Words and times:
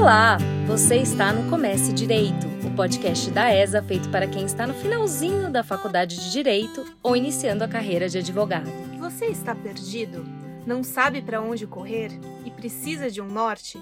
Olá, 0.00 0.38
você 0.64 0.94
está 0.98 1.32
no 1.32 1.50
Comece 1.50 1.92
Direito, 1.92 2.46
o 2.64 2.70
podcast 2.76 3.32
da 3.32 3.52
ESA 3.52 3.82
feito 3.82 4.08
para 4.10 4.28
quem 4.28 4.44
está 4.44 4.64
no 4.64 4.72
finalzinho 4.72 5.50
da 5.50 5.64
faculdade 5.64 6.16
de 6.16 6.30
Direito 6.30 6.86
ou 7.02 7.16
iniciando 7.16 7.64
a 7.64 7.68
carreira 7.68 8.08
de 8.08 8.18
advogado. 8.18 8.70
Você 9.00 9.26
está 9.26 9.56
perdido? 9.56 10.24
Não 10.64 10.84
sabe 10.84 11.20
para 11.20 11.42
onde 11.42 11.66
correr 11.66 12.12
e 12.46 12.50
precisa 12.52 13.10
de 13.10 13.20
um 13.20 13.26
norte? 13.26 13.76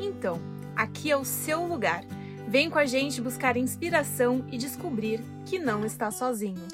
Então, 0.00 0.40
aqui 0.74 1.08
é 1.08 1.16
o 1.16 1.24
seu 1.24 1.64
lugar. 1.64 2.02
Vem 2.48 2.68
com 2.68 2.80
a 2.80 2.84
gente 2.84 3.20
buscar 3.20 3.56
inspiração 3.56 4.44
e 4.50 4.58
descobrir 4.58 5.22
que 5.46 5.56
não 5.56 5.86
está 5.86 6.10
sozinho. 6.10 6.66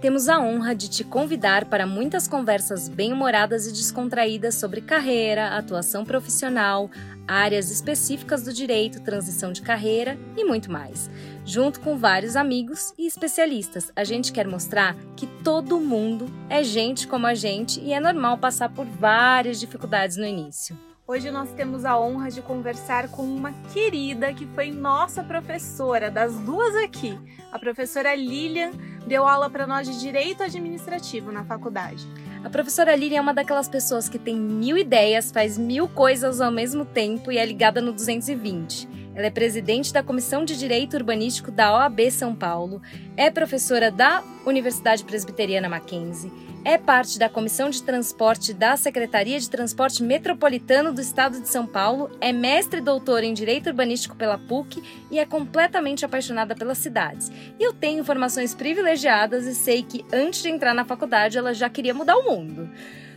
Temos 0.00 0.28
a 0.28 0.38
honra 0.38 0.74
de 0.74 0.88
te 0.88 1.02
convidar 1.02 1.64
para 1.64 1.86
muitas 1.86 2.28
conversas 2.28 2.88
bem-humoradas 2.88 3.66
e 3.66 3.72
descontraídas 3.72 4.54
sobre 4.54 4.80
carreira, 4.80 5.56
atuação 5.56 6.04
profissional, 6.04 6.90
áreas 7.26 7.70
específicas 7.70 8.42
do 8.42 8.52
direito, 8.52 9.00
transição 9.00 9.52
de 9.52 9.62
carreira 9.62 10.18
e 10.36 10.44
muito 10.44 10.70
mais. 10.70 11.10
Junto 11.44 11.80
com 11.80 11.96
vários 11.96 12.36
amigos 12.36 12.92
e 12.98 13.06
especialistas, 13.06 13.90
a 13.94 14.04
gente 14.04 14.32
quer 14.32 14.46
mostrar 14.46 14.96
que 15.16 15.26
todo 15.26 15.80
mundo 15.80 16.26
é 16.48 16.62
gente 16.62 17.06
como 17.06 17.26
a 17.26 17.34
gente 17.34 17.80
e 17.80 17.92
é 17.92 18.00
normal 18.00 18.38
passar 18.38 18.68
por 18.68 18.86
várias 18.86 19.58
dificuldades 19.58 20.16
no 20.16 20.24
início. 20.24 20.76
Hoje 21.04 21.30
nós 21.30 21.50
temos 21.52 21.84
a 21.84 21.98
honra 21.98 22.30
de 22.30 22.40
conversar 22.40 23.08
com 23.08 23.22
uma 23.22 23.52
querida 23.74 24.32
que 24.32 24.46
foi 24.46 24.70
nossa 24.70 25.22
professora, 25.22 26.10
das 26.10 26.32
duas 26.36 26.74
aqui. 26.76 27.18
A 27.50 27.58
professora 27.58 28.14
Lilian 28.14 28.70
deu 29.06 29.26
aula 29.26 29.50
para 29.50 29.66
nós 29.66 29.86
de 29.86 30.00
Direito 30.00 30.42
Administrativo 30.42 31.32
na 31.32 31.44
faculdade. 31.44 32.06
A 32.44 32.50
professora 32.50 32.96
Lilian 32.96 33.18
é 33.18 33.20
uma 33.20 33.32
daquelas 33.32 33.68
pessoas 33.68 34.08
que 34.08 34.18
tem 34.18 34.34
mil 34.34 34.76
ideias, 34.76 35.30
faz 35.30 35.56
mil 35.56 35.88
coisas 35.88 36.40
ao 36.40 36.50
mesmo 36.50 36.84
tempo 36.84 37.30
e 37.30 37.38
é 37.38 37.46
ligada 37.46 37.80
no 37.80 37.92
220. 37.92 38.88
Ela 39.14 39.26
é 39.26 39.30
presidente 39.30 39.92
da 39.92 40.02
Comissão 40.02 40.44
de 40.44 40.58
Direito 40.58 40.94
Urbanístico 40.94 41.52
da 41.52 41.72
OAB 41.72 42.10
São 42.10 42.34
Paulo, 42.34 42.82
é 43.16 43.30
professora 43.30 43.92
da 43.92 44.24
Universidade 44.44 45.04
Presbiteriana 45.04 45.68
Mackenzie, 45.68 46.32
é 46.64 46.78
parte 46.78 47.18
da 47.18 47.28
Comissão 47.28 47.70
de 47.70 47.82
Transporte 47.82 48.52
da 48.52 48.76
Secretaria 48.76 49.38
de 49.38 49.50
Transporte 49.50 50.02
Metropolitano 50.02 50.92
do 50.92 51.00
Estado 51.00 51.40
de 51.40 51.48
São 51.48 51.66
Paulo, 51.66 52.10
é 52.20 52.32
mestre 52.32 52.80
e 52.80 53.24
em 53.24 53.34
Direito 53.34 53.68
Urbanístico 53.68 54.14
pela 54.14 54.38
PUC 54.38 54.82
e 55.10 55.18
é 55.18 55.26
completamente 55.26 56.04
apaixonada 56.04 56.54
pelas 56.54 56.78
cidades. 56.78 57.32
E 57.58 57.62
eu 57.66 57.72
tenho 57.72 58.00
informações 58.00 58.54
privilegiadas 58.54 59.46
e 59.46 59.54
sei 59.54 59.82
que 59.82 60.04
antes 60.12 60.42
de 60.42 60.50
entrar 60.50 60.72
na 60.72 60.84
faculdade 60.84 61.36
ela 61.36 61.52
já 61.52 61.68
queria 61.68 61.94
mudar 61.94 62.16
o 62.16 62.24
mundo. 62.24 62.70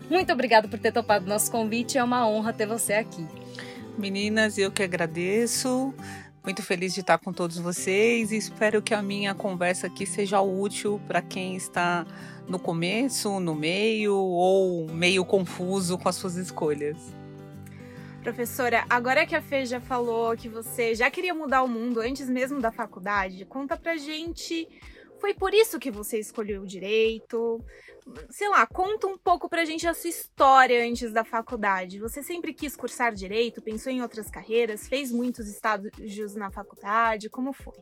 Muito 0.09 0.33
obrigada 0.33 0.67
por 0.67 0.79
ter 0.79 0.91
topado 0.91 1.27
nosso 1.27 1.51
convite, 1.51 1.97
é 1.97 2.03
uma 2.03 2.27
honra 2.27 2.51
ter 2.51 2.65
você 2.65 2.93
aqui. 2.93 3.27
Meninas, 3.97 4.57
eu 4.57 4.71
que 4.71 4.83
agradeço. 4.83 5.93
Muito 6.43 6.61
feliz 6.61 6.93
de 6.93 6.99
estar 6.99 7.17
com 7.17 7.33
todos 7.33 7.57
vocês 7.57 8.31
e 8.31 8.37
espero 8.37 8.79
que 8.79 8.93
a 8.93 9.01
minha 9.01 9.33
conversa 9.33 9.87
aqui 9.87 10.05
seja 10.05 10.41
útil 10.41 11.01
para 11.07 11.19
quem 11.19 11.55
está 11.55 12.05
no 12.47 12.59
começo, 12.59 13.39
no 13.39 13.55
meio 13.55 14.15
ou 14.15 14.87
meio 14.87 15.25
confuso 15.25 15.97
com 15.97 16.07
as 16.07 16.15
suas 16.15 16.35
escolhas. 16.35 16.97
Professora, 18.21 18.85
agora 18.89 19.25
que 19.25 19.35
a 19.35 19.41
Fê 19.41 19.65
já 19.65 19.79
falou 19.79 20.35
que 20.35 20.49
você 20.49 20.95
já 20.95 21.11
queria 21.11 21.33
mudar 21.33 21.61
o 21.61 21.67
mundo 21.67 21.99
antes 21.99 22.27
mesmo 22.27 22.59
da 22.59 22.71
faculdade, 22.71 23.45
conta 23.45 23.77
pra 23.77 23.97
gente. 23.97 24.67
Foi 25.19 25.33
por 25.33 25.53
isso 25.53 25.79
que 25.79 25.91
você 25.91 26.19
escolheu 26.19 26.63
o 26.63 26.67
direito? 26.67 27.63
sei 28.29 28.47
lá, 28.49 28.65
conta 28.67 29.07
um 29.07 29.17
pouco 29.17 29.49
pra 29.49 29.65
gente 29.65 29.87
a 29.87 29.93
sua 29.93 30.09
história 30.09 30.87
antes 30.87 31.11
da 31.11 31.23
faculdade. 31.23 31.99
Você 31.99 32.21
sempre 32.21 32.53
quis 32.53 32.75
cursar 32.75 33.13
direito, 33.13 33.61
pensou 33.61 33.91
em 33.91 34.01
outras 34.01 34.29
carreiras, 34.29 34.87
fez 34.87 35.11
muitos 35.11 35.47
estágios 35.47 36.35
na 36.35 36.51
faculdade, 36.51 37.29
como 37.29 37.51
foi? 37.51 37.73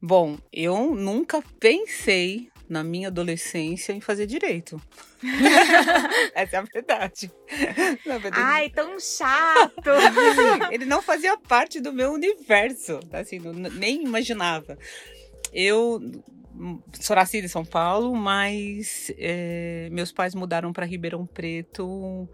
Bom, 0.00 0.38
eu 0.52 0.94
nunca 0.94 1.42
pensei 1.60 2.50
na 2.72 2.82
minha 2.82 3.08
adolescência 3.08 3.92
em 3.92 4.00
fazer 4.00 4.26
direito. 4.26 4.80
Essa 6.34 6.56
é 6.56 6.58
a 6.58 6.62
verdade. 6.62 7.30
verdade. 8.04 8.36
Ai, 8.36 8.70
tão 8.70 8.98
chato! 8.98 9.90
Assim, 9.92 10.74
ele 10.74 10.86
não 10.86 11.02
fazia 11.02 11.36
parte 11.36 11.80
do 11.80 11.92
meu 11.92 12.12
universo, 12.12 12.98
assim, 13.12 13.38
nem 13.74 14.02
imaginava. 14.02 14.78
Eu 15.52 16.00
sou 16.98 17.14
nascida 17.14 17.44
em 17.44 17.48
São 17.48 17.64
Paulo, 17.64 18.16
mas 18.16 19.12
é, 19.18 19.88
meus 19.92 20.10
pais 20.10 20.34
mudaram 20.34 20.72
para 20.72 20.86
Ribeirão 20.86 21.26
Preto 21.26 22.26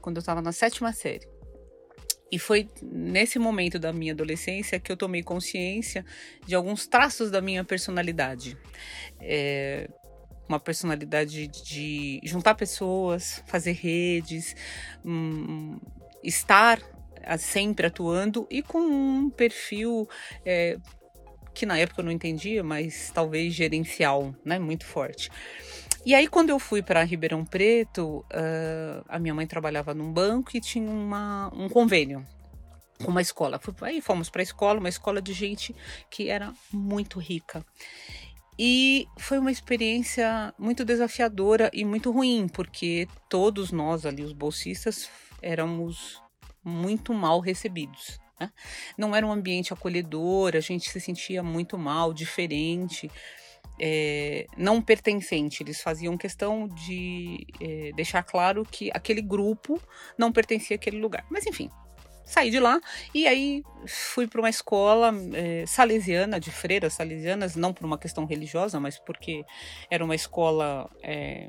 quando 0.00 0.16
eu 0.16 0.20
estava 0.20 0.40
na 0.40 0.52
sétima 0.52 0.92
série. 0.92 1.28
E 2.32 2.38
foi 2.38 2.66
nesse 2.80 3.38
momento 3.38 3.78
da 3.78 3.92
minha 3.92 4.14
adolescência 4.14 4.80
que 4.80 4.90
eu 4.90 4.96
tomei 4.96 5.22
consciência 5.22 6.02
de 6.46 6.54
alguns 6.54 6.86
traços 6.86 7.30
da 7.30 7.42
minha 7.42 7.62
personalidade. 7.62 8.56
É, 9.20 9.86
uma 10.48 10.58
personalidade 10.58 11.46
de 11.46 12.20
juntar 12.24 12.54
pessoas, 12.54 13.44
fazer 13.46 13.72
redes, 13.72 14.56
hum, 15.04 15.78
estar 16.24 16.80
sempre 17.38 17.86
atuando 17.86 18.46
e 18.50 18.62
com 18.62 18.80
um 18.80 19.30
perfil 19.30 20.08
é, 20.44 20.78
que 21.54 21.66
na 21.66 21.78
época 21.78 22.00
eu 22.00 22.04
não 22.04 22.12
entendia, 22.12 22.64
mas 22.64 23.10
talvez 23.14 23.52
gerencial, 23.54 24.34
né, 24.44 24.58
muito 24.58 24.86
forte. 24.86 25.30
E 26.04 26.16
aí, 26.16 26.26
quando 26.26 26.50
eu 26.50 26.58
fui 26.58 26.82
para 26.82 27.04
Ribeirão 27.04 27.44
Preto, 27.44 28.24
uh, 28.32 29.04
a 29.08 29.20
minha 29.20 29.32
mãe 29.32 29.46
trabalhava 29.46 29.94
num 29.94 30.12
banco 30.12 30.50
e 30.54 30.60
tinha 30.60 30.90
uma, 30.90 31.48
um 31.54 31.68
convênio 31.68 32.26
com 33.04 33.10
uma 33.10 33.20
escola. 33.20 33.60
Aí 33.82 34.00
fomos 34.00 34.28
para 34.28 34.42
a 34.42 34.44
escola, 34.44 34.80
uma 34.80 34.88
escola 34.88 35.22
de 35.22 35.32
gente 35.32 35.74
que 36.10 36.28
era 36.28 36.52
muito 36.72 37.20
rica. 37.20 37.64
E 38.58 39.06
foi 39.18 39.38
uma 39.38 39.50
experiência 39.50 40.52
muito 40.58 40.84
desafiadora 40.84 41.70
e 41.72 41.84
muito 41.84 42.10
ruim, 42.10 42.48
porque 42.48 43.08
todos 43.28 43.70
nós 43.70 44.04
ali, 44.04 44.22
os 44.22 44.32
bolsistas, 44.32 45.08
éramos 45.40 46.20
muito 46.64 47.14
mal 47.14 47.40
recebidos. 47.40 48.18
Né? 48.40 48.50
Não 48.98 49.14
era 49.14 49.26
um 49.26 49.32
ambiente 49.32 49.72
acolhedor, 49.72 50.56
a 50.56 50.60
gente 50.60 50.90
se 50.90 51.00
sentia 51.00 51.42
muito 51.42 51.78
mal, 51.78 52.12
diferente. 52.12 53.10
É, 53.84 54.46
não 54.56 54.80
pertencente. 54.80 55.62
Eles 55.62 55.82
faziam 55.82 56.16
questão 56.16 56.68
de 56.68 57.44
é, 57.60 57.90
deixar 57.96 58.22
claro 58.22 58.64
que 58.64 58.90
aquele 58.94 59.20
grupo 59.20 59.80
não 60.16 60.30
pertencia 60.30 60.76
àquele 60.76 61.00
lugar. 61.00 61.26
Mas 61.28 61.46
enfim, 61.46 61.68
saí 62.24 62.50
de 62.50 62.60
lá 62.60 62.80
e 63.12 63.26
aí 63.26 63.62
fui 63.86 64.28
para 64.28 64.40
uma 64.40 64.50
escola 64.50 65.12
é, 65.34 65.64
salesiana, 65.66 66.38
de 66.38 66.50
freiras 66.50 66.94
salesianas, 66.94 67.56
não 67.56 67.72
por 67.74 67.84
uma 67.84 67.98
questão 67.98 68.24
religiosa, 68.24 68.78
mas 68.78 68.98
porque 68.98 69.44
era 69.90 70.04
uma 70.04 70.14
escola 70.14 70.88
é, 71.02 71.48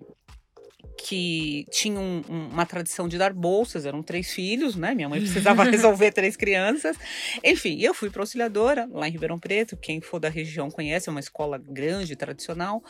que 0.97 1.65
tinha 1.69 1.99
um, 1.99 2.21
uma 2.29 2.65
tradição 2.65 3.07
de 3.07 3.17
dar 3.17 3.33
bolsas, 3.33 3.85
eram 3.85 4.01
três 4.01 4.31
filhos, 4.31 4.75
né? 4.75 4.93
Minha 4.93 5.09
mãe 5.09 5.19
precisava 5.19 5.63
resolver 5.69 6.11
três 6.11 6.35
crianças. 6.35 6.97
Enfim, 7.43 7.79
eu 7.81 7.93
fui 7.93 8.09
para 8.09 8.21
auxiliadora 8.21 8.87
lá 8.91 9.07
em 9.07 9.11
Ribeirão 9.11 9.39
Preto, 9.39 9.75
quem 9.77 9.99
for 10.01 10.19
da 10.19 10.29
região 10.29 10.69
conhece, 10.69 11.09
é 11.09 11.11
uma 11.11 11.19
escola 11.19 11.57
grande, 11.57 12.15
tradicional. 12.15 12.83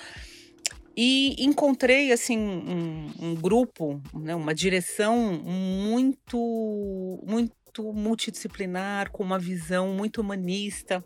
E 0.96 1.44
encontrei 1.44 2.12
assim 2.12 2.38
um, 2.38 3.12
um 3.20 3.36
grupo, 3.36 4.00
né, 4.14 4.36
uma 4.36 4.54
direção 4.54 5.34
muito, 5.44 7.20
muito 7.26 7.92
multidisciplinar, 7.92 9.12
com 9.12 9.24
uma 9.24 9.40
visão 9.40 9.90
muito 9.90 10.22
humanista. 10.22 11.04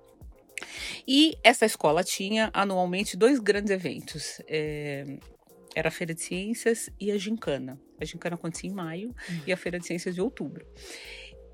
E 1.08 1.38
essa 1.44 1.66
escola 1.66 2.04
tinha 2.04 2.50
anualmente 2.54 3.16
dois 3.16 3.40
grandes 3.40 3.72
eventos. 3.72 4.42
É, 4.48 5.06
era 5.78 5.90
a 5.90 5.92
Feira 5.92 6.12
de 6.12 6.22
Ciências 6.22 6.90
e 7.00 7.12
a 7.12 7.18
Gincana. 7.20 7.80
A 8.02 8.04
Gincana 8.04 8.34
acontecia 8.34 8.68
em 8.68 8.74
maio 8.74 9.10
uhum. 9.10 9.42
e 9.46 9.54
a 9.54 9.58
Feira 9.58 9.78
de 9.78 9.86
Ciências 9.86 10.16
de 10.16 10.22
outubro. 10.22 10.66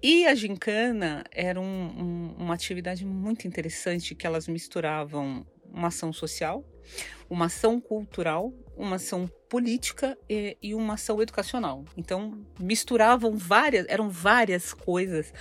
E 0.02 0.26
a 0.26 0.34
gincana 0.34 1.24
era 1.32 1.60
um, 1.60 1.64
um, 1.66 2.36
uma 2.38 2.54
atividade 2.54 3.06
muito 3.06 3.48
interessante 3.48 4.16
que 4.16 4.26
elas 4.26 4.48
misturavam 4.48 5.46
uma 5.66 5.88
ação 5.90 6.14
social, 6.14 6.66
uma 7.30 7.46
ação 7.46 7.82
cultural, 7.82 8.54
uma 8.78 8.96
ação 8.96 9.30
política 9.50 10.18
e, 10.30 10.58
e, 10.62 10.74
uma 10.74 10.94
ação 10.94 11.22
educacional. 11.22 11.84
Então 11.98 12.46
misturavam 12.60 13.38
várias, 13.38 13.86
eram 13.88 14.10
várias 14.10 14.74
coisas. 14.74 15.34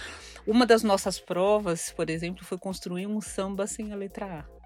Uma 0.47 0.67
das 0.67 0.83
nossas 0.83 1.21
provas, 1.21 1.91
por 1.91 2.11
exemplo, 2.11 2.45
foi 2.45 2.59
construir 2.59 3.07
um 3.07 3.21
samba 3.21 3.67
sem 3.67 3.93
a 3.93 3.97
letra 3.97 4.27
A. 4.27 4.62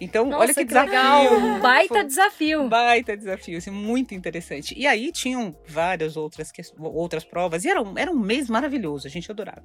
Então, 0.00 0.26
Nossa, 0.26 0.38
olha 0.42 0.54
que, 0.54 0.60
que 0.60 0.66
desafio. 0.66 0.90
Legal. 0.92 1.60
Baita 1.60 1.94
Foi 1.94 2.04
desafio. 2.04 2.68
Baita 2.68 3.16
desafio, 3.16 3.58
assim, 3.58 3.70
muito 3.70 4.14
interessante. 4.14 4.74
E 4.78 4.86
aí 4.86 5.10
tinham 5.10 5.56
várias 5.66 6.16
outras, 6.16 6.52
outras 6.78 7.24
provas, 7.24 7.64
e 7.64 7.70
era 7.70 7.82
um, 7.82 7.98
era 7.98 8.10
um 8.10 8.18
mês 8.18 8.48
maravilhoso, 8.48 9.06
a 9.06 9.10
gente 9.10 9.30
adorava. 9.30 9.64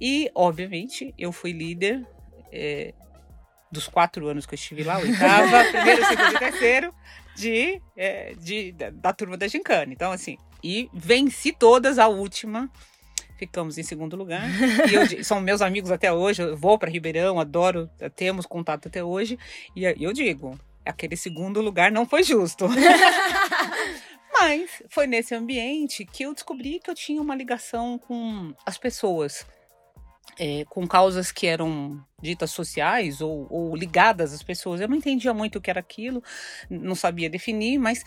E, 0.00 0.30
obviamente, 0.34 1.14
eu 1.16 1.32
fui 1.32 1.52
líder 1.52 2.06
é, 2.52 2.94
dos 3.70 3.86
quatro 3.86 4.26
anos 4.28 4.46
que 4.46 4.54
eu 4.54 4.56
estive 4.56 4.82
lá, 4.82 4.98
oitava, 4.98 5.64
primeiro, 5.70 6.04
segundo 6.04 6.34
e 6.34 6.38
terceiro, 6.38 6.94
de, 7.36 7.80
é, 7.96 8.34
de, 8.34 8.72
da, 8.72 8.90
da 8.90 9.12
turma 9.12 9.36
da 9.36 9.46
Gincana. 9.46 9.92
Então, 9.92 10.10
assim, 10.10 10.36
e 10.62 10.90
venci 10.92 11.52
todas 11.52 11.98
a 11.98 12.08
última 12.08 12.70
ficamos 13.40 13.78
em 13.78 13.82
segundo 13.82 14.16
lugar. 14.16 14.42
e 14.90 14.94
eu, 14.94 15.24
são 15.24 15.40
meus 15.40 15.62
amigos 15.62 15.90
até 15.90 16.12
hoje, 16.12 16.42
eu 16.42 16.56
vou 16.56 16.78
para 16.78 16.90
Ribeirão, 16.90 17.40
adoro, 17.40 17.90
temos 18.14 18.44
contato 18.44 18.88
até 18.88 19.02
hoje. 19.02 19.38
E 19.74 19.84
eu 19.84 20.12
digo, 20.12 20.58
aquele 20.84 21.16
segundo 21.16 21.60
lugar 21.62 21.90
não 21.90 22.04
foi 22.06 22.22
justo. 22.22 22.66
Mas 24.32 24.82
foi 24.88 25.06
nesse 25.06 25.34
ambiente 25.34 26.04
que 26.04 26.22
eu 26.22 26.34
descobri 26.34 26.78
que 26.78 26.90
eu 26.90 26.94
tinha 26.94 27.20
uma 27.20 27.34
ligação 27.34 27.98
com 27.98 28.54
as 28.64 28.78
pessoas. 28.78 29.46
É, 30.38 30.64
com 30.66 30.86
causas 30.86 31.32
que 31.32 31.46
eram 31.46 32.02
ditas 32.22 32.50
sociais 32.50 33.20
ou, 33.20 33.46
ou, 33.50 33.76
ligadas 33.76 34.32
às 34.32 34.42
pessoas. 34.42 34.80
Eu 34.80 34.88
não 34.88 34.96
entendia 34.96 35.34
muito 35.34 35.56
o 35.56 35.60
que 35.60 35.68
era 35.68 35.80
aquilo, 35.80 36.22
não 36.70 36.94
sabia 36.94 37.28
definir, 37.28 37.78
mas 37.78 38.04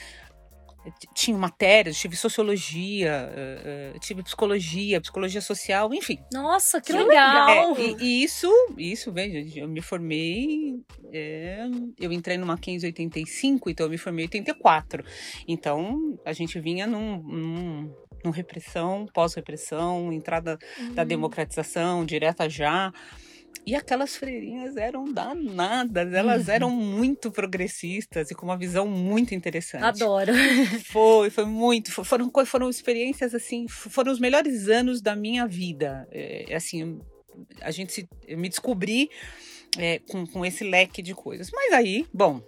tinha 1.13 1.37
matérias, 1.37 1.97
tive 1.97 2.15
sociologia, 2.15 3.29
uh, 3.95 3.99
tive 3.99 4.23
psicologia, 4.23 4.99
psicologia 4.99 5.41
social, 5.41 5.93
enfim. 5.93 6.19
Nossa, 6.31 6.81
que 6.81 6.91
legal! 6.91 7.75
É, 7.77 7.81
e, 7.81 7.95
e, 7.99 8.23
isso, 8.23 8.49
isso, 8.77 9.11
veja, 9.11 9.59
eu 9.59 9.67
me 9.67 9.81
formei, 9.81 10.75
é, 11.11 11.65
eu 11.99 12.11
entrei 12.11 12.37
numa 12.37 12.55
1585, 12.55 13.69
então 13.69 13.85
eu 13.85 13.89
me 13.89 13.97
formei 13.97 14.25
em 14.25 14.27
84. 14.27 15.03
Então, 15.47 16.19
a 16.25 16.33
gente 16.33 16.59
vinha 16.59 16.85
num, 16.85 17.91
num, 18.23 18.31
repressão, 18.31 19.05
pós-repressão, 19.13 20.11
entrada 20.11 20.57
uhum. 20.79 20.93
da 20.93 21.03
democratização, 21.03 22.05
direta 22.05 22.49
já. 22.49 22.91
E 23.65 23.75
aquelas 23.75 24.15
freirinhas 24.17 24.75
eram 24.75 25.05
danadas, 25.05 26.13
elas 26.13 26.49
eram 26.49 26.69
muito 26.69 27.31
progressistas 27.31 28.29
e 28.29 28.35
com 28.35 28.45
uma 28.45 28.57
visão 28.57 28.85
muito 28.85 29.33
interessante. 29.33 29.83
Adoro. 29.83 30.33
Foi, 30.91 31.29
foi 31.29 31.45
muito. 31.45 31.89
Foram, 32.03 32.29
foram 32.45 32.69
experiências 32.69 33.33
assim, 33.33 33.67
foram 33.67 34.11
os 34.11 34.19
melhores 34.19 34.67
anos 34.67 35.01
da 35.01 35.15
minha 35.15 35.47
vida. 35.47 36.07
É, 36.11 36.53
assim, 36.53 36.99
a 37.61 37.71
gente 37.71 37.93
se, 37.93 38.09
eu 38.27 38.37
me 38.37 38.49
descobri 38.49 39.09
é, 39.77 39.99
com, 39.99 40.25
com 40.27 40.45
esse 40.45 40.63
leque 40.63 41.01
de 41.01 41.15
coisas. 41.15 41.49
Mas 41.53 41.73
aí, 41.73 42.05
bom, 42.13 42.41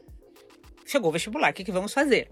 chegou 0.86 1.10
o 1.10 1.13
vestibular, 1.13 1.52
o 1.52 1.54
que, 1.54 1.63
que 1.63 1.72
vamos 1.72 1.94
fazer? 1.94 2.30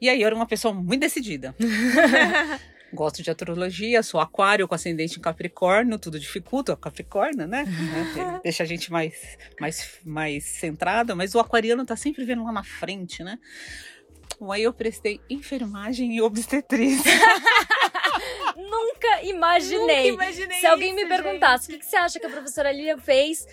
E 0.00 0.08
aí 0.08 0.22
eu 0.22 0.26
era 0.26 0.34
uma 0.34 0.46
pessoa 0.46 0.72
muito 0.72 1.00
decidida. 1.00 1.54
Gosto 2.92 3.22
de 3.22 3.30
astrologia, 3.30 4.02
sou 4.02 4.18
aquário 4.18 4.66
com 4.66 4.74
ascendente 4.74 5.18
em 5.18 5.22
Capricórnio, 5.22 5.98
tudo 5.98 6.18
dificulta, 6.18 6.76
Capricórnio, 6.76 7.46
né? 7.46 7.64
Deixa 8.42 8.62
a 8.62 8.66
gente 8.66 8.90
mais, 8.90 9.36
mais, 9.60 10.00
mais 10.04 10.44
centrada, 10.44 11.14
mas 11.14 11.34
o 11.34 11.38
aquariano 11.38 11.84
tá 11.84 11.96
sempre 11.96 12.24
vendo 12.24 12.44
lá 12.44 12.52
na 12.52 12.64
frente, 12.64 13.22
né? 13.22 13.38
Bom, 14.40 14.52
aí 14.52 14.62
eu 14.62 14.72
prestei 14.72 15.20
enfermagem 15.28 16.14
e 16.16 16.22
obstetrícia. 16.22 17.12
Nunca 18.56 19.22
imaginei. 19.22 20.12
Nunca 20.12 20.24
imaginei 20.24 20.60
Se 20.60 20.66
alguém 20.66 20.94
isso, 20.94 21.02
me 21.02 21.08
perguntasse 21.08 21.68
o 21.68 21.70
que, 21.72 21.78
que 21.78 21.86
você 21.86 21.96
acha 21.96 22.18
que 22.20 22.26
a 22.26 22.30
professora 22.30 22.72
Lilian 22.72 22.98
fez 22.98 23.46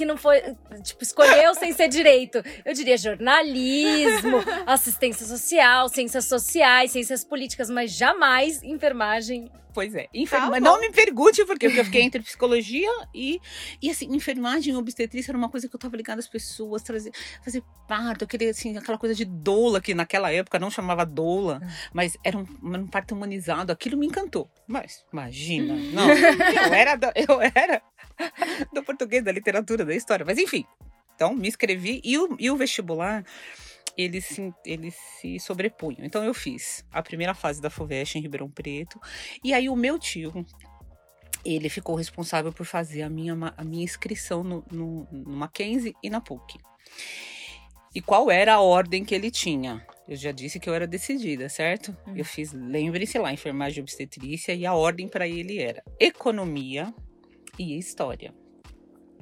que 0.00 0.06
não 0.06 0.16
foi, 0.16 0.40
tipo, 0.82 1.02
escolheu 1.02 1.54
sem 1.54 1.74
ser 1.74 1.86
direito. 1.88 2.42
Eu 2.64 2.72
diria 2.72 2.96
jornalismo, 2.96 4.38
assistência 4.66 5.26
social, 5.26 5.90
ciências 5.90 6.24
sociais, 6.24 6.90
ciências 6.90 7.22
políticas, 7.22 7.68
mas 7.68 7.90
jamais 7.90 8.62
enfermagem. 8.62 9.50
Pois 9.72 9.94
é. 9.94 10.08
Enferma... 10.12 10.52
Tá 10.52 10.60
não 10.60 10.80
me 10.80 10.90
pergunte 10.90 11.44
porque 11.44 11.66
eu 11.66 11.84
fiquei 11.84 12.02
entre 12.02 12.22
psicologia 12.22 12.90
e. 13.14 13.40
E 13.80 13.90
assim, 13.90 14.06
enfermagem 14.14 14.74
e 14.74 14.76
obstetrícia 14.76 15.30
era 15.30 15.38
uma 15.38 15.48
coisa 15.48 15.68
que 15.68 15.74
eu 15.74 15.80
tava 15.80 15.96
ligada 15.96 16.20
às 16.20 16.28
pessoas, 16.28 16.82
trazer, 16.82 17.12
fazer 17.42 17.62
parto, 17.86 18.24
aquele, 18.24 18.48
assim, 18.48 18.76
aquela 18.76 18.98
coisa 18.98 19.14
de 19.14 19.24
doula, 19.24 19.80
que 19.80 19.94
naquela 19.94 20.32
época 20.32 20.58
não 20.58 20.70
chamava 20.70 21.04
doula, 21.04 21.60
mas 21.92 22.16
era 22.24 22.36
um, 22.36 22.46
um 22.62 22.86
parto 22.86 23.14
humanizado. 23.14 23.72
Aquilo 23.72 23.96
me 23.96 24.06
encantou. 24.06 24.50
Mas, 24.66 25.04
imagina, 25.12 25.74
não. 25.74 26.08
eu 26.08 26.74
era. 26.74 27.00
Eu 27.14 27.40
era 27.40 27.82
do 28.72 28.82
português, 28.82 29.24
da 29.24 29.32
literatura, 29.32 29.84
da 29.84 29.94
história. 29.94 30.24
Mas 30.24 30.38
enfim. 30.38 30.64
Então, 31.14 31.34
me 31.34 31.48
inscrevi 31.48 32.00
e 32.02 32.16
o, 32.16 32.34
e 32.38 32.50
o 32.50 32.56
vestibular 32.56 33.24
eles 34.00 34.24
se, 34.24 34.52
eles 34.64 34.94
se 35.20 35.38
sobrepunham. 35.38 36.04
Então 36.04 36.24
eu 36.24 36.34
fiz 36.34 36.84
a 36.90 37.02
primeira 37.02 37.34
fase 37.34 37.60
da 37.60 37.70
FUVEST 37.70 38.16
em 38.16 38.22
Ribeirão 38.22 38.50
Preto. 38.50 39.00
E 39.42 39.52
aí 39.52 39.68
o 39.68 39.76
meu 39.76 39.98
tio, 39.98 40.44
ele 41.44 41.68
ficou 41.68 41.94
responsável 41.94 42.52
por 42.52 42.66
fazer 42.66 43.02
a 43.02 43.10
minha, 43.10 43.36
a 43.56 43.64
minha 43.64 43.84
inscrição 43.84 44.42
no, 44.42 44.64
no, 44.70 45.08
no 45.10 45.36
Mackenzie 45.36 45.94
e 46.02 46.10
na 46.10 46.20
PUC. 46.20 46.58
E 47.94 48.00
qual 48.00 48.30
era 48.30 48.54
a 48.54 48.60
ordem 48.60 49.04
que 49.04 49.14
ele 49.14 49.30
tinha? 49.30 49.84
Eu 50.08 50.16
já 50.16 50.30
disse 50.30 50.60
que 50.60 50.70
eu 50.70 50.74
era 50.74 50.86
decidida, 50.86 51.48
certo? 51.48 51.96
Hum. 52.06 52.14
Eu 52.16 52.24
fiz, 52.24 52.52
lembre-se 52.52 53.18
lá, 53.18 53.32
enfermagem 53.32 53.78
e 53.78 53.82
obstetrícia, 53.82 54.54
e 54.54 54.64
a 54.64 54.74
ordem 54.74 55.08
para 55.08 55.26
ele 55.26 55.58
era 55.58 55.82
economia, 55.98 56.94
e 57.60 57.76
história. 57.78 58.32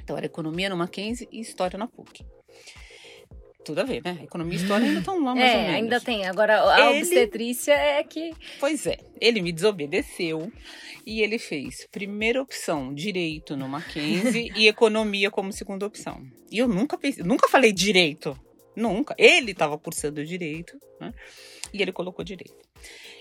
Então 0.01 0.17
era 0.17 0.27
economia 0.27 0.69
no 0.69 0.77
Mackenzie 0.77 1.29
e 1.33 1.41
história 1.41 1.77
na 1.79 1.89
PUC. 1.89 2.25
Tudo 3.69 3.81
a 3.81 3.85
ver, 3.85 4.03
né? 4.03 4.19
Economia 4.23 4.57
e 4.57 4.63
história 4.63 4.87
ainda 4.87 5.01
estão 5.01 5.23
lá 5.23 5.35
mais 5.35 5.53
é, 5.53 5.57
ou 5.57 5.61
menos. 5.61 5.75
ainda 5.75 6.01
tem. 6.01 6.25
Agora 6.27 6.73
a 6.73 6.91
ele... 6.91 7.01
obstetrícia 7.01 7.73
é 7.75 8.03
que. 8.03 8.33
Pois 8.59 8.87
é. 8.87 8.97
Ele 9.21 9.43
me 9.43 9.53
desobedeceu 9.53 10.51
e 11.05 11.21
ele 11.21 11.39
fez 11.39 11.87
primeira 11.93 12.41
opção 12.41 12.95
direito 12.95 13.59
no 13.59 13.69
Mackenzie 13.69 14.51
e 14.57 14.69
economia 14.69 15.31
como 15.31 15.53
segunda 15.53 15.85
opção. 15.85 16.23
E 16.51 16.57
eu 16.57 16.67
nunca 16.67 16.97
pensei, 16.97 17.23
nunca 17.23 17.47
falei 17.47 17.71
direito. 17.71 18.35
Nunca. 18.75 19.15
Ele 19.19 19.51
estava 19.53 19.77
cursando 19.77 20.25
direito, 20.25 20.81
né? 20.99 21.13
E 21.71 21.83
ele 21.83 21.93
colocou 21.93 22.25
direito. 22.25 22.57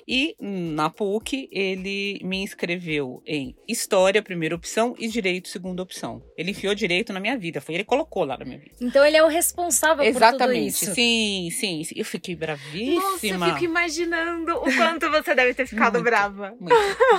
E 0.07 0.36
na 0.39 0.89
PUC, 0.89 1.50
ele 1.51 2.19
me 2.24 2.38
inscreveu 2.38 3.21
em 3.25 3.56
História, 3.68 4.21
primeira 4.21 4.56
opção, 4.56 4.95
e 4.98 5.07
Direito, 5.07 5.50
segunda 5.50 5.83
opção. 5.83 6.24
Ele 6.38 6.51
enfiou 6.51 6.74
direito 6.74 7.12
na 7.12 7.19
minha 7.19 7.38
vida, 7.38 7.59
foi 7.59 7.75
ele 7.75 7.83
colocou 7.83 8.24
lá 8.24 8.38
na 8.38 8.45
minha 8.45 8.57
vida. 8.57 8.75
Então 8.80 9.04
ele 9.04 9.18
é 9.18 9.24
o 9.24 9.27
responsável 9.27 10.06
Exatamente. 10.06 10.38
por 10.38 10.48
tudo 10.48 10.54
isso. 10.54 10.94
Sim, 10.94 11.50
sim, 11.51 11.83
sim. 11.83 11.95
Eu 11.98 12.06
fiquei 12.06 12.36
bravíssima. 12.36 13.01
Nossa, 13.01 13.27
eu 13.27 13.54
fico 13.54 13.65
imaginando 13.65 14.54
o 14.54 14.75
quanto 14.75 15.09
você 15.12 15.36
deve 15.36 15.54
ter 15.54 15.65
ficado 15.65 15.94
muito, 15.94 16.06
brava. 16.06 16.56
Muito. 16.59 16.75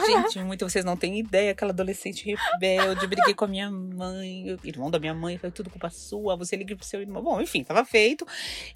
Gente, 0.07 0.39
muito. 0.45 0.69
Vocês 0.69 0.85
não 0.85 0.97
têm 0.97 1.19
ideia. 1.19 1.53
Aquela 1.53 1.73
adolescente 1.73 2.25
rebelde. 2.25 3.07
Briguei 3.07 3.35
com 3.35 3.45
a 3.45 3.49
minha 3.49 3.71
mãe, 3.71 4.55
o 4.55 4.67
irmão 4.67 4.91
da 4.91 4.99
minha 4.99 5.15
mãe. 5.15 5.37
Foi 5.37 5.51
tudo 5.51 5.69
culpa 5.69 5.91
sua. 5.91 6.37
Você 6.37 6.57
liga 6.57 6.75
pro 6.75 6.87
seu 6.87 7.01
irmão. 7.01 7.23
Bom, 7.23 7.41
enfim, 7.41 7.63
tava 7.63 7.85
feito. 7.85 8.27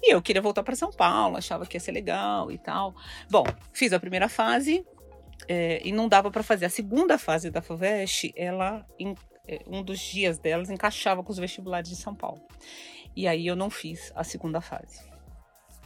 E 0.01 0.13
eu 0.13 0.21
queria 0.21 0.41
voltar 0.41 0.63
para 0.63 0.75
São 0.75 0.91
Paulo. 0.91 1.37
Achava 1.37 1.65
que 1.65 1.75
ia 1.77 1.81
ser 1.81 1.91
legal 1.91 2.51
e 2.51 2.57
tal. 2.57 2.95
Bom, 3.29 3.45
fiz 3.71 3.93
a 3.93 3.99
primeira 4.03 4.27
fase 4.27 4.85
é, 5.47 5.81
e 5.81 5.93
não 5.93 6.09
dava 6.09 6.29
para 6.29 6.43
fazer. 6.43 6.65
A 6.65 6.69
segunda 6.69 7.17
fase 7.17 7.49
da 7.49 7.61
FUVEST, 7.61 8.33
ela, 8.35 8.85
em, 8.99 9.15
é, 9.47 9.61
um 9.65 9.81
dos 9.81 9.97
dias 9.97 10.37
delas 10.37 10.69
encaixava 10.69 11.23
com 11.23 11.31
os 11.31 11.37
vestibulares 11.37 11.89
de 11.89 11.95
São 11.95 12.13
Paulo. 12.13 12.41
E 13.15 13.29
aí 13.29 13.47
eu 13.47 13.55
não 13.55 13.69
fiz 13.69 14.11
a 14.13 14.25
segunda 14.25 14.59
fase. 14.59 14.99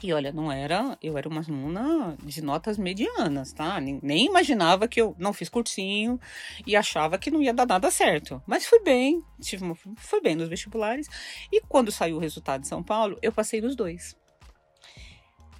E 0.01 0.11
olha, 0.13 0.31
não 0.31 0.51
era, 0.51 0.97
eu 1.01 1.15
era 1.15 1.29
uma 1.29 1.41
aluna 1.41 2.17
de 2.23 2.41
notas 2.41 2.77
medianas, 2.77 3.53
tá? 3.53 3.79
Nem, 3.79 3.99
nem, 4.01 4.25
imaginava 4.25 4.87
que 4.87 4.99
eu 4.99 5.15
não 5.19 5.33
fiz 5.33 5.47
cursinho 5.47 6.19
e 6.65 6.75
achava 6.75 7.19
que 7.19 7.29
não 7.29 7.41
ia 7.41 7.53
dar 7.53 7.67
nada 7.67 7.91
certo. 7.91 8.41
Mas 8.47 8.65
fui 8.65 8.79
bem, 8.79 9.23
tive 9.39 9.63
uma, 9.63 9.75
fui 9.95 10.21
bem 10.21 10.35
nos 10.35 10.49
vestibulares. 10.49 11.07
E 11.51 11.61
quando 11.61 11.91
saiu 11.91 12.17
o 12.17 12.19
resultado 12.19 12.61
de 12.61 12.67
São 12.67 12.81
Paulo, 12.81 13.17
eu 13.21 13.31
passei 13.31 13.61
nos 13.61 13.75
dois. 13.75 14.15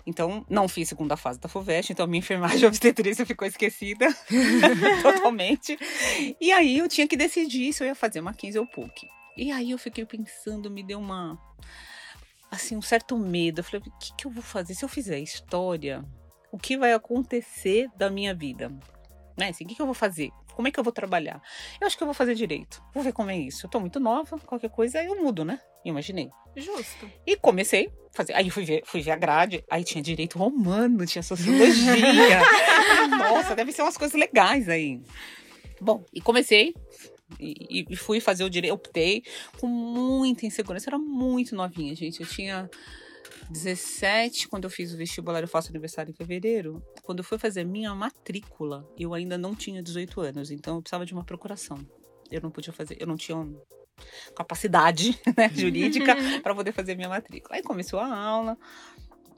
Então, 0.07 0.45
não 0.49 0.69
fiz 0.69 0.87
segunda 0.87 1.17
fase 1.17 1.37
da 1.37 1.49
FUVEST, 1.49 1.91
então 1.91 2.07
minha 2.07 2.19
enfermagem 2.19 2.63
obstetrícia 2.65 3.25
ficou 3.25 3.45
esquecida 3.45 4.07
totalmente. 5.03 5.77
E 6.39 6.49
aí 6.53 6.77
eu 6.77 6.87
tinha 6.87 7.05
que 7.05 7.17
decidir 7.17 7.73
se 7.73 7.83
eu 7.83 7.87
ia 7.87 7.93
fazer 7.93 8.21
uma 8.21 8.33
15 8.33 8.57
ou 8.57 8.65
PUC. 8.65 9.05
E 9.35 9.51
aí 9.51 9.71
eu 9.71 9.77
fiquei 9.77 10.05
pensando, 10.05 10.71
me 10.71 10.81
deu 10.81 10.97
uma 10.97 11.37
assim, 12.49 12.77
um 12.77 12.81
certo 12.81 13.17
medo. 13.17 13.59
Eu 13.59 13.63
falei, 13.65 13.81
o 13.85 13.99
que, 13.99 14.15
que 14.15 14.25
eu 14.25 14.31
vou 14.31 14.41
fazer? 14.41 14.73
Se 14.73 14.85
eu 14.85 14.89
fizer 14.89 15.19
história, 15.19 16.05
o 16.51 16.57
que 16.57 16.77
vai 16.77 16.93
acontecer 16.93 17.89
da 17.97 18.09
minha 18.09 18.33
vida? 18.33 18.69
Né? 19.37 19.49
Assim, 19.49 19.65
o 19.65 19.67
que, 19.67 19.75
que 19.75 19.81
eu 19.81 19.85
vou 19.85 19.93
fazer? 19.93 20.31
Como 20.57 20.67
é 20.67 20.71
que 20.71 20.79
eu 20.79 20.83
vou 20.83 20.91
trabalhar? 20.91 21.39
Eu 21.79 21.85
acho 21.85 21.95
que 21.95 22.01
eu 22.01 22.07
vou 22.07 22.15
fazer 22.15 22.33
direito. 22.33 22.81
Vou 22.91 23.03
ver 23.03 23.13
como 23.13 23.29
é 23.29 23.37
isso. 23.37 23.67
Eu 23.67 23.69
tô 23.69 23.79
muito 23.79 23.99
nova, 23.99 24.39
qualquer 24.39 24.71
coisa 24.71 25.03
eu 25.03 25.15
mudo, 25.15 25.45
né? 25.45 25.59
Imaginei. 25.85 26.31
Justo. 26.55 27.07
E 27.27 27.35
comecei 27.35 27.85
a 27.85 28.17
fazer. 28.17 28.33
Aí 28.33 28.49
fui 28.49 28.65
ver, 28.65 28.81
fui 28.83 29.01
ver 29.01 29.11
a 29.11 29.15
grade. 29.17 29.63
Aí 29.69 29.83
tinha 29.83 30.01
direito 30.01 30.39
romano, 30.39 31.05
tinha 31.05 31.21
sociologia. 31.21 32.41
Nossa, 33.07 33.55
deve 33.55 33.71
ser 33.71 33.83
umas 33.83 33.99
coisas 33.99 34.19
legais 34.19 34.67
aí. 34.67 34.99
Bom, 35.79 36.03
e 36.11 36.19
comecei. 36.19 36.73
E, 37.39 37.85
e 37.87 37.95
fui 37.95 38.19
fazer 38.19 38.43
o 38.43 38.49
direito. 38.49 38.73
Optei 38.73 39.21
com 39.59 39.67
muita 39.67 40.47
insegurança. 40.47 40.89
Eu 40.89 40.95
era 40.95 40.97
muito 40.97 41.55
novinha, 41.55 41.93
gente. 41.93 42.19
Eu 42.19 42.25
tinha 42.25 42.67
17, 43.49 44.47
quando 44.47 44.65
eu 44.65 44.69
fiz 44.69 44.93
o 44.93 44.97
vestibular, 44.97 45.41
eu 45.41 45.47
faço 45.47 45.69
aniversário 45.69 46.11
em 46.11 46.13
fevereiro. 46.13 46.83
Quando 47.03 47.19
eu 47.19 47.23
fui 47.23 47.37
fazer 47.37 47.63
minha 47.63 47.93
matrícula, 47.95 48.87
eu 48.97 49.13
ainda 49.13 49.37
não 49.37 49.55
tinha 49.55 49.81
18 49.81 50.21
anos. 50.21 50.51
Então 50.51 50.75
eu 50.75 50.81
precisava 50.81 51.05
de 51.05 51.13
uma 51.13 51.23
procuração. 51.23 51.77
Eu 52.29 52.41
não 52.41 52.51
podia 52.51 52.73
fazer, 52.73 52.97
eu 52.99 53.07
não 53.07 53.15
tinha 53.15 53.37
capacidade 54.35 55.19
né, 55.37 55.49
jurídica 55.49 56.15
para 56.43 56.53
poder 56.53 56.71
fazer 56.71 56.95
minha 56.95 57.09
matrícula. 57.09 57.55
Aí 57.55 57.63
começou 57.63 57.99
a 57.99 58.15
aula. 58.15 58.57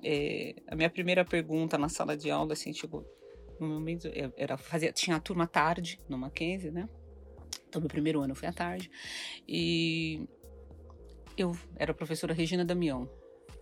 É, 0.04 0.56
a 0.68 0.76
minha 0.76 0.90
primeira 0.90 1.26
pergunta 1.26 1.78
na 1.78 1.90
sala 1.90 2.16
de 2.16 2.32
aula 2.32 2.54
assim, 2.54 2.74
chegou: 2.74 3.06
no 3.60 3.68
momento, 3.68 4.08
eu 4.08 4.34
era, 4.38 4.58
fazia, 4.58 4.92
tinha 4.92 5.18
a 5.18 5.20
turma 5.20 5.46
tarde 5.46 6.00
no 6.08 6.18
Mackenzie, 6.18 6.72
né? 6.72 6.88
Então, 7.68 7.82
meu 7.82 7.90
primeiro 7.90 8.22
ano 8.22 8.34
foi 8.34 8.48
à 8.48 8.54
tarde. 8.54 8.90
E 9.48 10.28
eu 11.38 11.56
era 11.76 11.92
a 11.92 11.96
professora 11.96 12.34
Regina 12.34 12.66
Damião. 12.66 13.10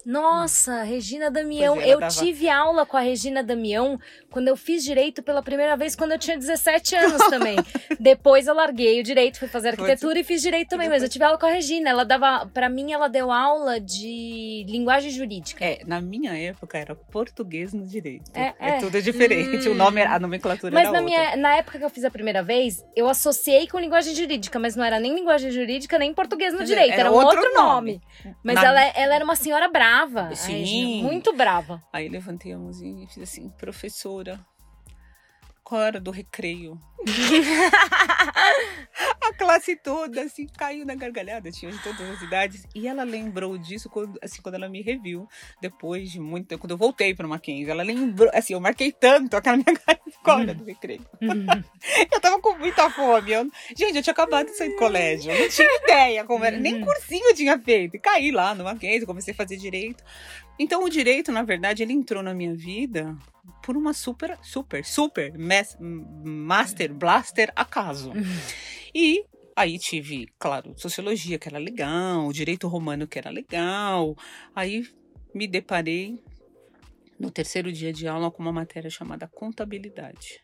Nossa, 0.07 0.83
Regina 0.83 1.29
Damião. 1.29 1.81
É, 1.81 1.89
eu 1.89 1.99
tive 2.07 2.49
aula 2.49 2.85
com 2.85 2.95
a 2.95 3.01
Regina 3.01 3.43
Damião 3.43 3.99
quando 4.31 4.47
eu 4.47 4.55
fiz 4.55 4.81
direito 4.81 5.21
pela 5.21 5.43
primeira 5.43 5.75
vez, 5.75 5.97
quando 5.97 6.13
eu 6.13 6.17
tinha 6.17 6.37
17 6.37 6.95
anos 6.95 7.17
também. 7.29 7.57
Depois 7.99 8.47
eu 8.47 8.53
larguei 8.53 9.01
o 9.01 9.03
direito, 9.03 9.37
fui 9.37 9.49
fazer 9.49 9.69
arquitetura 9.69 10.17
e 10.17 10.23
fiz 10.23 10.41
direito 10.41 10.69
também, 10.69 10.87
mas 10.87 11.03
eu 11.03 11.09
tive 11.09 11.25
aula 11.25 11.37
com 11.37 11.45
a 11.45 11.49
Regina. 11.51 11.89
Ela 11.89 12.05
dava, 12.05 12.45
para 12.53 12.69
mim, 12.69 12.93
ela 12.93 13.09
deu 13.09 13.29
aula 13.33 13.81
de 13.81 14.65
linguagem 14.69 15.11
jurídica. 15.11 15.65
É, 15.65 15.81
na 15.85 15.99
minha 15.99 16.33
época 16.37 16.77
era 16.77 16.95
português 16.95 17.73
no 17.73 17.85
direito. 17.85 18.31
É, 18.33 18.53
É, 18.59 18.69
é. 18.69 18.77
tudo 18.79 19.01
diferente. 19.01 19.67
Hum. 19.67 19.71
O 19.73 19.75
nome, 19.75 19.99
era- 19.99 20.13
a 20.15 20.19
nomenclatura 20.19 20.73
Mas 20.73 20.83
era 20.87 20.91
na, 20.93 21.01
outra. 21.01 21.17
minha, 21.19 21.35
na 21.35 21.55
época 21.57 21.79
que 21.79 21.83
eu 21.83 21.89
fiz 21.89 22.05
a 22.05 22.09
primeira 22.11 22.41
vez, 22.41 22.81
eu 22.95 23.09
associei 23.09 23.67
com 23.67 23.77
linguagem 23.77 24.15
jurídica, 24.15 24.57
mas 24.57 24.73
não 24.73 24.85
era 24.85 25.01
nem 25.01 25.13
linguagem 25.13 25.51
jurídica, 25.51 25.99
nem 25.99 26.13
português 26.13 26.53
no 26.53 26.63
direito, 26.63 26.93
era, 26.93 27.01
era 27.01 27.11
um 27.11 27.15
outro 27.15 27.39
outro 27.41 27.53
nome. 27.53 28.01
nome. 28.23 28.33
Mas 28.41 28.55
Na- 28.55 28.65
ela, 28.67 28.81
ela 28.95 29.15
era 29.15 29.25
uma 29.25 29.35
senhora 29.35 29.67
brava. 29.67 29.96
A 30.03 30.35
Sim. 30.35 31.03
Muito 31.03 31.33
brava. 31.33 31.81
Aí 31.91 32.07
levantei 32.07 32.53
a 32.53 32.57
mãozinha 32.57 33.05
e 33.05 33.07
fiz 33.07 33.23
assim, 33.23 33.49
professora, 33.57 34.39
qual 35.67 35.81
era 35.81 36.00
do 36.00 36.12
recreio? 36.12 36.79
a 39.21 39.33
classe 39.33 39.75
toda, 39.75 40.21
assim, 40.21 40.47
caiu 40.57 40.86
na 40.86 40.95
gargalhada, 40.95 41.51
tinha 41.51 41.69
de 41.69 41.77
todas 41.83 42.09
as 42.09 42.21
idades. 42.21 42.63
E 42.74 42.88
ela 42.88 43.03
lembrou 43.03 43.57
disso 43.57 43.89
quando, 43.89 44.17
assim, 44.24 44.41
quando 44.41 44.55
ela 44.55 44.69
me 44.69 44.81
reviu, 44.81 45.27
depois 45.62 46.09
de 46.09 46.21
muito 46.21 46.47
tempo, 46.47 46.62
quando 46.62 46.71
eu 46.71 46.77
voltei 46.77 47.13
para 47.13 47.27
Mackenzie. 47.27 47.69
Ela 47.69 47.83
lembrou, 47.83 48.31
assim, 48.33 48.53
eu 48.53 48.62
marquei 48.62 48.93
tanto 48.93 49.36
aquela 49.36 49.57
minha 49.57 49.75
cara 50.24 50.41
era 50.43 50.53
do 50.53 50.63
recreio. 50.63 51.05
Eu 52.12 52.21
tava 52.21 52.39
com 52.39 52.57
muita 52.57 52.89
fome. 52.89 53.33
eu- 53.33 53.51
gente, 53.75 53.97
eu 53.97 54.03
tinha 54.03 54.13
acabado 54.13 54.45
de 54.45 54.55
sair 54.57 54.69
do 54.69 54.77
colégio. 54.77 55.33
Eu 55.33 55.39
não 55.41 55.50
tinha 55.50 55.67
ideia 55.83 56.24
como 56.24 56.45
era. 56.45 56.57
Nem 56.57 56.79
cursinho 56.79 57.25
eu 57.27 57.36
tinha 57.36 57.59
feito. 57.59 57.95
E 57.97 58.00
caí 58.00 58.31
lá 58.31 58.55
no 58.55 58.63
Mackenzie, 58.63 59.05
comecei 59.05 59.33
a 59.33 59.38
fazer 59.38 59.57
direito. 59.57 60.01
Então, 60.57 60.81
o 60.83 60.89
direito, 60.89 61.29
na 61.29 61.43
verdade, 61.43 61.83
ele 61.83 61.91
entrou 61.93 62.24
na 62.24 62.33
minha 62.33 62.55
vida 62.55 63.15
por 63.63 63.75
uma 63.77 63.93
super, 63.93 64.37
super, 64.41 64.83
super 64.85 65.37
mas- 65.37 65.77
master, 65.79 66.93
blaster 66.93 67.51
acaso. 67.55 68.11
E 68.95 69.25
aí 69.55 69.77
tive, 69.77 70.27
claro, 70.39 70.73
sociologia, 70.75 71.37
que 71.37 71.47
era 71.47 71.59
legal, 71.59 72.31
direito 72.31 72.67
romano, 72.67 73.05
que 73.05 73.19
era 73.19 73.29
legal. 73.29 74.15
Aí 74.55 74.87
me 75.35 75.45
deparei 75.47 76.23
no 77.19 77.29
terceiro 77.29 77.71
dia 77.71 77.93
de 77.93 78.07
aula 78.07 78.31
com 78.31 78.41
uma 78.41 78.51
matéria 78.51 78.89
chamada 78.89 79.27
contabilidade. 79.27 80.39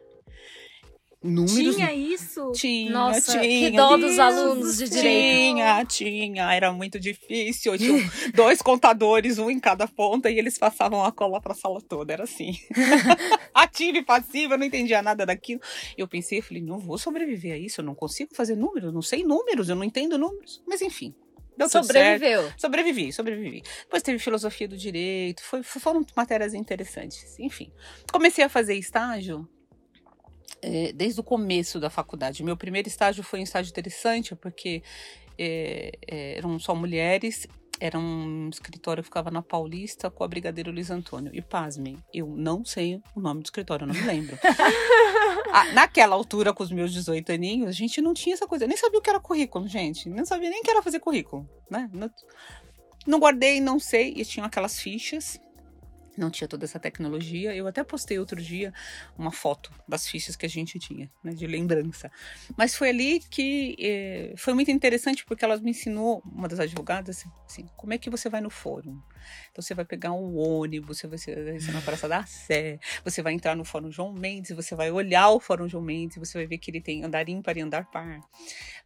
Números 1.24 1.76
Tinha 1.76 1.94
isso? 1.94 2.52
tinha, 2.54 2.92
Nossa, 2.92 3.40
tinha. 3.40 3.70
que 3.70 3.78
dó 3.78 3.96
dos 3.96 4.20
alunos 4.20 4.78
de 4.78 4.90
direito. 4.90 5.56
Tinha, 5.56 5.86
tinha. 5.86 6.54
Era 6.54 6.74
muito 6.74 7.00
difícil. 7.00 7.78
Tinha 7.78 8.12
dois 8.36 8.62
contadores, 8.62 9.40
um 9.40 9.50
em 9.50 9.58
cada 9.60 9.88
ponta, 9.88 10.30
e 10.30 10.38
eles 10.38 10.58
passavam 10.58 11.04
a 11.04 11.12
cola 11.14 11.40
pra 11.40 11.54
sala 11.54 11.82
toda. 11.82 12.12
Era 12.12 12.24
assim. 12.24 12.52
Ativa 13.54 14.00
e 14.00 14.04
passiva, 14.04 14.56
eu 14.56 14.58
não 14.58 14.66
entendia 14.66 15.02
nada 15.02 15.26
daquilo. 15.26 15.62
Eu 15.98 16.10
pensei, 16.10 16.40
eu 16.40 16.44
falei, 16.44 16.62
não 16.62 16.78
vou 16.78 16.98
sobreviver 16.98 17.54
a 17.54 17.58
isso, 17.58 17.80
eu 17.80 17.86
não 17.86 17.96
consigo 17.96 18.36
fazer 18.36 18.58
números, 18.58 18.88
eu 18.88 18.92
não 18.92 19.02
sei 19.02 19.24
números, 19.24 19.70
eu 19.70 19.76
não 19.76 19.84
entendo 19.84 20.18
números. 20.18 20.62
Mas 20.68 20.82
enfim. 20.82 21.16
Deu. 21.56 21.70
Sobreviveu. 21.70 22.52
Sobrevivi, 22.58 23.14
sobrevivi. 23.14 23.64
Depois 23.84 24.02
teve 24.02 24.18
filosofia 24.18 24.68
do 24.68 24.76
direito, 24.76 25.44
foi, 25.44 25.62
foram 25.62 26.06
matérias 26.16 26.54
interessantes. 26.54 27.38
Enfim, 27.40 27.72
comecei 28.12 28.44
a 28.44 28.50
fazer 28.50 28.76
estágio 28.76 29.48
eh, 30.64 30.94
desde 30.94 31.20
o 31.20 31.24
começo 31.24 31.80
da 31.80 31.90
faculdade. 31.90 32.44
Meu 32.44 32.56
primeiro 32.56 32.88
estágio 32.88 33.24
foi 33.24 33.42
um 33.42 33.44
estágio 33.44 33.70
interessante, 33.70 34.36
porque 34.36 34.82
eh, 35.38 35.92
eram 36.38 36.58
só 36.60 36.74
mulheres. 36.74 37.48
Era 37.80 38.00
um 38.00 38.50
escritório 38.50 39.04
que 39.04 39.08
ficava 39.08 39.30
na 39.30 39.42
Paulista 39.42 40.10
com 40.10 40.24
a 40.24 40.28
Brigadeiro 40.28 40.72
Luiz 40.72 40.90
Antônio. 40.90 41.32
E 41.34 41.42
pasmem, 41.42 41.98
eu 42.14 42.28
não 42.28 42.64
sei 42.64 43.02
o 43.14 43.20
nome 43.20 43.42
do 43.42 43.46
escritório, 43.46 43.84
eu 43.84 43.88
não 43.88 43.96
me 43.96 44.02
lembro. 44.02 44.38
Ah, 45.56 45.72
naquela 45.72 46.16
altura, 46.16 46.52
com 46.52 46.64
os 46.64 46.72
meus 46.72 46.92
18 46.92 47.32
aninhos, 47.32 47.70
a 47.70 47.72
gente 47.72 48.02
não 48.02 48.12
tinha 48.12 48.34
essa 48.34 48.48
coisa. 48.48 48.64
Eu 48.64 48.68
nem 48.68 48.76
sabia 48.76 48.98
o 48.98 49.02
que 49.04 49.10
era 49.10 49.20
currículo, 49.20 49.68
gente. 49.68 50.10
Não 50.10 50.26
sabia 50.26 50.50
nem 50.50 50.62
o 50.62 50.64
que 50.64 50.72
era 50.72 50.82
fazer 50.82 51.00
currículo, 51.00 51.48
né? 51.70 51.88
Não, 51.94 52.10
não 53.06 53.20
guardei, 53.20 53.62
não 53.62 53.80
sei. 53.80 54.16
E 54.18 54.26
tinham 54.26 54.48
aquelas 54.48 54.80
fichas. 54.80 55.40
Não 56.18 56.30
tinha 56.30 56.48
toda 56.48 56.66
essa 56.66 56.80
tecnologia. 56.80 57.56
Eu 57.56 57.68
até 57.68 57.84
postei 57.84 58.20
outro 58.20 58.42
dia 58.42 58.74
uma 59.18 59.32
foto 59.32 59.72
das 59.88 60.08
fichas 60.08 60.36
que 60.36 60.46
a 60.46 60.50
gente 60.50 60.78
tinha, 60.80 61.10
né, 61.24 61.34
de 61.34 61.48
lembrança. 61.48 62.12
Mas 62.58 62.76
foi 62.76 62.90
ali 62.90 63.20
que 63.20 63.76
eh, 63.80 64.34
foi 64.38 64.54
muito 64.54 64.72
interessante 64.72 65.26
porque 65.26 65.44
elas 65.44 65.62
me 65.62 65.72
ensinou, 65.72 66.22
uma 66.26 66.48
das 66.48 66.60
advogadas, 66.60 67.24
assim, 67.46 67.68
como 67.76 67.94
é 67.94 67.98
que 67.98 68.10
você 68.10 68.30
vai 68.30 68.42
no 68.42 68.50
fórum. 68.50 69.02
Então 69.52 69.62
você 69.62 69.74
vai 69.74 69.86
pegar 69.86 70.12
um 70.12 70.38
ônibus, 70.38 71.02
você 71.02 71.08
vai 71.08 71.18
ser 71.18 71.72
na 71.72 71.82
Praça 71.82 72.08
da 72.08 72.26
Sé, 72.26 72.80
você 73.04 73.22
vai 73.22 73.34
entrar 73.34 73.56
no 73.56 73.64
Fórum 73.64 73.92
João 73.92 74.14
Mendes, 74.14 74.56
você 74.56 74.76
vai 74.76 74.92
olhar 74.92 75.30
o 75.30 75.40
Fórum 75.40 75.68
João 75.68 75.84
Mendes, 75.84 76.18
você 76.18 76.38
vai 76.38 76.48
ver 76.48 76.58
que 76.58 76.72
ele 76.72 76.82
tem 76.82 77.04
andar 77.04 77.28
ímpar 77.28 77.58
e 77.58 77.62
andar 77.62 77.86
par, 77.92 78.20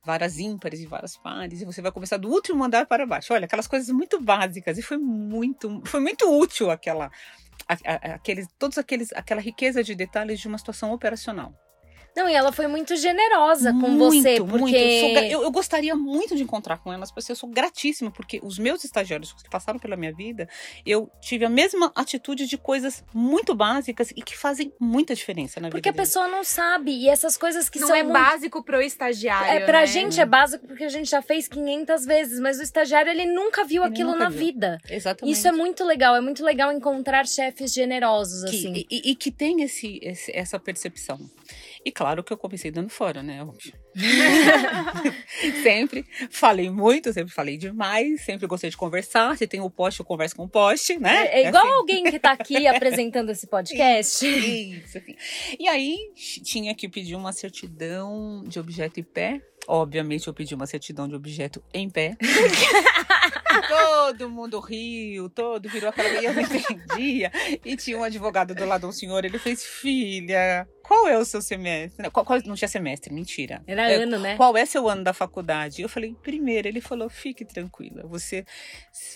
varas 0.04 0.40
ímpares 0.40 0.80
e 0.80 0.86
varas 0.86 1.18
pares, 1.18 1.62
e 1.62 1.66
você 1.66 1.82
vai 1.82 1.92
começar 1.92 2.18
do 2.18 2.30
último 2.30 2.64
andar 2.64 2.86
para 2.86 3.06
baixo. 3.06 3.34
Olha, 3.34 3.46
aquelas 3.46 3.68
coisas 3.68 3.90
muito 3.90 4.22
básicas, 4.22 4.78
e 4.78 4.82
foi 4.82 4.98
muito, 4.98 5.82
foi 5.86 6.00
muito 6.00 6.26
útil 6.30 6.72
aquela, 6.72 7.12
aqueles, 7.68 8.48
todos 8.58 8.78
aqueles, 8.78 9.12
aquela 9.14 9.42
riqueza 9.42 9.84
de 9.84 9.96
detalhes 9.96 10.40
de 10.40 10.48
uma 10.48 10.58
situação 10.58 10.92
operacional. 10.92 11.54
Não, 12.18 12.28
e 12.28 12.34
ela 12.34 12.52
foi 12.52 12.66
muito 12.68 12.96
generosa 12.96 13.72
com 13.72 13.88
Muito, 13.88 13.98
você, 14.00 14.40
muito. 14.40 14.58
porque 14.60 14.76
Eu, 14.76 15.00
sou 15.02 15.14
gra- 15.14 15.28
eu- 15.28 15.44
eu 15.44 15.52
gostaria 15.52 15.96
muito 15.96 16.36
de 16.36 16.42
encontrar 16.44 16.78
com 16.80 16.92
elas, 16.92 17.12
porque 17.12 17.32
eu 17.32 17.36
sou 17.36 17.48
gratíssima, 17.50 18.10
porque 18.10 18.40
os 18.44 18.58
meus 18.58 18.84
estagiários 18.84 19.34
que 19.34 19.50
passaram 19.50 19.78
pela 19.78 19.96
minha 19.96 20.12
vida, 20.12 20.50
eu 20.86 21.10
tive 21.22 21.46
a 21.46 21.50
mesma 21.50 21.92
atitude 21.96 22.48
de 22.48 22.58
coisas 22.58 23.04
muito 23.14 23.54
básicas 23.54 24.10
e 24.16 24.22
que 24.24 24.36
fazem 24.36 24.74
muita 24.80 25.14
diferença 25.14 25.60
na 25.60 25.70
porque 25.70 25.90
a 25.90 25.92
vida 25.92 25.98
deles. 26.02 26.10
pessoa 26.10 26.28
não 26.28 26.44
sabe 26.44 26.92
e 26.92 27.08
essas 27.08 27.38
coisas 27.38 27.70
que 27.70 27.80
não 27.80 27.88
são 27.88 27.96
é 27.96 28.02
muito- 28.04 28.18
básico 28.18 28.64
pro 28.64 28.82
estagiário. 28.82 29.52
É, 29.52 29.66
pra 29.66 29.82
né? 29.82 29.86
gente 29.88 30.20
é 30.20 30.26
básico 30.26 30.66
porque 30.68 30.84
a 30.86 30.90
gente 30.90 31.10
já 31.10 31.22
fez 31.22 31.48
500 31.48 32.04
vezes, 32.06 32.40
mas 32.40 32.58
o 32.60 32.64
estagiário 32.64 33.12
ele 33.12 33.26
nunca 33.26 33.64
viu 33.64 33.84
Ele 33.84 33.92
aquilo 33.94 34.12
nunca 34.14 34.24
na 34.24 34.30
viu. 34.30 34.40
vida. 34.40 34.80
Exatamente. 34.90 35.34
Isso 35.38 35.48
é 35.48 35.52
muito 35.52 35.84
legal, 35.86 36.16
é 36.16 36.22
muito 36.22 36.44
legal 36.44 36.72
encontrar 36.72 37.28
chefes 37.28 37.72
generosos 37.74 38.50
que, 38.50 38.58
assim. 38.58 38.74
e, 38.74 38.88
e- 38.90 39.12
e 39.12 39.16
que 39.16 39.30
tem 39.32 39.62
esse, 39.62 40.00
esse- 40.02 40.32
essa 40.36 40.58
percepção. 40.60 41.20
E 41.88 41.92
claro 41.92 42.22
que 42.22 42.34
eu 42.34 42.38
comecei 42.38 42.70
dando 42.70 42.90
fora, 42.90 43.24
né? 43.24 43.42
Óbvio. 43.42 43.72
sempre 45.64 46.06
falei 46.30 46.70
muito, 46.70 47.14
sempre 47.14 47.34
falei 47.34 47.58
demais, 47.58 48.26
sempre 48.26 48.46
gostei 48.46 48.70
de 48.70 48.76
conversar. 48.76 49.38
Se 49.38 49.48
tem 49.48 49.62
o 49.62 49.70
poste, 49.70 50.02
eu 50.02 50.06
converso 50.06 50.36
com 50.36 50.44
o 50.44 50.50
poste, 50.50 51.00
né? 51.00 51.28
É, 51.28 51.44
é 51.44 51.48
igual 51.48 51.66
assim. 51.66 51.76
alguém 51.76 52.04
que 52.04 52.20
tá 52.20 52.32
aqui 52.32 52.68
apresentando 52.68 53.30
esse 53.30 53.48
podcast. 53.48 54.28
Isso, 54.28 54.98
assim. 54.98 55.16
E 55.58 55.66
aí 55.70 55.98
tinha 56.44 56.76
que 56.76 56.90
pedir 56.90 57.16
uma 57.16 57.32
certidão 57.32 58.44
de 58.46 58.60
objeto 58.60 59.00
em 59.00 59.04
pé. 59.04 59.42
Obviamente 59.66 60.28
eu 60.28 60.34
pedi 60.34 60.54
uma 60.54 60.68
certidão 60.68 61.08
de 61.08 61.16
objeto 61.16 61.64
em 61.74 61.90
pé. 61.90 62.18
Todo 64.14 64.30
mundo 64.30 64.60
riu, 64.60 65.30
todo 65.30 65.68
virou 65.70 65.90
aquela. 65.90 66.10
E 66.22 66.26
eu 66.26 66.34
não 66.34 66.42
entendia. 66.42 67.32
E 67.66 67.76
tinha 67.76 67.98
um 67.98 68.04
advogado 68.04 68.54
do 68.56 68.66
lado, 68.66 68.88
um 68.88 68.92
senhor, 68.92 69.24
ele 69.26 69.38
fez, 69.40 69.64
filha, 69.66 70.68
qual 70.84 71.08
é 71.08 71.18
o 71.18 71.26
seu 71.26 71.42
semestre? 71.42 72.02
Não, 72.04 72.10
qual- 72.12 72.26
qual- 72.26 72.42
não 72.46 72.56
tinha 72.56 72.68
semestre, 72.68 73.14
mentira. 73.14 73.62
Era 73.68 73.92
É, 73.92 73.96
ano, 73.96 74.18
né? 74.20 74.36
Qual 74.38 74.56
é 74.56 74.66
seu 74.66 74.88
ano 74.88 75.04
da 75.04 75.14
faculdade? 75.14 75.82
Eu 75.82 75.90
falei, 75.90 76.16
primeiro, 76.22 76.68
ele 76.68 76.82
falou, 76.82 77.10
fique 77.10 77.44
tranquila, 77.46 78.04
você 78.08 78.46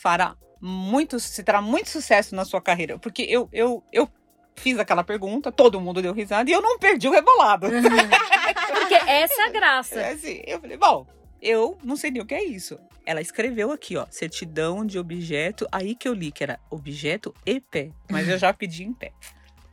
fará 0.01 0.35
muito, 0.61 1.19
você 1.19 1.43
terá 1.43 1.61
muito 1.61 1.89
sucesso 1.89 2.35
na 2.35 2.45
sua 2.45 2.61
carreira. 2.61 2.99
Porque 2.99 3.23
eu, 3.23 3.49
eu, 3.51 3.83
eu 3.91 4.07
fiz 4.55 4.77
aquela 4.77 5.03
pergunta, 5.03 5.51
todo 5.51 5.79
mundo 5.81 6.01
deu 6.01 6.13
risada 6.13 6.49
e 6.49 6.53
eu 6.53 6.61
não 6.61 6.77
perdi 6.77 7.07
o 7.07 7.11
rebolado. 7.11 7.67
Porque 7.71 8.95
essa 8.95 9.41
é 9.41 9.45
a 9.45 9.49
graça. 9.49 9.99
É 9.99 10.11
assim, 10.11 10.41
eu 10.45 10.59
falei, 10.59 10.77
bom, 10.77 11.07
eu 11.41 11.77
não 11.83 11.95
sei 11.95 12.11
nem 12.11 12.21
o 12.21 12.25
que 12.25 12.35
é 12.35 12.43
isso. 12.43 12.79
Ela 13.05 13.21
escreveu 13.21 13.71
aqui, 13.71 13.97
ó, 13.97 14.05
certidão 14.09 14.85
de 14.85 14.99
objeto, 14.99 15.67
aí 15.71 15.95
que 15.95 16.07
eu 16.07 16.13
li 16.13 16.31
que 16.31 16.43
era 16.43 16.59
objeto 16.69 17.33
e 17.45 17.59
pé, 17.59 17.89
mas 18.09 18.27
eu 18.27 18.37
já 18.37 18.53
pedi 18.53 18.83
em 18.83 18.93
pé. 18.93 19.11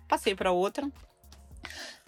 Passei 0.09 0.35
para 0.35 0.51
outra, 0.51 0.91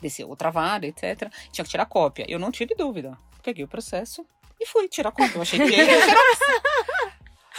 desceu 0.00 0.28
outra 0.28 0.50
vara, 0.50 0.86
etc. 0.86 1.30
Tinha 1.52 1.64
que 1.64 1.70
tirar 1.70 1.84
cópia. 1.84 2.24
Eu 2.28 2.38
não 2.38 2.50
tive 2.50 2.74
dúvida. 2.74 3.16
Peguei 3.42 3.64
o 3.64 3.68
processo 3.68 4.26
e 4.58 4.66
fui 4.66 4.88
tirar 4.88 5.12
cópia. 5.12 5.36
Eu 5.36 5.42
achei 5.42 5.58
que 5.58 5.76
ia 5.76 5.84
tirar. 5.84 6.16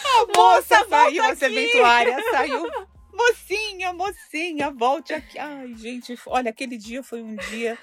A 0.04 0.38
moça 0.38 0.88
saiu, 0.90 1.24
a 1.24 1.36
serventuária 1.36 2.18
saiu. 2.32 2.68
Mocinha, 3.14 3.94
mocinha, 3.94 4.72
volte 4.72 5.14
aqui. 5.14 5.38
Ai, 5.38 5.76
gente, 5.76 6.18
olha, 6.26 6.50
aquele 6.50 6.78
dia 6.78 7.04
foi 7.04 7.22
um 7.22 7.36
dia 7.36 7.78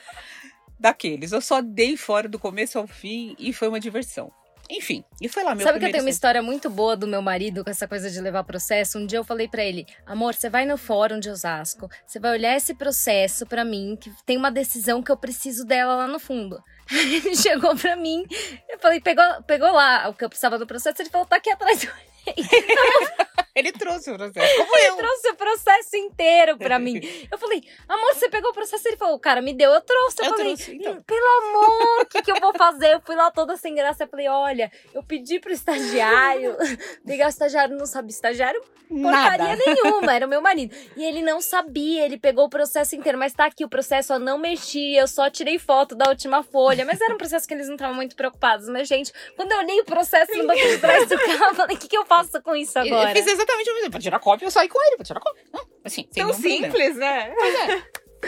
daqueles. 0.79 1.33
Eu 1.33 1.41
só 1.41 1.61
dei 1.61 1.97
fora 1.97 2.29
do 2.29 2.39
começo 2.39 2.79
ao 2.79 2.87
fim 2.87 3.35
e 3.39 3.53
foi 3.53 3.69
uma 3.69 3.81
diversão. 3.81 4.33
Enfim, 4.71 5.03
e 5.19 5.29
foi 5.29 5.43
lá 5.43 5.55
meu 5.55 5.67
Sabe 5.67 5.79
que 5.79 5.87
eu 5.87 5.91
tenho 5.91 6.05
uma 6.05 6.11
história 6.11 6.43
muito 6.43 6.69
boa 6.69 6.95
do 6.95 7.07
meu 7.07 7.23
marido 7.23 7.65
com 7.65 7.71
essa 7.71 7.89
coisa 7.89 8.11
de 8.11 8.21
levar 8.21 8.45
processo? 8.45 8.99
Um 8.99 9.07
dia 9.07 9.19
eu 9.19 9.25
falei 9.25 9.49
pra 9.49 9.65
ele: 9.65 9.87
amor, 10.05 10.35
você 10.35 10.51
vai 10.51 10.67
no 10.67 10.77
fórum 10.77 11.19
de 11.19 11.31
Osasco, 11.31 11.89
você 12.07 12.21
vai 12.21 12.33
olhar 12.33 12.55
esse 12.55 12.75
processo 12.75 13.47
pra 13.47 13.65
mim, 13.65 13.97
que 13.99 14.13
tem 14.27 14.37
uma 14.37 14.51
decisão 14.51 15.03
que 15.03 15.11
eu 15.11 15.17
preciso 15.17 15.65
dela 15.65 15.97
lá 15.97 16.07
no 16.07 16.19
fundo. 16.19 16.63
Ele 16.93 17.35
chegou 17.35 17.75
pra 17.77 17.97
mim, 17.97 18.27
eu 18.69 18.79
falei: 18.79 19.01
pegou, 19.01 19.25
pegou 19.47 19.73
lá 19.73 20.11
o 20.11 20.15
que 20.15 20.25
eu 20.25 20.29
precisava 20.29 20.59
do 20.59 20.67
processo, 20.67 21.01
ele 21.01 21.11
falou: 21.11 21.27
tá 21.27 21.37
aqui 21.37 21.51
atrás. 21.51 21.89
Ele 23.55 23.73
trouxe 23.73 24.09
o 24.13 24.15
processo. 24.17 24.57
Como 24.57 24.79
eu. 24.79 24.97
trouxe 24.97 25.29
o 25.31 25.35
processo 25.35 25.97
inteiro 25.97 26.57
pra 26.57 26.79
mim. 26.79 27.01
Eu 27.31 27.37
falei, 27.39 27.61
amor, 27.89 28.15
você 28.15 28.29
pegou 28.29 28.51
o 28.51 28.55
processo? 28.55 28.87
Ele 28.87 28.97
falou, 28.97 29.19
cara, 29.19 29.43
me 29.43 29.53
deu, 29.53 29.73
eu 29.73 29.81
trouxe. 29.81 30.21
Eu, 30.21 30.27
Eu 30.27 30.31
falei, 30.37 30.55
trouxe, 30.55 30.77
então. 30.77 30.93
"Hum, 30.93 31.03
pelo 31.03 31.27
amor, 31.43 32.03
o 32.03 32.07
que, 32.07 32.23
que 32.23 32.31
eu 32.31 32.37
vou 32.41 32.53
fazer? 32.57 32.95
Eu 32.95 33.01
fui 33.01 33.17
lá 33.17 33.31
toda 33.33 33.57
sem 33.57 33.75
graça. 33.75 34.05
Eu 34.05 34.09
falei, 34.09 34.29
olha, 34.29 34.71
eu 34.95 35.03
pedi 35.03 35.41
pro 35.41 35.53
estagiário. 35.53 36.57
Ligar 37.05 37.27
o 37.27 37.31
estagiário 37.31 37.77
não 37.77 37.85
sabe. 37.87 38.13
Estagiário, 38.13 38.63
porcaria 38.89 39.57
Nada. 39.57 39.63
nenhuma, 39.67 40.15
era 40.15 40.27
o 40.27 40.29
meu 40.29 40.41
marido. 40.41 40.75
E 40.97 41.05
ele 41.05 41.21
não 41.21 41.41
sabia, 41.41 42.05
ele 42.05 42.17
pegou 42.17 42.45
o 42.45 42.51
processo 42.51 42.95
inteiro. 42.95 43.19
Mas 43.19 43.33
tá 43.33 43.47
aqui, 43.47 43.65
o 43.65 43.69
processo 43.69 44.13
eu 44.13 44.19
não 44.21 44.39
mexi, 44.39 44.95
eu 44.95 45.09
só 45.09 45.29
tirei 45.29 45.59
foto 45.59 45.95
da 45.97 46.09
última 46.09 46.43
folha. 46.45 46.85
Mas 46.85 47.01
era 47.01 47.13
um 47.13 47.19
processo 47.19 47.47
que 47.49 47.55
eles 47.55 47.67
não 47.67 47.75
estavam 47.75 47.97
muito 47.97 48.15
preocupados. 48.15 48.69
Mas, 48.69 48.87
gente, 48.87 49.13
quando 49.37 49.51
eu 49.53 49.59
olhei 49.59 49.81
o 49.81 49.85
processo 49.85 50.33
no 50.39 50.47
banco 50.47 50.61
de 50.61 50.79
trás 50.79 51.09
do 51.09 51.17
carro, 51.19 51.45
eu 51.47 51.55
falei, 51.55 51.77
o 51.77 51.79
que, 51.79 51.89
que 51.89 51.97
eu 51.97 52.07
faço 52.07 52.18
com 52.43 52.55
isso 52.57 52.79
agora? 52.79 53.11
Eu 53.11 53.17
fiz 53.17 53.27
exatamente 53.33 53.71
o 53.71 53.75
mesmo. 53.75 53.91
Pra 53.91 54.01
tirar 54.01 54.19
cópia, 54.21 54.47
eu 54.47 54.51
saí 54.51 54.69
com 54.69 54.81
ele. 54.87 54.97
Pra 54.97 55.05
tirar 55.05 55.21
cópia. 55.21 55.45
Não, 55.53 55.67
assim, 55.85 56.03
Tão 56.05 56.27
nenhum 56.27 56.39
problema. 56.41 56.65
simples, 56.67 56.97
né? 56.97 57.35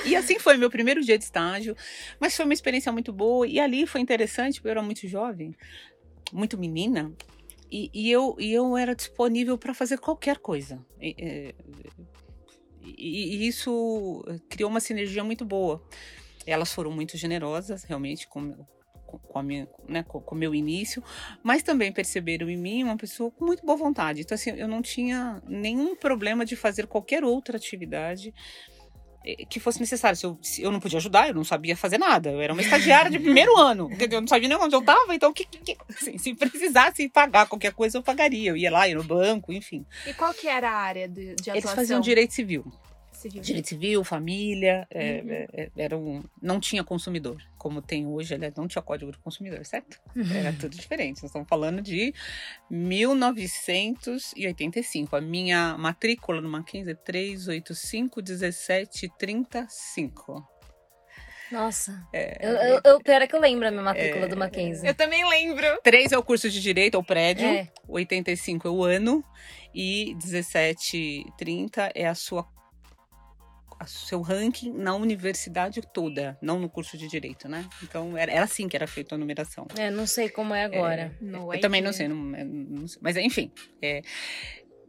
E 0.04 0.14
assim 0.14 0.38
foi 0.38 0.56
meu 0.56 0.70
primeiro 0.70 1.00
dia 1.02 1.18
de 1.18 1.24
estágio. 1.24 1.76
Mas 2.20 2.36
foi 2.36 2.44
uma 2.44 2.54
experiência 2.54 2.92
muito 2.92 3.12
boa. 3.12 3.46
E 3.46 3.58
ali 3.58 3.86
foi 3.86 4.00
interessante, 4.00 4.54
porque 4.56 4.68
eu 4.68 4.72
era 4.72 4.82
muito 4.82 5.06
jovem, 5.08 5.54
muito 6.32 6.56
menina. 6.58 7.12
E, 7.70 7.90
e 7.94 8.10
eu, 8.10 8.36
e 8.38 8.52
eu 8.52 8.76
era 8.76 8.94
disponível 8.94 9.56
para 9.58 9.72
fazer 9.74 9.98
qualquer 9.98 10.38
coisa. 10.38 10.84
E, 11.00 11.14
é, 11.18 11.54
e- 12.82 13.36
e 13.36 13.46
isso 13.48 14.24
criou 14.48 14.70
uma 14.70 14.80
sinergia 14.80 15.22
muito 15.24 15.44
boa. 15.44 15.82
Elas 16.46 16.72
foram 16.72 16.90
muito 16.90 17.16
generosas, 17.16 17.84
realmente, 17.84 18.26
com, 18.26 18.56
com, 19.18 19.38
a 19.38 19.42
minha, 19.42 19.68
né, 19.88 20.02
com 20.02 20.22
o 20.30 20.34
meu 20.38 20.54
início, 20.54 21.02
mas 21.42 21.62
também 21.62 21.92
perceberam 21.92 22.48
em 22.48 22.56
mim 22.56 22.82
uma 22.84 22.96
pessoa 22.96 23.30
com 23.30 23.44
muito 23.44 23.64
boa 23.64 23.76
vontade. 23.76 24.20
Então, 24.22 24.34
assim, 24.34 24.50
eu 24.50 24.68
não 24.68 24.80
tinha 24.82 25.42
nenhum 25.46 25.96
problema 25.96 26.44
de 26.44 26.56
fazer 26.56 26.86
qualquer 26.86 27.24
outra 27.24 27.56
atividade 27.56 28.32
eh, 29.24 29.44
que 29.48 29.60
fosse 29.60 29.80
necessário. 29.80 30.16
Se 30.16 30.24
eu, 30.26 30.38
se 30.42 30.62
eu 30.62 30.70
não 30.72 30.80
podia 30.80 30.98
ajudar, 30.98 31.28
eu 31.28 31.34
não 31.34 31.44
sabia 31.44 31.76
fazer 31.76 31.98
nada. 31.98 32.30
Eu 32.30 32.40
era 32.40 32.52
uma 32.52 32.62
estagiária 32.62 33.10
de 33.10 33.18
primeiro 33.20 33.56
ano? 33.58 33.88
Eu 33.98 34.20
não 34.20 34.28
sabia 34.28 34.48
nem 34.48 34.56
onde 34.58 34.74
eu 34.74 34.80
estava, 34.80 35.14
então 35.14 35.32
que, 35.32 35.44
que- 35.44 35.58
que- 35.58 35.76
assim, 35.90 36.16
se 36.18 36.34
precisasse 36.34 37.08
pagar 37.08 37.46
qualquer 37.48 37.72
coisa, 37.72 37.98
eu 37.98 38.02
pagaria. 38.02 38.50
Eu 38.50 38.56
ia 38.56 38.70
lá, 38.70 38.88
ia 38.88 38.94
no 38.94 39.04
banco, 39.04 39.52
enfim. 39.52 39.84
E 40.06 40.14
qual 40.14 40.32
que 40.32 40.46
era 40.48 40.70
a 40.70 40.76
área 40.76 41.08
de, 41.08 41.34
de 41.34 41.50
atuação? 41.50 41.54
Eles 41.54 41.70
faziam 41.70 42.00
direito 42.00 42.32
civil. 42.34 42.64
Civil? 43.20 43.42
Direito 43.42 43.68
civil, 43.68 44.04
família, 44.04 44.86
é, 44.90 45.20
Uhum. 45.20 45.30
é, 45.30 45.46
é, 45.52 45.70
era 45.76 45.96
um, 45.96 46.22
não 46.42 46.58
tinha 46.60 46.82
consumidor, 46.84 47.40
como 47.58 47.80
tem 47.82 48.06
hoje, 48.06 48.34
aliás, 48.34 48.54
não 48.54 48.66
tinha 48.66 48.82
código 48.82 49.12
de 49.12 49.18
consumidor, 49.18 49.64
certo? 49.64 49.98
Era 50.34 50.52
tudo 50.52 50.74
diferente. 50.76 51.16
Nós 51.22 51.30
estamos 51.30 51.48
falando 51.48 51.80
de 51.82 52.12
1985. 52.70 55.16
A 55.16 55.20
minha 55.20 55.76
matrícula 55.78 56.40
no 56.40 56.48
Mackenzie 56.48 56.92
é 56.92 56.96
385 56.96 58.22
17 58.22 59.10
35. 59.18 60.46
Nossa. 61.50 62.06
É, 62.12 62.46
Eu, 62.46 62.52
eu, 62.52 62.80
eu, 62.84 63.00
pior 63.00 63.20
é 63.22 63.26
que 63.26 63.34
eu 63.34 63.40
lembro 63.40 63.66
a 63.66 63.72
minha 63.72 63.82
matrícula 63.82 64.26
É, 64.26 64.28
do 64.28 64.36
Mackenzie. 64.36 64.86
Eu 64.86 64.94
também 64.94 65.28
lembro. 65.28 65.66
3 65.82 66.12
é 66.12 66.18
o 66.18 66.22
curso 66.22 66.48
de 66.48 66.60
direito, 66.60 66.94
é 66.94 66.98
o 66.98 67.02
prédio. 67.02 67.44
É. 67.44 67.68
85 67.88 68.68
é 68.68 68.70
o 68.70 68.84
ano. 68.84 69.24
E 69.74 70.14
17 70.14 71.24
30 71.36 71.90
é 71.94 72.06
a 72.06 72.14
sua 72.14 72.44
seu 73.86 74.20
ranking 74.20 74.72
na 74.72 74.94
universidade 74.94 75.80
toda, 75.94 76.38
não 76.42 76.58
no 76.58 76.68
curso 76.68 76.96
de 76.98 77.08
direito, 77.08 77.48
né? 77.48 77.68
Então 77.82 78.16
era, 78.16 78.30
era 78.32 78.44
assim 78.44 78.68
que 78.68 78.76
era 78.76 78.86
feita 78.86 79.14
a 79.14 79.18
numeração. 79.18 79.66
É, 79.76 79.90
não 79.90 80.06
sei 80.06 80.28
como 80.28 80.54
é 80.54 80.64
agora. 80.64 81.16
No 81.20 81.52
Eu 81.52 81.60
também 81.60 81.80
não 81.80 81.90
IT. 81.90 81.96
sei, 81.96 82.08
não, 82.08 82.34
é, 82.34 82.44
não 82.44 82.86
sei. 82.86 82.98
mas 83.02 83.16
enfim. 83.16 83.50
é, 83.82 84.02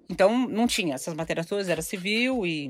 então 0.09 0.47
não 0.49 0.67
tinha 0.67 0.95
essas 0.95 1.13
matérias 1.13 1.45
todas, 1.45 1.69
era 1.69 1.81
civil 1.81 2.45
e 2.45 2.69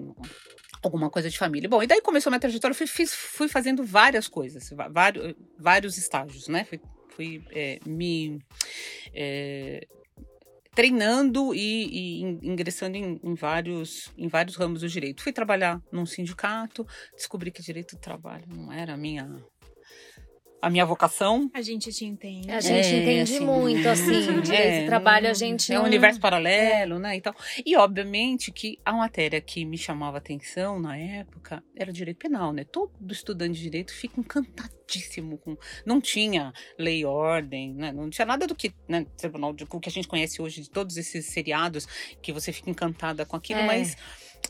alguma 0.83 1.09
coisa 1.09 1.29
de 1.29 1.37
família. 1.37 1.67
Bom, 1.69 1.81
e 1.81 1.87
daí 1.87 2.01
começou 2.01 2.29
a 2.29 2.31
minha 2.31 2.39
trajetória, 2.39 2.75
fui, 2.75 2.87
fiz- 2.87 3.13
fui 3.13 3.47
fazendo 3.47 3.83
várias 3.83 4.27
coisas, 4.27 4.69
vários, 4.91 5.33
vários 5.57 5.97
estágios, 5.97 6.47
né? 6.47 6.65
Fui, 6.65 6.79
fui, 7.09 7.43
é, 7.51 7.79
me 7.85 8.39
é, 9.13 9.87
treinando 10.73 11.53
e, 11.53 11.59
e 11.59 12.21
in- 12.21 12.39
ingressando 12.43 12.97
em, 12.97 13.19
em 13.23 13.35
vários, 13.35 14.11
em 14.17 14.27
vários 14.27 14.55
ramos 14.55 14.81
do 14.81 14.87
direito. 14.87 15.21
Fui 15.23 15.33
trabalhar 15.33 15.81
num 15.91 16.05
sindicato, 16.05 16.85
descobri 17.15 17.51
que 17.51 17.61
direito 17.61 17.95
do 17.95 18.01
trabalho 18.01 18.45
não 18.49 18.71
era 18.71 18.93
a 18.93 18.97
minha, 18.97 19.29
a 20.61 20.69
minha 20.69 20.85
vocação. 20.85 21.49
A 21.53 21.61
gente 21.61 21.91
te 21.91 22.05
entende. 22.05 22.51
A 22.51 22.61
gente 22.61 22.87
É, 22.87 23.01
entende 23.01 23.35
assim, 23.35 23.45
muito, 23.45 23.87
assim, 23.89 24.11
direito 24.41 24.51
é, 24.53 24.83
e 24.83 24.85
trabalho, 24.85 25.29
a 25.29 25.33
gente 25.33 25.71
É 25.71 25.75
não... 25.75 25.83
um 25.83 25.85
universo 25.87 26.19
paralelo, 26.19 26.99
né? 26.99 27.17
E, 27.17 27.21
tal. 27.21 27.35
e 27.65 27.75
obviamente 27.75 28.51
que 28.51 28.77
a 28.85 28.93
matéria 28.93 29.41
que 29.41 29.65
me 29.65 29.77
chamava 29.77 30.17
atenção 30.19 30.79
na 30.79 30.97
época 30.97 31.63
era 31.75 31.91
direito 31.91 32.17
penal, 32.17 32.53
né? 32.53 32.63
Todo 32.63 32.91
estudante 33.11 33.55
de 33.57 33.63
direito 33.63 33.93
fica 33.93 34.19
encantadíssimo 34.19 35.37
com. 35.37 35.57
Não 35.85 35.99
tinha 36.01 36.53
lei 36.77 36.99
e 37.01 37.05
ordem, 37.05 37.73
né? 37.73 37.91
Não 37.91 38.09
tinha 38.09 38.25
nada 38.25 38.45
do 38.45 38.53
que, 38.55 38.73
né? 38.87 39.05
Tribunal 39.17 39.53
de- 39.53 39.65
o 39.69 39.79
que 39.79 39.89
a 39.89 39.91
gente 39.91 40.07
conhece 40.07 40.41
hoje 40.41 40.61
de 40.61 40.69
todos 40.69 40.97
esses 40.97 41.25
seriados 41.25 41.87
que 42.21 42.31
você 42.31 42.51
fica 42.51 42.69
encantada 42.69 43.25
com 43.25 43.35
aquilo, 43.35 43.61
É. 43.61 43.65
mas. 43.65 43.97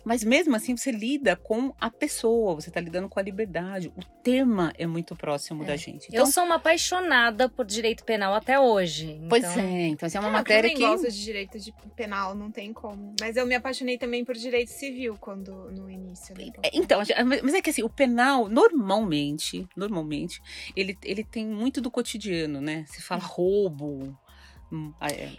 Mas 0.04 0.24
mesmo 0.24 0.56
assim, 0.56 0.76
você 0.76 0.92
lida 0.92 1.36
com 1.36 1.74
a 1.80 1.90
pessoa, 1.90 2.56
você 2.56 2.70
está 2.70 2.80
lidando 2.82 3.08
com 3.10 3.20
a 3.20 3.24
liberdade. 3.24 3.88
O 3.96 4.04
tema 4.24 4.74
é 4.78 4.86
muito 4.88 5.16
próximo 5.16 5.64
da 5.64 5.76
gente. 5.76 6.08
Eu 6.12 6.26
sou 6.26 6.44
uma 6.44 6.56
apaixonada 6.56 7.48
por 7.50 7.66
direito 7.66 8.04
penal 8.04 8.34
até 8.34 8.60
hoje. 8.60 9.22
Pois 9.30 9.44
então- 9.44 9.64
é, 9.64 9.88
então 9.88 10.08
assim, 10.08 10.18
é 10.18 10.22
uma 10.22 10.30
Ah, 10.30 10.34
matéria 10.34 10.68
eu 10.68 10.74
que. 10.74 10.82
também 10.82 10.96
gosto 10.98 11.12
de 11.12 11.24
direito 11.24 11.60
de 11.60 11.74
penal, 11.96 12.34
não 12.36 12.52
tem 12.52 12.74
como. 12.74 13.16
Mas 13.20 13.36
eu 13.38 13.46
me 13.46 13.56
apaixonei 13.56 13.98
também 13.98 14.26
por 14.26 14.36
direito 14.36 14.70
civil 14.70 15.16
quando 15.20 15.52
no 15.72 15.90
início. 15.90 16.36
Né? 16.38 16.52
É, 16.64 16.70
Então, 16.74 17.02
mas 17.44 17.54
é 17.54 17.62
que 17.62 17.70
assim, 17.70 17.84
o 17.84 17.90
penal, 17.90 18.48
normalmente, 18.50 19.68
normalmente, 19.76 20.42
ele, 20.76 20.98
ele 21.04 21.24
tem 21.24 21.46
muito 21.46 21.80
do 21.82 21.90
cotidiano, 21.92 22.60
né? 22.62 22.86
Se 22.88 23.02
fala 23.02 23.22
roubo, 23.22 24.04
é, 24.04 24.31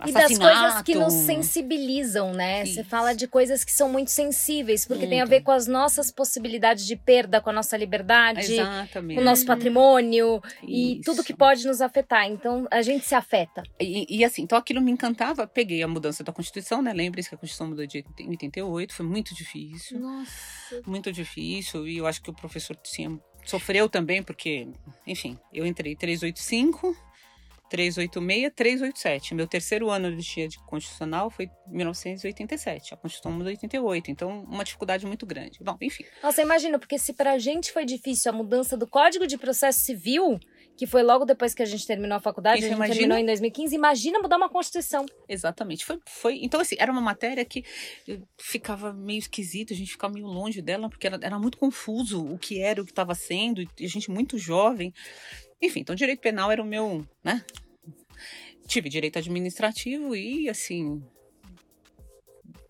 E 0.06 0.12
das 0.12 0.36
coisas 0.36 0.82
que 0.82 0.94
nos 0.94 1.12
sensibilizam, 1.12 2.32
né? 2.34 2.64
Você 2.66 2.80
Isso. 2.80 2.84
fala 2.84 3.14
de 3.14 3.26
coisas 3.26 3.64
que 3.64 3.72
são 3.72 3.88
muito 3.88 4.10
sensíveis, 4.10 4.86
porque 4.86 5.06
tem 5.06 5.22
a 5.22 5.24
ver 5.24 5.36
Muito. 5.36 5.44
com 5.46 5.52
as 5.52 5.66
nossas 5.66 6.10
possibilidades 6.10 6.86
de 6.86 6.96
perda, 6.96 7.40
com 7.40 7.48
a 7.48 7.52
nossa 7.52 7.76
liberdade, 7.76 8.54
Exatamente. 8.54 9.16
com 9.16 9.22
o 9.22 9.24
nosso 9.24 9.46
patrimônio 9.46 10.42
e 10.62 10.94
Isso. 10.94 11.02
tudo 11.02 11.24
que 11.24 11.34
pode 11.34 11.66
nos 11.66 11.80
afetar. 11.80 12.26
Então, 12.26 12.66
a 12.70 12.82
gente 12.82 13.06
se 13.06 13.14
afeta. 13.14 13.62
E, 13.80 14.18
e, 14.18 14.24
assim, 14.24 14.42
então 14.42 14.58
aquilo 14.58 14.82
me 14.82 14.90
encantava. 14.90 15.46
Peguei 15.46 15.82
a 15.82 15.88
mudança 15.88 16.22
da 16.22 16.32
Constituição, 16.32 16.82
né? 16.82 16.92
Lembre-se 16.92 17.30
que 17.30 17.34
a 17.34 17.38
Constituição 17.38 17.68
mudou 17.68 17.86
de 17.86 18.04
88, 18.18 18.94
foi 18.94 19.06
muito 19.06 19.34
difícil. 19.34 19.98
Nossa. 19.98 20.82
Muito 20.86 21.10
difícil. 21.10 21.88
E 21.88 21.96
eu 21.96 22.06
acho 22.06 22.22
que 22.22 22.30
o 22.30 22.34
professor 22.34 22.76
tinha, 22.76 23.18
sofreu 23.46 23.88
também, 23.88 24.22
porque, 24.22 24.68
enfim, 25.06 25.38
eu 25.52 25.64
entrei 25.64 25.96
385. 25.96 26.94
386, 27.72 28.52
387. 28.54 29.34
Meu 29.34 29.46
terceiro 29.46 29.88
ano 29.90 30.14
de 30.14 30.22
dia 30.22 30.46
de 30.46 30.58
constitucional 30.66 31.30
foi 31.30 31.48
1987. 31.68 32.92
A 32.92 32.96
Constituição 32.98 33.32
mudou 33.32 33.48
em 33.48 33.54
88. 33.54 34.10
Então, 34.10 34.44
uma 34.44 34.62
dificuldade 34.62 35.06
muito 35.06 35.24
grande. 35.24 35.58
Bom, 35.62 35.76
enfim. 35.80 36.04
Nossa, 36.22 36.42
imagina, 36.42 36.78
porque 36.78 36.98
se 36.98 37.14
pra 37.14 37.38
gente 37.38 37.72
foi 37.72 37.86
difícil 37.86 38.30
a 38.30 38.34
mudança 38.34 38.76
do 38.76 38.86
Código 38.86 39.26
de 39.26 39.38
Processo 39.38 39.80
Civil, 39.80 40.38
que 40.76 40.86
foi 40.86 41.02
logo 41.02 41.24
depois 41.24 41.54
que 41.54 41.62
a 41.62 41.66
gente 41.66 41.86
terminou 41.86 42.16
a 42.16 42.20
faculdade, 42.20 42.58
Isso, 42.58 42.66
a 42.66 42.68
gente 42.68 42.76
imagina- 42.76 42.94
terminou 42.98 43.18
em 43.18 43.26
2015, 43.26 43.74
imagina 43.74 44.18
mudar 44.20 44.36
uma 44.36 44.48
Constituição. 44.50 45.06
Exatamente. 45.28 45.84
Foi, 45.84 45.98
foi, 46.06 46.38
então, 46.42 46.60
assim, 46.60 46.76
era 46.78 46.92
uma 46.92 47.00
matéria 47.00 47.44
que 47.44 47.64
ficava 48.38 48.92
meio 48.92 49.18
esquisito, 49.18 49.72
a 49.72 49.76
gente 49.76 49.92
ficava 49.92 50.12
meio 50.12 50.26
longe 50.26 50.60
dela, 50.60 50.88
porque 50.90 51.06
era, 51.06 51.18
era 51.22 51.38
muito 51.38 51.56
confuso 51.56 52.22
o 52.24 52.38
que 52.38 52.60
era, 52.60 52.82
o 52.82 52.84
que 52.84 52.92
estava 52.92 53.14
sendo, 53.14 53.62
e 53.62 53.68
a 53.84 53.88
gente 53.88 54.10
muito 54.10 54.36
jovem. 54.36 54.92
Enfim, 55.62 55.80
então, 55.80 55.94
direito 55.94 56.20
penal 56.20 56.50
era 56.50 56.60
o 56.60 56.66
meu, 56.66 57.06
né? 57.22 57.44
Tive 58.66 58.88
direito 58.88 59.18
administrativo 59.18 60.16
e, 60.16 60.48
assim, 60.48 61.02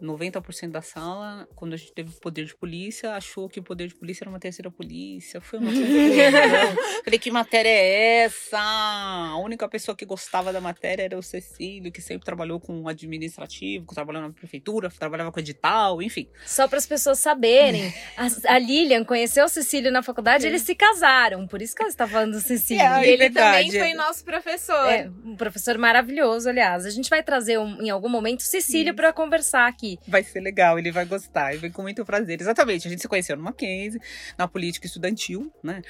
90% 0.03 0.71
da 0.71 0.83
sala, 0.83 1.49
quando 1.55 1.75
a 1.75 1.77
gente 1.77 1.93
teve 1.93 2.11
poder 2.21 2.45
de 2.45 2.55
polícia, 2.55 3.15
achou 3.15 3.49
que 3.49 3.61
o 3.61 3.63
poder 3.63 3.89
de 3.89 3.95
polícia 3.95 4.25
era 4.25 4.31
uma 4.31 4.41
terceira 4.41 4.71
polícia. 4.71 5.41
Foi 5.41 5.59
uma. 5.59 5.71
Falei, 7.05 7.19
que 7.19 7.31
matéria 7.31 7.69
é 7.69 8.25
essa? 8.25 8.59
A 8.59 9.39
única 9.39 9.69
pessoa 9.69 9.97
que 9.97 10.05
gostava 10.05 10.53
da 10.53 10.61
matéria 10.61 11.05
era 11.05 11.19
o 11.19 11.23
Cecílio, 11.23 11.93
que 11.93 12.03
sempre 12.03 12.25
trabalhou 12.25 12.59
com 12.59 12.89
administrativo, 12.89 13.87
que 13.87 13.95
trabalhou 13.95 14.23
na 14.23 14.31
prefeitura, 14.31 14.91
trabalhava 14.91 15.31
com 15.31 15.41
edital, 15.41 16.03
enfim. 16.03 16.29
Só 16.45 16.67
para 16.67 16.79
as 16.79 16.87
pessoas 16.87 17.19
saberem, 17.19 17.93
a, 18.17 18.55
a, 18.55 18.59
Lilian 18.59 19.05
conheceu 19.05 19.45
o 19.45 19.49
Cecílio 19.49 19.91
na 19.93 20.03
faculdade, 20.03 20.43
Sim. 20.43 20.49
eles 20.49 20.63
se 20.63 20.75
casaram, 20.75 21.47
por 21.47 21.63
isso 21.63 21.75
que 21.75 21.83
ela 21.83 21.91
está 21.91 22.07
falando 22.07 22.33
do 22.33 22.41
Cecílio. 22.41 22.83
É, 22.83 23.07
e 23.07 23.09
ele 23.09 23.17
verdade. 23.29 23.71
também 23.71 23.81
foi 23.81 23.95
nosso 23.95 24.25
professor. 24.25 24.91
É, 24.91 25.11
um 25.25 25.37
professor 25.37 25.79
maravilhoso, 25.79 26.49
aliás. 26.49 26.85
A 26.85 26.91
gente 26.91 27.09
vai 27.09 27.23
trazer 27.23 27.59
um, 27.59 27.81
em 27.81 27.91
algum 27.91 28.09
momento 28.09 28.43
Cecílio 28.43 28.95
para 28.95 29.13
conversar 29.13 29.69
aqui. 29.69 29.92
Vai 30.07 30.23
ser 30.23 30.41
legal, 30.41 30.79
ele 30.79 30.91
vai 30.91 31.05
gostar, 31.05 31.55
e 31.55 31.59
vem 31.59 31.71
com 31.71 31.83
muito 31.83 32.05
prazer. 32.05 32.41
Exatamente, 32.41 32.87
a 32.87 32.91
gente 32.91 33.03
se 33.03 33.09
conheceu 33.09 33.37
no 33.37 33.43
Mackenzie, 33.43 34.01
na 34.37 34.49
política 34.49 34.87
estudantil, 34.87 35.53
né? 35.63 35.83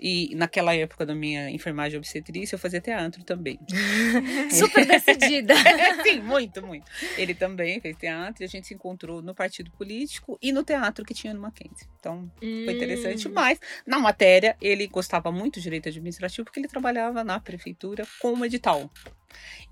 E 0.00 0.34
naquela 0.34 0.74
época 0.74 1.06
da 1.06 1.14
minha 1.14 1.50
enfermagem 1.50 1.96
obstetrícia, 1.96 2.54
eu 2.54 2.58
fazia 2.58 2.80
teatro 2.80 3.24
também. 3.24 3.58
Super 4.50 4.86
decidida. 4.86 5.54
Sim, 6.04 6.20
muito, 6.20 6.64
muito. 6.64 6.90
Ele 7.16 7.34
também 7.34 7.80
fez 7.80 7.96
teatro 7.96 8.42
e 8.42 8.44
a 8.44 8.48
gente 8.48 8.66
se 8.66 8.74
encontrou 8.74 9.22
no 9.22 9.34
partido 9.34 9.70
político 9.70 10.38
e 10.42 10.52
no 10.52 10.62
teatro 10.62 11.04
que 11.04 11.14
tinha 11.14 11.32
no 11.32 11.40
Mackenzie. 11.40 11.88
Então, 11.98 12.30
foi 12.38 12.74
interessante. 12.74 13.28
Hum. 13.28 13.32
Mas, 13.34 13.58
na 13.86 13.98
matéria, 13.98 14.56
ele 14.60 14.86
gostava 14.86 15.32
muito 15.32 15.56
de 15.56 15.62
direito 15.62 15.88
administrativo 15.88 16.44
porque 16.44 16.60
ele 16.60 16.68
trabalhava 16.68 17.24
na 17.24 17.40
prefeitura 17.40 18.06
como 18.20 18.44
edital. 18.44 18.90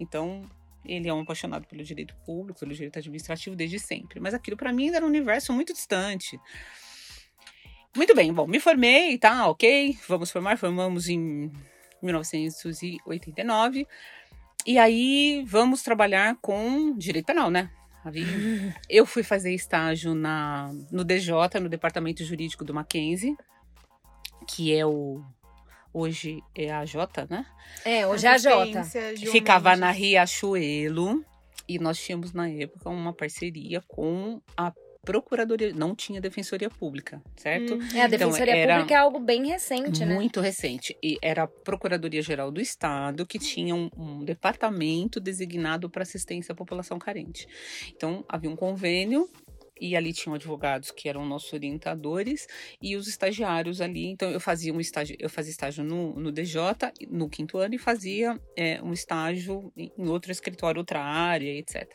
Então, 0.00 0.42
ele 0.84 1.08
é 1.08 1.14
um 1.14 1.20
apaixonado 1.20 1.66
pelo 1.66 1.82
direito 1.82 2.14
público, 2.26 2.60
pelo 2.60 2.72
direito 2.72 2.98
administrativo 2.98 3.56
desde 3.56 3.78
sempre. 3.78 4.20
Mas 4.20 4.34
aquilo 4.34 4.56
para 4.56 4.72
mim 4.72 4.88
era 4.88 5.04
um 5.04 5.08
universo 5.08 5.52
muito 5.52 5.72
distante. 5.72 6.38
Muito 7.96 8.14
bem, 8.14 8.32
bom, 8.32 8.46
me 8.46 8.58
formei, 8.58 9.16
tá, 9.18 9.46
ok. 9.46 9.96
Vamos 10.08 10.30
formar, 10.30 10.58
formamos 10.58 11.08
em 11.08 11.50
1989. 12.02 13.86
E 14.66 14.78
aí 14.78 15.44
vamos 15.46 15.82
trabalhar 15.82 16.36
com 16.40 16.96
direito 16.96 17.26
penal, 17.26 17.50
né? 17.50 17.70
Eu 18.88 19.06
fui 19.06 19.22
fazer 19.22 19.54
estágio 19.54 20.14
na, 20.14 20.70
no 20.90 21.04
DJ, 21.04 21.34
no 21.60 21.68
Departamento 21.68 22.24
Jurídico 22.24 22.64
do 22.64 22.74
Mackenzie, 22.74 23.36
que 24.46 24.74
é 24.74 24.84
o 24.84 25.22
hoje 25.94 26.42
é 26.54 26.70
a 26.70 26.84
J, 26.84 27.26
né? 27.30 27.46
É, 27.84 28.06
hoje 28.06 28.26
é 28.26 28.30
a 28.30 28.36
J. 28.36 28.84
Ficava 29.30 29.76
na 29.76 29.90
Riachuelo 29.92 31.24
e 31.68 31.78
nós 31.78 31.98
tínhamos 31.98 32.32
na 32.32 32.50
época 32.50 32.90
uma 32.90 33.12
parceria 33.12 33.80
com 33.86 34.42
a 34.56 34.72
Procuradoria, 35.04 35.72
não 35.74 35.94
tinha 35.94 36.20
Defensoria 36.20 36.70
Pública, 36.70 37.22
certo? 37.36 37.74
Hum. 37.74 37.78
É, 37.94 38.00
a 38.00 38.06
então, 38.06 38.08
Defensoria 38.08 38.56
então, 38.56 38.76
Pública 38.76 38.94
é 38.94 38.96
algo 38.96 39.20
bem 39.20 39.46
recente, 39.48 40.04
né? 40.04 40.14
Muito 40.14 40.40
recente. 40.40 40.96
E 41.02 41.18
era 41.20 41.42
a 41.42 41.46
Procuradoria 41.46 42.22
Geral 42.22 42.50
do 42.50 42.60
Estado 42.60 43.26
que 43.26 43.38
tinha 43.38 43.74
um, 43.74 43.90
um 43.96 44.24
departamento 44.24 45.20
designado 45.20 45.90
para 45.90 46.02
assistência 46.02 46.52
à 46.52 46.56
população 46.56 46.98
carente. 46.98 47.46
Então, 47.94 48.24
havia 48.26 48.48
um 48.48 48.56
convênio 48.56 49.28
e 49.80 49.96
ali 49.96 50.12
tinham 50.12 50.34
advogados 50.34 50.90
que 50.90 51.08
eram 51.08 51.26
nossos 51.26 51.52
orientadores 51.52 52.46
e 52.80 52.96
os 52.96 53.08
estagiários 53.08 53.80
ali. 53.80 54.06
Então 54.06 54.30
eu 54.30 54.40
fazia 54.40 54.72
um 54.72 54.80
estágio, 54.80 55.16
eu 55.18 55.28
fazia 55.28 55.50
estágio 55.50 55.84
no, 55.84 56.14
no 56.14 56.32
DJ 56.32 56.60
no 57.10 57.28
quinto 57.28 57.58
ano 57.58 57.74
e 57.74 57.78
fazia 57.78 58.40
é, 58.56 58.80
um 58.82 58.92
estágio 58.92 59.72
em 59.76 60.08
outro 60.08 60.30
escritório, 60.30 60.78
outra 60.78 61.02
área, 61.02 61.50
etc. 61.58 61.88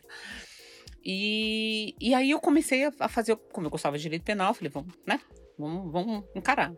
E, 1.03 1.95
e 1.99 2.13
aí 2.13 2.31
eu 2.31 2.39
comecei 2.39 2.89
a 2.99 3.07
fazer, 3.07 3.35
como 3.53 3.67
eu 3.67 3.71
gostava 3.71 3.97
de 3.97 4.03
direito 4.03 4.23
penal, 4.23 4.53
falei, 4.53 4.69
vamos, 4.69 4.93
né? 5.07 5.19
Vamos, 5.57 5.91
vamos 5.91 6.25
encarar. 6.35 6.73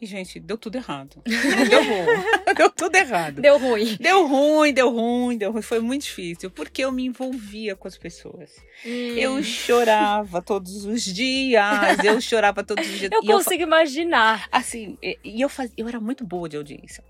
E, 0.00 0.06
gente, 0.06 0.40
deu 0.40 0.56
tudo 0.56 0.76
errado. 0.76 1.22
deu 1.24 1.84
ruim. 1.84 2.24
deu 2.56 2.70
tudo 2.70 2.96
errado. 2.96 3.42
Deu 3.42 3.58
ruim. 3.58 3.96
Deu 4.00 4.26
ruim, 4.26 4.72
deu 4.72 4.90
ruim, 4.90 5.36
deu 5.36 5.52
ruim. 5.52 5.62
Foi 5.62 5.78
muito 5.78 6.02
difícil, 6.04 6.50
porque 6.50 6.82
eu 6.82 6.90
me 6.90 7.04
envolvia 7.04 7.76
com 7.76 7.86
as 7.86 7.98
pessoas. 7.98 8.50
Hum. 8.86 9.14
Eu 9.14 9.42
chorava 9.42 10.40
todos 10.40 10.86
os 10.86 11.04
dias. 11.04 12.02
Eu 12.02 12.18
chorava 12.18 12.64
todos 12.64 12.88
os 12.88 12.98
dias. 12.98 13.12
eu 13.12 13.22
e 13.22 13.26
consigo 13.26 13.62
eu, 13.62 13.66
imaginar. 13.66 14.48
Assim, 14.50 14.96
e 15.02 15.38
eu, 15.38 15.50
faz, 15.50 15.70
eu 15.76 15.86
era 15.86 16.00
muito 16.00 16.26
boa 16.26 16.48
de 16.48 16.56
audiência. 16.56 17.04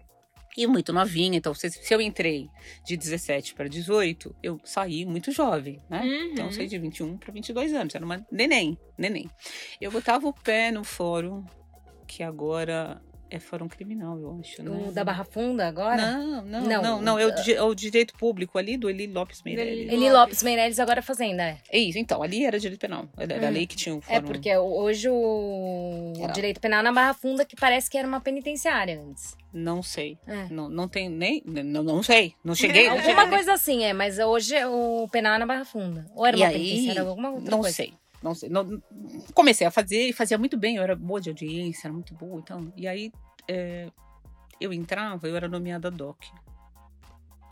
E 0.56 0.66
muito 0.66 0.92
novinha, 0.92 1.38
então 1.38 1.54
se, 1.54 1.70
se 1.70 1.94
eu 1.94 2.00
entrei 2.00 2.48
de 2.84 2.96
17 2.96 3.54
para 3.54 3.68
18, 3.68 4.34
eu 4.42 4.60
saí 4.64 5.06
muito 5.06 5.30
jovem, 5.30 5.80
né? 5.88 6.02
Uhum. 6.02 6.32
Então 6.32 6.46
eu 6.46 6.52
saí 6.52 6.66
de 6.66 6.76
21 6.76 7.18
para 7.18 7.32
22 7.32 7.72
anos, 7.72 7.94
era 7.94 8.04
uma 8.04 8.26
neném, 8.32 8.76
neném. 8.98 9.30
Eu 9.80 9.92
botava 9.92 10.26
o 10.26 10.34
pé 10.34 10.72
no 10.72 10.82
fórum 10.82 11.44
que 12.10 12.24
agora 12.24 13.00
é 13.30 13.38
fórum 13.38 13.68
criminal, 13.68 14.18
eu 14.18 14.40
acho, 14.40 14.60
né? 14.60 14.88
O 14.88 14.90
da 14.90 15.04
Barra 15.04 15.22
Funda 15.22 15.68
agora? 15.68 16.18
Não, 16.18 16.42
não, 16.42 16.60
não. 16.62 16.82
não, 16.82 17.02
não 17.02 17.18
é, 17.20 17.26
o, 17.26 17.30
é, 17.30 17.62
o, 17.62 17.72
direito 17.72 18.12
público 18.14 18.58
ali 18.58 18.76
do 18.76 18.90
Eli 18.90 19.06
Lopes 19.06 19.42
Meirelles. 19.44 19.92
Eli 19.92 20.10
Lopes 20.10 20.42
Meirelles 20.42 20.80
agora 20.80 21.00
fazenda, 21.00 21.44
é. 21.44 21.58
É 21.70 21.78
isso, 21.78 21.96
então, 21.96 22.20
ali 22.20 22.44
era 22.44 22.58
direito 22.58 22.80
penal. 22.80 23.08
Era 23.16 23.40
hum. 23.40 23.46
a 23.46 23.50
lei 23.50 23.68
que 23.68 23.76
tinha 23.76 23.94
o 23.94 23.98
é, 23.98 24.00
fórum. 24.00 24.18
É, 24.18 24.20
porque 24.22 24.56
hoje 24.56 25.08
o, 25.08 26.12
o 26.18 26.32
direito 26.32 26.60
penal 26.60 26.82
na 26.82 26.90
Barra 26.90 27.14
Funda 27.14 27.44
que 27.44 27.54
parece 27.54 27.88
que 27.88 27.96
era 27.96 28.08
uma 28.08 28.20
penitenciária 28.20 29.00
antes. 29.00 29.36
Não 29.52 29.80
sei. 29.80 30.18
É. 30.26 30.48
Não, 30.50 30.68
não 30.68 30.88
tem 30.88 31.08
nem. 31.08 31.40
Não, 31.46 31.84
não 31.84 32.02
sei. 32.02 32.34
Não 32.42 32.56
cheguei. 32.56 32.88
Alguma 32.88 33.28
coisa 33.28 33.52
assim, 33.52 33.84
é, 33.84 33.92
mas 33.92 34.18
hoje 34.18 34.56
o 34.64 35.08
penal 35.08 35.36
é 35.36 35.38
na 35.38 35.46
Barra 35.46 35.64
Funda. 35.64 36.04
Ou 36.16 36.26
era 36.26 36.36
e 36.36 36.40
uma 36.40 36.48
aí, 36.48 36.54
penitenciária, 36.54 37.02
alguma 37.02 37.30
outra 37.30 37.50
não 37.50 37.60
coisa. 37.60 37.76
Sei. 37.76 37.94
Não 38.22 38.34
sei. 38.34 38.48
Não, 38.48 38.82
comecei 39.34 39.66
a 39.66 39.70
fazer 39.70 40.08
e 40.08 40.12
fazia 40.12 40.38
muito 40.38 40.56
bem. 40.56 40.76
Eu 40.76 40.82
era 40.82 40.94
boa 40.94 41.20
de 41.20 41.30
audiência, 41.30 41.86
era 41.86 41.94
muito 41.94 42.14
boa. 42.14 42.38
Então, 42.38 42.72
e 42.76 42.86
aí 42.86 43.12
é, 43.48 43.90
eu 44.60 44.72
entrava, 44.72 45.26
eu 45.26 45.36
era 45.36 45.48
nomeada 45.48 45.90
DOC. 45.90 46.30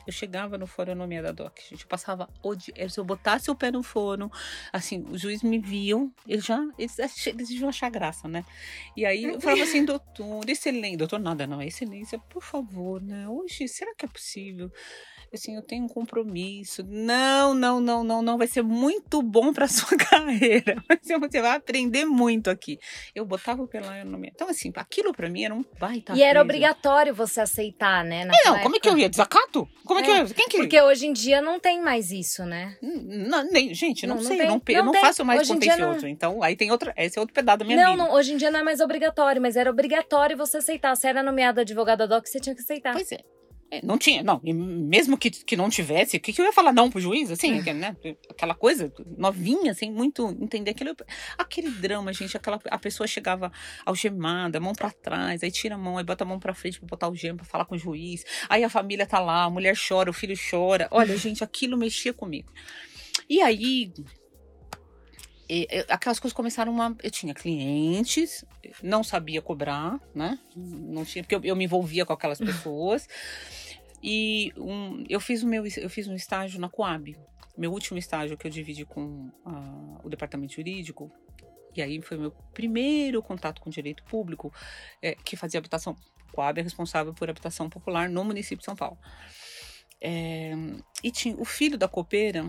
Eu 0.07 0.13
chegava 0.13 0.57
no 0.57 0.67
fórum 0.67 0.95
nomeada 0.95 1.35
DOC. 1.35 1.61
Gente, 1.69 1.83
eu 1.83 1.89
passava 1.89 2.31
o 2.43 2.55
dia. 2.55 2.89
Se 2.89 2.99
eu 2.99 3.05
botasse 3.05 3.51
o 3.51 3.55
pé 3.55 3.71
no 3.71 3.83
forno, 3.83 4.33
assim, 4.73 5.05
os 5.11 5.21
juízes 5.21 5.43
me 5.43 5.59
viam, 5.59 6.11
eles 6.27 6.47
já. 6.47 6.67
Eles, 6.79 6.99
eles 7.27 7.51
iam 7.51 7.69
achar 7.69 7.91
graça, 7.91 8.27
né? 8.27 8.43
E 8.97 9.05
aí 9.05 9.25
eu 9.25 9.39
falava 9.39 9.63
assim, 9.63 9.85
doutor, 9.85 10.49
excelente. 10.49 10.97
Doutor, 10.97 11.19
nada, 11.19 11.47
não, 11.47 11.61
é 11.61 11.67
excelência, 11.67 12.19
por 12.19 12.43
favor, 12.43 13.03
né? 13.03 13.29
Hoje, 13.29 13.69
será 13.69 13.95
que 13.95 14.07
é 14.07 14.09
possível? 14.09 14.73
Assim, 15.37 15.57
eu 15.57 15.63
tenho 15.63 15.85
um 15.85 15.89
compromisso. 15.89 16.83
Não, 16.87 17.55
não, 17.55 17.81
não, 17.81 18.03
não, 18.03 18.23
não. 18.23 18.39
Vai 18.39 18.47
ser 18.47 18.63
muito 18.63 19.23
bom 19.23 19.53
para 19.53 19.67
sua 19.69 19.97
carreira. 19.97 20.83
Você 21.03 21.41
vai 21.41 21.57
aprender 21.57 22.05
muito 22.05 22.51
aqui. 22.51 22.79
Eu 23.15 23.25
botava 23.25 23.63
o 23.63 23.69
pelaio 23.69 24.05
no 24.05 24.19
meu. 24.19 24.31
Então, 24.35 24.49
assim, 24.49 24.73
aquilo 24.77 25.13
para 25.13 25.29
mim 25.29 25.45
era 25.45 25.55
um 25.55 25.65
baita. 25.79 26.15
E 26.15 26.23
era 26.23 26.41
obrigatório 26.41 27.15
você 27.15 27.41
aceitar, 27.41 28.05
né? 28.05 28.29
É, 28.33 28.49
não, 28.49 28.59
como 28.61 28.77
é 28.77 28.81
que 28.81 28.89
eu 28.89 28.97
ia? 28.97 29.09
Desacato? 29.09 29.69
Como 29.85 30.01
é, 30.01 30.03
é 30.03 30.05
que 30.05 30.11
eu 30.11 30.17
ia? 30.17 30.35
Quem 30.35 30.49
que 30.49 30.59
Porque 30.59 30.81
hoje 30.81 31.07
em 31.07 31.13
dia 31.13 31.41
não 31.41 31.61
tem 31.61 31.81
mais 31.83 32.11
isso, 32.11 32.45
né? 32.45 32.77
Não, 32.83 33.45
nem, 33.45 33.75
gente, 33.75 34.07
não, 34.07 34.17
não 34.17 34.23
sei. 34.23 34.39
Não, 34.39 34.55
não, 34.55 34.63
eu 34.69 34.85
não 34.85 34.95
faço 34.95 35.25
mais 35.25 35.41
hoje 35.41 35.55
contencioso. 35.55 36.03
Não... 36.03 36.09
Então, 36.09 36.43
aí 36.43 36.57
tem 36.57 36.71
outra. 36.71 36.93
Esse 36.97 37.19
é 37.19 37.21
outro 37.21 37.35
pedaço 37.35 37.59
da 37.59 37.65
minha 37.65 37.77
não, 37.77 37.93
vida. 37.93 38.05
Não, 38.05 38.15
hoje 38.15 38.33
em 38.33 38.37
dia 38.37 38.51
não 38.51 38.61
é 38.61 38.63
mais 38.63 38.81
obrigatório, 38.81 39.41
mas 39.41 39.57
era 39.57 39.71
obrigatório 39.71 40.37
você 40.37 40.59
aceitar. 40.59 40.97
Se 40.97 41.07
era 41.07 41.23
nomeada 41.23 41.63
advogada 41.63 42.07
doc, 42.07 42.27
você 42.27 42.41
tinha 42.41 42.55
que 42.55 42.63
aceitar. 42.63 42.93
Pois 42.93 43.11
é. 43.13 43.19
É, 43.71 43.85
não 43.85 43.99
tinha, 43.99 44.23
não. 44.23 44.41
E 44.43 44.53
mesmo 44.53 45.19
que, 45.19 45.31
que 45.31 45.57
não 45.57 45.69
tivesse, 45.69 46.17
o 46.17 46.21
que, 46.21 46.33
que 46.33 46.41
eu 46.41 46.45
ia 46.47 46.53
falar 46.53 46.73
não 46.73 46.91
pro 46.91 47.01
juiz? 47.01 47.31
Assim, 47.31 47.63
é. 47.67 47.75
né? 47.75 47.97
Aquela 48.31 48.55
coisa 48.55 48.91
novinha, 49.17 49.75
sem 49.75 49.91
assim, 49.91 49.97
muito 49.97 50.37
entender 50.41 50.71
aquilo. 50.71 50.97
Aquele 51.37 51.71
drama, 51.71 52.13
gente. 52.13 52.37
Aquela, 52.37 52.59
a 52.71 52.79
pessoa 52.79 53.07
chegava 53.07 53.53
algemada, 53.85 54.59
mão 54.59 54.73
para 54.73 54.91
trás, 54.91 55.43
aí 55.43 55.51
tira 55.51 55.75
a 55.75 55.79
mão, 55.79 55.99
aí 55.99 56.05
bota 56.05 56.25
a 56.25 56.27
mão 56.27 56.39
pra 56.39 56.55
frente 56.55 56.79
pra 56.79 56.89
botar 56.89 57.09
o 57.09 57.15
gema, 57.15 57.39
pra 57.39 57.47
falar 57.47 57.67
com 57.67 57.75
o 57.75 57.79
juiz. 57.79 58.25
Aí 58.49 58.65
a 58.65 58.71
família 58.71 59.07
tá 59.07 59.19
lá, 59.19 59.45
a 59.45 59.51
mulher 59.51 59.77
chora, 59.77 60.11
o 60.11 60.15
filho 60.15 60.35
chora. 60.51 60.89
Olha, 60.91 61.17
gente, 61.17 61.45
aquilo 61.45 61.77
mexia 61.77 62.15
comigo. 62.15 62.51
E 63.29 63.43
aí, 63.43 63.93
aquelas 65.89 66.21
coisas 66.21 66.35
começaram 66.35 66.81
a. 66.81 66.95
Eu 67.03 67.11
tinha 67.11 67.33
clientes, 67.33 68.45
não 68.83 69.03
sabia 69.03 69.41
cobrar, 69.41 69.99
né? 70.15 70.39
Não 70.55 71.05
tinha, 71.05 71.25
porque 71.25 71.35
eu, 71.35 71.41
eu 71.43 71.57
me 71.57 71.65
envolvia 71.65 72.05
com 72.05 72.13
aquelas 72.13 72.39
pessoas. 72.39 73.09
E 74.03 74.53
um, 74.57 75.05
eu 75.09 75.21
fiz 75.21 75.43
o 75.43 75.47
meu 75.47 75.65
eu 75.67 75.91
fiz 75.91 76.07
um 76.07 76.15
estágio 76.15 76.61
na 76.61 76.69
Coab. 76.69 77.17
Meu 77.57 77.73
último 77.73 77.99
estágio 77.99 78.37
que 78.37 78.47
eu 78.47 78.51
dividi 78.51 78.85
com 78.85 79.31
o 80.05 80.09
departamento 80.09 80.55
jurídico. 80.55 81.11
E 81.75 81.83
aí 81.83 82.01
foi 82.03 82.17
meu 82.17 82.31
primeiro 82.53 83.23
contato 83.23 83.61
com 83.61 83.71
direito 83.71 84.03
público, 84.05 84.53
é, 85.03 85.15
que 85.15 85.37
fazia 85.37 85.59
habitação. 85.59 85.97
Coab 86.33 86.61
é 86.61 86.63
responsável 86.63 87.13
por 87.13 87.29
habitação 87.29 87.69
popular 87.69 88.09
no 88.09 88.25
município 88.25 88.59
de 88.59 88.65
São 88.65 88.77
Paulo. 88.77 88.99
É, 90.01 90.53
e 91.03 91.11
tinha 91.11 91.35
o 91.37 91.45
filho 91.45 91.77
da 91.77 91.89
copeira, 91.89 92.49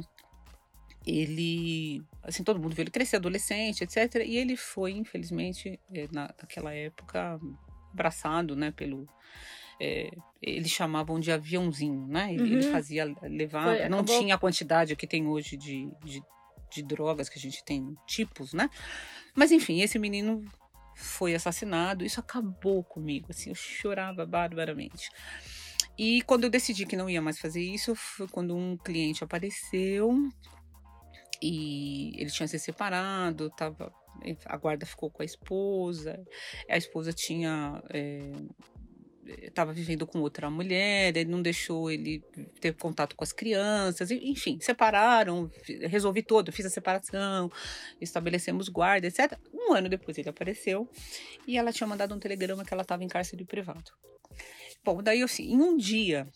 ele, 1.05 2.03
assim, 2.23 2.43
todo 2.43 2.59
mundo 2.59 2.75
viu 2.75 2.83
ele 2.83 2.91
crescer 2.91 3.17
adolescente, 3.17 3.83
etc. 3.83 4.23
E 4.25 4.37
ele 4.37 4.55
foi, 4.55 4.91
infelizmente, 4.91 5.79
é, 5.93 6.07
naquela 6.11 6.73
época, 6.73 7.39
abraçado, 7.91 8.55
né, 8.55 8.71
pelo 8.71 9.07
é, 9.81 10.11
eles 10.41 10.69
chamavam 10.69 11.19
de 11.19 11.31
aviãozinho, 11.31 12.05
né? 12.05 12.33
Ele, 12.33 12.43
uhum. 12.43 12.59
ele 12.59 12.63
fazia 12.63 13.05
levar, 13.21 13.77
Foi, 13.77 13.89
não 13.89 14.03
tinha 14.03 14.35
a 14.35 14.37
quantidade 14.37 14.95
que 14.95 15.07
tem 15.07 15.25
hoje 15.25 15.55
de, 15.55 15.89
de 16.03 16.21
de 16.69 16.83
drogas 16.83 17.27
que 17.29 17.37
a 17.37 17.41
gente 17.41 17.63
tem 17.63 17.95
tipos, 18.05 18.53
né? 18.53 18.69
Mas 19.35 19.51
enfim, 19.51 19.81
esse 19.81 19.97
menino 19.97 20.45
foi 20.95 21.33
assassinado, 21.33 22.05
isso 22.05 22.19
acabou 22.19 22.83
comigo, 22.83 23.27
assim, 23.29 23.49
eu 23.49 23.55
chorava 23.55 24.25
barbaramente. 24.25 25.09
E 25.97 26.21
quando 26.23 26.45
eu 26.45 26.49
decidi 26.49 26.85
que 26.85 26.95
não 26.95 27.09
ia 27.09 27.21
mais 27.21 27.39
fazer 27.39 27.61
isso, 27.61 27.95
foi 27.95 28.27
quando 28.27 28.55
um 28.55 28.77
cliente 28.77 29.23
apareceu 29.23 30.29
e 31.41 32.11
ele 32.19 32.29
tinha 32.29 32.47
se 32.47 32.59
separado, 32.59 33.49
tava, 33.51 33.93
a 34.45 34.57
guarda 34.57 34.85
ficou 34.85 35.09
com 35.09 35.21
a 35.21 35.25
esposa, 35.25 36.19
a 36.69 36.77
esposa 36.77 37.13
tinha 37.13 37.81
estava 39.43 39.73
vivendo 39.73 40.07
com 40.07 40.19
outra 40.19 40.49
mulher, 40.49 41.15
ele 41.15 41.29
não 41.29 41.41
deixou 41.41 41.91
ele 41.91 42.19
ter 42.59 42.73
contato 42.73 43.15
com 43.15 43.23
as 43.23 43.31
crianças, 43.31 44.11
enfim, 44.11 44.59
separaram, 44.59 45.49
resolvi 45.87 46.23
todo, 46.23 46.51
fiz 46.51 46.65
a 46.65 46.69
separação, 46.69 47.51
estabelecemos 48.01 48.69
guarda, 48.69 49.07
etc. 49.07 49.37
Um 49.53 49.73
ano 49.73 49.89
depois 49.89 50.17
ele 50.17 50.29
apareceu 50.29 50.89
e 51.47 51.57
ela 51.57 51.71
tinha 51.71 51.87
mandado 51.87 52.13
um 52.13 52.19
telegrama 52.19 52.65
que 52.65 52.73
ela 52.73 52.83
estava 52.83 53.03
em 53.03 53.07
cárcere 53.07 53.45
privado. 53.45 53.91
Bom, 54.83 55.03
daí 55.03 55.21
assim, 55.21 55.51
em 55.51 55.61
um 55.61 55.77
dia 55.77 56.27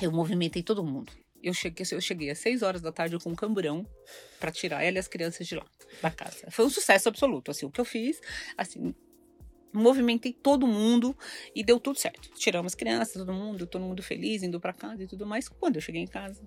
eu 0.00 0.12
movimentei 0.12 0.62
todo 0.62 0.84
mundo. 0.84 1.12
Eu 1.46 1.54
cheguei, 1.54 1.86
eu 1.92 2.00
cheguei 2.00 2.28
às 2.28 2.38
seis 2.38 2.60
horas 2.60 2.82
da 2.82 2.90
tarde 2.90 3.16
com 3.20 3.30
um 3.30 3.34
camburão 3.36 3.86
para 4.40 4.50
tirar 4.50 4.82
ela 4.82 4.96
e 4.96 4.98
as 4.98 5.06
crianças 5.06 5.46
de 5.46 5.54
lá, 5.54 5.64
da 6.02 6.10
casa. 6.10 6.50
Foi 6.50 6.64
um 6.64 6.70
sucesso 6.70 7.08
absoluto, 7.08 7.52
assim, 7.52 7.64
o 7.64 7.70
que 7.70 7.80
eu 7.80 7.84
fiz, 7.84 8.20
assim, 8.58 8.92
movimentei 9.72 10.32
todo 10.32 10.66
mundo 10.66 11.16
e 11.54 11.62
deu 11.62 11.78
tudo 11.78 12.00
certo. 12.00 12.30
Tiramos 12.30 12.74
crianças, 12.74 13.14
todo 13.14 13.32
mundo, 13.32 13.64
todo 13.64 13.82
mundo 13.82 14.02
feliz, 14.02 14.42
indo 14.42 14.58
para 14.58 14.72
casa 14.72 15.04
e 15.04 15.06
tudo 15.06 15.24
mais. 15.24 15.48
Quando 15.48 15.76
eu 15.76 15.80
cheguei 15.80 16.02
em 16.02 16.06
casa, 16.08 16.42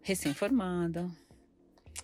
recém-formada, 0.00 1.10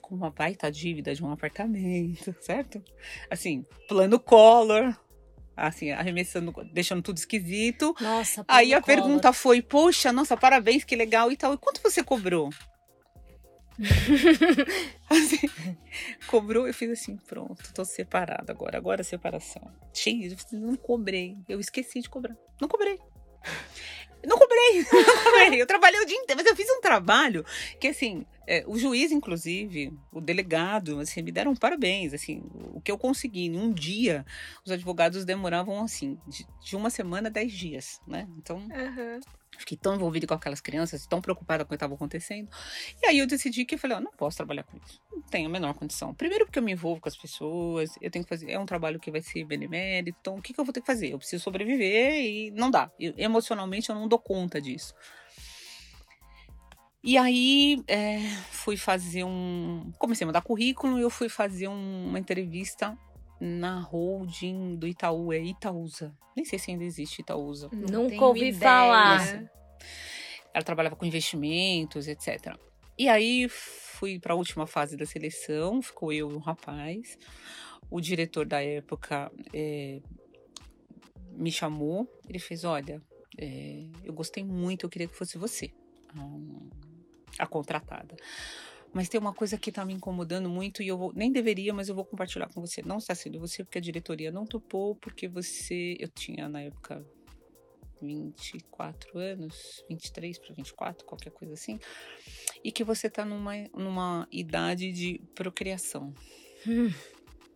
com 0.03 0.15
uma 0.15 0.31
baita 0.31 0.71
dívida 0.71 1.15
de 1.15 1.25
um 1.25 1.33
apartamento, 1.33 2.37
certo? 2.43 2.85
Assim, 3.31 3.65
plano 3.89 4.21
color, 4.21 4.95
assim, 5.67 5.91
arremessando, 5.91 6.55
deixando 6.73 7.03
tudo 7.03 7.19
esquisito. 7.19 7.95
Nossa, 8.01 8.45
Aí 8.49 8.73
a 8.73 8.81
color. 8.81 8.97
pergunta 8.97 9.33
foi: 9.33 9.61
Poxa, 9.61 10.13
nossa, 10.13 10.37
parabéns, 10.37 10.85
que 10.85 10.97
legal 10.97 11.31
e 11.33 11.37
tal. 11.37 11.55
E 11.55 11.59
quanto 11.59 11.83
você 11.83 12.03
cobrou? 12.03 12.51
assim, 15.09 15.49
cobrou, 16.27 16.67
eu 16.67 16.75
fiz 16.75 16.91
assim, 16.91 17.17
pronto, 17.17 17.73
tô 17.73 17.85
separada 17.85 18.53
agora, 18.53 18.77
agora 18.77 19.03
a 19.03 19.05
separação. 19.05 19.63
Cheio, 19.95 20.37
não 20.53 20.75
cobrei, 20.77 21.37
eu 21.49 21.61
esqueci 21.61 22.01
de 22.01 22.09
cobrar, 22.09 22.37
não 22.61 22.69
cobrei. 22.69 22.99
Não 24.27 24.39
cobrei, 24.39 24.85
não 24.93 25.25
cobrei. 25.25 25.63
Eu 25.63 25.67
trabalhei 25.67 26.01
o 26.01 26.07
dia 26.07 26.17
inteiro, 26.17 26.41
mas 26.41 26.51
eu 26.51 26.57
fiz 26.57 26.69
um 26.71 26.81
trabalho 26.81 27.45
que, 27.81 27.89
assim, 27.89 28.27
é, 28.47 28.65
o 28.67 28.79
juiz, 28.79 29.13
inclusive, 29.13 29.93
o 30.13 30.21
delegado, 30.21 31.01
assim, 31.01 31.23
me 31.23 31.31
deram 31.31 31.55
parabéns, 31.55 32.15
assim, 32.15 32.43
o 32.75 32.81
que 32.81 32.91
eu 32.91 32.99
consegui 32.99 33.47
em 33.47 33.59
um 33.59 33.73
dia, 33.73 34.25
os 34.65 34.73
advogados 34.73 35.25
demoravam, 35.25 35.83
assim, 35.83 36.19
de, 36.27 36.47
de 36.61 36.77
uma 36.77 36.91
semana 36.91 37.29
a 37.29 37.33
dez 37.33 37.53
dias, 37.53 38.01
né? 38.07 38.27
Então, 38.39 38.57
uhum. 38.57 39.21
Fiquei 39.57 39.77
tão 39.77 39.95
envolvida 39.95 40.27
com 40.27 40.35
aquelas 40.35 40.61
crianças, 40.61 41.07
tão 41.07 41.21
preocupada 41.21 41.65
com 41.65 41.69
o 41.69 41.71
que 41.71 41.75
estava 41.75 41.95
acontecendo. 41.95 42.49
E 43.03 43.07
aí 43.07 43.19
eu 43.19 43.27
decidi 43.27 43.65
que 43.65 43.75
eu 43.75 43.79
falei, 43.79 43.97
oh, 43.97 44.01
não 44.01 44.13
posso 44.13 44.37
trabalhar 44.37 44.63
com 44.65 44.77
isso. 44.77 45.01
Não 45.11 45.23
tenho 45.23 45.49
a 45.49 45.51
menor 45.51 45.75
condição. 45.75 46.15
Primeiro 46.15 46.45
porque 46.47 46.59
eu 46.59 46.63
me 46.63 46.73
envolvo 46.73 47.01
com 47.01 47.09
as 47.09 47.17
pessoas, 47.17 47.91
eu 48.01 48.11
tenho 48.11 48.25
que 48.25 48.29
fazer, 48.29 48.51
é 48.51 48.59
um 48.59 48.67
trabalho 48.67 49.01
que 49.01 49.11
vai 49.11 49.21
ser 49.21 49.45
benemérito, 49.45 50.17
então 50.21 50.37
o 50.37 50.43
que, 50.43 50.53
que 50.53 50.61
eu 50.61 50.65
vou 50.65 50.73
ter 50.73 50.81
que 50.81 50.87
fazer? 50.87 51.13
Eu 51.13 51.19
preciso 51.19 51.43
sobreviver 51.43 52.25
e 52.25 52.51
não 52.53 52.71
dá. 52.71 52.91
Eu, 52.99 53.15
emocionalmente 53.17 53.89
eu 53.89 53.95
não 53.95 54.07
dou 54.07 54.19
conta 54.19 54.61
disso. 54.61 54.95
E 57.03 57.17
aí 57.17 57.83
é, 57.87 58.19
fui 58.51 58.77
fazer 58.77 59.25
um. 59.25 59.93
Comecei 59.99 60.25
a 60.25 60.27
mandar 60.27 60.43
currículo 60.43 60.99
e 60.99 61.03
eu 61.03 61.11
fui 61.11 61.29
fazer 61.29 61.69
um, 61.69 62.09
uma 62.09 62.19
entrevista 62.19 62.99
na 63.41 63.81
holding 63.81 64.77
do 64.77 64.87
Itaú, 64.87 65.33
é 65.33 65.39
Itaúsa. 65.39 66.15
Nem 66.37 66.45
sei 66.45 66.59
se 66.59 66.71
ainda 66.71 66.85
existe 66.85 67.21
Itaúsa. 67.21 67.69
Nunca 67.73 68.25
ouvi 68.25 68.49
ideia. 68.49 68.59
falar. 68.59 69.51
Ela 70.53 70.65
trabalhava 70.65 70.97
com 70.97 71.05
investimentos, 71.05 72.09
etc. 72.09 72.57
E 72.99 73.09
aí 73.09 73.49
fui 73.49 74.19
para 74.19 74.35
a 74.35 74.37
última 74.37 74.67
fase 74.67 74.97
da 74.97 75.07
seleção, 75.07 75.81
ficou 75.81 76.13
eu 76.13 76.31
e 76.31 76.35
um 76.35 76.39
rapaz. 76.39 77.17
O 77.91 78.01
diretor 78.01 78.45
da 78.45 78.63
época 78.63 79.31
é, 79.55 80.01
me 81.33 81.53
chamou, 81.53 82.09
ele 82.29 82.39
fez: 82.39 82.65
Olha, 82.65 83.01
é, 83.39 83.87
eu 84.05 84.13
gostei 84.13 84.43
muito, 84.43 84.85
eu 84.85 84.91
queria 84.91 85.07
que 85.07 85.15
fosse 85.15 85.39
você 85.39 85.71
a, 86.09 87.45
a 87.45 87.47
contratada. 87.47 88.17
Mas 88.93 89.09
tem 89.09 89.21
uma 89.21 89.35
coisa 89.35 89.59
que 89.59 89.71
tá 89.71 89.85
me 89.85 89.93
incomodando 89.93 90.49
muito 90.49 90.83
e 90.83 90.89
eu 90.89 90.97
vou, 90.97 91.13
nem 91.13 91.31
deveria, 91.31 91.75
mas 91.75 91.89
eu 91.89 91.95
vou 91.95 92.05
compartilhar 92.05 92.49
com 92.49 92.61
você. 92.61 92.83
Não 92.83 92.99
está 92.99 93.15
sendo 93.15 93.39
você, 93.39 93.63
porque 93.63 93.79
a 93.79 93.83
diretoria 93.83 94.33
não 94.33 94.47
topou, 94.47 94.97
porque 94.97 95.29
você. 95.29 95.97
Eu 96.01 96.09
tinha 96.09 96.49
na 96.49 96.63
época 96.63 97.05
24 98.01 99.19
anos, 99.19 99.85
23 99.89 100.39
para 100.39 100.55
24, 100.55 101.05
qualquer 101.05 101.31
coisa 101.31 101.55
assim, 101.55 101.81
e 102.63 102.71
que 102.71 102.85
você 102.85 103.11
tá 103.11 103.25
numa, 103.25 103.55
numa 103.75 104.29
idade 104.31 104.93
de 104.93 105.21
procriação. 105.35 106.15
Hum. 106.67 106.93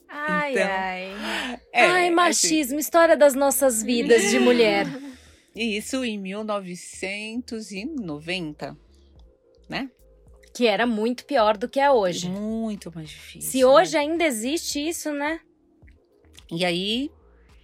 Ai, 0.08 0.52
então, 0.52 0.68
ai. 0.68 1.60
É, 1.72 1.84
ai, 1.86 2.06
assim 2.06 2.14
machismo, 2.14 2.76
assim, 2.76 2.84
história 2.84 3.16
das 3.16 3.34
nossas 3.34 3.82
vidas 3.82 4.30
de 4.30 4.38
mulher. 4.38 4.86
Isso 5.56 6.04
em 6.04 6.18
1990, 6.18 8.76
né? 9.68 9.90
Que 10.54 10.66
era 10.66 10.86
muito 10.86 11.24
pior 11.24 11.56
do 11.56 11.68
que 11.68 11.80
é 11.80 11.90
hoje. 11.90 12.28
Muito 12.28 12.92
mais 12.94 13.08
difícil. 13.08 13.50
Se 13.50 13.64
hoje 13.64 13.94
né? 13.94 14.00
ainda 14.00 14.24
existe 14.24 14.86
isso, 14.86 15.12
né? 15.12 15.40
E 16.50 16.64
aí. 16.64 17.10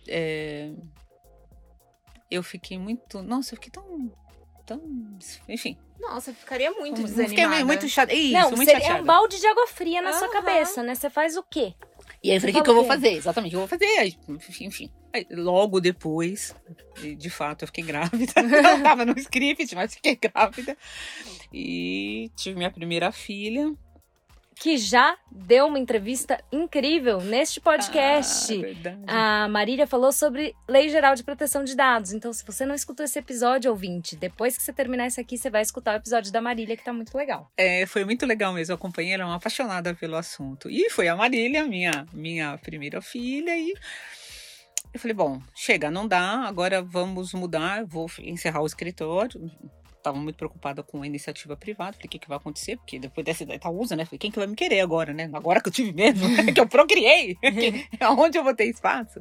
É... 0.07 0.73
Eu 2.31 2.43
fiquei 2.43 2.79
muito. 2.79 3.23
Nossa, 3.23 3.55
eu 3.55 3.57
fiquei 3.57 3.71
tão. 3.71 4.11
tão. 4.67 4.83
Enfim. 5.49 5.79
Nossa, 5.99 6.31
eu 6.31 6.35
ficaria 6.35 6.71
muito 6.71 6.97
Como, 6.97 7.07
desanimada. 7.07 7.51
Fiquei 7.51 7.65
muito 7.65 7.89
chateada. 7.89 8.21
Isso, 8.21 8.33
Não, 8.33 8.51
muito 8.51 8.65
seria 8.65 8.81
chateada. 8.81 9.03
um 9.03 9.07
balde 9.07 9.41
de 9.41 9.47
água 9.47 9.67
fria 9.67 10.01
na 10.01 10.13
uhum. 10.13 10.19
sua 10.19 10.29
cabeça, 10.31 10.83
né? 10.83 10.95
Você 10.95 11.11
faz 11.11 11.37
o 11.37 11.43
quê? 11.43 11.75
E 12.23 12.31
aí 12.31 12.37
eu 12.37 12.41
falei, 12.41 12.55
o 12.55 12.59
que, 12.59 12.65
que 12.65 12.71
eu 12.71 12.75
vou 12.75 12.85
fazer? 12.85 13.13
Exatamente, 13.13 13.51
o 13.51 13.53
que 13.53 13.57
eu 13.57 13.61
vou 13.61 13.69
fazer? 13.69 13.99
Aí, 13.99 14.17
enfim. 14.61 14.91
Aí, 15.13 15.27
logo 15.31 15.81
depois, 15.81 16.55
de 17.17 17.31
fato, 17.31 17.63
eu 17.63 17.67
fiquei 17.67 17.85
grávida. 17.85 18.33
Não 18.43 18.77
estava 18.77 19.05
no 19.05 19.19
script, 19.19 19.75
mas 19.75 19.95
fiquei 19.95 20.17
grávida. 20.17 20.77
E 21.53 22.31
tive 22.37 22.57
minha 22.57 22.71
primeira 22.71 23.13
filha. 23.13 23.73
Que 24.61 24.77
já 24.77 25.17
deu 25.31 25.67
uma 25.67 25.79
entrevista 25.79 26.43
incrível 26.51 27.21
neste 27.21 27.61
podcast. 27.61 28.61
Ah, 29.07 29.45
a 29.45 29.49
Marília 29.49 29.87
falou 29.87 30.11
sobre 30.11 30.55
Lei 30.69 30.89
Geral 30.89 31.15
de 31.15 31.23
Proteção 31.23 31.63
de 31.63 31.77
Dados. 31.77 32.13
Então, 32.13 32.33
se 32.33 32.45
você 32.45 32.67
não 32.67 32.75
escutou 32.75 33.05
esse 33.05 33.19
episódio, 33.19 33.71
ouvinte, 33.71 34.17
depois 34.17 34.57
que 34.57 34.63
você 34.63 34.73
terminar 34.73 35.07
esse 35.07 35.21
aqui, 35.21 35.39
você 35.39 35.49
vai 35.49 35.63
escutar 35.63 35.95
o 35.95 35.97
episódio 35.97 36.33
da 36.33 36.41
Marília, 36.41 36.77
que 36.77 36.85
tá 36.85 36.93
muito 36.93 37.17
legal. 37.17 37.51
É, 37.57 37.87
foi 37.87 38.05
muito 38.05 38.27
legal 38.27 38.53
mesmo. 38.53 38.73
Eu 38.73 38.77
acompanhei, 38.77 39.13
ela 39.13 39.23
é 39.23 39.27
uma 39.27 39.37
apaixonada 39.37 39.95
pelo 39.95 40.17
assunto. 40.17 40.69
E 40.69 40.91
foi 40.91 41.07
a 41.07 41.15
Marília, 41.15 41.65
minha, 41.65 42.05
minha 42.13 42.59
primeira 42.59 43.01
filha, 43.01 43.57
e 43.57 43.73
eu 44.93 44.99
falei, 44.99 45.15
bom, 45.15 45.41
chega, 45.55 45.91
não 45.91 46.09
dá, 46.09 46.45
agora 46.47 46.83
vamos 46.83 47.33
mudar, 47.33 47.85
vou 47.85 48.11
encerrar 48.21 48.63
o 48.63 48.67
escritório. 48.67 49.51
Estava 49.99 50.17
muito 50.17 50.37
preocupada 50.37 50.83
com 50.83 51.03
a 51.03 51.07
iniciativa 51.07 51.57
privada, 51.57 51.93
falei, 51.93 52.07
o 52.07 52.09
que, 52.09 52.19
que 52.21 52.29
vai 52.29 52.39
acontecer? 52.39 52.77
Porque 52.77 52.99
depois 52.99 53.25
dessa 53.25 53.43
Itaúsa, 53.43 53.97
né? 53.97 54.05
Falei, 54.05 54.19
quem 54.19 54.31
que 54.31 54.39
vai 54.39 54.47
me 54.47 54.55
querer 54.55 54.81
agora, 54.81 55.13
né? 55.13 55.29
Agora 55.33 55.61
que 55.61 55.69
eu 55.69 55.73
tive 55.73 55.93
mesmo, 55.93 56.25
que 56.55 56.61
eu 56.61 56.69
procriei, 56.69 57.37
aonde 58.01 58.39
eu 58.39 58.45
vou 58.45 58.55
ter 58.55 58.67
espaço? 58.67 59.21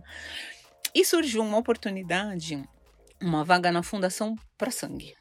E 0.93 1.03
surgiu 1.03 1.41
uma 1.41 1.57
oportunidade, 1.57 2.63
uma 3.19 3.43
vaga 3.43 3.71
na 3.71 3.81
Fundação 3.81 4.35
para 4.57 4.71
Sangue. 4.71 5.16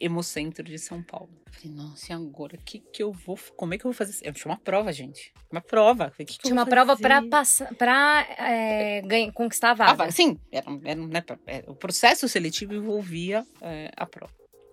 Hemocentro 0.00 0.64
de 0.64 0.78
São 0.78 1.02
Paulo. 1.02 1.30
Falei, 1.50 1.76
nossa, 1.76 2.12
e 2.12 2.14
agora? 2.14 2.56
O 2.56 2.58
que, 2.58 2.78
que 2.78 3.02
eu 3.02 3.12
vou. 3.12 3.38
Como 3.56 3.74
é 3.74 3.78
que 3.78 3.84
eu 3.84 3.90
vou 3.90 3.96
fazer? 3.96 4.14
Eu 4.22 4.32
tinha 4.32 4.52
uma 4.52 4.58
prova, 4.58 4.92
gente. 4.92 5.32
Uma 5.50 5.60
prova. 5.60 6.12
Que 6.16 6.24
que 6.24 6.38
tinha 6.38 6.52
uma 6.52 6.66
prova 6.66 6.96
para 6.96 7.22
passar. 7.26 7.74
Pra 7.74 8.26
é, 8.38 9.02
ganhar, 9.02 9.32
conquistar 9.32 9.70
a 9.70 9.74
vaga. 9.74 10.04
Ah, 10.04 10.10
sim, 10.10 10.38
era, 10.52 10.66
era, 10.84 11.00
né, 11.00 11.22
o 11.66 11.74
processo 11.74 12.28
seletivo 12.28 12.74
envolvia 12.74 13.46
é, 13.60 13.90
a 13.96 14.06
prova. 14.06 14.32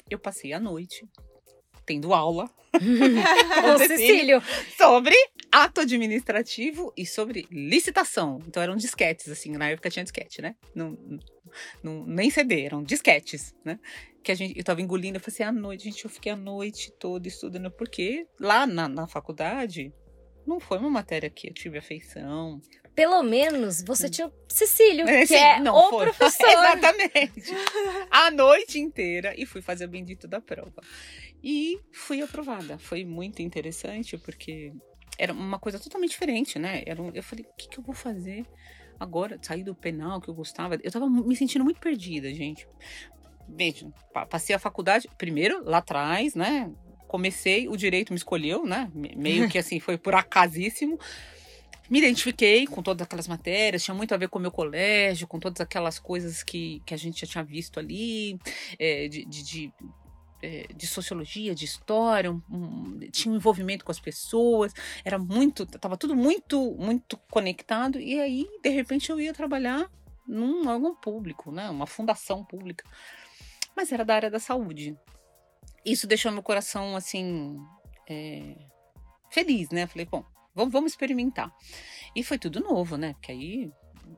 Eu 0.10 0.20
passei 0.20 0.54
a 0.54 0.60
noite 0.60 1.08
tendo 1.86 2.14
aula. 2.14 2.50
com 2.76 3.78
Cecílio. 3.78 4.42
Sobre 4.78 5.16
ato 5.52 5.82
administrativo 5.82 6.94
e 6.98 7.06
sobre 7.06 7.48
licitação. 7.50 8.40
Então 8.46 8.62
eram 8.62 8.76
disquetes, 8.76 9.30
assim, 9.30 9.52
na 9.52 9.70
época 9.70 9.90
tinha 9.90 10.04
disquete, 10.04 10.42
né? 10.42 10.56
Não, 10.74 10.98
não, 11.84 12.06
nem 12.06 12.30
CD, 12.30 12.62
eram 12.64 12.84
disquetes, 12.84 13.56
né? 13.64 13.80
Que 14.24 14.32
a 14.32 14.36
gente, 14.36 14.58
eu 14.58 14.64
tava 14.64 14.82
engolindo, 14.82 15.18
eu 15.18 15.22
falei 15.22 15.34
assim, 15.34 15.44
à 15.44 15.52
noite, 15.52 15.84
gente, 15.86 16.04
eu 16.04 16.10
fiquei 16.10 16.32
a 16.32 16.36
noite 16.36 16.92
toda 17.00 17.28
estudando, 17.28 17.70
porque 17.72 18.28
lá 18.40 18.66
na, 18.66 18.88
na 18.88 19.08
faculdade 19.08 19.94
não 20.48 20.60
foi 20.60 20.78
uma 20.78 20.90
matéria 20.90 21.30
que 21.30 21.50
eu 21.50 21.54
tive 21.54 21.78
afeição. 21.78 22.60
Pelo 22.96 23.22
menos 23.24 23.84
você 23.84 24.10
tinha 24.10 24.28
o 24.28 24.34
Cecílio, 24.48 25.08
É, 25.08 25.22
que 25.22 25.28
sim, 25.28 25.36
é 25.36 25.60
não 25.60 25.76
o 25.76 25.90
foi. 25.90 26.06
professor. 26.14 26.48
Exatamente. 26.48 27.52
A 28.10 28.32
noite 28.32 28.80
inteira 28.80 29.34
e 29.38 29.46
fui 29.46 29.62
fazer 29.62 29.86
o 29.86 29.90
bendito 29.90 30.28
da 30.28 30.40
prova. 30.40 30.82
E 31.44 31.78
fui 31.92 32.22
aprovada. 32.22 32.78
Foi 32.80 33.04
muito 33.04 33.42
interessante 33.42 34.18
porque 34.18 34.72
era 35.20 35.34
uma 35.34 35.60
coisa 35.60 35.78
totalmente 35.80 36.12
diferente, 36.12 36.58
né? 36.58 36.84
Era 36.86 37.02
um- 37.02 37.12
eu 37.14 37.22
falei, 37.24 37.46
o 37.46 37.54
que, 37.56 37.68
que 37.68 37.80
eu 37.80 37.84
vou 37.84 37.94
fazer 37.96 38.46
agora? 39.00 39.38
Sair 39.42 39.64
do 39.64 39.76
penal 39.76 40.20
que 40.22 40.30
eu 40.30 40.34
gostava. 40.34 40.78
Eu 40.84 40.92
tava 40.92 41.10
me 41.10 41.36
sentindo 41.36 41.64
muito 41.64 41.80
perdida, 41.80 42.34
gente. 42.34 42.68
Veja, 43.48 43.88
pa- 44.14 44.26
passei 44.26 44.56
a 44.56 44.60
faculdade, 44.60 45.08
primeiro 45.18 45.64
lá 45.64 45.78
atrás, 45.78 46.34
né? 46.36 46.72
Comecei, 47.08 47.68
o 47.68 47.78
direito 47.78 48.12
me 48.12 48.18
escolheu, 48.18 48.66
né? 48.66 48.90
Me- 48.94 49.14
Meio 49.16 49.48
que 49.48 49.58
assim, 49.58 49.80
foi 49.80 49.98
por 49.98 50.16
acasíssimo. 50.16 51.00
Me 51.88 52.00
identifiquei 52.00 52.66
com 52.66 52.82
todas 52.82 53.06
aquelas 53.06 53.28
matérias, 53.28 53.84
tinha 53.84 53.94
muito 53.94 54.12
a 54.14 54.18
ver 54.18 54.28
com 54.28 54.40
o 54.40 54.42
meu 54.42 54.50
colégio, 54.52 55.28
com 55.28 55.40
todas 55.40 55.62
aquelas 55.62 56.00
coisas 56.00 56.42
que, 56.42 56.82
que 56.84 56.96
a 56.96 56.98
gente 56.98 57.22
já 57.22 57.28
tinha 57.28 57.44
visto 57.44 57.80
ali, 57.80 58.40
é, 58.80 59.08
de, 59.08 59.24
de, 59.26 59.44
de, 59.44 59.74
de 60.76 60.88
sociologia, 60.88 61.54
de 61.56 61.66
história, 61.66 62.32
um- 62.32 62.42
um- 62.50 63.00
tinha 63.12 63.32
um 63.32 63.38
envolvimento 63.38 63.84
com 63.86 63.92
as 63.92 64.00
pessoas, 64.00 64.74
era 65.04 65.18
muito, 65.18 65.66
tava 65.66 65.98
tudo 65.98 66.16
muito, 66.16 66.76
muito 66.76 67.18
conectado, 67.30 68.00
e 68.00 68.20
aí, 68.20 68.48
de 68.62 68.70
repente, 68.70 69.10
eu 69.10 69.20
ia 69.20 69.34
trabalhar 69.34 69.90
num 70.28 70.68
órgão 70.68 70.96
público, 70.96 71.52
né? 71.52 71.70
Uma 71.70 71.86
fundação 71.86 72.44
pública. 72.44 72.84
Mas 73.76 73.92
era 73.92 74.04
da 74.04 74.16
área 74.16 74.32
da 74.32 74.40
saúde. 74.40 74.98
Isso 75.86 76.08
deixou 76.08 76.32
meu 76.32 76.42
coração, 76.42 76.96
assim, 76.96 77.60
é, 78.10 78.56
feliz, 79.30 79.70
né? 79.70 79.86
Falei, 79.86 80.06
bom, 80.06 80.24
vamos, 80.54 80.72
vamos 80.72 80.92
experimentar. 80.94 81.54
E 82.16 82.24
foi 82.24 82.40
tudo 82.40 82.60
novo, 82.60 82.98
né? 82.98 83.14
Porque 83.14 83.32
aí 83.32 83.72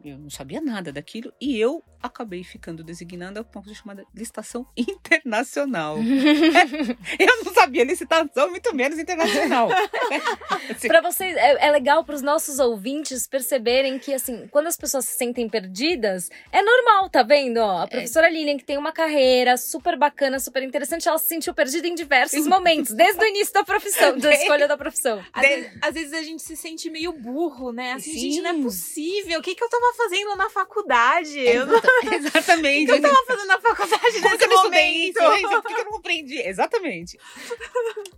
eu 0.04 0.18
não 0.18 0.30
sabia 0.30 0.62
nada 0.62 0.94
daquilo 0.94 1.34
e 1.42 1.58
eu 1.58 1.84
acabei 2.02 2.44
ficando 2.44 2.84
designada 2.84 3.44
para 3.44 3.60
uma 3.60 3.64
coisa 3.66 3.80
chamada 3.80 4.06
licitação 4.14 4.66
internacional. 4.78 5.98
eu 7.20 7.44
não 7.46 7.54
sabia 7.54 7.84
licitação, 7.84 8.50
muito 8.50 8.74
menos 8.76 8.98
internacional. 9.00 9.70
Assim, 10.70 10.88
Pra 10.88 11.02
vocês, 11.02 11.36
é, 11.36 11.68
é 11.68 11.72
legal 11.72 12.04
para 12.04 12.16
os 12.16 12.22
nossos 12.22 12.60
ouvintes 12.60 13.28
perceberem 13.28 13.98
que, 14.00 14.14
assim, 14.14 14.48
quando 14.52 14.68
as 14.68 14.76
pessoas 14.78 15.06
se 15.06 15.18
sentem 15.18 15.48
perdidas, 15.50 16.30
é 16.52 16.62
normal, 16.62 17.10
tá 17.10 17.24
vendo? 17.24 17.58
Ó, 17.58 17.82
a 17.84 17.88
professora 17.88 18.30
Lilian, 18.30 18.58
que 18.58 18.66
tem 18.66 18.78
uma 18.78 18.92
carreira 18.92 19.58
super 19.58 19.98
bacana, 19.98 20.40
super 20.40 20.64
interessante, 20.64 21.08
ela 21.08 21.18
se 21.18 21.28
sentiu 21.28 21.54
perdida 21.54 21.88
em 21.88 21.96
diversos 21.96 22.46
momentos, 22.48 22.94
desde 22.94 23.22
o 23.24 23.28
início 23.28 23.54
da 23.54 23.64
profissão, 23.64 24.18
da 24.18 24.34
escolha 24.34 24.68
da 24.68 24.78
profissão. 24.78 25.24
Às, 25.34 25.42
De- 25.42 25.48
vezes, 25.48 25.78
às 25.82 25.94
vezes 25.94 26.14
a 26.14 26.22
gente 26.24 26.42
se 26.42 26.56
sente 26.56 26.90
meio 26.90 27.12
burro, 27.14 27.72
né? 27.72 27.94
Assim, 27.94 28.12
Sim. 28.14 28.20
gente, 28.20 28.42
não 28.42 28.50
é 28.50 28.62
possível. 28.62 29.40
O 29.40 29.44
que, 29.44 29.56
que 29.56 29.64
eu 29.64 29.70
tava 29.70 29.94
fazendo 29.96 30.36
na 30.36 30.50
faculdade? 30.50 31.40
Eu 31.40 31.66
não 31.66 31.80
Exatamente. 32.13 32.91
o 32.91 32.93
que 32.93 33.00
eu 33.00 33.02
tava 33.02 33.26
fazendo 33.26 33.47
na 33.47 33.62
faculdade 33.62 34.21
Como 34.21 34.34
nesse 34.34 34.47
que 34.47 34.54
eu 34.54 34.63
momento. 34.63 35.19
isso? 35.19 35.62
Por 35.62 35.63
que 35.63 35.73
que 35.73 35.82
eu 35.82 35.86
não 35.86 35.91
compreendi? 35.91 36.38
Exatamente. 36.39 37.17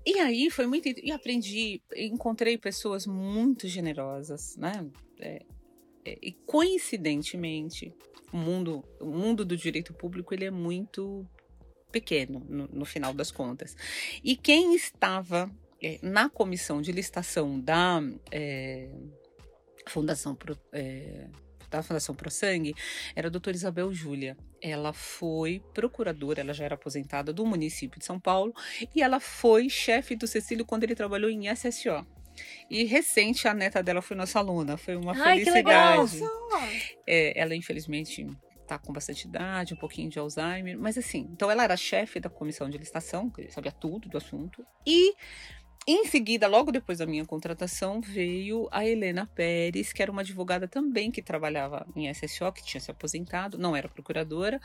E 0.05 0.19
aí 0.19 0.49
foi 0.49 0.67
muito. 0.67 0.87
E 0.87 1.11
aprendi, 1.11 1.81
encontrei 1.95 2.57
pessoas 2.57 3.05
muito 3.05 3.67
generosas, 3.67 4.55
né? 4.57 4.85
É, 5.19 5.45
é, 6.05 6.17
e 6.21 6.31
coincidentemente, 6.45 7.93
o 8.31 8.37
mundo, 8.37 8.83
o 8.99 9.05
mundo 9.05 9.45
do 9.45 9.55
direito 9.57 9.93
público 9.93 10.33
ele 10.33 10.45
é 10.45 10.51
muito 10.51 11.25
pequeno, 11.91 12.45
no, 12.47 12.67
no 12.67 12.85
final 12.85 13.13
das 13.13 13.31
contas. 13.31 13.75
E 14.23 14.35
quem 14.35 14.75
estava 14.75 15.49
é, 15.81 15.99
na 16.01 16.29
comissão 16.29 16.81
de 16.81 16.91
licitação 16.91 17.59
da 17.59 18.01
é, 18.31 18.89
Fundação 19.87 20.35
Pro, 20.35 20.57
é, 20.71 21.27
da 21.69 21.83
Fundação 21.83 22.15
Pro 22.15 22.29
Sangue 22.29 22.73
era 23.15 23.27
a 23.27 23.31
doutora 23.31 23.55
Isabel 23.55 23.93
Júlia. 23.93 24.35
Ela 24.61 24.91
foi 24.93 25.61
procuradora, 25.73 26.41
ela 26.41 26.53
já 26.53 26.65
era 26.65 26.75
aposentada 26.75 27.31
do 27.31 27.45
município 27.45 27.99
de 27.99 28.05
São 28.05 28.19
Paulo, 28.19 28.53
e 28.95 29.01
ela 29.01 29.19
foi 29.19 29.69
chefe 29.69 30.15
do 30.15 30.27
Cecílio 30.27 30.65
quando 30.65 30.83
ele 30.83 30.95
trabalhou 30.95 31.29
em 31.29 31.47
SSO. 31.47 32.05
E 32.69 32.83
recente 32.83 33.47
a 33.47 33.53
neta 33.53 33.83
dela 33.83 34.01
foi 34.01 34.15
nossa 34.15 34.39
aluna, 34.39 34.77
foi 34.77 34.95
uma 34.95 35.13
Ai, 35.13 35.43
que 35.43 35.51
legal! 35.51 36.07
felicidade. 36.07 36.97
É, 37.05 37.39
ela, 37.39 37.55
infelizmente, 37.55 38.25
tá 38.69 38.77
com 38.77 38.93
bastante 38.93 39.27
idade, 39.27 39.73
um 39.73 39.77
pouquinho 39.77 40.09
de 40.09 40.19
Alzheimer, 40.19 40.77
mas 40.77 40.97
assim, 40.97 41.27
então 41.31 41.49
ela 41.49 41.63
era 41.63 41.75
chefe 41.75 42.19
da 42.19 42.29
comissão 42.29 42.69
de 42.69 42.77
licitação, 42.77 43.29
que 43.29 43.51
sabia 43.51 43.71
tudo 43.71 44.07
do 44.07 44.17
assunto, 44.17 44.63
e 44.85 45.15
em 45.91 46.05
seguida, 46.05 46.47
logo 46.47 46.71
depois 46.71 46.99
da 46.99 47.05
minha 47.07 47.25
contratação, 47.25 47.99
veio 47.99 48.67
a 48.71 48.85
Helena 48.85 49.25
Pérez, 49.25 49.91
que 49.91 50.03
era 50.03 50.11
uma 50.11 50.21
advogada 50.21 50.67
também 50.67 51.09
que 51.09 51.21
trabalhava 51.21 51.87
em 51.95 52.07
SSO, 52.13 52.51
que 52.51 52.63
tinha 52.63 52.79
se 52.79 52.91
aposentado, 52.91 53.57
não 53.57 53.75
era 53.75 53.89
procuradora, 53.89 54.61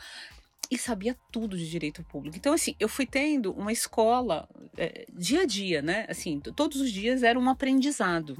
e 0.69 0.77
sabia 0.77 1.17
tudo 1.31 1.57
de 1.57 1.67
direito 1.67 2.03
público. 2.03 2.37
Então, 2.37 2.53
assim, 2.53 2.75
eu 2.79 2.87
fui 2.87 3.07
tendo 3.07 3.51
uma 3.53 3.71
escola 3.71 4.47
é, 4.77 5.07
dia 5.13 5.41
a 5.41 5.45
dia, 5.45 5.81
né? 5.81 6.05
Assim, 6.07 6.39
todos 6.39 6.79
os 6.79 6.91
dias 6.91 7.23
era 7.23 7.39
um 7.39 7.49
aprendizado. 7.49 8.37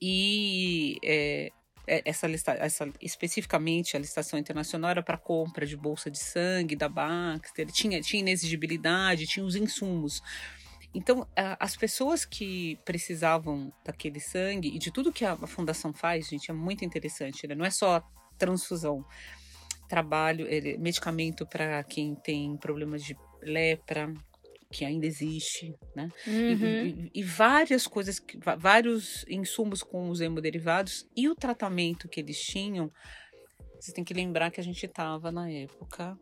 E 0.00 0.96
é, 1.04 1.52
essa, 1.86 2.26
lista, 2.26 2.52
essa 2.52 2.88
especificamente 3.02 3.96
a 3.96 4.00
licitação 4.00 4.38
internacional 4.38 4.92
era 4.92 5.02
para 5.02 5.18
compra 5.18 5.66
de 5.66 5.76
bolsa 5.76 6.10
de 6.10 6.18
sangue 6.18 6.76
da 6.76 6.88
Baxter, 6.88 7.66
tinha, 7.66 8.00
tinha 8.00 8.20
inexigibilidade, 8.20 9.26
tinha 9.26 9.44
os 9.44 9.56
insumos. 9.56 10.22
Então, 10.92 11.26
as 11.36 11.76
pessoas 11.76 12.24
que 12.24 12.76
precisavam 12.84 13.72
daquele 13.84 14.18
sangue 14.18 14.74
e 14.74 14.78
de 14.78 14.92
tudo 14.92 15.12
que 15.12 15.24
a, 15.24 15.36
fundação 15.46 15.92
faz, 15.92 16.28
gente, 16.28 16.50
é 16.50 16.54
muito 16.54 16.84
interessante, 16.84 17.46
né? 17.46 17.54
Não 17.54 17.64
é 17.64 17.70
só 17.70 18.02
transfusão, 18.36 19.04
trabalho, 19.88 20.46
medicamento 20.80 21.46
para 21.46 21.84
quem 21.84 22.14
tem 22.16 22.56
problemas 22.56 23.04
de 23.04 23.16
lepra, 23.42 24.12
que 24.72 24.84
ainda 24.84 25.06
existe, 25.06 25.74
né? 25.94 26.08
E- 26.26 26.52
Uhum. 26.52 27.10
E, 27.14 27.20
e 27.20 27.22
várias 27.22 27.86
coisas, 27.86 28.20
vários 28.58 29.24
insumos 29.28 29.82
com 29.82 30.08
os 30.10 30.20
hemoderivados 30.20 31.06
e 31.16 31.28
o 31.28 31.34
tratamento 31.34 32.08
que 32.08 32.20
eles 32.20 32.38
tinham. 32.38 32.90
Você 33.80 33.92
tem 33.92 34.04
que 34.04 34.14
lembrar 34.14 34.50
que 34.50 34.60
a 34.60 34.64
gente 34.64 34.84
estava 34.84 35.32
na 35.32 35.50
época 35.50 36.18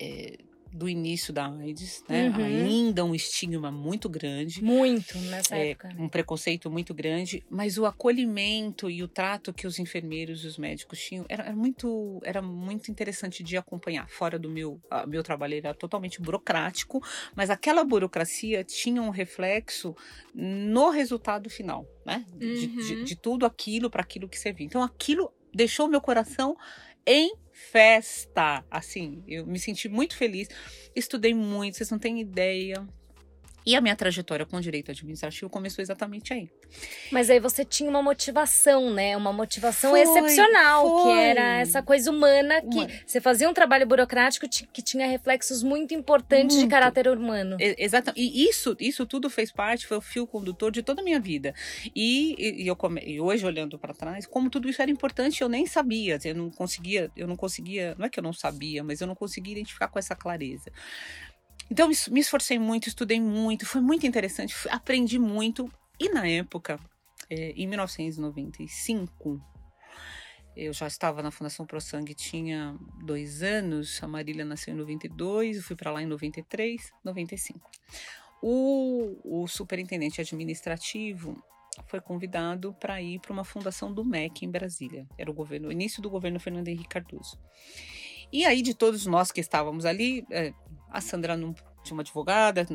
é, 0.00 0.36
do 0.72 0.88
início 0.88 1.32
da 1.32 1.46
AIDS, 1.46 2.02
né? 2.08 2.30
Uhum. 2.30 2.44
Ainda 2.44 3.04
um 3.04 3.14
estigma 3.14 3.70
muito 3.70 4.08
grande. 4.08 4.62
Muito 4.64 5.18
nessa 5.18 5.56
É, 5.56 5.70
época. 5.70 5.90
um 5.98 6.08
preconceito 6.08 6.70
muito 6.70 6.94
grande, 6.94 7.44
mas 7.50 7.76
o 7.78 7.84
acolhimento 7.86 8.88
e 8.90 9.02
o 9.02 9.08
trato 9.08 9.52
que 9.52 9.66
os 9.66 9.78
enfermeiros 9.78 10.44
e 10.44 10.46
os 10.46 10.56
médicos 10.58 10.98
tinham 10.98 11.24
era, 11.28 11.44
era 11.44 11.54
muito 11.56 12.20
era 12.24 12.40
muito 12.40 12.90
interessante 12.90 13.42
de 13.42 13.56
acompanhar. 13.56 14.08
Fora 14.08 14.38
do 14.38 14.48
meu 14.48 14.80
ah, 14.90 15.06
meu 15.06 15.22
trabalho 15.22 15.54
era 15.54 15.74
totalmente 15.74 16.20
burocrático, 16.20 17.00
mas 17.36 17.50
aquela 17.50 17.84
burocracia 17.84 18.64
tinha 18.64 19.02
um 19.02 19.10
reflexo 19.10 19.94
no 20.34 20.90
resultado 20.90 21.50
final, 21.50 21.86
né? 22.06 22.24
De, 22.36 22.66
de- 22.66 22.94
Uhum. 22.96 23.04
de 23.04 23.16
tudo 23.16 23.44
aquilo 23.46 23.90
para 23.90 24.02
aquilo 24.02 24.28
que 24.28 24.38
servia. 24.38 24.66
Então 24.66 24.82
aquilo 24.82 25.30
deixou 25.54 25.86
meu 25.88 26.00
coração 26.00 26.56
em 27.06 27.32
festa, 27.70 28.64
assim, 28.70 29.22
eu 29.26 29.46
me 29.46 29.58
senti 29.58 29.88
muito 29.88 30.16
feliz, 30.16 30.48
estudei 30.94 31.32
muito, 31.34 31.76
vocês 31.76 31.90
não 31.90 31.98
têm 31.98 32.20
ideia. 32.20 32.86
E 33.64 33.76
a 33.76 33.80
minha 33.80 33.94
trajetória 33.94 34.44
com 34.44 34.60
direito 34.60 34.90
administrativo 34.90 35.48
começou 35.50 35.82
exatamente 35.82 36.32
aí. 36.32 36.50
Mas 37.10 37.30
aí 37.30 37.38
você 37.38 37.64
tinha 37.64 37.88
uma 37.88 38.02
motivação, 38.02 38.90
né? 38.92 39.16
Uma 39.16 39.32
motivação 39.32 39.90
Foi, 39.90 40.00
excepcional, 40.02 40.96
que 40.96 41.02
foi. 41.04 41.18
era 41.22 41.58
essa 41.60 41.82
coisa 41.82 42.10
humana 42.10 42.60
que 42.60 42.66
Humana. 42.78 42.92
você 43.06 43.20
fazia 43.20 43.48
um 43.48 43.54
trabalho 43.54 43.86
burocrático 43.86 44.48
ti- 44.48 44.68
que 44.72 44.82
tinha 44.82 45.06
reflexos 45.06 45.62
muito 45.62 45.94
importantes 45.94 46.56
de 46.56 46.62
Muito. 46.62 46.70
caráter 46.70 47.06
humano. 47.08 47.56
Exato. 47.60 48.12
E 48.16 48.48
isso, 48.48 48.76
isso 48.80 49.06
tudo 49.06 49.30
fez 49.30 49.52
parte, 49.52 49.86
foi 49.86 49.96
o 49.96 50.00
fio 50.00 50.26
condutor 50.26 50.70
de 50.72 50.82
toda 50.82 51.00
a 51.00 51.04
minha 51.04 51.20
vida. 51.20 51.54
E, 51.94 52.34
e- 52.38 52.62
e 52.64 52.66
eu 52.66 52.74
come- 52.74 53.02
e 53.04 53.20
hoje 53.20 53.44
olhando 53.46 53.78
para 53.78 53.94
trás, 53.94 54.26
como 54.26 54.50
tudo 54.50 54.68
isso 54.68 54.82
era 54.82 54.90
importante, 54.90 55.40
eu 55.42 55.48
nem 55.48 55.66
sabia. 55.66 56.18
Eu 56.24 56.34
não 56.34 56.50
conseguia, 56.50 57.10
eu 57.16 57.26
não 57.28 57.36
conseguia, 57.36 57.94
não 57.98 58.06
é 58.06 58.08
que 58.08 58.18
eu 58.18 58.22
não 58.22 58.32
sabia, 58.32 58.82
mas 58.82 59.00
eu 59.00 59.06
não 59.06 59.14
conseguia 59.14 59.52
identificar 59.52 59.88
com 59.88 59.98
essa 59.98 60.16
clareza. 60.16 60.70
Então 61.72 61.88
me, 61.88 62.20
esforcei 62.20 62.58
muito, 62.58 62.86
estudei 62.86 63.18
muito, 63.18 63.64
foi 63.64 63.80
muito 63.80 64.06
interessante, 64.06 64.54
aprendi 64.68 65.18
muito. 65.18 65.72
E 65.98 66.10
na 66.10 66.28
época, 66.28 66.78
eh, 67.30 67.54
em 67.56 67.66
1995, 67.66 69.40
eu 70.54 70.70
já 70.74 70.86
estava 70.86 71.22
na 71.22 71.30
Fundação 71.30 71.64
Pro 71.64 71.80
Sangue, 71.80 72.14
tinha 72.14 72.76
dois 73.02 73.42
anos. 73.42 74.02
A 74.02 74.06
Marília 74.06 74.44
nasceu 74.44 74.74
em 74.74 74.76
92, 74.76 75.56
eu 75.56 75.62
fui 75.62 75.74
para 75.74 75.90
lá 75.90 76.02
em 76.02 76.06
93, 76.06 76.90
95. 77.02 77.70
O, 78.42 79.42
o 79.42 79.48
superintendente 79.48 80.20
administrativo 80.20 81.42
foi 81.86 82.02
convidado 82.02 82.74
para 82.74 83.00
ir 83.00 83.18
para 83.18 83.32
uma 83.32 83.44
fundação 83.44 83.90
do 83.90 84.04
MEC 84.04 84.44
em 84.44 84.50
Brasília. 84.50 85.06
Era 85.16 85.30
o 85.30 85.34
governo, 85.34 85.68
o 85.68 85.72
início 85.72 86.02
do 86.02 86.10
governo 86.10 86.38
Fernando 86.38 86.68
Henrique 86.68 86.90
Cardoso. 86.90 87.38
E 88.30 88.44
aí, 88.44 88.60
de 88.60 88.74
todos 88.74 89.04
nós 89.04 89.30
que 89.30 89.40
estávamos 89.40 89.84
ali, 89.84 90.26
eh, 90.30 90.54
a 90.92 91.00
Sandra 91.00 91.36
não 91.36 91.54
tinha 91.82 91.94
uma 91.94 92.02
advogada, 92.02 92.66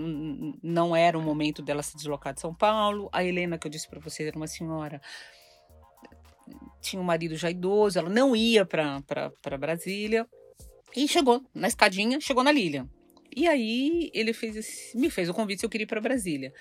não 0.62 0.95
era 0.95 1.17
o 1.17 1.21
momento 1.21 1.62
dela 1.62 1.82
se 1.84 1.95
deslocar 1.95 2.34
de 2.34 2.41
São 2.41 2.53
Paulo. 2.53 3.10
A 3.13 3.23
Helena, 3.23 3.58
que 3.58 3.67
eu 3.67 3.71
disse 3.71 3.88
para 3.88 3.99
você, 3.99 4.23
era 4.23 4.36
uma 4.36 4.47
senhora 4.47 5.01
tinha 6.82 7.01
um 7.01 7.06
marido 7.06 7.36
já 7.36 7.49
idoso, 7.49 7.99
ela 7.99 8.09
não 8.09 8.36
ia 8.36 8.65
para 8.65 9.57
Brasília. 9.59 10.28
E 10.95 11.07
chegou 11.07 11.43
na 11.53 11.68
escadinha, 11.68 12.20
chegou 12.20 12.43
na 12.43 12.51
Lilian. 12.51 12.89
E 13.36 13.47
aí 13.47 14.09
ele 14.13 14.34
fez 14.34 14.55
esse, 14.55 14.97
me 14.97 15.09
fez 15.09 15.30
o 15.30 15.34
convite 15.34 15.59
se 15.59 15.65
eu 15.65 15.70
queria 15.70 15.84
ir 15.84 15.88
para 15.88 16.01
Brasília. 16.01 16.53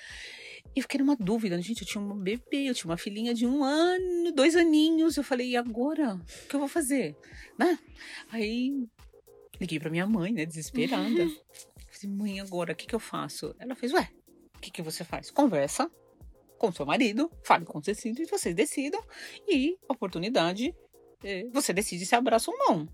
E 0.74 0.80
eu 0.80 0.82
fiquei 0.82 0.98
numa 0.98 1.16
dúvida, 1.16 1.60
gente, 1.62 1.82
eu 1.82 1.86
tinha 1.86 2.02
um 2.02 2.18
bebê, 2.18 2.68
eu 2.68 2.74
tinha 2.74 2.90
uma 2.90 2.98
filhinha 2.98 3.32
de 3.32 3.46
um 3.46 3.62
ano, 3.62 4.32
dois 4.32 4.56
aninhos. 4.56 5.16
Eu 5.16 5.22
falei, 5.22 5.50
e 5.50 5.56
agora? 5.56 6.14
O 6.14 6.48
que 6.48 6.54
eu 6.54 6.60
vou 6.60 6.68
fazer? 6.68 7.16
Né? 7.58 7.78
Aí 8.30 8.86
liguei 9.60 9.78
para 9.78 9.90
minha 9.90 10.06
mãe, 10.06 10.32
né, 10.32 10.44
desesperada. 10.44 11.24
Uhum. 11.24 11.36
Falei, 11.90 12.16
mãe, 12.16 12.40
agora, 12.40 12.72
o 12.72 12.76
que, 12.76 12.86
que 12.86 12.94
eu 12.94 13.00
faço? 13.00 13.54
Ela 13.58 13.74
fez, 13.74 13.92
ué, 13.92 14.10
o 14.56 14.60
que, 14.60 14.70
que 14.70 14.82
você 14.82 15.04
faz? 15.04 15.30
Conversa 15.30 15.90
com 16.58 16.72
seu 16.72 16.86
marido, 16.86 17.30
fale 17.44 17.64
com 17.64 17.80
vocês 17.80 18.04
e 18.04 18.24
vocês 18.26 18.54
decidam. 18.54 19.02
E 19.46 19.76
oportunidade, 19.88 20.74
é, 21.22 21.44
você 21.52 21.72
decide 21.72 22.06
se 22.06 22.14
abraça 22.14 22.50
ou 22.50 22.56
não. 22.58 22.88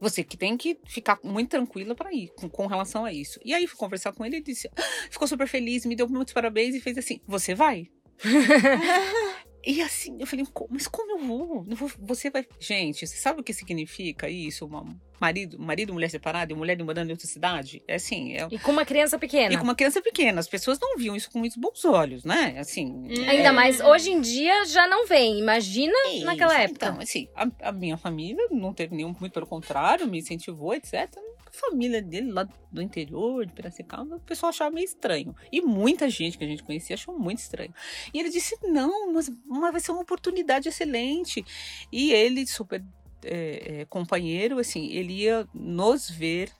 Você 0.00 0.24
que 0.24 0.36
tem 0.36 0.56
que 0.56 0.78
ficar 0.86 1.18
muito 1.22 1.50
tranquila 1.50 1.94
para 1.94 2.12
ir 2.12 2.32
com, 2.34 2.48
com, 2.48 2.66
relação 2.66 3.04
a 3.04 3.12
isso. 3.12 3.38
E 3.44 3.52
aí 3.52 3.66
fui 3.66 3.76
conversar 3.76 4.12
com 4.12 4.24
ele 4.24 4.38
e 4.38 4.42
disse, 4.42 4.70
ah, 4.74 4.82
ficou 5.10 5.28
super 5.28 5.46
feliz, 5.46 5.84
me 5.84 5.94
deu 5.94 6.08
muitos 6.08 6.32
parabéns 6.32 6.74
e 6.74 6.80
fez 6.80 6.96
assim: 6.96 7.20
você 7.26 7.54
vai? 7.54 7.86
E 9.64 9.82
assim, 9.82 10.16
eu 10.18 10.26
falei, 10.26 10.46
mas 10.70 10.86
como 10.86 11.12
eu 11.12 11.18
vou? 11.18 11.66
Você 11.98 12.30
vai. 12.30 12.46
Gente, 12.58 13.06
você 13.06 13.16
sabe 13.16 13.40
o 13.40 13.44
que 13.44 13.52
significa 13.52 14.28
isso? 14.28 14.64
Uma 14.64 14.84
marido, 15.20 15.58
marido, 15.58 15.92
mulher 15.92 16.08
separada 16.08 16.50
e 16.52 16.56
mulher 16.56 16.82
morando 16.82 17.08
em 17.08 17.12
outra 17.12 17.26
cidade? 17.26 17.82
É 17.86 17.96
assim. 17.96 18.34
É... 18.34 18.48
E 18.50 18.58
com 18.58 18.72
uma 18.72 18.86
criança 18.86 19.18
pequena. 19.18 19.52
E 19.52 19.58
com 19.58 19.64
uma 19.64 19.74
criança 19.74 20.00
pequena. 20.00 20.40
As 20.40 20.48
pessoas 20.48 20.78
não 20.80 20.96
viam 20.96 21.14
isso 21.14 21.30
com 21.30 21.38
muitos 21.38 21.58
bons 21.58 21.84
olhos, 21.84 22.24
né? 22.24 22.56
Assim. 22.58 22.86
Hum. 22.86 23.08
É... 23.26 23.30
Ainda 23.30 23.52
mais 23.52 23.80
hoje 23.80 24.10
em 24.10 24.20
dia 24.20 24.64
já 24.64 24.88
não 24.88 25.06
vem. 25.06 25.38
Imagina 25.38 25.94
isso, 26.08 26.24
naquela 26.24 26.58
época. 26.58 26.86
Então, 26.86 27.02
assim, 27.02 27.28
a, 27.34 27.68
a 27.68 27.72
minha 27.72 27.98
família 27.98 28.48
não 28.50 28.72
teve 28.72 28.96
nenhum, 28.96 29.14
muito 29.20 29.32
pelo 29.32 29.46
contrário, 29.46 30.06
me 30.06 30.18
incentivou, 30.18 30.72
etc 30.72 31.10
família 31.52 32.02
dele 32.02 32.32
lá 32.32 32.48
do 32.70 32.82
interior 32.82 33.44
de 33.46 33.52
Piracicaba, 33.52 34.16
o 34.16 34.20
pessoal 34.20 34.50
achava 34.50 34.70
meio 34.70 34.84
estranho. 34.84 35.34
E 35.50 35.60
muita 35.60 36.08
gente 36.08 36.38
que 36.38 36.44
a 36.44 36.46
gente 36.46 36.62
conhecia 36.62 36.94
achou 36.94 37.18
muito 37.18 37.38
estranho. 37.38 37.74
E 38.12 38.18
ele 38.18 38.30
disse: 38.30 38.56
não, 38.62 39.12
mas, 39.12 39.30
mas 39.46 39.72
vai 39.72 39.80
ser 39.80 39.92
uma 39.92 40.02
oportunidade 40.02 40.68
excelente. 40.68 41.44
E 41.92 42.12
ele, 42.12 42.46
super 42.46 42.84
é, 43.24 43.80
é, 43.80 43.84
companheiro, 43.86 44.58
assim, 44.58 44.86
ele 44.86 45.22
ia 45.22 45.48
nos 45.54 46.08
ver. 46.08 46.50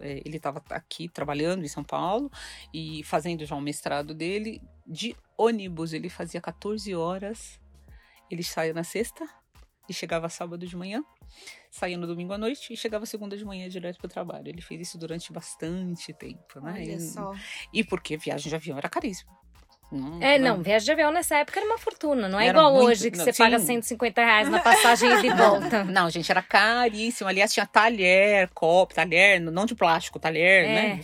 É, 0.00 0.22
ele 0.24 0.38
estava 0.38 0.62
aqui 0.70 1.08
trabalhando 1.08 1.62
em 1.62 1.68
São 1.68 1.84
Paulo 1.84 2.30
e 2.72 3.04
fazendo 3.04 3.44
já 3.44 3.54
um 3.54 3.60
mestrado 3.60 4.14
dele 4.14 4.60
de 4.86 5.14
ônibus. 5.36 5.92
Ele 5.92 6.08
fazia 6.08 6.40
14 6.40 6.94
horas. 6.94 7.60
Ele 8.30 8.42
saía 8.42 8.72
na 8.72 8.84
sexta 8.84 9.28
e 9.90 9.92
chegava 9.92 10.28
sábado 10.28 10.66
de 10.66 10.76
manhã 10.76 11.04
saía 11.70 11.96
no 11.96 12.06
domingo 12.06 12.32
à 12.32 12.38
noite 12.38 12.72
e 12.72 12.76
chegava 12.76 13.06
segunda 13.06 13.36
de 13.36 13.44
manhã 13.44 13.68
direto 13.68 13.98
para 13.98 14.06
o 14.06 14.10
trabalho. 14.10 14.48
Ele 14.48 14.60
fez 14.60 14.88
isso 14.88 14.98
durante 14.98 15.32
bastante 15.32 16.12
tempo, 16.12 16.60
né? 16.60 16.72
Olha 16.72 16.94
e, 16.94 17.00
só. 17.00 17.32
E 17.72 17.84
porque 17.84 18.16
viagem 18.16 18.48
de 18.48 18.54
avião 18.54 18.76
era 18.76 18.88
caríssimo. 18.88 19.30
Não, 19.92 20.22
é, 20.22 20.38
não, 20.38 20.56
não, 20.56 20.62
viagem 20.62 20.84
de 20.86 20.92
avião 20.92 21.10
nessa 21.10 21.38
época 21.38 21.58
era 21.58 21.66
uma 21.66 21.76
fortuna, 21.76 22.28
não 22.28 22.38
é 22.38 22.46
era 22.46 22.58
igual 22.58 22.72
muito, 22.72 22.86
hoje 22.86 23.10
que 23.10 23.18
não, 23.18 23.24
você 23.24 23.32
sim. 23.32 23.42
paga 23.42 23.58
150 23.58 24.24
reais 24.24 24.48
na 24.48 24.60
passagem 24.60 25.10
e 25.10 25.22
de 25.22 25.30
volta. 25.30 25.82
Não, 25.90 26.08
gente, 26.08 26.30
era 26.30 26.40
caríssimo. 26.40 27.28
Aliás, 27.28 27.52
tinha 27.52 27.66
talher, 27.66 28.48
copo, 28.54 28.94
talher, 28.94 29.40
não 29.40 29.66
de 29.66 29.74
plástico, 29.74 30.20
talher, 30.20 30.64
é. 30.64 30.74
né? 30.74 31.00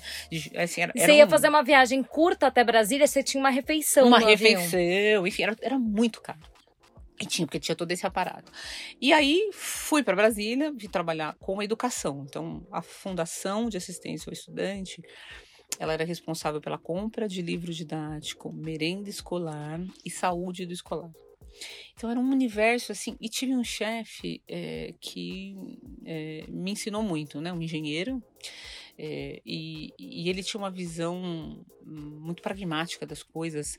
Assim, 0.62 0.82
era, 0.82 0.92
você 0.94 1.14
ia 1.14 1.26
um... 1.26 1.28
fazer 1.28 1.48
uma 1.48 1.64
viagem 1.64 2.00
curta 2.00 2.46
até 2.46 2.62
Brasília, 2.62 3.08
você 3.08 3.24
tinha 3.24 3.40
uma 3.40 3.50
refeição. 3.50 4.06
Uma 4.06 4.20
refeição, 4.20 4.78
avião. 4.78 5.26
enfim, 5.26 5.42
era, 5.42 5.56
era 5.60 5.78
muito 5.78 6.20
caro. 6.20 6.38
E 7.20 7.24
tinha, 7.24 7.46
porque 7.46 7.58
tinha 7.58 7.74
todo 7.74 7.90
esse 7.90 8.06
aparato. 8.06 8.52
E 9.00 9.12
aí 9.12 9.50
fui 9.52 10.02
para 10.02 10.16
Brasília, 10.16 10.72
vim 10.72 10.88
trabalhar 10.88 11.34
com 11.40 11.62
educação. 11.62 12.24
Então, 12.28 12.66
a 12.70 12.82
Fundação 12.82 13.68
de 13.68 13.76
Assistência 13.76 14.28
ao 14.28 14.34
Estudante, 14.34 15.02
ela 15.78 15.94
era 15.94 16.04
responsável 16.04 16.60
pela 16.60 16.78
compra 16.78 17.26
de 17.26 17.40
livro 17.40 17.72
didático, 17.72 18.52
merenda 18.52 19.08
escolar 19.08 19.80
e 20.04 20.10
saúde 20.10 20.66
do 20.66 20.72
escolar. 20.72 21.10
Então 21.94 22.10
era 22.10 22.20
um 22.20 22.30
universo 22.30 22.92
assim, 22.92 23.16
e 23.18 23.30
tive 23.30 23.56
um 23.56 23.64
chefe 23.64 24.42
é, 24.46 24.94
que 25.00 25.56
é, 26.04 26.44
me 26.48 26.72
ensinou 26.72 27.02
muito, 27.02 27.40
né? 27.40 27.50
Um 27.50 27.62
engenheiro, 27.62 28.22
é, 28.98 29.42
e, 29.44 29.92
e, 29.98 30.28
ele 30.28 30.42
tinha 30.42 30.58
uma 30.58 30.70
visão 30.70 31.64
muito 31.84 32.42
pragmática 32.42 33.06
das 33.06 33.22
coisas. 33.22 33.76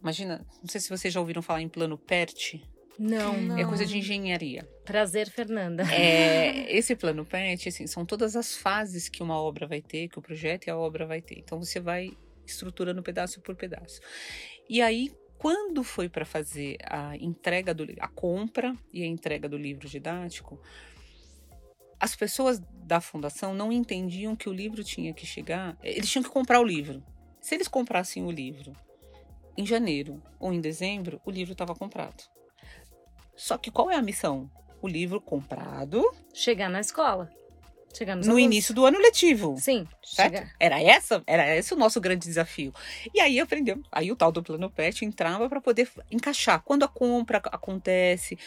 Imagina, 0.00 0.46
não 0.60 0.68
sei 0.68 0.80
se 0.80 0.88
vocês 0.88 1.12
já 1.12 1.20
ouviram 1.20 1.42
falar 1.42 1.62
em 1.62 1.68
plano 1.68 1.98
PERT. 1.98 2.60
Não, 2.98 3.40
não. 3.40 3.58
É 3.58 3.64
coisa 3.64 3.86
de 3.86 3.98
engenharia. 3.98 4.68
Prazer, 4.84 5.30
Fernanda. 5.30 5.82
É, 5.92 6.70
esse 6.76 6.94
plano 6.94 7.24
PERT, 7.24 7.68
assim, 7.68 7.86
são 7.86 8.04
todas 8.04 8.36
as 8.36 8.56
fases 8.56 9.08
que 9.08 9.22
uma 9.22 9.40
obra 9.40 9.66
vai 9.66 9.80
ter, 9.80 10.08
que 10.08 10.18
o 10.18 10.22
projeto 10.22 10.66
e 10.66 10.70
a 10.70 10.76
obra 10.76 11.06
vai 11.06 11.20
ter. 11.20 11.38
Então 11.38 11.58
você 11.58 11.80
vai 11.80 12.16
estruturando 12.46 13.02
pedaço 13.02 13.40
por 13.40 13.56
pedaço. 13.56 14.00
E 14.68 14.80
aí, 14.80 15.10
quando 15.38 15.82
foi 15.82 16.08
para 16.08 16.24
fazer 16.24 16.76
a 16.84 17.16
entrega 17.16 17.74
do 17.74 17.86
a 17.98 18.08
compra 18.08 18.76
e 18.92 19.02
a 19.02 19.06
entrega 19.06 19.48
do 19.48 19.56
livro 19.56 19.88
didático, 19.88 20.60
as 21.98 22.16
pessoas 22.16 22.60
da 22.84 23.00
fundação 23.00 23.54
não 23.54 23.72
entendiam 23.72 24.34
que 24.36 24.48
o 24.48 24.52
livro 24.52 24.82
tinha 24.82 25.14
que 25.14 25.24
chegar, 25.24 25.76
eles 25.82 26.10
tinham 26.10 26.22
que 26.22 26.30
comprar 26.30 26.60
o 26.60 26.64
livro. 26.64 27.02
Se 27.40 27.54
eles 27.54 27.68
comprassem 27.68 28.24
o 28.24 28.30
livro 28.30 28.72
em 29.56 29.66
janeiro 29.66 30.22
ou 30.38 30.52
em 30.52 30.60
dezembro, 30.60 31.20
o 31.24 31.30
livro 31.30 31.52
estava 31.52 31.74
comprado. 31.74 32.31
Só 33.36 33.58
que 33.58 33.70
qual 33.70 33.90
é 33.90 33.96
a 33.96 34.02
missão? 34.02 34.50
O 34.80 34.88
livro 34.88 35.20
comprado. 35.20 36.02
Chegar 36.34 36.68
na 36.68 36.80
escola. 36.80 37.30
Chegar 37.94 38.16
no 38.16 38.38
início 38.38 38.74
do 38.74 38.86
ano 38.86 38.98
letivo. 38.98 39.54
Sim. 39.58 39.86
Certo? 40.02 40.50
Era 40.58 40.82
essa, 40.82 41.22
era 41.26 41.54
esse 41.54 41.74
o 41.74 41.76
nosso 41.76 42.00
grande 42.00 42.26
desafio. 42.26 42.72
E 43.12 43.20
aí 43.20 43.38
aprendeu. 43.38 43.82
Aí 43.92 44.10
o 44.10 44.16
tal 44.16 44.32
do 44.32 44.42
plano 44.42 44.70
PET 44.70 45.04
entrava 45.04 45.48
para 45.48 45.60
poder 45.60 45.88
encaixar. 46.10 46.62
Quando 46.62 46.84
a 46.84 46.88
compra 46.88 47.38
acontece, 47.38 48.38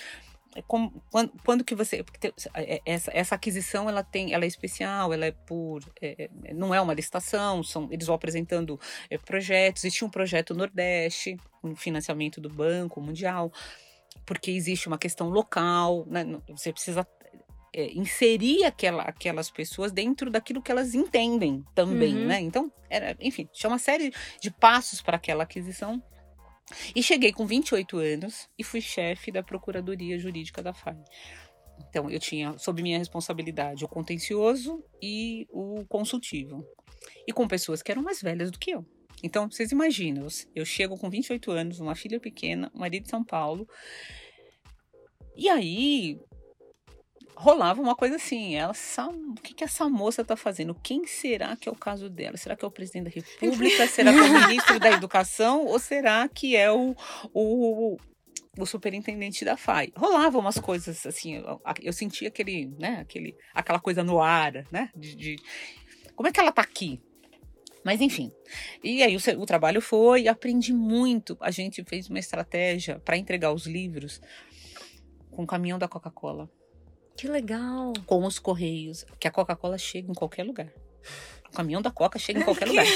é 0.55 0.61
como, 0.61 1.03
quando, 1.11 1.31
quando 1.43 1.63
que 1.63 1.75
você 1.75 2.03
tem, 2.19 2.33
é, 2.55 2.81
essa, 2.85 3.11
essa 3.13 3.35
aquisição 3.35 3.89
ela 3.89 4.01
tem 4.01 4.33
ela 4.33 4.45
é 4.45 4.47
especial 4.47 5.13
ela 5.13 5.25
é 5.25 5.31
por 5.31 5.83
é, 6.01 6.29
é, 6.45 6.53
não 6.53 6.73
é 6.73 6.79
uma 6.79 6.93
licitação 6.93 7.61
são 7.61 7.89
eles 7.91 8.07
vão 8.07 8.15
apresentando 8.15 8.79
é, 9.09 9.17
projetos 9.17 9.83
existe 9.83 10.05
um 10.05 10.09
projeto 10.09 10.55
Nordeste 10.55 11.35
um 11.61 11.75
financiamento 11.75 12.39
do 12.39 12.47
Banco 12.47 13.01
Mundial 13.01 13.51
porque 14.25 14.51
existe 14.51 14.87
uma 14.87 14.97
questão 14.97 15.29
local 15.29 16.05
né? 16.07 16.25
você 16.49 16.71
precisa 16.71 17.07
é, 17.73 17.91
inserir 17.93 18.63
aquela, 18.63 19.03
aquelas 19.03 19.49
pessoas 19.49 19.91
dentro 19.91 20.29
daquilo 20.31 20.61
que 20.61 20.71
elas 20.71 20.93
entendem 20.93 21.63
também 21.73 22.15
uhum. 22.15 22.25
né 22.27 22.41
então 22.41 22.71
era 22.89 23.15
enfim 23.19 23.47
tinha 23.51 23.69
uma 23.69 23.79
série 23.79 24.13
de 24.39 24.51
passos 24.51 25.01
para 25.01 25.17
aquela 25.17 25.43
aquisição 25.43 26.01
e 26.95 27.03
cheguei 27.03 27.31
com 27.31 27.45
28 27.45 27.97
anos 27.97 28.49
e 28.57 28.63
fui 28.63 28.81
chefe 28.81 29.31
da 29.31 29.43
Procuradoria 29.43 30.17
Jurídica 30.17 30.63
da 30.63 30.73
FAI. 30.73 30.97
Então, 31.77 32.09
eu 32.09 32.19
tinha 32.19 32.57
sob 32.57 32.81
minha 32.81 32.97
responsabilidade 32.97 33.83
o 33.83 33.87
contencioso 33.87 34.83
e 35.01 35.47
o 35.51 35.85
consultivo. 35.85 36.65
E 37.27 37.33
com 37.33 37.47
pessoas 37.47 37.83
que 37.83 37.91
eram 37.91 38.01
mais 38.01 38.21
velhas 38.21 38.49
do 38.49 38.57
que 38.57 38.71
eu. 38.71 38.85
Então, 39.23 39.49
vocês 39.49 39.71
imaginam, 39.71 40.27
eu 40.53 40.65
chego 40.65 40.97
com 40.97 41.09
28 41.09 41.51
anos, 41.51 41.79
uma 41.79 41.95
filha 41.95 42.19
pequena, 42.19 42.71
marido 42.73 43.03
de 43.03 43.09
São 43.09 43.23
Paulo. 43.23 43.67
E 45.35 45.49
aí, 45.49 46.19
rolava 47.35 47.81
uma 47.81 47.95
coisa 47.95 48.15
assim, 48.15 48.55
ela, 48.55 48.73
o 49.07 49.41
que, 49.41 49.53
que 49.53 49.63
essa 49.63 49.89
moça 49.89 50.21
está 50.21 50.35
fazendo? 50.35 50.73
Quem 50.75 51.05
será 51.05 51.55
que 51.55 51.67
é 51.67 51.71
o 51.71 51.75
caso 51.75 52.09
dela? 52.09 52.37
Será 52.37 52.55
que 52.55 52.63
é 52.63 52.67
o 52.67 52.71
presidente 52.71 53.05
da 53.05 53.09
República? 53.09 53.87
será 53.87 54.13
que 54.13 54.19
é 54.19 54.21
o 54.21 54.47
ministro 54.47 54.79
da 54.79 54.91
Educação? 54.91 55.65
Ou 55.65 55.77
será 55.77 56.27
que 56.29 56.55
é 56.55 56.71
o, 56.71 56.95
o, 57.33 57.97
o 58.57 58.65
superintendente 58.65 59.43
da 59.43 59.57
FAI? 59.57 59.91
Rolava 59.95 60.39
umas 60.39 60.57
coisas 60.57 61.05
assim, 61.05 61.35
eu, 61.35 61.61
eu 61.81 61.93
sentia 61.93 62.29
aquele, 62.29 62.67
né, 62.79 62.99
aquele, 63.01 63.35
aquela 63.53 63.79
coisa 63.79 64.03
no 64.03 64.21
ar, 64.21 64.65
né? 64.71 64.89
De, 64.95 65.15
de 65.15 65.35
como 66.15 66.29
é 66.29 66.31
que 66.31 66.39
ela 66.39 66.49
está 66.49 66.61
aqui? 66.61 67.01
Mas 67.85 68.01
enfim. 68.01 68.31
E 68.83 69.03
aí 69.03 69.15
o, 69.15 69.19
o 69.39 69.45
trabalho 69.45 69.79
foi, 69.79 70.27
aprendi 70.27 70.73
muito. 70.73 71.37
A 71.39 71.51
gente 71.51 71.83
fez 71.83 72.09
uma 72.09 72.17
estratégia 72.17 72.99
para 73.05 73.15
entregar 73.15 73.53
os 73.53 73.67
livros 73.67 74.19
com 75.29 75.43
o 75.43 75.47
caminhão 75.47 75.77
da 75.77 75.87
Coca-Cola. 75.87 76.49
Que 77.15 77.27
legal. 77.27 77.93
Com 78.07 78.25
os 78.25 78.39
correios, 78.39 79.05
que 79.19 79.27
a 79.27 79.31
Coca-Cola 79.31 79.77
chega 79.77 80.09
em 80.09 80.15
qualquer 80.15 80.43
lugar. 80.43 80.73
O 81.47 81.55
caminhão 81.55 81.79
da 81.79 81.91
Coca 81.91 82.17
chega 82.17 82.39
em 82.39 82.43
qualquer 82.43 82.67
lugar. 82.67 82.87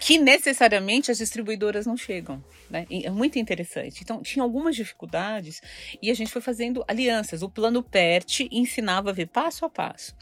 que 0.00 0.16
necessariamente 0.16 1.10
as 1.10 1.18
distribuidoras 1.18 1.84
não 1.84 1.96
chegam. 1.96 2.42
Né? 2.70 2.86
É 2.90 3.10
muito 3.10 3.38
interessante. 3.38 4.00
Então, 4.02 4.22
tinha 4.22 4.42
algumas 4.42 4.74
dificuldades 4.74 5.60
e 6.00 6.10
a 6.10 6.14
gente 6.14 6.32
foi 6.32 6.40
fazendo 6.40 6.82
alianças. 6.88 7.42
O 7.42 7.50
plano 7.50 7.82
PERT 7.82 8.48
ensinava 8.50 9.10
a 9.10 9.12
ver 9.12 9.26
passo 9.26 9.66
a 9.66 9.68
passo. 9.68 10.16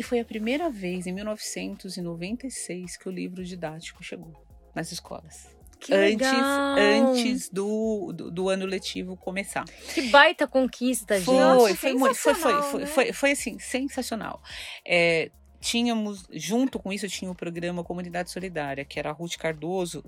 E 0.00 0.02
foi 0.02 0.18
a 0.18 0.24
primeira 0.24 0.70
vez, 0.70 1.06
em 1.06 1.12
1996, 1.12 2.96
que 2.96 3.06
o 3.06 3.12
livro 3.12 3.44
didático 3.44 4.02
chegou 4.02 4.32
nas 4.74 4.90
escolas. 4.92 5.54
Que 5.78 5.92
antes, 5.92 6.26
legal. 6.26 6.78
antes 6.78 7.50
do, 7.50 8.10
do, 8.10 8.30
do 8.30 8.48
ano 8.48 8.64
letivo 8.64 9.14
começar. 9.14 9.66
Que 9.92 10.08
baita 10.08 10.48
conquista, 10.48 11.18
gente. 11.18 11.26
Foi, 11.26 11.74
foi, 11.74 11.92
muito, 11.92 12.14
foi, 12.14 12.32
foi, 12.34 12.34
sensacional, 12.34 12.62
foi, 12.62 12.80
né? 12.80 12.86
foi, 12.86 13.12
foi, 13.12 13.30
assim, 13.32 13.58
sensacional. 13.58 14.42
É, 14.86 15.30
tínhamos, 15.60 16.26
junto 16.32 16.78
com 16.78 16.90
isso, 16.90 17.06
tinha 17.06 17.30
o 17.30 17.34
programa 17.34 17.84
Comunidade 17.84 18.30
Solidária, 18.30 18.86
que 18.86 18.98
era 18.98 19.10
a 19.10 19.12
Ruth 19.12 19.36
Cardoso, 19.36 20.02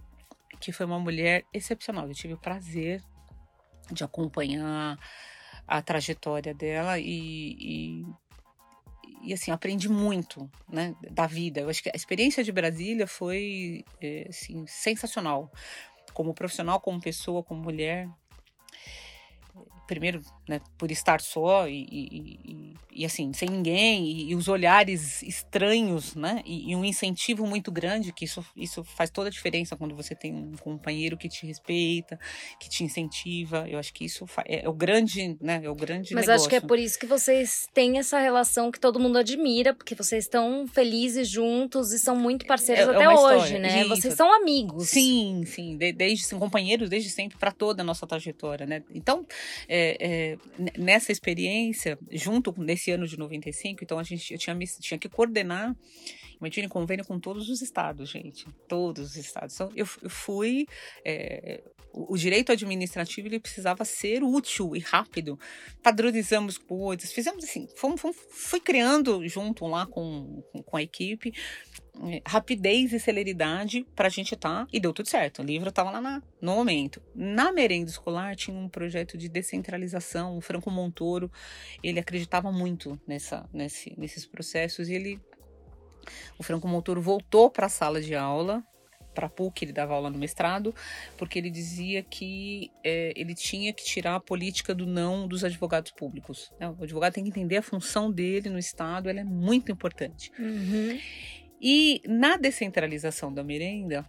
que 0.59 0.73
foi 0.73 0.87
uma 0.87 0.99
mulher 0.99 1.45
excepcional. 1.53 2.09
Eu 2.09 2.15
tive 2.15 2.33
o 2.33 2.41
prazer 2.41 3.03
de 3.91 4.03
acompanhar 4.03 4.99
a 5.69 5.83
trajetória 5.83 6.55
dela 6.55 6.99
e, 6.99 7.57
e, 7.59 8.07
e, 9.23 9.33
assim, 9.33 9.51
aprendi 9.51 9.89
muito 9.89 10.51
né, 10.69 10.95
da 11.11 11.27
vida. 11.27 11.61
Eu 11.61 11.69
acho 11.69 11.83
que 11.83 11.89
a 11.89 11.97
experiência 11.97 12.43
de 12.43 12.53
Brasília 12.53 13.07
foi 13.07 13.85
é, 14.01 14.27
assim, 14.29 14.67
sensacional. 14.67 15.51
Como 16.13 16.35
profissional, 16.35 16.81
como 16.81 17.01
pessoa, 17.01 17.43
como 17.43 17.63
mulher. 17.63 18.09
Primeiro, 19.93 20.23
né, 20.49 20.61
por 20.79 20.91
estar 20.91 21.21
só 21.21 21.69
e, 21.69 21.87
e, 21.91 22.39
e, 22.45 22.75
e 23.03 23.05
assim, 23.05 23.33
sem 23.33 23.49
ninguém, 23.49 24.31
e, 24.31 24.35
os 24.35 24.49
olhares 24.49 25.23
estranhos, 25.23 26.15
né? 26.15 26.43
E, 26.47 26.75
um 26.75 26.85
incentivo 26.85 27.47
muito 27.47 27.71
grande, 27.71 28.13
que 28.13 28.25
isso, 28.25 28.45
isso 28.57 28.83
faz 28.83 29.11
toda 29.11 29.29
a 29.29 29.31
diferença 29.31 29.77
quando 29.77 29.95
você 29.95 30.15
tem 30.15 30.35
um 30.35 30.57
companheiro 30.57 31.17
que 31.17 31.29
te 31.29 31.47
respeita, 31.47 32.19
que 32.59 32.69
te 32.71 32.83
incentiva. 32.85 33.67
Eu 33.69 33.79
acho 33.79 33.93
que 33.93 34.05
isso 34.05 34.25
é, 34.47 34.65
é 34.65 34.69
o 34.69 34.73
grande, 34.73 35.37
né? 35.41 35.61
É 35.63 35.69
o 35.71 35.75
grande 35.75 36.15
Mas 36.15 36.27
negócio. 36.27 36.35
acho 36.47 36.49
que 36.49 36.57
é 36.57 36.61
por 36.61 36.79
isso 36.79 36.99
que 36.99 37.07
vocês 37.07 37.67
têm 37.75 37.99
essa 37.99 38.19
relação 38.19 38.71
que 38.71 38.81
todo 38.81 38.99
mundo 38.99 39.19
admira, 39.19 39.75
porque 39.75 39.95
vocês 39.95 40.25
estão 40.25 40.67
felizes 40.67 41.29
juntos 41.29 41.93
e 41.93 41.99
são 41.99 42.17
muito 42.17 42.47
parceiros 42.47 42.89
É- 42.89 42.93
é 42.93 42.95
até 42.97 43.09
uma 43.09 43.21
hoje, 43.21 43.45
história. 43.45 43.59
né? 43.59 43.81
Isso. 43.83 43.89
Vocês 43.91 44.15
são 44.15 44.33
amigos. 44.35 44.89
Sim, 44.89 45.45
sim, 45.47 45.77
de- 45.77 45.93
desde 45.93 46.33
companheiros 46.35 46.89
desde 46.89 47.11
sempre 47.11 47.37
para 47.39 47.53
toda 47.53 47.83
a 47.83 47.85
nossa 47.85 48.07
trajetória, 48.07 48.65
né? 48.67 48.83
Então, 48.95 49.27
é, 49.69 49.82
é, 50.01 50.39
n- 50.59 50.73
nessa 50.79 51.13
experiência, 51.13 51.99
junto 52.11 52.53
com 52.53 52.63
nesse 52.63 52.91
ano 52.91 53.07
de 53.07 53.19
95, 53.19 53.83
então 53.83 53.99
a 53.99 54.03
gente 54.03 54.33
eu 54.33 54.39
tinha, 54.39 54.57
tinha 54.81 54.99
que 54.99 55.09
coordenar, 55.09 55.75
imagine 56.41 56.69
convênio 56.69 57.05
com 57.05 57.19
todos 57.19 57.49
os 57.49 57.63
estados, 57.63 58.11
gente, 58.11 58.47
todos 58.69 59.11
os 59.11 59.17
estados. 59.17 59.55
Então, 59.55 59.71
eu, 59.75 59.87
eu 60.03 60.11
fui 60.11 60.67
é, 61.05 61.63
o, 61.93 62.17
direito 62.17 62.51
administrativo 62.51 63.29
ele 63.29 63.39
precisava 63.39 63.85
ser 63.85 64.23
útil 64.23 64.75
e 64.75 64.79
rápido. 64.79 65.39
Padronizamos 65.83 66.57
coisas, 66.57 67.13
fizemos 67.13 67.45
assim, 67.45 67.69
fomos, 67.77 68.01
fomos, 68.01 68.17
fui 68.31 68.61
criando 68.61 69.27
junto 69.29 69.67
lá 69.67 69.87
com, 69.87 70.43
com, 70.65 70.77
a 70.77 70.83
equipe 70.83 71.33
eh, 72.09 72.23
rapidez 72.27 72.93
e 72.93 72.99
celeridade 72.99 73.87
para 73.95 74.07
a 74.07 74.11
gente 74.11 74.35
estar 74.35 74.67
e 74.73 74.81
deu 74.81 74.93
tudo 74.93 75.09
certo. 75.09 75.43
O 75.43 75.45
livro 75.45 75.69
estava 75.69 75.91
lá 75.91 76.01
na- 76.01 76.23
no 76.41 76.55
momento. 76.55 77.03
Na 77.15 77.53
merenda 77.53 77.91
escolar 77.91 78.35
tinha 78.37 78.57
um 78.57 78.69
projeto 78.69 79.19
de 79.19 79.29
descentralização. 79.29 80.37
O 80.37 80.41
Franco 80.41 80.71
Montoro 80.71 81.31
ele 81.83 82.01
acreditava 82.01 82.51
muito 82.51 82.99
nessa, 83.07 83.49
nesse, 83.53 83.95
nesses 83.99 84.27
processos 84.27 84.89
e 84.89 84.95
ele 84.95 85.21
o 86.37 86.43
Franco 86.43 86.67
Montoro 86.67 87.01
voltou 87.01 87.49
para 87.49 87.67
a 87.67 87.69
sala 87.69 88.01
de 88.01 88.15
aula 88.17 88.65
para 89.15 89.29
PUC, 89.29 89.65
ele 89.65 89.73
dava 89.73 89.95
aula 89.95 90.11
no 90.11 90.19
mestrado, 90.19 90.75
porque 91.17 91.39
ele 91.39 91.51
dizia 91.51 92.03
que 92.03 92.71
eh, 92.85 93.13
ele 93.17 93.35
tinha 93.35 93.73
que 93.73 93.85
tirar 93.85 94.15
a 94.17 94.21
política 94.21 94.75
do 94.75 94.87
não 94.87 95.29
dos 95.29 95.45
advogados 95.45 95.93
públicos. 95.93 96.53
né? 96.59 96.69
O 96.79 96.83
advogado 96.85 97.13
tem 97.13 97.25
que 97.25 97.31
entender 97.31 97.57
a 97.59 97.63
função 97.63 98.11
dele 98.11 98.49
no 98.51 98.59
Estado, 98.59 99.09
ela 99.09 99.21
é 99.21 99.25
muito 99.25 99.71
importante. 99.71 100.31
Uhum. 100.39 100.99
E 101.61 102.03
na 102.07 102.37
descentralização 102.37 103.33
da 103.33 103.45
merenda, 103.45 104.05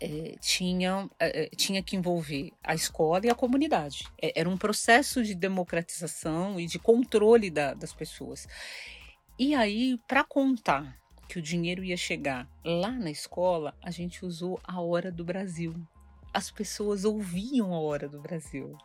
eh, 0.00 0.34
tinha, 0.40 1.08
eh, 1.18 1.44
eh, 1.44 1.50
tinha 1.56 1.82
que 1.82 1.96
envolver 1.96 2.50
a 2.62 2.74
escola 2.74 3.26
e 3.26 3.30
a 3.30 3.34
comunidade. 3.34 4.04
Eh, 4.20 4.32
Era 4.36 4.48
um 4.48 4.56
processo 4.56 5.22
de 5.22 5.34
democratização 5.34 6.58
e 6.60 6.66
de 6.66 6.78
controle 6.78 7.50
da- 7.50 7.74
das 7.74 7.92
pessoas. 7.92 8.46
E 9.38 9.54
aí, 9.54 9.98
para 10.06 10.22
contar 10.24 10.96
que 11.32 11.38
o 11.38 11.42
dinheiro 11.42 11.82
ia 11.82 11.96
chegar 11.96 12.46
lá 12.64 12.90
na 12.90 13.10
escola, 13.10 13.74
a 13.82 13.90
gente 13.90 14.24
usou 14.24 14.60
a 14.64 14.80
Hora 14.80 15.10
do 15.10 15.24
Brasil. 15.24 15.74
As 16.34 16.50
pessoas 16.50 17.04
ouviam 17.04 17.72
a 17.72 17.80
Hora 17.80 18.08
do 18.08 18.20
Brasil. 18.20 18.76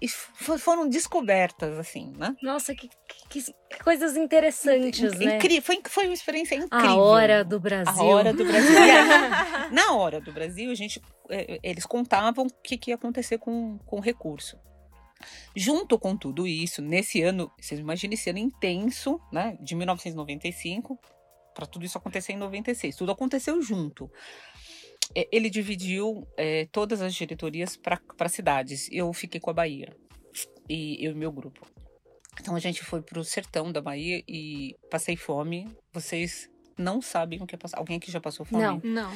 E 0.00 0.08
fo- 0.08 0.56
foram 0.58 0.88
descobertas, 0.88 1.76
assim, 1.76 2.12
né? 2.16 2.36
Nossa, 2.40 2.72
que, 2.72 2.88
que- 2.88 3.42
que 3.42 3.82
coisas 3.82 4.16
interessantes, 4.16 5.18
né? 5.18 5.36
Incri- 5.36 5.60
Foi, 5.60 5.82
foi 5.88 6.04
uma 6.06 6.14
experiência 6.14 6.54
incrível. 6.54 6.88
A 6.88 6.94
hora 6.96 7.44
do 7.44 7.58
Brasil. 7.58 8.00
A 8.02 8.04
hora 8.06 8.32
do 8.32 8.44
Brasil. 8.44 8.70
Na 9.72 9.92
hora 9.96 10.20
do 10.20 10.32
Brasil, 10.32 10.70
a 10.70 10.74
gente, 10.74 11.02
eh, 11.28 11.58
eles 11.64 11.84
contavam 11.84 12.46
o 12.46 12.50
que, 12.62 12.78
que 12.78 12.90
ia 12.90 12.94
acontecer 12.94 13.38
com, 13.38 13.78
com 13.84 13.96
o 13.96 14.00
recurso. 14.00 14.56
Junto 15.54 15.98
com 15.98 16.16
tudo 16.16 16.46
isso, 16.46 16.80
nesse 16.82 17.22
ano, 17.22 17.50
vocês 17.60 17.80
imaginem 17.80 18.14
esse 18.14 18.30
ano 18.30 18.38
intenso, 18.38 19.20
né? 19.32 19.56
De 19.60 19.74
1995, 19.74 20.98
para 21.54 21.66
tudo 21.66 21.84
isso 21.84 21.98
acontecer 21.98 22.32
em 22.32 22.36
96. 22.36 22.96
Tudo 22.96 23.12
aconteceu 23.12 23.60
junto. 23.62 24.10
Eh, 25.14 25.28
Ele 25.30 25.50
dividiu 25.50 26.26
eh, 26.36 26.66
todas 26.72 27.00
as 27.02 27.14
diretorias 27.14 27.76
para 27.76 28.28
cidades. 28.28 28.88
Eu 28.90 29.12
fiquei 29.12 29.40
com 29.40 29.50
a 29.50 29.54
Bahia. 29.54 29.94
E 30.68 31.04
eu 31.04 31.12
e 31.12 31.14
meu 31.14 31.32
grupo. 31.32 31.66
Então 32.40 32.54
a 32.54 32.58
gente 32.58 32.82
foi 32.82 33.02
pro 33.02 33.22
sertão 33.24 33.70
da 33.70 33.80
Bahia 33.80 34.22
e 34.26 34.74
passei 34.90 35.16
fome. 35.16 35.68
Vocês 35.92 36.48
não 36.78 37.00
sabem 37.00 37.42
o 37.42 37.46
que 37.46 37.54
é 37.54 37.58
passar. 37.58 37.78
Alguém 37.78 37.96
aqui 37.96 38.10
já 38.10 38.20
passou 38.20 38.44
fome? 38.44 38.62
Não. 38.62 38.80
Não. 38.82 39.12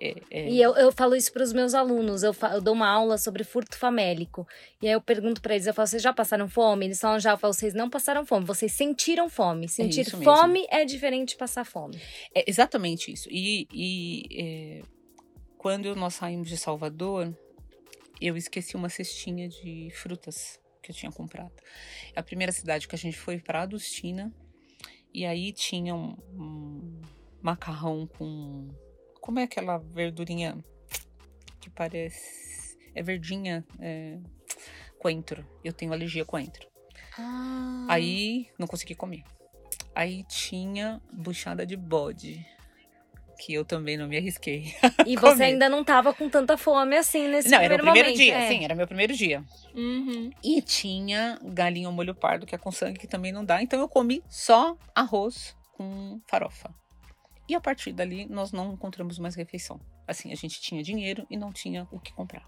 É, 0.00 0.14
é, 0.30 0.50
E 0.50 0.60
eu, 0.60 0.76
eu 0.76 0.92
falo 0.92 1.16
isso 1.16 1.32
para 1.32 1.42
os 1.42 1.52
meus 1.52 1.74
alunos. 1.74 2.22
Eu, 2.22 2.34
eu 2.52 2.60
dou 2.60 2.74
uma 2.74 2.88
aula 2.88 3.18
sobre 3.18 3.44
furto 3.44 3.76
famélico. 3.76 4.46
E 4.80 4.86
aí 4.86 4.92
eu 4.92 5.00
pergunto 5.00 5.40
para 5.40 5.54
eles: 5.54 5.66
eu 5.66 5.74
falo, 5.74 5.88
vocês 5.88 6.02
já 6.02 6.12
passaram 6.12 6.48
fome? 6.48 6.86
Eles 6.86 7.00
falam 7.00 7.18
já. 7.18 7.32
Eu 7.32 7.38
falo, 7.38 7.52
vocês 7.52 7.74
não 7.74 7.90
passaram 7.90 8.24
fome, 8.24 8.44
vocês 8.44 8.72
sentiram 8.72 9.28
fome. 9.28 9.68
Sentir 9.68 10.02
isso 10.02 10.16
mesmo. 10.16 10.34
fome 10.34 10.66
é 10.70 10.84
diferente 10.84 11.30
de 11.30 11.36
passar 11.36 11.64
fome. 11.64 12.00
é 12.34 12.48
exatamente 12.48 13.12
isso. 13.12 13.28
E, 13.30 13.66
e, 13.72 14.28
é, 14.40 14.82
quando 15.56 15.94
nós 15.96 16.14
saímos 16.14 16.48
de 16.48 16.56
Salvador, 16.56 17.36
eu 18.20 18.36
esqueci 18.36 18.76
uma 18.76 18.88
cestinha 18.88 19.48
de 19.48 19.90
frutas 19.94 20.60
que 20.82 20.90
eu 20.90 20.94
tinha 20.94 21.12
comprado. 21.12 21.52
A 22.14 22.22
primeira 22.22 22.52
cidade 22.52 22.88
que 22.88 22.94
a 22.94 22.98
gente 22.98 23.18
foi 23.18 23.38
para 23.38 23.62
Adustina. 23.62 24.32
E 25.18 25.26
aí 25.26 25.52
tinha 25.52 25.96
um, 25.96 26.16
um 26.32 27.00
macarrão 27.42 28.06
com. 28.06 28.68
Como 29.20 29.40
é 29.40 29.42
aquela 29.42 29.76
verdurinha 29.76 30.56
que 31.60 31.68
parece. 31.68 32.78
É 32.94 33.02
verdinha. 33.02 33.66
É, 33.80 34.20
coentro. 34.96 35.44
Eu 35.64 35.72
tenho 35.72 35.92
alergia 35.92 36.22
a 36.22 36.24
coentro. 36.24 36.68
Ah. 37.18 37.86
Aí 37.90 38.46
não 38.56 38.68
consegui 38.68 38.94
comer. 38.94 39.24
Aí 39.92 40.22
tinha 40.28 41.02
buchada 41.12 41.66
de 41.66 41.76
bode. 41.76 42.46
Que 43.38 43.54
eu 43.54 43.64
também 43.64 43.96
não 43.96 44.08
me 44.08 44.16
arrisquei. 44.16 44.74
E 45.06 45.16
você 45.16 45.44
ainda 45.44 45.68
não 45.68 45.84
tava 45.84 46.12
com 46.12 46.28
tanta 46.28 46.56
fome 46.58 46.96
assim 46.96 47.28
nesse 47.28 47.48
não, 47.48 47.58
era 47.58 47.74
o 47.74 47.78
primeiro 47.78 48.08
primeiro 48.08 48.08
momento. 48.08 48.18
dia, 48.18 48.34
é. 48.34 48.48
sim, 48.48 48.64
era 48.64 48.74
meu 48.74 48.86
primeiro 48.86 49.14
dia. 49.14 49.44
Uhum. 49.74 50.30
E 50.42 50.60
tinha 50.60 51.38
galinha 51.42 51.86
ao 51.86 51.92
molho 51.92 52.14
pardo, 52.14 52.44
que 52.44 52.54
é 52.54 52.58
com 52.58 52.72
sangue, 52.72 52.98
que 52.98 53.06
também 53.06 53.32
não 53.32 53.44
dá. 53.44 53.62
Então 53.62 53.78
eu 53.78 53.88
comi 53.88 54.22
só 54.28 54.76
arroz 54.94 55.56
com 55.72 56.20
farofa. 56.26 56.74
E 57.48 57.54
a 57.54 57.60
partir 57.60 57.92
dali, 57.92 58.26
nós 58.26 58.52
não 58.52 58.74
encontramos 58.74 59.18
mais 59.18 59.34
refeição. 59.34 59.80
Assim, 60.06 60.32
a 60.32 60.34
gente 60.34 60.60
tinha 60.60 60.82
dinheiro 60.82 61.26
e 61.30 61.36
não 61.36 61.52
tinha 61.52 61.88
o 61.90 61.98
que 61.98 62.12
comprar. 62.12 62.42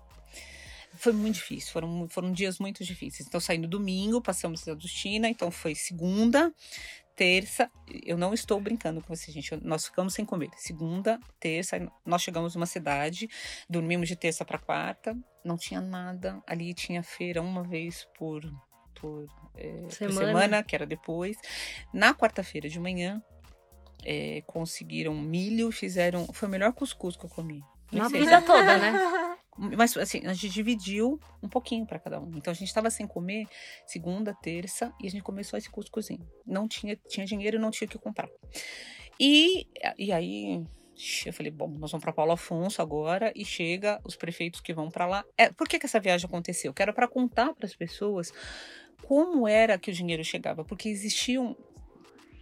Foi 0.95 1.13
muito 1.13 1.37
difícil, 1.37 1.73
foram, 1.73 2.09
foram 2.09 2.33
dias 2.33 2.59
muito 2.59 2.85
difíceis. 2.85 3.27
Então, 3.27 3.41
saindo 3.41 3.69
domingo, 3.69 4.21
passamos 4.21 4.67
a 4.67 4.73
Adustina, 4.73 5.29
então 5.29 5.51
foi 5.51 5.75
segunda, 5.75 6.53
terça. 7.21 7.71
Eu 8.03 8.17
não 8.17 8.33
estou 8.33 8.59
brincando 8.59 9.03
com 9.03 9.15
você, 9.15 9.31
gente. 9.31 9.55
Nós 9.63 9.85
ficamos 9.85 10.15
sem 10.15 10.25
comer. 10.25 10.49
Segunda, 10.57 11.21
terça, 11.39 11.77
nós 12.07 12.23
chegamos 12.23 12.55
numa 12.55 12.65
cidade, 12.65 13.29
dormimos 13.69 14.09
de 14.09 14.17
terça 14.17 14.43
para 14.43 14.59
quarta, 14.59 15.15
não 15.45 15.59
tinha 15.59 15.83
nada. 15.83 16.43
Ali 16.47 16.73
tinha 16.73 17.03
feira 17.03 17.43
uma 17.43 17.63
vez 17.63 18.09
por, 18.19 18.41
por, 18.99 19.27
é, 19.55 19.69
por 19.83 19.93
Semana. 19.93 20.27
semana, 20.29 20.63
que 20.63 20.75
era 20.75 20.87
depois. 20.87 21.37
Na 21.93 22.15
quarta-feira 22.15 22.71
de 22.71 22.81
manhã, 22.81 23.23
é, 24.03 24.43
conseguiram 24.47 25.15
milho, 25.15 25.71
fizeram. 25.71 26.27
Foi 26.33 26.49
o 26.49 26.51
melhor 26.51 26.73
cuscuz 26.73 27.17
que 27.19 27.27
eu 27.27 27.31
comi. 27.31 27.63
Na 27.93 28.09
vida 28.09 28.41
se- 28.41 28.47
toda, 28.47 28.79
né? 28.79 28.93
Mas 29.59 29.97
assim, 29.97 30.27
a 30.27 30.33
gente 30.33 30.49
dividiu 30.51 31.21
um 31.43 31.49
pouquinho 31.49 31.87
para 31.87 31.99
cada 31.99 32.21
um. 32.21 32.31
Então 32.37 32.51
a 32.51 32.55
gente 32.55 32.69
estava 32.69 32.91
sem 32.91 33.07
comer 33.07 33.47
segunda, 33.87 34.35
terça 34.35 34.93
e 35.01 35.07
a 35.07 35.11
gente 35.11 35.23
começou 35.23 35.59
esse 35.59 35.71
cuscuzinho. 35.71 36.27
Não 36.47 36.67
tinha, 36.67 36.97
tinha 37.09 37.27
dinheiro 37.27 37.57
e 37.57 37.61
não 37.61 37.71
tinha 37.71 37.87
o 37.87 37.91
que 37.91 37.99
comprar. 37.99 38.29
E, 39.19 39.67
e 39.99 40.13
aí 40.13 40.65
eu 41.25 41.33
falei, 41.33 41.51
bom, 41.51 41.69
nós 41.69 41.91
vamos 41.91 42.03
para 42.03 42.13
Paulo 42.13 42.33
Afonso 42.33 42.81
agora 42.83 43.33
e 43.35 43.45
chega 43.45 44.01
os 44.05 44.17
prefeitos 44.17 44.61
que 44.61 44.73
vão 44.73 44.91
para 44.91 45.07
lá. 45.07 45.25
É, 45.37 45.51
por 45.51 45.69
que, 45.69 45.79
que 45.79 45.87
essa 45.87 46.01
viagem 46.01 46.27
aconteceu? 46.27 46.73
Que 46.73 46.83
era 46.83 46.93
para 46.93 47.09
contar 47.09 47.55
para 47.55 47.67
as 47.67 47.75
pessoas 47.75 48.33
como 49.07 49.49
era 49.49 49.79
que 49.79 49.91
o 49.91 49.95
dinheiro 49.95 50.23
chegava, 50.23 50.65
porque 50.65 50.89
existiam 50.89 51.57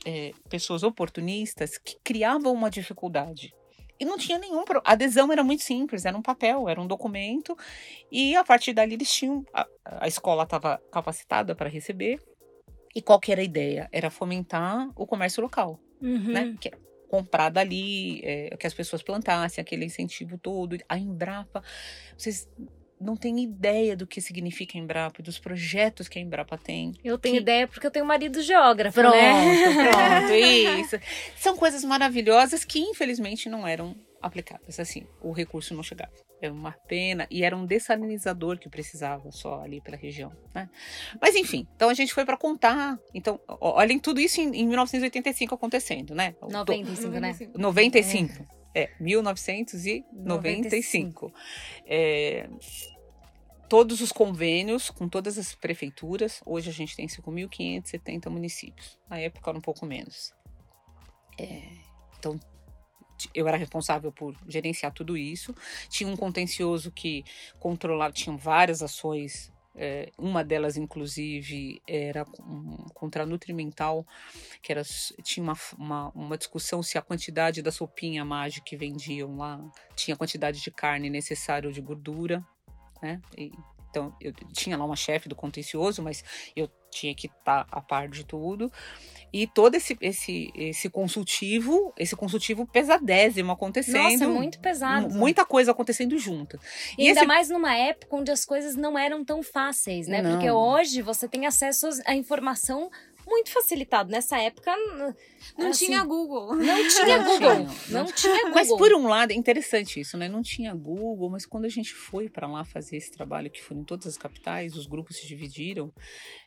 é, 0.05 0.33
pessoas 0.49 0.83
oportunistas 0.83 1.79
que 1.79 1.97
criavam 2.03 2.53
uma 2.53 2.71
dificuldade. 2.71 3.55
E 4.01 4.05
não 4.05 4.17
tinha 4.17 4.39
nenhum. 4.39 4.65
Pro... 4.65 4.81
A 4.85 4.93
adesão 4.93 5.33
era 5.33 5.43
muito 5.43 5.63
simples, 5.63 6.05
era 6.05 6.17
um 6.17 6.23
papel, 6.23 6.69
era 6.69 6.81
um 6.81 6.87
documento, 6.87 7.57
e 8.13 8.37
a 8.37 8.45
partir 8.45 8.73
dali 8.73 8.95
eles 8.95 9.13
tinham. 9.13 9.45
A, 9.53 9.67
a 9.85 10.09
escola 10.09 10.45
estava 10.45 10.81
capacitada 10.93 11.55
para 11.55 11.69
receber. 11.69 12.21
E 12.95 13.03
qual 13.03 13.21
que 13.21 13.31
era 13.31 13.41
a 13.41 13.45
ideia? 13.45 13.89
Era 13.93 14.11
fomentar 14.11 14.89
o 14.97 15.07
comércio 15.07 15.43
local, 15.43 15.79
Uhum. 16.01 16.33
né? 16.33 16.57
Que 16.61 16.69
é 16.69 16.73
comprar 17.09 17.49
dali, 17.49 18.21
é, 18.23 18.57
que 18.57 18.67
as 18.67 18.75
pessoas 18.75 19.03
plantassem, 19.03 19.63
aquele 19.63 19.85
incentivo 19.85 20.39
todo. 20.39 20.77
A 20.89 20.99
Embrapa, 20.99 21.63
vocês 22.17 22.49
não 23.01 23.17
têm 23.17 23.39
ideia 23.43 23.97
do 23.97 24.07
que 24.07 24.21
significa 24.21 24.77
a 24.77 24.81
Embrapa, 24.81 25.23
dos 25.23 25.39
projetos 25.39 26.09
que 26.09 26.19
a 26.19 26.23
Embrapa 26.23 26.57
tem. 26.59 26.93
Eu 27.05 27.17
tenho 27.19 27.37
Que- 27.37 27.41
ideia 27.43 27.67
porque 27.69 27.87
eu 27.87 27.91
tenho 27.91 28.05
marido 28.05 28.41
geógrafo, 28.43 29.01
Pronto, 29.01 29.15
né? 29.17 29.33
pronto, 29.91 30.35
isso. 30.81 30.97
São 31.37 31.57
coisas 31.57 31.85
maravilhosas 31.85 32.65
que 32.65 32.79
infelizmente 32.81 33.49
não 33.49 33.67
eram 33.67 33.95
aplicadas. 34.21 34.79
Assim, 34.81 35.07
o 35.21 35.33
recurso 35.33 35.75
não 35.75 35.83
chegava. 35.83 36.11
Era 36.41 36.53
uma 36.53 36.71
pena 36.73 37.27
e 37.31 37.43
era 37.43 37.57
um 37.57 37.67
dessalinizador 37.67 38.59
que 38.59 38.69
precisava 38.69 39.29
só 39.33 39.61
ali 39.63 39.81
pela 39.81 39.97
região, 39.97 40.31
né? 40.55 40.69
Mas 41.21 41.35
enfim, 41.35 41.67
então 41.75 41.89
a 41.89 41.95
gente 41.95 42.15
foi 42.15 42.25
para 42.25 42.37
contar. 42.37 42.97
Então, 43.13 43.41
olhem 43.61 43.99
tudo 43.99 44.21
isso 44.21 44.41
em, 44.41 44.55
em 44.55 44.67
1985 44.69 45.55
acontecendo, 45.55 46.15
né? 46.15 46.37
O- 46.41 46.47
95, 46.49 47.09
né? 47.21 47.37
95. 47.57 48.33
É, 48.43 48.58
1995. 49.01 51.33
É, 51.87 52.49
todos 53.69 54.01
os 54.01 54.11
convênios 54.11 54.91
com 54.91 55.09
todas 55.09 55.39
as 55.39 55.55
prefeituras. 55.55 56.41
Hoje 56.45 56.71
a 56.71 56.73
gente 56.73 56.97
tem 56.97 57.07
5.570 57.07 58.31
municípios. 58.31 58.99
Na 59.09 59.19
época 59.19 59.51
era 59.51 59.59
um 59.59 59.63
pouco 59.63 59.85
menos. 59.85 60.33
É, 61.39 61.63
então, 62.19 62.41
eu 63.35 63.47
era 63.47 63.57
responsável 63.57 64.11
por 64.11 64.35
gerenciar 64.49 64.93
tudo 64.93 65.17
isso. 65.17 65.55
Tinha 65.89 66.11
um 66.11 66.17
contencioso 66.17 66.91
que 66.91 67.25
controlava, 67.59 68.13
tinham 68.13 68.37
várias 68.37 68.83
ações. 68.83 69.53
É, 69.81 70.11
uma 70.19 70.43
delas, 70.43 70.77
inclusive, 70.77 71.81
era 71.87 72.27
um, 72.41 72.85
contra 72.93 73.25
Nutrimental, 73.25 74.05
que 74.61 74.73
era, 74.73 74.83
tinha 75.23 75.45
uma, 75.45 75.57
uma, 75.79 76.09
uma 76.11 76.37
discussão 76.37 76.83
se 76.83 76.99
a 76.99 77.03
quantidade 77.03 77.63
da 77.63 77.71
sopinha 77.71 78.25
mágica 78.25 78.65
que 78.67 78.77
vendiam 78.77 79.37
lá 79.37 79.61
tinha 79.95 80.17
a 80.17 80.19
quantidade 80.19 80.61
de 80.61 80.71
carne 80.73 81.09
necessária 81.09 81.69
ou 81.69 81.73
de 81.73 81.81
gordura, 81.81 82.45
né? 83.01 83.21
E, 83.37 83.53
então, 83.99 84.15
eu 84.21 84.33
tinha 84.53 84.77
lá 84.77 84.85
uma 84.85 84.97
chefe 84.97 85.29
do 85.29 85.35
contencioso, 85.35 86.03
mas 86.03 86.23
eu 86.57 86.69
tinha 86.91 87.15
que 87.15 87.27
estar 87.27 87.67
a 87.71 87.81
par 87.81 88.09
de 88.09 88.25
tudo. 88.25 88.73
E 89.33 89.47
todo 89.47 89.75
esse, 89.75 89.97
esse, 90.01 90.51
esse 90.55 90.89
consultivo, 90.89 91.93
esse 91.99 92.17
consultivo 92.17 92.67
pesadésimo 92.67 93.53
acontecendo. 93.53 93.99
Nossa, 94.03 94.25
é 94.25 94.27
muito 94.27 94.59
pesado. 94.61 95.09
mu- 95.11 95.15
Muita 95.19 95.45
coisa 95.45 95.73
acontecendo 95.73 96.17
junto. 96.19 96.59
E, 96.97 97.05
E 97.05 97.09
ainda 97.09 97.21
esse- 97.21 97.27
mais 97.29 97.51
numa 97.51 97.75
época 97.77 98.17
onde 98.17 98.31
as 98.31 98.45
coisas 98.45 98.75
não 98.75 98.99
eram 98.99 99.23
tão 99.25 99.43
fáceis, 99.43 100.09
né? 100.09 100.23
Não. 100.23 100.31
Porque 100.33 100.51
hoje 100.51 101.03
você 101.03 101.29
tem 101.29 101.47
acesso 101.47 101.89
à 102.07 102.15
informação 102.15 102.91
muito 103.29 103.51
facilitado. 103.51 104.11
Nessa 104.11 104.39
época 104.39 104.75
Não 105.57 105.69
assim, 105.69 105.87
tinha 105.87 106.03
Google. 106.05 106.55
não 106.57 106.89
tinha 106.89 107.19
Google. 107.23 107.67
Não 107.91 108.07
tinha 108.07 108.37
Google. 108.37 108.55
Mas 108.55 108.69
por 108.69 108.93
um 108.95 109.07
lado, 109.07 109.33
é 109.33 109.35
interessante 109.35 110.01
isso, 110.01 110.17
né? 110.17 110.29
Não 110.29 110.43
tinha 110.43 110.75
Google, 110.75 111.31
mas 111.31 111.47
quando 111.47 111.67
a 111.67 111.69
gente 111.69 111.93
foi 111.93 112.29
para 112.29 112.47
lá 112.47 112.65
fazer 112.65 112.97
esse 112.97 113.11
trabalho, 113.11 113.51
que 113.51 113.63
foi 113.63 113.77
em 113.77 113.85
todas 113.85 114.07
as 114.07 114.17
capitais, 114.17 114.75
os 114.75 114.87
grupos 114.87 115.17
se 115.17 115.27
dividiram 115.27 115.93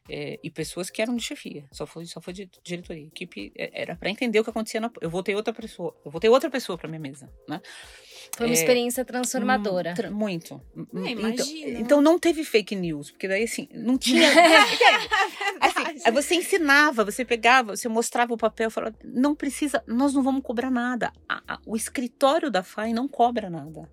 é, 0.10 0.40
e 0.44 0.50
pessoas 0.50 0.90
que 0.90 1.02
eram 1.02 1.16
de 1.16 1.24
chefia, 1.24 1.66
só 1.72 1.86
foi, 1.86 2.06
só 2.06 2.20
foi 2.20 2.34
de 2.34 2.50
diretoria. 2.64 3.06
Equipe 3.06 3.54
é, 3.58 3.82
era 3.82 3.96
para 3.96 4.10
entender 4.10 4.40
o 4.40 4.44
que 4.44 4.50
acontecia. 4.50 4.82
Na, 4.82 4.92
eu 5.02 5.10
voltei 5.10 5.36
outra 5.36 5.54
pessoa, 5.54 5.96
eu 6.04 6.12
voltei 6.12 6.30
outra 6.30 6.50
pessoa 6.50 6.78
para 6.78 6.90
minha 6.90 7.00
mesa, 7.00 7.32
né? 7.48 7.62
Foi 8.36 8.46
uma 8.48 8.54
É, 8.54 8.58
experiência 8.58 9.04
transformadora. 9.04 9.92
Hum, 9.92 9.96
tra- 9.96 10.10
Muito. 10.12 10.62
Então, 10.76 11.06
imagino. 11.08 11.80
então 11.80 12.02
não 12.02 12.18
teve 12.18 12.44
fake 12.44 12.76
news, 12.76 13.12
porque 13.12 13.28
daí 13.28 13.44
assim, 13.44 13.68
não 13.74 13.98
tinha. 13.98 14.22
assim, 15.60 16.02
aí 16.06 16.12
você 16.12 16.36
ensinava, 16.36 17.04
você 17.04 17.26
pegava, 17.26 17.76
você 17.76 17.88
mostrava 17.90 18.34
o 18.34 18.38
papel, 18.38 18.72
falava, 18.72 18.96
não 19.04 19.36
precisa, 19.36 19.84
nós 19.86 20.14
não 20.14 20.24
vamos 20.24 20.42
cobrar 20.44 20.72
nada. 20.72 21.12
A- 21.28 21.42
a- 21.56 21.60
o 21.66 21.76
escritório 21.76 22.50
da 22.50 22.64
FAI 22.64 22.94
não 22.94 23.08
cobra 23.08 23.50
nada. 23.50 23.90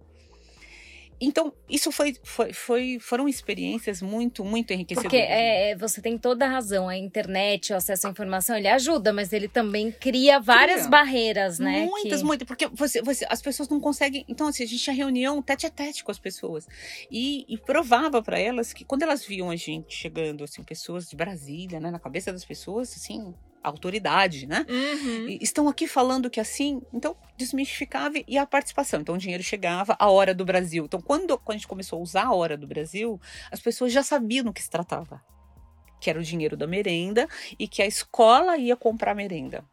Então, 1.20 1.52
isso 1.68 1.90
foi, 1.90 2.14
foi, 2.22 2.52
foi- 2.52 2.98
foram 3.00 3.28
experiências 3.28 4.00
muito, 4.00 4.44
muito 4.44 4.72
enriquecedoras. 4.72 5.10
Porque 5.10 5.16
é, 5.16 5.70
é, 5.70 5.76
você 5.76 6.00
tem 6.00 6.16
toda 6.16 6.44
a 6.46 6.48
razão, 6.48 6.88
a 6.88 6.96
internet, 6.96 7.72
o 7.72 7.76
acesso 7.76 8.06
à 8.06 8.10
informação, 8.10 8.56
ele 8.56 8.68
ajuda, 8.68 9.12
mas 9.12 9.32
ele 9.32 9.48
também 9.48 9.90
cria 9.90 10.38
várias 10.38 10.78
Cria. 10.82 10.90
barreiras, 10.90 11.58
né? 11.58 11.86
Muitas, 11.86 12.20
que... 12.20 12.26
muitas, 12.26 12.46
porque 12.46 12.66
você, 12.68 13.02
você- 13.02 13.26
as 13.28 13.42
pessoas 13.42 13.68
não 13.68 13.80
conseguem. 13.80 14.24
Então, 14.28 14.46
assim, 14.48 14.62
a 14.62 14.66
gente 14.66 14.82
tinha 14.82 14.94
reunião 14.94 15.42
tete 15.42 15.66
a 15.66 15.70
tete 15.70 16.04
com 16.04 16.10
as 16.10 16.18
pessoas. 16.18 16.66
E, 17.10 17.44
e 17.48 17.58
provava 17.58 18.22
para 18.22 18.38
elas 18.38 18.72
que 18.72 18.84
quando 18.84 19.02
elas 19.02 19.24
viam 19.24 19.50
a 19.50 19.56
gente 19.56 19.94
chegando, 19.94 20.44
assim, 20.44 20.62
pessoas 20.62 21.08
de 21.08 21.16
Brasília, 21.16 21.80
né, 21.80 21.90
na 21.90 21.98
cabeça 21.98 22.32
das 22.32 22.44
pessoas, 22.44 22.92
assim, 22.96 23.34
autoridade, 23.68 24.46
né? 24.46 24.66
Uhum. 24.68 25.38
Estão 25.40 25.68
aqui 25.68 25.86
falando 25.86 26.30
que 26.30 26.40
assim, 26.40 26.80
então 26.92 27.16
desmistificava 27.36 28.16
e 28.26 28.38
a 28.38 28.46
participação. 28.46 29.00
Então 29.00 29.14
o 29.14 29.18
dinheiro 29.18 29.42
chegava, 29.42 29.96
a 29.98 30.10
hora 30.10 30.34
do 30.34 30.44
Brasil. 30.44 30.84
Então 30.84 31.00
quando, 31.00 31.38
quando 31.38 31.56
a 31.56 31.58
gente 31.58 31.68
começou 31.68 31.98
a 31.98 32.02
usar 32.02 32.24
a 32.24 32.34
hora 32.34 32.56
do 32.56 32.66
Brasil, 32.66 33.20
as 33.50 33.60
pessoas 33.60 33.92
já 33.92 34.02
sabiam 34.02 34.44
do 34.44 34.52
que 34.52 34.62
se 34.62 34.70
tratava. 34.70 35.22
Que 36.00 36.10
era 36.10 36.18
o 36.18 36.22
dinheiro 36.22 36.56
da 36.56 36.66
merenda 36.66 37.28
e 37.58 37.66
que 37.66 37.82
a 37.82 37.86
escola 37.86 38.56
ia 38.56 38.76
comprar 38.76 39.14
merenda. 39.14 39.64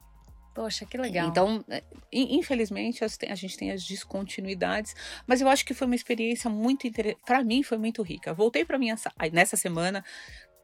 Poxa, 0.55 0.85
que 0.85 0.97
legal. 0.97 1.27
Então, 1.27 1.65
é, 1.67 1.83
in- 2.13 2.37
infelizmente, 2.39 3.03
a 3.03 3.35
gente 3.35 3.57
tem 3.57 3.71
as 3.71 3.83
descontinuidades, 3.83 4.95
mas 5.27 5.41
eu 5.41 5.49
acho 5.49 5.65
que 5.65 5.73
foi 5.73 5.85
uma 5.85 5.95
experiência 5.95 6.49
muito 6.49 6.87
interessante. 6.87 7.21
Para 7.25 7.43
mim, 7.43 7.61
foi 7.61 7.77
muito 7.77 8.01
rica. 8.01 8.33
Voltei 8.33 8.63
para 8.63 8.77
minha. 8.79 8.95
Nessa 9.33 9.57
semana 9.57 10.01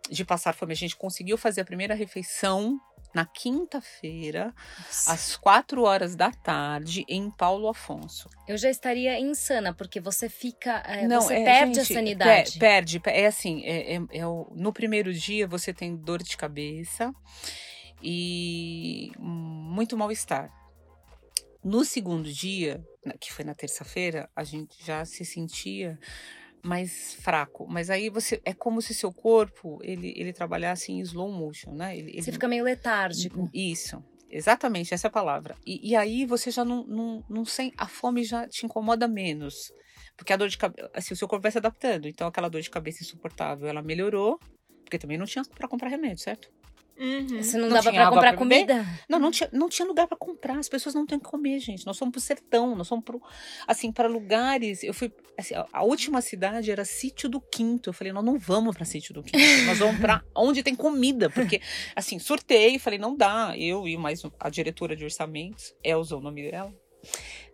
de 0.09 0.23
passar 0.23 0.53
fome, 0.53 0.71
a 0.71 0.75
gente 0.77 0.95
conseguiu 0.95 1.37
fazer 1.37 1.59
a 1.59 1.65
primeira 1.65 1.93
refeição 1.93 2.79
na 3.13 3.25
quinta-feira, 3.25 4.53
às 5.07 5.35
quatro 5.35 5.83
horas 5.83 6.15
da 6.15 6.31
tarde, 6.31 7.03
em 7.07 7.29
Paulo 7.29 7.67
Afonso. 7.67 8.29
Eu 8.47 8.57
já 8.57 8.69
estaria 8.69 9.19
insana, 9.19 9.73
porque 9.73 9.99
você 9.99 10.29
fica. 10.29 10.81
é, 10.85 11.07
Não, 11.07 11.21
você 11.21 11.33
é, 11.35 11.43
perde 11.43 11.79
a 11.79 11.83
gente, 11.83 11.93
sanidade. 11.93 12.51
pe- 12.53 12.59
perde. 12.59 12.99
pe- 12.99 13.09
É 13.11 13.25
assim, 13.27 13.63
é, 13.65 13.95
é- 13.95 14.01
é 14.11 14.21
no 14.55 14.71
primeiro 14.73 15.13
dia 15.13 15.47
você 15.47 15.73
tem 15.73 15.95
dor 15.95 16.23
de 16.23 16.35
cabeça 16.37 17.13
e 18.01 19.11
muito 19.19 19.97
mal-estar. 19.97 20.49
No 21.63 21.85
segundo 21.85 22.31
dia, 22.31 22.83
que 23.19 23.31
foi 23.31 23.45
na 23.45 23.53
terça-feira, 23.53 24.29
a 24.35 24.43
gente 24.43 24.83
já 24.83 25.05
se 25.05 25.23
sentia 25.23 25.99
mais 26.63 27.13
fraco. 27.15 27.67
Mas 27.69 27.89
aí 27.89 28.09
você 28.09 28.41
é 28.45 28.53
como 28.53 28.81
se 28.81 28.93
seu 28.93 29.11
corpo 29.11 29.79
ele, 29.81 30.13
ele 30.15 30.33
trabalhasse 30.33 30.91
em 30.91 30.99
slow 31.01 31.31
motion, 31.31 31.73
né? 31.73 31.97
Ele, 31.97 32.11
Você 32.13 32.29
ele- 32.29 32.31
fica 32.33 32.47
meio 32.47 32.63
letárgico. 32.63 33.49
isso, 33.53 34.03
exatamente, 34.29 34.93
essa 34.93 35.07
é 35.07 35.09
a 35.09 35.11
palavra. 35.11 35.55
E, 35.65 35.89
e 35.91 35.95
aí 35.95 36.25
você 36.25 36.51
já 36.51 36.63
não, 36.65 36.85
não, 36.85 37.23
não 37.29 37.45
sente, 37.45 37.75
a 37.77 37.87
fome 37.87 38.23
já 38.23 38.47
te 38.47 38.65
incomoda 38.65 39.07
menos. 39.07 39.71
Porque 40.17 40.33
a 40.33 40.37
dor 40.37 40.49
de 40.49 40.57
cabeça, 40.57 40.89
assim, 40.93 41.13
o 41.13 41.17
seu 41.17 41.27
corpo 41.27 41.43
vai 41.43 41.51
se 41.51 41.57
adaptando. 41.57 42.07
Então 42.07 42.27
aquela 42.27 42.49
dor 42.49 42.61
de 42.61 42.69
cabeça 42.69 43.01
insuportável, 43.03 43.67
ela 43.67 43.81
melhorou. 43.81 44.39
Porque 44.83 44.97
também 44.99 45.17
não 45.17 45.25
tinha 45.25 45.43
para 45.45 45.67
comprar 45.67 45.87
remédio, 45.87 46.21
certo? 46.23 46.49
Uhum. 46.97 47.41
Você 47.41 47.57
não, 47.57 47.67
Não 47.67 47.73
dava 47.75 47.89
água 47.89 48.09
comprar 48.09 48.29
pra 48.29 48.37
comida? 48.37 48.85
Não, 49.09 49.17
não 49.17 49.31
tinha, 49.31 49.49
não 49.51 49.69
tinha 49.69 49.87
lugar 49.87 50.07
para 50.07 50.17
comprar. 50.17 50.59
As 50.59 50.69
pessoas 50.69 50.93
não 50.93 51.05
têm 51.05 51.17
que 51.17 51.25
comer, 51.25 51.59
gente. 51.59 51.85
Nós 51.85 51.97
fomos 51.97 52.11
pro 52.11 52.21
sertão, 52.21 52.75
nós 52.75 52.87
fomos 52.87 53.03
pro, 53.03 53.21
assim, 53.67 53.91
para 53.91 54.07
lugares. 54.07 54.83
Eu 54.83 54.93
fui, 54.93 55.11
assim, 55.37 55.55
a, 55.55 55.65
a 55.73 55.83
última 55.83 56.21
cidade 56.21 56.71
era 56.71 56.85
Sítio 56.85 57.27
do 57.27 57.41
Quinto. 57.41 57.89
Eu 57.89 57.93
falei, 57.93 58.13
nós 58.13 58.23
não 58.23 58.37
vamos 58.37 58.75
para 58.75 58.85
Sítio 58.85 59.13
do 59.13 59.23
Quinto. 59.23 59.65
Nós 59.65 59.79
vamos 59.79 59.99
para 59.99 60.23
onde 60.35 60.61
tem 60.61 60.75
comida, 60.75 61.29
porque 61.29 61.61
assim, 61.95 62.19
surtei, 62.19 62.77
falei, 62.77 62.99
não 62.99 63.15
dá. 63.15 63.53
Eu 63.57 63.87
e 63.87 63.97
mais 63.97 64.21
a 64.39 64.49
diretora 64.49 64.95
de 64.95 65.03
orçamentos, 65.03 65.73
Elza, 65.83 66.15
o 66.15 66.21
nome 66.21 66.49
dela, 66.49 66.73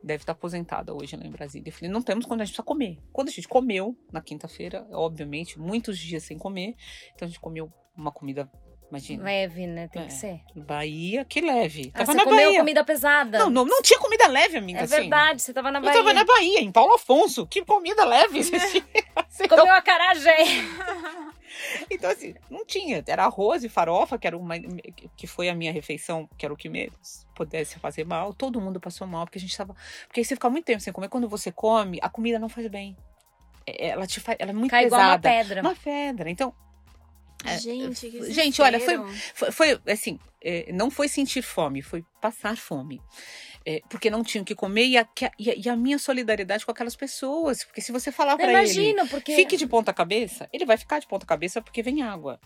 deve 0.04 0.24
estar 0.24 0.34
aposentada 0.34 0.94
hoje 0.94 1.16
lá 1.16 1.26
em 1.26 1.32
Brasília. 1.32 1.70
Eu 1.70 1.74
falei, 1.74 1.90
não 1.90 2.02
temos 2.02 2.26
quando 2.26 2.42
a 2.42 2.46
gente 2.46 2.54
precisa 2.54 2.66
comer. 2.66 2.98
Quando 3.12 3.30
a 3.30 3.32
gente 3.32 3.48
comeu 3.48 3.98
na 4.12 4.22
quinta-feira, 4.22 4.88
obviamente, 4.92 5.60
muitos 5.60 5.98
dias 5.98 6.24
sem 6.24 6.38
comer, 6.38 6.76
então 7.14 7.26
a 7.26 7.30
gente 7.30 7.40
comeu 7.40 7.72
uma 7.96 8.12
comida, 8.12 8.50
imagina. 8.90 9.24
Leve, 9.24 9.68
né? 9.68 9.88
Tem 9.88 10.02
É. 10.04 10.06
que 10.06 10.14
ser. 10.14 10.42
Bahia, 10.56 11.26
que 11.26 11.42
leve. 11.42 11.92
Ah, 11.94 12.00
Tava 12.00 12.12
você 12.12 12.18
na 12.18 12.24
comeu 12.24 12.46
Bahia. 12.46 12.60
comida 12.60 12.84
pesada. 12.84 13.40
Não, 13.40 13.50
não, 13.50 13.66
não 13.66 13.82
tinha 13.82 14.00
comida 14.00 14.28
leve, 14.28 14.58
amiga. 14.58 14.80
é 14.80 14.84
assim. 14.84 14.96
verdade, 14.96 15.42
você 15.42 15.54
tava 15.54 15.72
na 15.72 15.80
Eu 15.80 15.84
Bahia. 15.84 15.98
tava 15.98 16.14
na 16.14 16.24
Bahia, 16.24 16.60
em 16.62 16.72
Paulo 16.72 16.94
Afonso. 16.94 17.46
Que 17.48 17.64
comida 17.66 18.04
leve. 18.06 18.42
Você 18.44 18.60
tinha. 18.72 18.86
Assim, 19.16 19.48
Comeu 19.48 19.72
acarajé. 19.72 20.36
Então, 21.90 22.12
assim, 22.12 22.36
não 22.52 22.64
tinha. 22.66 23.04
Era 23.08 23.24
arroz 23.26 23.64
e 23.64 23.70
farofa, 23.70 24.18
que 24.18 24.28
era 24.28 24.38
uma. 24.38 24.56
Que 25.16 25.26
foi 25.26 25.50
a 25.50 25.56
minha 25.56 25.72
refeição, 25.72 26.30
que 26.38 26.46
era 26.46 26.54
o 26.54 26.58
que 26.58 26.70
menos 26.70 27.26
pudesse 27.36 27.80
fazer 27.80 28.06
mal. 28.06 28.32
Todo 28.34 28.62
mundo 28.62 28.80
passou 28.80 29.08
mal, 29.08 29.26
porque 29.26 29.38
a 29.40 29.42
gente 29.42 29.58
tava. 29.58 29.76
Porque 30.08 30.20
aí 30.20 30.26
você 30.26 30.36
fica 30.36 30.50
muito 30.50 30.66
tempo 30.66 30.82
sem 30.82 30.94
comer. 30.94 31.10
Quando 31.10 31.28
você 31.28 31.52
come, 31.52 31.98
a 32.02 32.10
comida 32.10 32.38
não 32.38 32.48
faz 32.50 32.68
bem. 32.68 32.96
É- 33.66 33.88
Ela 33.90 34.06
te 34.06 34.20
faz. 34.20 34.38
Ela 34.40 34.52
é 34.52 34.54
muito 34.54 34.70
Cai 34.70 34.86
igual 34.86 35.02
uma 35.02 35.18
pesada. 35.18 35.44
pedra. 35.46 35.62
Uma 35.62 35.76
pedra. 35.76 36.30
Então, 36.30 36.54
Gente, 37.60 38.10
que 38.10 38.32
Gente, 38.34 38.62
olha, 38.62 38.80
foi, 38.80 38.98
foi, 39.34 39.52
foi, 39.52 39.94
assim, 39.94 40.20
é, 40.44 40.72
não 40.74 40.90
foi 40.90 41.08
sentir 41.08 41.42
fome, 41.42 41.82
foi 41.82 42.04
passar 42.22 42.58
fome. 42.58 43.02
É, 43.66 43.82
porque 43.90 44.10
não 44.10 44.24
tinham 44.24 44.44
o 44.44 44.46
que 44.46 44.56
comer 44.56 44.86
e 44.86 44.98
a, 44.98 45.06
e 45.38 45.52
a- 45.52 45.56
e 45.56 45.70
a 45.70 45.76
minha 45.76 46.00
solidariedade 46.00 46.66
com 46.66 46.72
aquelas 46.72 46.96
pessoas. 46.96 47.64
Porque 47.66 47.82
se 47.82 47.92
você 47.92 48.12
falar 48.12 48.38
pra 48.38 48.46
ele, 48.80 48.94
porque. 49.08 49.36
fique 49.36 49.58
de 49.58 49.68
ponta 49.68 49.94
cabeça, 49.94 50.48
ele 50.54 50.66
vai 50.66 50.78
ficar 50.78 51.00
de 51.00 51.08
ponta 51.08 51.26
cabeça 51.26 51.62
porque 51.62 51.84
vem 51.84 52.02
água. 52.02 52.40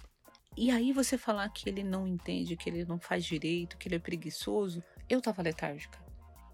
E 0.57 0.69
aí 0.71 0.91
você 0.91 1.17
falar 1.17 1.47
que 1.49 1.69
ele 1.69 1.83
não 1.83 2.07
entende, 2.07 2.57
que 2.57 2.69
ele 2.69 2.83
não 2.85 2.99
faz 2.99 3.23
direito, 3.23 3.77
que 3.77 3.87
ele 3.87 3.95
é 3.95 3.99
preguiçoso, 3.99 4.83
eu 5.09 5.21
tava 5.21 5.41
letárgica. 5.43 5.97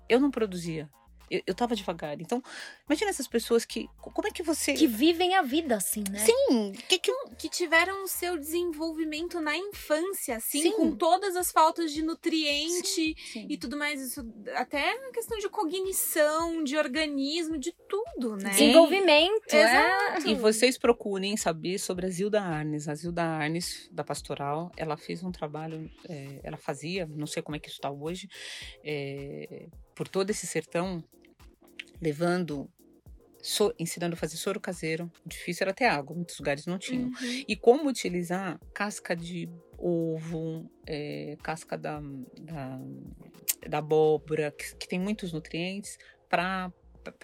Eu 0.08 0.20
não 0.20 0.30
produzia. 0.30 0.90
Eu, 1.30 1.42
eu 1.48 1.54
tava 1.56 1.76
devagar. 1.76 2.20
Então, 2.22 2.42
imagina 2.88 3.10
essas 3.10 3.28
pessoas 3.28 3.66
que. 3.66 3.88
Como 3.98 4.28
é 4.28 4.32
que 4.32 4.44
você. 4.44 4.74
Que 4.74 4.88
vivem 4.88 5.36
a 5.36 5.42
vida 5.42 5.76
assim, 5.76 6.04
né? 6.10 6.20
Sim, 6.20 6.72
que, 6.88 7.00
que, 7.00 7.12
que 7.38 7.50
tiveram 7.50 8.04
o 8.04 8.08
seu 8.08 8.38
desenvolvimento 8.38 9.40
na 9.42 9.56
infância, 9.58 10.38
assim, 10.38 10.64
Sim. 10.64 10.72
com 10.72 10.96
todas 10.96 11.36
as 11.36 11.52
faltas 11.52 11.92
de 11.92 12.02
nutriente 12.02 13.16
Sim. 13.32 13.48
e 13.50 13.58
tudo 13.58 13.78
mais, 13.78 14.02
isso 14.02 14.26
até 14.56 14.92
a 14.92 15.12
questão 15.12 15.38
de 15.38 15.50
cognição, 15.50 16.64
de 16.64 16.78
organismo, 16.78 17.58
de 17.58 17.74
tudo, 17.88 18.38
né? 18.38 18.50
Desenvolvimento. 18.52 19.54
é. 19.54 19.62
Exato. 19.62 20.28
E 20.30 20.36
vocês 20.36 20.78
procurem 20.78 21.36
saber 21.38 21.78
sobre 21.80 22.06
a 22.06 22.10
Zilda 22.10 22.42
Arnes. 22.42 22.88
A 22.88 22.96
Zilda 22.96 23.24
Arnes, 23.24 23.90
da 23.92 24.04
Pastoral, 24.04 24.72
ela 24.78 24.98
fez 24.98 25.24
um 25.24 25.32
trabalho, 25.32 25.90
é, 26.08 26.40
ela 26.44 26.58
fazia, 26.58 27.06
não 27.06 27.28
sei 27.28 27.42
como 27.42 27.56
é 27.56 27.60
que 27.60 27.68
isso 27.68 27.78
está 27.78 27.92
hoje, 27.92 28.28
é, 28.84 29.68
por 29.96 30.08
todo 30.08 30.30
esse 30.30 30.46
sertão, 30.46 31.04
levando, 32.02 32.70
so- 33.42 33.74
ensinando 33.80 34.14
a 34.14 34.18
fazer 34.18 34.38
soro 34.38 34.60
caseiro. 34.60 35.12
O 35.26 35.30
difícil 35.30 35.66
era 35.66 35.74
ter 35.74 35.86
água, 35.86 36.16
muitos 36.16 36.38
lugares 36.38 36.66
não 36.66 36.78
tinham. 36.78 37.08
Uhum. 37.08 37.44
E 37.48 37.56
como 37.56 37.90
utilizar 37.90 38.60
casca 38.74 39.16
de 39.16 39.50
ovo, 39.78 40.70
é, 40.86 41.38
casca 41.44 41.78
da, 41.78 42.00
da, 42.40 42.80
da 43.68 43.78
abóbora, 43.78 44.52
que, 44.52 44.76
que 44.76 44.88
tem 44.88 45.00
muitos 45.00 45.32
nutrientes, 45.32 45.98
para 46.30 46.72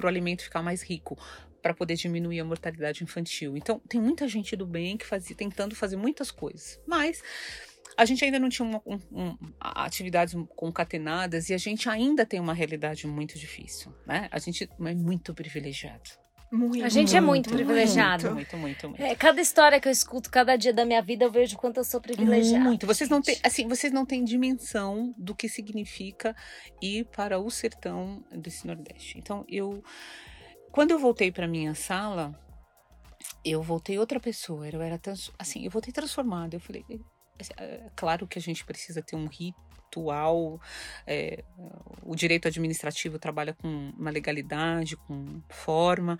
o 0.03 0.07
alimento 0.07 0.43
ficar 0.43 0.61
mais 0.61 0.81
rico, 0.81 1.17
para 1.61 1.73
poder 1.73 1.95
diminuir 1.95 2.39
a 2.41 2.45
mortalidade 2.45 3.03
infantil. 3.03 3.55
Então, 3.55 3.79
tem 3.87 3.99
muita 3.99 4.27
gente 4.27 4.55
do 4.55 4.65
bem 4.67 4.97
que 4.97 5.05
fazia, 5.05 5.35
tentando 5.35 5.75
fazer 5.75 5.95
muitas 5.95 6.29
coisas. 6.29 6.79
Mas 6.85 7.23
a 7.97 8.05
gente 8.05 8.23
ainda 8.23 8.39
não 8.39 8.49
tinha 8.49 8.67
uma, 8.67 8.81
um, 8.85 8.99
um, 9.11 9.37
atividades 9.59 10.35
concatenadas 10.55 11.49
e 11.49 11.53
a 11.53 11.57
gente 11.57 11.89
ainda 11.89 12.25
tem 12.25 12.39
uma 12.39 12.53
realidade 12.53 13.07
muito 13.07 13.37
difícil, 13.37 13.93
né? 14.05 14.27
A 14.31 14.39
gente 14.39 14.63
é 14.63 14.93
muito 14.93 15.33
privilegiado. 15.33 16.23
Muito, 16.51 16.85
A 16.85 16.89
gente 16.89 17.15
é 17.15 17.19
muito 17.19 17.49
privilegiado. 17.49 18.31
Muito, 18.31 18.55
muito, 18.55 18.87
muito. 18.87 19.01
É, 19.01 19.15
cada 19.15 19.41
história 19.41 19.79
que 19.79 19.87
eu 19.87 19.91
escuto, 19.91 20.29
cada 20.29 20.55
dia 20.55 20.71
da 20.71 20.85
minha 20.85 21.01
vida, 21.01 21.25
eu 21.25 21.31
vejo 21.31 21.55
o 21.55 21.59
quanto 21.59 21.77
eu 21.77 21.83
sou 21.83 21.99
privilegiada. 21.99 22.63
Muito. 22.63 22.85
Vocês 22.85 23.09
não 23.09 23.23
têm, 23.23 23.39
assim, 23.41 23.67
vocês 23.67 23.91
não 23.91 24.05
têm 24.05 24.23
dimensão 24.23 25.15
do 25.17 25.33
que 25.33 25.49
significa 25.49 26.35
ir 26.79 27.05
para 27.05 27.39
o 27.39 27.49
sertão 27.49 28.23
desse 28.31 28.67
Nordeste. 28.67 29.17
Então, 29.17 29.43
eu 29.49 29.83
quando 30.73 30.89
eu 30.89 30.97
voltei 30.97 31.31
para 31.31 31.47
minha 31.47 31.75
sala, 31.75 32.33
eu 33.45 33.61
voltei 33.61 33.99
outra 33.99 34.19
pessoa. 34.19 34.67
Eu 34.67 34.81
era 34.81 34.97
trans, 34.97 35.31
assim, 35.37 35.65
eu 35.65 35.69
voltei 35.69 35.93
transformada. 35.93 36.55
Eu 36.55 36.59
falei, 36.59 36.83
é, 37.57 37.89
claro 37.95 38.27
que 38.27 38.37
a 38.37 38.41
gente 38.41 38.65
precisa 38.65 39.01
ter 39.01 39.15
um 39.15 39.27
ritual. 39.27 40.59
é, 41.05 41.43
o 42.03 42.15
direito 42.15 42.47
administrativo 42.47 43.19
trabalha 43.19 43.53
com 43.53 43.91
uma 43.97 44.09
legalidade, 44.09 44.95
com 44.97 45.41
forma. 45.49 46.17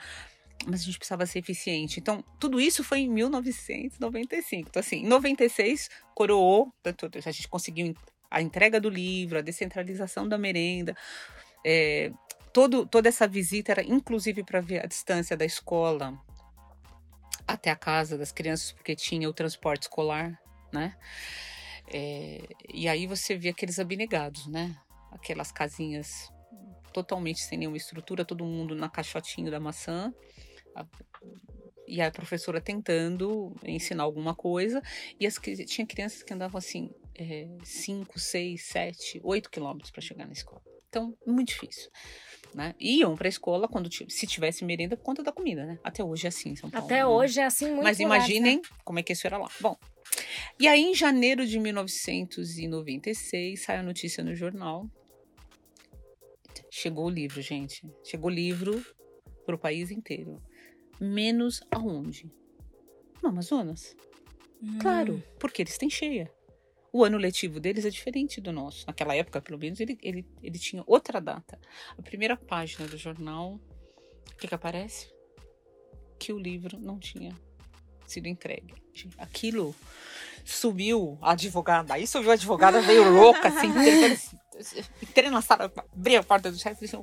Mas 0.65 0.81
a 0.81 0.83
gente 0.85 0.97
precisava 0.97 1.25
ser 1.25 1.39
eficiente. 1.39 1.99
Então, 1.99 2.23
tudo 2.39 2.59
isso 2.59 2.83
foi 2.83 2.99
em 2.99 3.09
1995. 3.09 4.69
Então, 4.69 4.79
assim, 4.79 4.97
em 4.97 5.07
96, 5.07 5.89
coroou, 6.15 6.71
a 6.85 7.31
gente 7.31 7.47
conseguiu 7.47 7.93
a 8.31 8.41
entrega 8.41 8.79
do 8.79 8.89
livro, 8.89 9.37
a 9.37 9.41
descentralização 9.41 10.27
da 10.27 10.37
merenda. 10.37 10.95
é, 11.65 12.11
todo, 12.53 12.85
toda 12.85 13.09
essa 13.09 13.27
visita 13.27 13.71
era 13.71 13.83
inclusive 13.83 14.43
para 14.43 14.61
ver 14.61 14.83
a 14.83 14.85
distância 14.85 15.35
da 15.35 15.43
escola 15.43 16.17
até 17.47 17.71
a 17.71 17.75
casa 17.75 18.17
das 18.17 18.31
crianças, 18.31 18.71
porque 18.71 18.95
tinha 18.95 19.27
o 19.27 19.33
transporte 19.33 19.83
escolar, 19.83 20.39
né? 20.73 20.95
É, 21.87 22.41
e 22.73 22.87
aí 22.87 23.05
você 23.07 23.35
via 23.35 23.51
aqueles 23.51 23.79
abnegados, 23.79 24.47
né? 24.47 24.75
Aquelas 25.11 25.51
casinhas 25.51 26.31
totalmente 26.91 27.41
sem 27.41 27.57
nenhuma 27.57 27.77
estrutura, 27.77 28.25
todo 28.25 28.45
mundo 28.45 28.75
na 28.75 28.89
caixotinho 28.89 29.49
da 29.51 29.59
maçã. 29.59 30.13
A- 30.75 30.85
e 31.85 32.01
a 32.01 32.09
professora 32.09 32.61
tentando 32.61 33.53
ensinar 33.63 34.03
alguma 34.03 34.33
coisa. 34.33 34.81
E 35.19 35.27
as, 35.27 35.35
tinha 35.67 35.85
crianças 35.85 36.23
que 36.23 36.33
andavam 36.33 36.57
assim, 36.57 36.89
5, 37.63 38.17
6, 38.17 38.63
7, 38.63 39.19
8 39.23 39.49
quilômetros 39.49 39.91
para 39.91 40.01
chegar 40.01 40.25
na 40.25 40.31
escola. 40.31 40.61
Então, 40.87 41.13
muito 41.25 41.49
difícil. 41.49 41.89
Né? 42.53 42.73
Iam 42.79 43.15
para 43.15 43.27
a 43.27 43.29
escola 43.29 43.67
quando 43.67 43.89
se 43.91 44.27
tivesse 44.27 44.63
merenda 44.63 44.95
por 44.95 45.03
conta 45.03 45.23
da 45.23 45.31
comida, 45.31 45.65
né? 45.65 45.79
Até 45.83 46.03
hoje 46.03 46.25
é 46.25 46.29
assim 46.29 46.55
São 46.55 46.69
Paulo. 46.69 46.85
Até 46.85 46.97
né? 46.97 47.05
hoje 47.05 47.39
é 47.39 47.45
assim 47.45 47.65
muito 47.71 47.83
Mas 47.83 47.99
imaginem 47.99 48.61
como 48.85 48.99
é 48.99 49.03
que 49.03 49.11
isso 49.11 49.25
era 49.25 49.37
lá. 49.37 49.49
Bom, 49.59 49.75
e 50.59 50.67
aí 50.67 50.81
em 50.81 50.95
janeiro 50.95 51.45
de 51.45 51.59
1996 51.59 53.61
sai 53.61 53.77
a 53.77 53.83
notícia 53.83 54.23
no 54.23 54.35
jornal. 54.35 54.89
Chegou 56.69 57.05
o 57.05 57.09
livro, 57.09 57.41
gente. 57.41 57.87
Chegou 58.03 58.29
o 58.29 58.33
livro 58.33 58.83
para 59.45 59.55
o 59.55 59.59
país 59.59 59.91
inteiro. 59.91 60.41
Menos 60.99 61.61
aonde? 61.71 62.31
No 63.21 63.29
Amazonas. 63.29 63.95
Hum. 64.61 64.79
Claro, 64.79 65.23
porque 65.39 65.61
eles 65.61 65.77
têm 65.77 65.89
cheia. 65.89 66.31
O 66.91 67.03
ano 67.03 67.17
letivo 67.17 67.59
deles 67.59 67.85
é 67.85 67.89
diferente 67.89 68.39
do 68.39 68.51
nosso. 68.51 68.85
Naquela 68.85 69.15
época, 69.15 69.41
pelo 69.41 69.57
menos, 69.57 69.79
ele, 69.79 69.97
ele, 70.01 70.25
ele 70.43 70.59
tinha 70.59 70.83
outra 70.85 71.19
data. 71.19 71.59
A 71.97 72.01
primeira 72.01 72.37
página 72.37 72.87
do 72.87 72.97
jornal, 72.97 73.59
o 74.31 74.37
que, 74.37 74.47
que 74.47 74.53
aparece? 74.53 75.11
Que 76.19 76.31
o 76.31 76.37
livro 76.37 76.79
não 76.79 76.99
tinha 76.99 77.35
sido 78.05 78.27
entregue. 78.27 78.73
Aquilo 79.17 79.75
subiu 80.45 81.17
a 81.21 81.31
advogada. 81.31 81.93
Aí 81.93 82.05
subiu 82.05 82.31
a 82.31 82.33
advogada, 82.33 82.81
veio 82.81 83.09
louca, 83.13 83.47
assim. 83.47 83.67
entrei- 85.01 85.29
na 85.29 85.41
sala, 85.41 85.71
abri 85.93 86.15
a 86.15 86.23
porta 86.23 86.51
do 86.51 86.57
chefe 86.57 86.83
e 86.83 86.87
disse: 86.87 86.97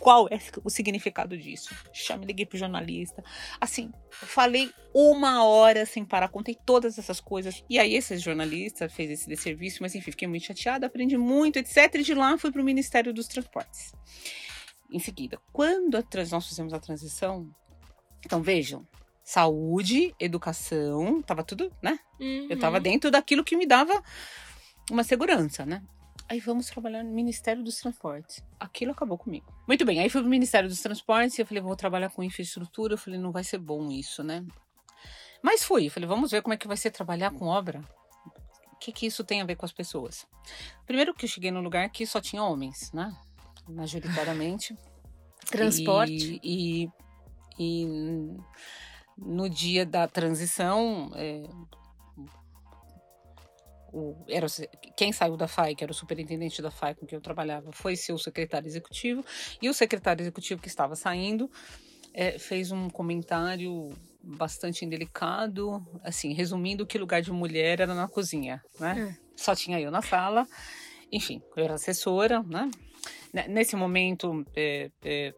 qual 0.00 0.28
é 0.30 0.38
o 0.64 0.70
significado 0.70 1.36
disso? 1.36 1.74
Chame, 1.92 2.24
liguei 2.26 2.46
pro 2.46 2.56
jornalista. 2.58 3.22
Assim, 3.60 3.90
falei 4.10 4.70
uma 4.94 5.44
hora 5.44 5.84
sem 5.84 6.04
parar, 6.04 6.28
contei 6.28 6.56
todas 6.64 6.98
essas 6.98 7.20
coisas. 7.20 7.62
E 7.68 7.78
aí, 7.78 7.94
esse 7.94 8.16
jornalista 8.18 8.88
fez 8.88 9.10
esse 9.10 9.28
desserviço, 9.28 9.78
mas 9.82 9.94
enfim, 9.94 10.10
fiquei 10.10 10.28
muito 10.28 10.46
chateada, 10.46 10.86
aprendi 10.86 11.16
muito, 11.16 11.58
etc. 11.58 11.94
E 11.96 12.02
de 12.02 12.14
lá 12.14 12.38
fui 12.38 12.50
pro 12.52 12.62
Ministério 12.64 13.12
dos 13.12 13.26
Transportes. 13.26 13.92
Em 14.90 14.98
seguida, 14.98 15.38
quando 15.52 16.02
trans- 16.02 16.30
nós 16.32 16.46
fizemos 16.48 16.72
a 16.72 16.80
transição, 16.80 17.48
então 18.24 18.40
vejam, 18.40 18.86
saúde, 19.28 20.14
educação, 20.18 21.20
tava 21.20 21.44
tudo, 21.44 21.70
né? 21.82 21.98
Eu 22.18 22.26
Uhum. 22.54 22.58
tava 22.58 22.80
dentro 22.80 23.10
daquilo 23.10 23.44
que 23.44 23.58
me 23.58 23.66
dava 23.66 24.02
uma 24.90 25.04
segurança, 25.04 25.66
né? 25.66 25.82
Aí 26.30 26.40
vamos 26.40 26.64
trabalhar 26.68 27.04
no 27.04 27.10
Ministério 27.12 27.62
dos 27.62 27.76
Transportes. 27.76 28.42
Aquilo 28.58 28.92
acabou 28.92 29.18
comigo. 29.18 29.44
Muito 29.66 29.84
bem, 29.84 30.00
aí 30.00 30.08
fui 30.08 30.22
pro 30.22 30.30
Ministério 30.30 30.66
dos 30.66 30.80
Transportes 30.80 31.36
e 31.38 31.42
eu 31.42 31.46
falei, 31.46 31.62
vou 31.62 31.76
trabalhar 31.76 32.08
com 32.08 32.22
infraestrutura. 32.22 32.94
Eu 32.94 32.98
falei, 32.98 33.20
não 33.20 33.30
vai 33.30 33.44
ser 33.44 33.58
bom 33.58 33.90
isso, 33.90 34.24
né? 34.24 34.46
Mas 35.42 35.62
fui, 35.62 35.88
eu 35.88 35.90
falei, 35.90 36.08
vamos 36.08 36.30
ver 36.30 36.40
como 36.40 36.54
é 36.54 36.56
que 36.56 36.66
vai 36.66 36.78
ser 36.78 36.90
trabalhar 36.90 37.30
com 37.30 37.44
obra. 37.44 37.82
O 38.72 38.76
que, 38.80 38.92
que 38.92 39.04
isso 39.04 39.22
tem 39.24 39.42
a 39.42 39.44
ver 39.44 39.56
com 39.56 39.66
as 39.66 39.72
pessoas? 39.72 40.26
Primeiro 40.86 41.12
que 41.12 41.26
eu 41.26 41.28
cheguei 41.28 41.50
num 41.50 41.60
lugar 41.60 41.90
que 41.90 42.06
só 42.06 42.18
tinha 42.18 42.42
homens, 42.42 42.90
né? 42.92 43.14
Majoritariamente. 43.68 44.74
Transporte. 45.50 46.40
E, 46.42 46.90
e, 47.58 47.84
e 47.84 48.36
no 49.18 49.48
dia 49.48 49.84
da 49.84 50.06
transição, 50.06 51.10
é, 51.14 51.42
o, 53.92 54.14
era, 54.28 54.46
quem 54.96 55.12
saiu 55.12 55.36
da 55.36 55.48
FAI, 55.48 55.74
que 55.74 55.82
era 55.82 55.90
o 55.90 55.94
superintendente 55.94 56.60
da 56.60 56.70
FAI 56.70 56.94
com 56.94 57.06
quem 57.06 57.16
eu 57.16 57.22
trabalhava, 57.22 57.72
foi 57.72 57.96
seu 57.96 58.18
secretário 58.18 58.66
executivo. 58.68 59.24
E 59.60 59.68
o 59.68 59.74
secretário 59.74 60.22
executivo 60.22 60.60
que 60.60 60.68
estava 60.68 60.94
saindo 60.94 61.50
é, 62.12 62.38
fez 62.38 62.70
um 62.70 62.88
comentário 62.90 63.90
bastante 64.22 64.84
indelicado, 64.84 65.82
assim, 66.02 66.32
resumindo 66.34 66.86
que 66.86 66.98
lugar 66.98 67.22
de 67.22 67.32
mulher 67.32 67.80
era 67.80 67.94
na 67.94 68.06
cozinha, 68.08 68.62
né? 68.78 69.16
Só 69.36 69.54
tinha 69.54 69.80
eu 69.80 69.90
na 69.90 70.02
sala. 70.02 70.46
Enfim, 71.10 71.40
eu 71.56 71.64
era 71.64 71.74
assessora, 71.74 72.42
né? 72.42 72.70
Ne- 73.32 73.48
Nesse 73.48 73.74
momento, 73.76 74.44
é, 74.54 74.90
é, 75.02 75.32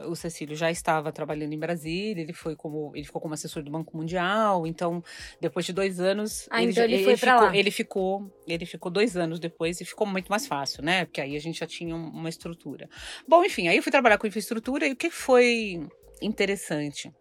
o 0.00 0.16
Cecílio 0.16 0.56
já 0.56 0.70
estava 0.70 1.12
trabalhando 1.12 1.52
em 1.52 1.58
Brasília, 1.58 2.22
ele 2.22 2.32
foi 2.32 2.56
como 2.56 2.90
ele 2.94 3.04
ficou 3.04 3.20
como 3.20 3.34
assessor 3.34 3.62
do 3.62 3.70
Banco 3.70 3.96
Mundial, 3.96 4.66
então 4.66 5.02
depois 5.40 5.64
de 5.64 5.72
dois 5.72 6.00
anos 6.00 6.48
Ah, 6.50 6.62
então 6.62 6.72
já- 6.74 6.84
ele 6.84 7.04
foi 7.04 7.16
pra 7.16 7.32
ficou, 7.34 7.46
lá. 7.48 7.56
ele 7.56 7.70
ficou 7.70 8.32
ele 8.46 8.66
ficou 8.66 8.90
dois 8.90 9.16
anos 9.16 9.38
depois 9.38 9.80
e 9.80 9.84
ficou 9.84 10.06
muito 10.06 10.28
mais 10.28 10.46
fácil, 10.46 10.82
né? 10.82 11.04
Porque 11.04 11.20
aí 11.20 11.36
a 11.36 11.40
gente 11.40 11.60
já 11.60 11.66
tinha 11.66 11.94
um- 11.94 12.08
uma 12.08 12.28
estrutura. 12.28 12.88
Bom, 13.28 13.44
enfim, 13.44 13.68
aí 13.68 13.76
eu 13.76 13.82
fui 13.82 13.92
trabalhar 13.92 14.18
com 14.18 14.26
infraestrutura 14.26 14.86
e 14.86 14.92
o 14.92 14.96
que 14.96 15.10
foi 15.10 15.86
interessante 16.20 17.12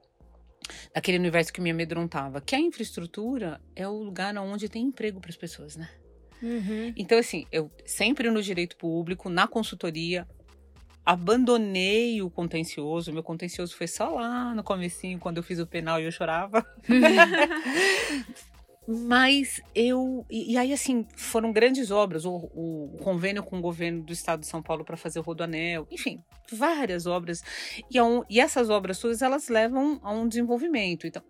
daquele 0.93 1.17
universo 1.17 1.51
que 1.51 1.59
me 1.61 1.71
amedrontava, 1.71 2.39
que 2.41 2.55
a 2.55 2.59
infraestrutura 2.59 3.59
é 3.75 3.87
o 3.87 4.01
lugar 4.01 4.35
onde 4.37 4.69
tem 4.69 4.83
emprego 4.85 5.19
para 5.19 5.29
as 5.29 5.37
pessoas, 5.37 5.75
né? 5.75 5.89
Uhum. 6.41 6.93
Então, 6.97 7.17
assim, 7.17 7.45
eu 7.51 7.71
sempre 7.85 8.29
no 8.29 8.41
direito 8.41 8.75
público, 8.77 9.29
na 9.29 9.47
consultoria, 9.47 10.27
abandonei 11.05 12.21
o 12.21 12.29
contencioso. 12.29 13.11
Meu 13.11 13.23
contencioso 13.23 13.75
foi 13.75 13.87
só 13.87 14.09
lá 14.09 14.53
no 14.55 14.63
comecinho, 14.63 15.19
quando 15.19 15.37
eu 15.37 15.43
fiz 15.43 15.59
o 15.59 15.67
penal 15.67 15.99
e 15.99 16.05
eu 16.05 16.11
chorava. 16.11 16.65
Mas 18.85 19.61
eu. 19.73 20.25
E, 20.29 20.57
aí, 20.57 20.73
assim, 20.73 21.07
foram 21.15 21.53
grandes 21.53 21.89
obras. 21.89 22.25
O, 22.25 22.35
o, 22.35 22.97
convênio 23.01 23.41
com 23.41 23.57
o 23.57 23.61
governo 23.61 24.03
do 24.03 24.11
estado 24.11 24.41
de 24.41 24.47
São 24.47 24.61
Paulo 24.61 24.83
para 24.83 24.97
fazer 24.97 25.19
o 25.19 25.21
Rodoanel, 25.21 25.87
enfim, 25.89 26.21
várias 26.51 27.05
obras. 27.05 27.41
E, 27.89 28.01
um, 28.01 28.23
e 28.29 28.41
essas 28.41 28.69
obras 28.69 28.99
todas, 28.99 29.21
elas 29.21 29.47
levam 29.47 30.01
a 30.03 30.11
um 30.11 30.27
desenvolvimento. 30.27 31.07
Então, 31.07 31.23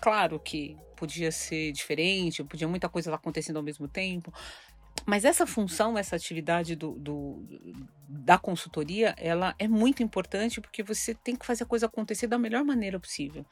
claro 0.00 0.38
que 0.38 0.76
podia 0.94 1.32
ser 1.32 1.72
diferente, 1.72 2.44
podia 2.44 2.68
muita 2.68 2.88
coisa 2.88 3.14
acontecendo 3.14 3.56
ao 3.56 3.62
mesmo 3.62 3.88
tempo. 3.88 4.32
Mas 5.06 5.24
essa 5.24 5.46
função, 5.46 5.98
essa 5.98 6.16
atividade 6.16 6.76
do, 6.76 6.92
do, 6.92 7.44
da 8.08 8.38
consultoria, 8.38 9.14
ela 9.18 9.54
é 9.58 9.66
muito 9.66 10.02
importante 10.02 10.60
porque 10.60 10.82
você 10.82 11.14
tem 11.14 11.36
que 11.36 11.46
fazer 11.46 11.64
a 11.64 11.66
coisa 11.66 11.86
acontecer 11.86 12.26
da 12.26 12.38
melhor 12.38 12.64
maneira 12.64 12.98
possível. 13.00 13.44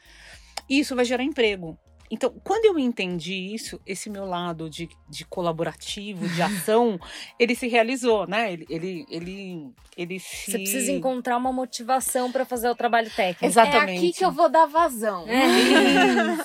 E 0.69 0.79
isso 0.79 0.95
vai 0.95 1.05
gerar 1.05 1.25
emprego. 1.25 1.79
Então, 2.11 2.35
quando 2.43 2.65
eu 2.65 2.79
entendi 2.79 3.55
isso, 3.55 3.81
esse 3.87 4.11
meu 4.11 4.25
lado 4.25 4.69
de, 4.69 4.89
de 5.09 5.25
colaborativo, 5.25 6.29
de 6.29 6.43
ação, 6.43 6.99
ele 7.39 7.55
se 7.55 7.69
realizou, 7.69 8.27
né? 8.27 8.53
Ele, 8.53 8.67
ele, 8.69 9.07
ele, 9.09 9.71
ele 9.97 10.19
se... 10.19 10.51
Você 10.51 10.59
precisa 10.59 10.91
encontrar 10.91 11.37
uma 11.37 11.53
motivação 11.53 12.33
para 12.33 12.45
fazer 12.45 12.69
o 12.69 12.75
trabalho 12.75 13.09
técnico. 13.11 13.45
Exatamente. 13.45 13.93
É 13.93 13.97
aqui 13.99 14.13
que 14.13 14.25
eu 14.25 14.33
vou 14.33 14.49
dar 14.49 14.67
vazão. 14.67 15.25
É. 15.29 15.47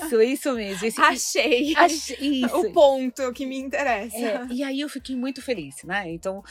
Isso, 0.05 0.21
isso 0.21 0.53
mesmo. 0.53 0.85
Esse, 0.85 1.01
Achei. 1.01 1.75
Achei 1.75 2.17
isso. 2.45 2.59
O 2.59 2.71
ponto 2.71 3.33
que 3.33 3.45
me 3.45 3.57
interessa. 3.57 4.17
É, 4.17 4.45
e 4.51 4.63
aí 4.63 4.81
eu 4.81 4.89
fiquei 4.89 5.15
muito 5.15 5.41
feliz, 5.41 5.83
né? 5.83 6.11
Então, 6.11 6.43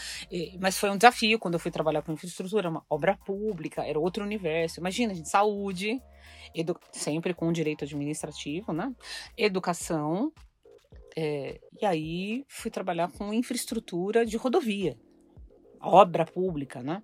mas 0.60 0.76
foi 0.76 0.90
um 0.90 0.96
desafio 0.96 1.38
quando 1.38 1.54
eu 1.54 1.60
fui 1.60 1.70
trabalhar 1.70 2.02
com 2.02 2.12
infraestrutura, 2.12 2.68
uma 2.68 2.84
obra 2.90 3.16
pública, 3.24 3.84
era 3.84 3.98
outro 3.98 4.24
universo. 4.24 4.80
Imagina, 4.80 5.14
gente, 5.14 5.28
saúde, 5.28 6.00
Edu 6.54 6.78
sempre 6.92 7.34
com 7.34 7.52
direito 7.52 7.84
administrativo, 7.84 8.72
né? 8.72 8.92
Educação. 9.36 10.32
É, 11.16 11.60
e 11.80 11.86
aí 11.86 12.44
fui 12.48 12.70
trabalhar 12.70 13.10
com 13.12 13.32
infraestrutura 13.32 14.26
de 14.26 14.36
rodovia, 14.36 14.96
obra 15.80 16.24
pública, 16.24 16.82
né? 16.82 17.00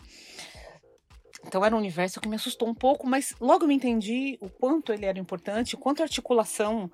Então 1.46 1.64
era 1.64 1.74
um 1.74 1.78
universo 1.78 2.20
que 2.20 2.28
me 2.28 2.36
assustou 2.36 2.68
um 2.68 2.74
pouco, 2.74 3.07
mas 3.07 3.34
logo 3.40 3.66
me 3.66 3.74
entendi 3.74 4.36
o 4.40 4.48
quanto 4.48 4.92
ele 4.92 5.07
era 5.07 5.18
importante, 5.18 5.74
o 5.74 5.78
quanto 5.78 6.01
a 6.01 6.05
articulação 6.05 6.90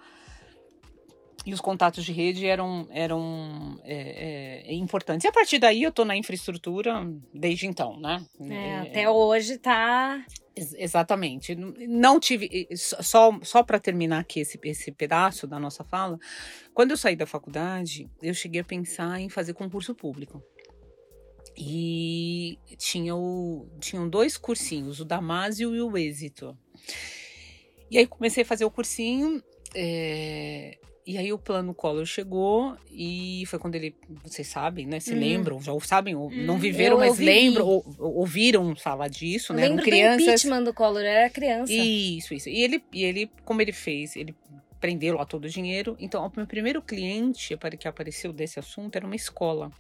e 1.45 1.53
os 1.53 1.61
contatos 1.61 2.05
de 2.05 2.13
rede 2.13 2.45
eram, 2.45 2.89
eram 2.91 3.79
é, 3.85 4.65
é, 4.67 4.75
importantes. 4.75 5.25
E 5.25 5.29
a 5.29 5.33
partir 5.33 5.59
daí 5.59 5.83
eu 5.83 5.91
estou 5.91 6.05
na 6.05 6.17
infraestrutura 6.17 7.07
desde 7.33 7.67
então, 7.67 7.99
né? 8.01 8.25
É, 8.41 8.79
até 8.79 9.09
hoje 9.09 9.57
tá. 9.57 10.25
Exatamente. 10.57 11.55
Não 11.55 12.19
tive. 12.19 12.67
Só, 12.75 13.39
só 13.43 13.63
para 13.63 13.79
terminar 13.79 14.21
aqui 14.21 14.41
esse, 14.41 14.59
esse 14.65 14.91
pedaço 14.91 15.47
da 15.47 15.61
nossa 15.61 15.85
fala, 15.85 16.19
quando 16.73 16.93
eu 16.93 16.97
saí 16.97 17.15
da 17.15 17.27
faculdade, 17.27 18.11
eu 18.23 18.33
cheguei 18.33 18.63
a 18.63 18.65
pensar 18.65 19.21
em 19.21 19.29
fazer 19.29 19.53
concurso 19.53 19.95
público. 19.95 20.43
E 21.55 22.59
tinha 22.79 23.15
o, 23.15 23.69
tinham 23.81 24.09
dois 24.09 24.37
cursinhos, 24.37 24.99
o 25.01 25.05
Damásio 25.05 25.75
e 25.75 25.81
o 25.81 25.97
Êxito. 25.97 26.57
E 27.91 27.99
aí 27.99 28.07
comecei 28.07 28.43
a 28.43 28.47
fazer 28.47 28.65
o 28.65 28.71
cursinho. 28.71 29.43
É, 29.75 30.79
e 31.07 31.17
aí 31.17 31.33
o 31.33 31.39
plano 31.39 31.73
Collor 31.73 32.05
chegou 32.05 32.77
e 32.91 33.45
foi 33.47 33.61
quando 33.61 33.77
ele, 33.77 33.95
vocês 34.25 34.49
sabem, 34.49 34.87
né? 34.87 34.99
Se 34.99 35.13
uhum. 35.13 35.21
lembram, 35.21 35.63
já 35.63 35.73
sabem, 35.81 36.17
ou 36.17 36.29
não 36.31 36.59
viveram, 36.59 36.99
mas 36.99 37.19
lembram, 37.19 37.65
ou, 37.65 37.85
ouviram 37.99 38.75
falar 38.75 39.07
disso, 39.07 39.53
eu 39.53 39.57
né? 39.57 39.69
Lembro 39.69 39.85
crianças. 39.85 40.17
do 40.17 40.23
impeachment 40.23 40.63
do 40.65 40.75
Collor, 40.75 41.03
era 41.03 41.31
criança. 41.31 41.73
Isso, 41.73 42.35
isso. 42.35 42.49
E 42.49 42.61
ele, 42.61 42.83
e 42.93 43.05
ele, 43.05 43.31
como 43.45 43.63
ele 43.63 43.73
fez, 43.73 44.17
ele 44.17 44.35
prendeu 44.81 45.15
lá 45.17 45.25
todo 45.25 45.45
o 45.45 45.49
dinheiro. 45.49 45.97
Então, 46.01 46.27
o 46.27 46.33
meu 46.37 46.47
primeiro 46.47 46.83
cliente 46.83 47.57
que 47.79 47.87
apareceu 47.87 48.33
desse 48.33 48.59
assunto 48.59 48.97
era 48.97 49.07
uma 49.07 49.17
escola. 49.17 49.71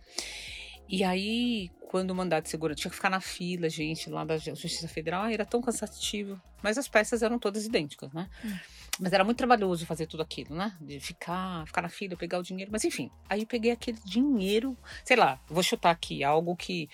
E 0.88 1.02
aí, 1.02 1.70
quando 1.88 2.10
o 2.10 2.14
mandato 2.14 2.44
de 2.44 2.50
segurança 2.50 2.80
tinha 2.80 2.90
que 2.90 2.96
ficar 2.96 3.10
na 3.10 3.20
fila, 3.20 3.68
gente, 3.68 4.08
lá 4.10 4.24
da 4.24 4.36
Justiça 4.36 4.88
Federal, 4.88 5.26
era 5.26 5.44
tão 5.44 5.60
cansativo. 5.60 6.40
Mas 6.62 6.78
as 6.78 6.88
peças 6.88 7.22
eram 7.22 7.38
todas 7.38 7.64
idênticas, 7.64 8.12
né? 8.12 8.28
Uhum. 8.44 8.58
Mas 9.00 9.12
era 9.12 9.24
muito 9.24 9.38
trabalhoso 9.38 9.86
fazer 9.86 10.06
tudo 10.06 10.22
aquilo, 10.22 10.54
né? 10.54 10.76
De 10.80 10.98
ficar, 11.00 11.66
ficar 11.66 11.82
na 11.82 11.88
fila, 11.88 12.16
pegar 12.16 12.38
o 12.38 12.42
dinheiro. 12.42 12.70
Mas 12.72 12.84
enfim, 12.84 13.10
aí 13.28 13.44
peguei 13.44 13.72
aquele 13.72 13.98
dinheiro, 14.04 14.76
sei 15.04 15.16
lá, 15.16 15.40
vou 15.48 15.62
chutar 15.62 15.90
aqui, 15.90 16.22
algo 16.22 16.56
que 16.56 16.88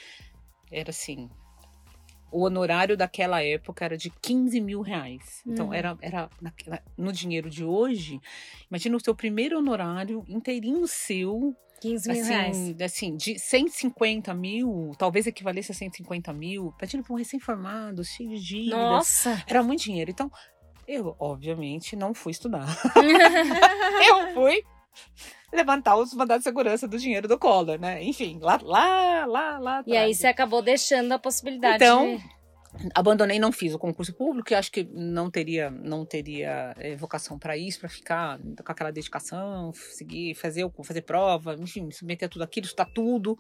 era 0.70 0.90
assim. 0.90 1.30
O 2.30 2.44
honorário 2.44 2.96
daquela 2.96 3.42
época 3.42 3.84
era 3.84 3.96
de 3.96 4.08
15 4.08 4.58
mil 4.60 4.80
reais. 4.80 5.42
Então, 5.46 5.66
uhum. 5.66 5.74
era, 5.74 5.98
era 6.00 6.30
no 6.96 7.12
dinheiro 7.12 7.50
de 7.50 7.62
hoje. 7.62 8.20
Imagina 8.70 8.96
o 8.96 9.00
seu 9.00 9.14
primeiro 9.14 9.58
honorário 9.58 10.24
inteirinho 10.26 10.86
seu 10.86 11.54
15 11.82 12.08
mil 12.08 12.22
assim, 12.22 12.30
reais. 12.30 12.80
Assim, 12.80 13.16
de 13.16 13.38
150 13.38 14.32
mil, 14.34 14.92
talvez 14.96 15.26
equivalesse 15.26 15.72
a 15.72 15.74
150 15.74 16.32
mil. 16.32 16.72
Imagina 16.78 17.02
para 17.02 17.12
um 17.12 17.16
recém-formado, 17.16 18.04
cheio 18.04 18.30
de 18.30 18.40
dívidas. 18.40 18.78
Nossa! 18.78 19.44
Era 19.48 19.62
muito 19.64 19.82
dinheiro. 19.82 20.10
Então, 20.10 20.30
eu, 20.86 21.16
obviamente, 21.18 21.96
não 21.96 22.14
fui 22.14 22.30
estudar. 22.30 22.66
eu 24.08 24.32
fui 24.32 24.62
levantar 25.52 25.96
os 25.96 26.14
mandados 26.14 26.42
de 26.42 26.44
segurança 26.44 26.86
do 26.86 26.98
dinheiro 26.98 27.26
do 27.26 27.36
Collor, 27.36 27.80
né? 27.80 28.02
Enfim, 28.02 28.38
lá, 28.40 28.60
lá, 28.62 29.26
lá, 29.26 29.58
lá. 29.58 29.78
Atrás. 29.78 29.86
E 29.86 29.96
aí 29.96 30.14
você 30.14 30.28
acabou 30.28 30.62
deixando 30.62 31.10
a 31.10 31.18
possibilidade. 31.18 31.82
Então, 31.82 32.16
de 32.16 32.22
abandonei, 32.94 33.38
não 33.38 33.52
fiz 33.52 33.74
o 33.74 33.78
concurso 33.78 34.14
público, 34.14 34.52
e 34.52 34.54
acho 34.54 34.72
que 34.72 34.84
não 34.92 35.30
teria, 35.30 35.70
não 35.70 36.04
teria 36.04 36.74
é, 36.78 36.96
vocação 36.96 37.38
para 37.38 37.56
isso, 37.56 37.80
para 37.80 37.88
ficar 37.88 38.38
com 38.38 38.72
aquela 38.72 38.90
dedicação, 38.90 39.72
seguir, 39.74 40.34
fazer, 40.34 40.68
fazer 40.82 41.02
prova, 41.02 41.54
enfim, 41.58 41.90
submeter 41.90 42.28
tudo 42.28 42.42
aquilo, 42.42 42.66
estudar 42.66 42.86
tudo. 42.86 43.38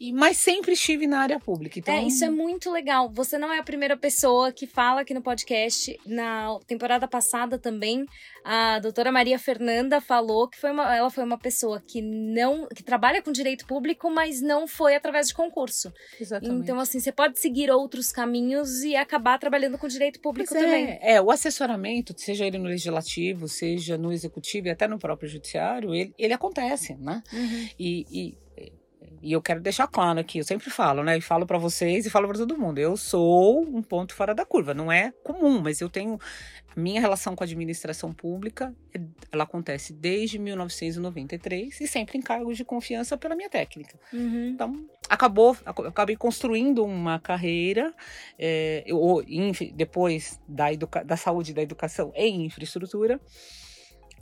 E, 0.00 0.12
mas 0.12 0.36
sempre 0.38 0.72
estive 0.72 1.06
na 1.06 1.20
área 1.20 1.38
pública. 1.40 1.78
Então... 1.78 1.94
É, 1.94 2.04
isso 2.04 2.24
é 2.24 2.30
muito 2.30 2.70
legal. 2.70 3.10
Você 3.12 3.36
não 3.36 3.52
é 3.52 3.58
a 3.58 3.62
primeira 3.64 3.96
pessoa 3.96 4.52
que 4.52 4.66
fala 4.66 5.02
aqui 5.02 5.12
no 5.12 5.22
podcast. 5.22 5.98
Na 6.06 6.58
temporada 6.66 7.06
passada 7.08 7.58
também, 7.58 8.06
a 8.44 8.78
doutora 8.78 9.10
Maria 9.10 9.38
Fernanda 9.38 10.00
falou 10.00 10.48
que 10.48 10.58
foi 10.58 10.70
uma, 10.70 10.94
ela 10.94 11.10
foi 11.10 11.24
uma 11.24 11.38
pessoa 11.38 11.80
que 11.80 12.00
não 12.00 12.68
que 12.68 12.82
trabalha 12.82 13.20
com 13.20 13.32
direito 13.32 13.66
público, 13.66 14.08
mas 14.08 14.40
não 14.40 14.66
foi 14.66 14.94
através 14.94 15.28
de 15.28 15.34
concurso. 15.34 15.92
Exatamente. 16.20 16.62
Então, 16.62 16.78
assim, 16.78 17.00
você 17.00 17.10
pode 17.10 17.38
seguir 17.38 17.70
outros 17.70 18.12
caminhos 18.12 18.37
e 18.84 18.96
acabar 18.96 19.38
trabalhando 19.38 19.78
com 19.78 19.88
direito 19.88 20.20
público 20.20 20.54
é, 20.54 20.60
também. 20.60 20.98
É, 21.00 21.20
o 21.20 21.30
assessoramento, 21.30 22.14
seja 22.16 22.46
ele 22.46 22.58
no 22.58 22.66
legislativo, 22.68 23.48
seja 23.48 23.98
no 23.98 24.12
executivo 24.12 24.68
e 24.68 24.70
até 24.70 24.86
no 24.86 24.98
próprio 24.98 25.28
judiciário, 25.28 25.94
ele, 25.94 26.14
ele 26.18 26.32
acontece, 26.32 26.94
né? 26.96 27.22
Uhum. 27.32 27.68
E, 27.78 28.06
e 28.10 28.38
e 29.22 29.32
eu 29.32 29.42
quero 29.42 29.60
deixar 29.60 29.86
claro 29.86 30.20
aqui, 30.20 30.38
eu 30.38 30.44
sempre 30.44 30.70
falo, 30.70 31.02
né? 31.02 31.18
E 31.18 31.20
falo 31.20 31.46
para 31.46 31.58
vocês 31.58 32.06
e 32.06 32.10
falo 32.10 32.28
para 32.28 32.38
todo 32.38 32.56
mundo. 32.56 32.78
Eu 32.78 32.96
sou 32.96 33.62
um 33.62 33.82
ponto 33.82 34.14
fora 34.14 34.34
da 34.34 34.44
curva. 34.44 34.74
Não 34.74 34.90
é 34.90 35.12
comum, 35.24 35.60
mas 35.60 35.80
eu 35.80 35.88
tenho. 35.88 36.18
Minha 36.78 37.00
relação 37.00 37.34
com 37.34 37.42
a 37.42 37.46
administração 37.46 38.12
pública, 38.12 38.72
ela 39.32 39.42
acontece 39.42 39.92
desde 39.92 40.38
1993 40.38 41.80
e 41.80 41.88
sempre 41.88 42.18
em 42.18 42.22
cargos 42.22 42.56
de 42.56 42.64
confiança 42.64 43.16
pela 43.16 43.34
minha 43.34 43.50
técnica. 43.50 43.98
Uhum. 44.12 44.50
Então, 44.50 44.88
acabou, 45.08 45.56
acabei 45.64 46.16
construindo 46.16 46.84
uma 46.84 47.18
carreira, 47.18 47.92
é, 48.38 48.84
eu, 48.86 49.24
depois 49.74 50.40
da, 50.46 50.72
educa, 50.72 51.04
da 51.04 51.16
saúde 51.16 51.50
e 51.50 51.54
da 51.54 51.62
educação 51.62 52.12
em 52.14 52.46
infraestrutura 52.46 53.20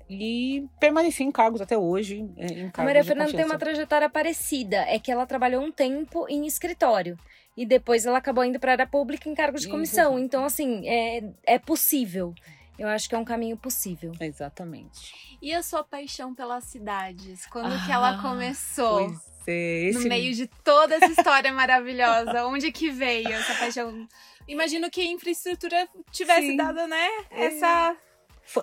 e 0.09 0.65
permaneci 0.81 1.25
em 1.25 1.33
cargos 1.33 1.61
até 1.61 1.77
hoje. 1.77 2.25
Em 2.37 2.71
a 2.73 2.85
Maria 2.85 3.05
Fernanda 3.05 3.33
tem 3.33 3.45
uma 3.45 3.59
trajetória 3.59 4.09
parecida, 4.09 4.79
é 4.89 4.99
que 4.99 5.11
ela 5.11 5.27
trabalhou 5.27 5.63
um 5.63 5.73
tempo 5.73 6.27
em 6.29 6.47
escritório 6.47 7.19
e 7.57 7.65
depois 7.65 8.05
ela 8.05 8.19
acabou 8.19 8.45
indo 8.45 8.61
para 8.61 8.73
a 8.73 8.75
área 8.75 8.87
pública 8.87 9.29
em 9.29 9.35
cargo 9.35 9.59
de 9.59 9.69
comissão. 9.69 10.19
Então, 10.19 10.45
assim, 10.45 10.87
é, 10.87 11.23
é 11.45 11.59
possível. 11.59 12.35
Eu 12.79 12.89
acho 12.89 13.09
que 13.09 13.15
é 13.15 13.19
um 13.19 13.25
caminho 13.25 13.57
possível. 13.57 14.13
Exatamente. 14.21 15.39
E 15.41 15.53
a 15.55 15.63
sua 15.63 15.83
paixão 15.83 16.35
pelas 16.35 16.65
cidades? 16.65 17.47
Quando 17.47 17.73
ah, 17.73 17.83
que 17.87 17.91
ela 17.91 18.21
começou? 18.21 19.09
Pois 19.09 19.49
é, 19.49 19.85
esse... 19.85 19.99
No 20.01 20.09
meio 20.09 20.35
de 20.35 20.47
toda 20.47 20.97
essa 20.97 21.07
história 21.07 21.53
maravilhosa, 21.53 22.45
onde 22.47 22.71
que 22.71 22.91
veio 22.91 23.29
essa 23.29 23.55
paixão? 23.55 24.07
Imagino 24.47 24.91
que 24.91 25.01
a 25.01 25.07
infraestrutura 25.07 25.89
tivesse 26.13 26.49
Sim. 26.49 26.57
dado, 26.57 26.87
né, 26.87 27.09
essa 27.31 27.97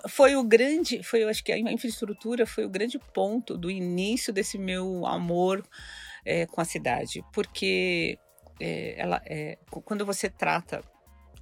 foi, 0.08 0.34
o 0.34 0.42
grande, 0.42 1.02
foi, 1.02 1.22
eu 1.22 1.28
acho 1.28 1.44
que 1.44 1.52
a 1.52 1.58
infraestrutura 1.58 2.46
foi 2.46 2.64
o 2.64 2.70
grande 2.70 2.98
ponto 3.12 3.56
do 3.56 3.70
início 3.70 4.32
desse 4.32 4.56
meu 4.56 5.06
amor 5.06 5.62
é, 6.24 6.46
com 6.46 6.60
a 6.60 6.64
cidade, 6.64 7.22
porque 7.32 8.18
é, 8.60 8.94
ela, 8.98 9.20
é, 9.26 9.58
quando 9.70 10.04
você 10.04 10.28
trata, 10.28 10.82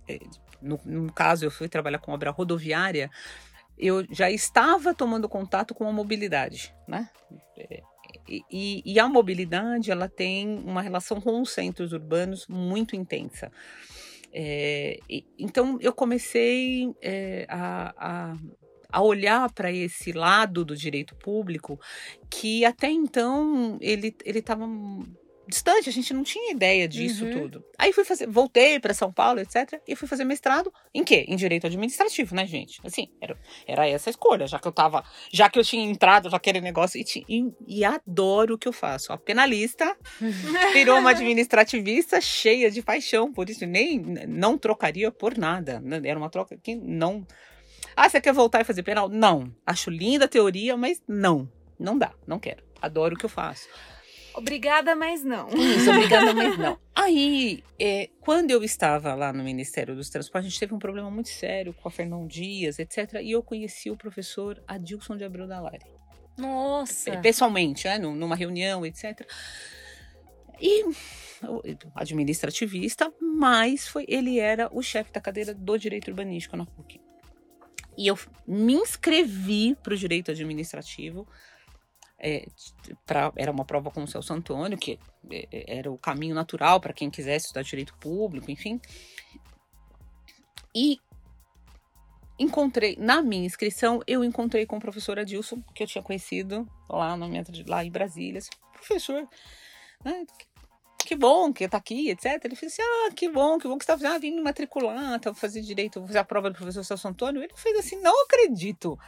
é, 0.09 0.19
no, 0.61 0.81
no 0.85 1.13
caso 1.13 1.45
eu 1.45 1.51
fui 1.51 1.69
trabalhar 1.69 1.99
com 1.99 2.13
obra 2.13 2.31
rodoviária, 2.31 3.11
eu 3.79 4.07
já 4.11 4.31
estava 4.31 4.95
tomando 4.95 5.29
contato 5.29 5.75
com 5.75 5.89
a 5.89 5.93
mobilidade, 5.93 6.75
né? 6.87 7.09
É, 7.57 7.83
e, 8.29 8.83
e, 8.85 9.01
a 9.01 9.09
mobilidade 9.09 9.91
ela 9.91 10.09
tem 10.09 10.59
uma 10.65 10.83
relação 10.83 11.21
com 11.21 11.41
os 11.41 11.51
centros 11.51 11.93
urbanos 11.93 12.47
muito 12.47 12.95
intensa. 12.95 13.51
É, 14.33 14.99
e, 15.09 15.27
então 15.39 15.79
eu 15.81 15.93
comecei 15.93 16.93
é, 17.03 17.47
a, 17.49 17.95
a, 17.97 18.37
a, 18.91 19.03
olhar 19.03 19.53
para 19.53 19.71
esse 19.73 20.13
lado 20.13 20.65
do 20.65 20.77
direito 20.77 21.15
público 21.17 21.79
que 22.31 22.65
até 22.65 22.91
então 22.91 23.77
ele 23.81 24.15
estava 24.25 24.67
distante, 25.47 25.89
a 25.89 25.93
gente 25.93 26.13
não 26.15 26.23
tinha 26.23 26.53
ideia 26.53 26.87
disso 26.89 27.25
uhum. 27.25 27.33
tudo. 27.33 27.65
Aí 27.79 27.93
fui 27.93 28.05
fazer, 28.05 28.27
voltei 28.27 28.79
para 28.79 28.95
São 28.95 29.13
Paulo, 29.13 29.41
etc, 29.41 29.81
e 29.87 29.97
fui 29.97 30.07
fazer 30.07 30.25
mestrado 30.25 30.73
em 30.95 31.05
quê? 31.05 31.25
Em 31.29 31.37
direito 31.37 31.67
administrativo, 31.67 32.35
né, 32.35 32.47
gente? 32.47 32.81
Assim, 32.85 33.09
era, 33.21 33.37
era 33.67 33.89
essa 33.89 34.09
a 34.09 34.13
escolha, 34.13 34.47
já 34.47 34.59
que 34.59 34.67
eu 34.67 34.73
tava, 34.73 35.05
já 35.33 35.51
que 35.51 35.59
eu 35.59 35.65
tinha 35.65 35.85
entrado 35.85 36.31
naquele 36.31 36.61
negócio 36.61 37.01
e, 37.01 37.25
e, 37.29 37.53
e 37.67 37.85
adoro 37.85 38.55
o 38.55 38.59
que 38.59 38.69
eu 38.69 38.73
faço. 38.73 39.13
A 39.13 39.19
penalista 39.19 39.97
virou 40.73 40.99
uma 40.99 41.11
administrativista 41.11 42.21
cheia 42.21 42.71
de 42.71 42.83
paixão, 42.83 43.33
por 43.33 43.51
isso 43.51 43.67
nem 43.67 43.99
não 44.29 44.57
trocaria 44.57 45.11
por 45.11 45.37
nada. 45.37 45.81
Né? 45.81 46.01
Era 46.05 46.19
uma 46.19 46.31
troca 46.31 46.57
que 46.57 46.75
não 46.75 47.27
Ah, 47.97 48.09
você 48.09 48.21
quer 48.21 48.33
voltar 48.33 48.61
e 48.61 48.65
fazer 48.65 48.83
penal? 48.83 49.09
Não. 49.09 49.55
Acho 49.67 49.91
linda 49.91 50.25
a 50.25 50.29
teoria, 50.29 50.77
mas 50.77 51.03
não. 51.07 51.51
Não 51.79 51.99
dá, 51.99 52.13
não 52.27 52.39
quero. 52.39 52.63
Adoro 52.81 53.15
o 53.15 53.19
que 53.19 53.25
eu 53.25 53.31
faço. 53.31 53.69
Obrigada, 54.35 54.95
mas 54.95 55.23
não. 55.23 55.49
Isso, 55.49 55.91
obrigada, 55.91 56.33
mas 56.35 56.59
não. 56.59 56.79
Aí, 56.95 57.63
é, 57.79 58.09
quando 58.21 58.51
eu 58.51 58.63
estava 58.63 59.15
lá 59.15 59.33
no 59.33 59.43
Ministério 59.43 59.95
dos 59.95 60.09
Transportes, 60.11 60.47
a 60.47 60.51
gente 60.51 60.61
teve 60.61 60.75
um 60.75 60.79
problema 60.79 61.11
muito 61.11 61.29
sério 61.29 61.75
com 61.75 61.89
a 61.89 61.91
Fernão 61.91 62.27
Dias, 62.27 62.79
etc. 62.79 63.21
E 63.23 63.33
eu 63.33 63.43
conheci 63.43 63.91
o 63.91 63.97
professor 63.97 64.63
Adilson 64.67 65.17
de 65.17 65.25
Abreu 65.25 65.47
Dalari. 65.47 65.85
Nossa! 66.37 67.19
Pessoalmente, 67.19 67.87
né, 67.87 67.99
numa 67.99 68.35
reunião, 68.35 68.87
etc. 68.87 69.27
E 70.61 70.85
administrativista, 71.95 73.13
mas 73.21 73.89
foi, 73.89 74.05
ele 74.09 74.39
era 74.39 74.69
o 74.73 74.83
chefe 74.83 75.13
da 75.13 75.21
cadeira 75.21 75.53
do 75.53 75.77
direito 75.77 76.09
urbanístico 76.09 76.57
na 76.57 76.65
PUC. 76.65 77.01
E 77.99 78.07
eu 78.07 78.19
me 78.47 78.75
inscrevi 78.75 79.77
para 79.83 79.93
o 79.93 79.97
direito 79.97 80.31
administrativo 80.31 81.27
é, 82.23 82.47
pra, 83.05 83.33
era 83.37 83.51
uma 83.51 83.65
prova 83.65 83.91
com 83.91 84.05
o 84.05 84.07
Celso 84.07 84.33
Antônio, 84.33 84.79
que 84.79 84.99
é, 85.31 85.49
é, 85.51 85.79
era 85.79 85.91
o 85.91 85.99
caminho 85.99 86.35
natural 86.35 86.81
para 86.81 86.93
quem 86.93 87.11
quisesse 87.11 87.47
estudar 87.47 87.63
direito 87.63 87.95
público, 87.99 88.51
enfim. 88.51 88.81
E 90.75 90.99
encontrei, 92.39 92.97
na 92.97 93.21
minha 93.21 93.45
inscrição, 93.45 94.01
eu 94.07 94.23
encontrei 94.23 94.65
com 94.65 94.77
o 94.77 94.81
professor 94.81 95.19
Adilson, 95.19 95.63
que 95.75 95.83
eu 95.83 95.87
tinha 95.87 96.03
conhecido 96.03 96.67
lá, 96.89 97.17
minha, 97.17 97.45
lá 97.67 97.85
em 97.85 97.91
Brasília. 97.91 98.41
Professor, 98.73 99.29
né, 100.05 100.25
que 100.99 101.17
bom 101.17 101.53
que 101.53 101.69
tá 101.69 101.77
aqui, 101.77 102.09
etc. 102.11 102.41
Ele 102.45 102.57
fez 102.57 102.73
assim: 102.73 102.83
ah, 102.83 103.13
que 103.15 103.29
bom, 103.29 103.59
que 103.59 103.67
bom 103.67 103.77
que 103.77 103.85
você 103.85 103.97
tá 103.97 104.15
ah, 104.15 104.19
vindo 104.19 104.37
me 104.37 104.43
matricular, 104.43 105.19
tá 105.21 105.35
fazer 105.35 105.61
direito, 105.61 105.99
vou 105.99 106.07
fazer 106.07 106.21
a 106.21 106.25
prova 106.25 106.51
do 106.51 106.57
professor 106.57 106.85
Celso 106.85 107.09
Antônio. 107.09 107.43
Ele 107.43 107.53
fez 107.57 107.79
assim: 107.79 108.01
não 108.01 108.25
acredito. 108.25 108.99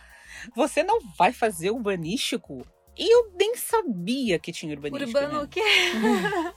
Você 0.54 0.82
não 0.82 0.98
vai 1.16 1.32
fazer 1.32 1.70
urbanístico? 1.70 2.66
E 2.96 3.12
eu 3.12 3.32
nem 3.36 3.56
sabia 3.56 4.38
que 4.38 4.52
tinha 4.52 4.74
urbanística. 4.74 5.18
Urbano 5.18 5.40
né? 5.40 5.44
o 5.44 5.48
quê? 5.48 5.60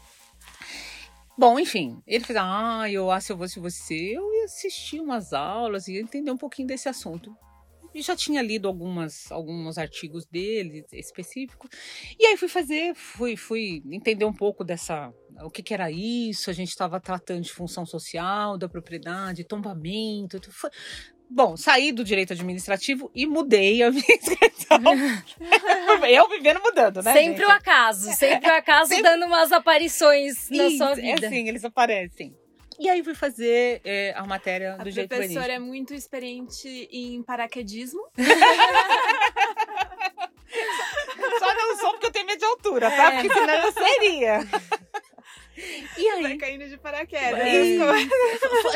Bom, 1.38 1.60
enfim, 1.60 2.02
ele 2.08 2.24
fez, 2.24 2.38
ah, 2.42 2.90
eu, 2.90 3.12
ah, 3.12 3.22
se 3.22 3.32
eu 3.32 3.38
fosse 3.38 3.60
você, 3.60 4.18
eu 4.18 4.34
ia 4.34 4.46
assistir 4.46 5.00
umas 5.00 5.34
aulas 5.34 5.88
e 5.88 5.98
entender 6.00 6.32
um 6.32 6.38
pouquinho 6.38 6.68
desse 6.68 6.90
assunto. 6.90 7.36
E 7.94 8.02
já 8.02 8.16
tinha 8.16 8.42
lido 8.42 8.68
algumas, 8.68 9.32
alguns 9.32 9.78
artigos 9.78 10.26
dele 10.26 10.86
específicos. 10.92 11.70
E 12.20 12.26
aí 12.26 12.38
fui 12.38 12.48
fazer, 12.48 12.94
fui, 12.96 13.36
fui 13.36 13.84
entender 13.86 14.26
um 14.26 14.34
pouco 14.34 14.64
dessa, 14.64 15.14
o 15.44 15.50
que, 15.50 15.64
que 15.64 15.74
era 15.74 15.90
isso. 15.92 16.50
A 16.50 16.54
gente 16.54 16.70
estava 16.70 17.00
tratando 17.00 17.42
de 17.42 17.52
função 17.52 17.86
social, 17.86 18.58
da 18.58 18.68
propriedade, 18.68 19.44
tombamento. 19.44 20.40
Foi, 20.52 20.70
Bom, 21.30 21.58
saí 21.58 21.92
do 21.92 22.04
direito 22.04 22.34
administrativo 22.34 23.12
e 23.14 23.26
mudei 23.26 23.84
a 23.84 23.92
minha 23.92 24.04
inscrição. 24.16 24.80
eu 26.10 26.30
vivendo 26.30 26.62
mudando, 26.64 27.02
né? 27.04 27.14
Sempre 27.14 27.40
gente? 27.40 27.46
o 27.46 27.52
acaso, 27.52 28.14
sempre 28.14 28.50
o 28.50 28.54
acaso 28.54 28.90
sempre... 28.90 29.04
dando 29.04 29.26
umas 29.26 29.52
aparições 29.52 30.50
na 30.50 30.68
Isso, 30.68 30.78
sua 30.78 30.92
é 30.92 30.96
vida. 30.96 31.26
É 31.26 31.28
assim, 31.28 31.48
eles 31.48 31.66
aparecem. 31.66 32.36
E 32.80 32.88
aí 32.90 33.04
fui 33.04 33.16
fazer 33.16 33.82
é, 33.84 34.14
a 34.16 34.24
matéria 34.26 34.76
a 34.76 34.84
do 34.84 34.92
jeito 34.92 35.12
A 35.12 35.18
professora 35.18 35.54
é 35.54 35.60
muito 35.60 35.94
experiente 35.94 36.88
em 36.92 37.24
paraquedismo. 37.24 38.02
Só 41.40 41.56
não 41.56 41.78
sou 41.78 41.92
porque 41.92 42.08
eu 42.08 42.12
tenho 42.12 42.26
medo 42.26 42.40
de 42.40 42.46
altura, 42.46 42.90
tá? 42.90 43.14
É. 43.14 43.22
Porque 43.22 43.34
senão 43.34 43.54
eu 43.56 43.72
seria. 43.72 44.40
Vai 46.22 46.38
caindo 46.38 46.68
de 46.68 46.78
paraquedas. 46.78 47.40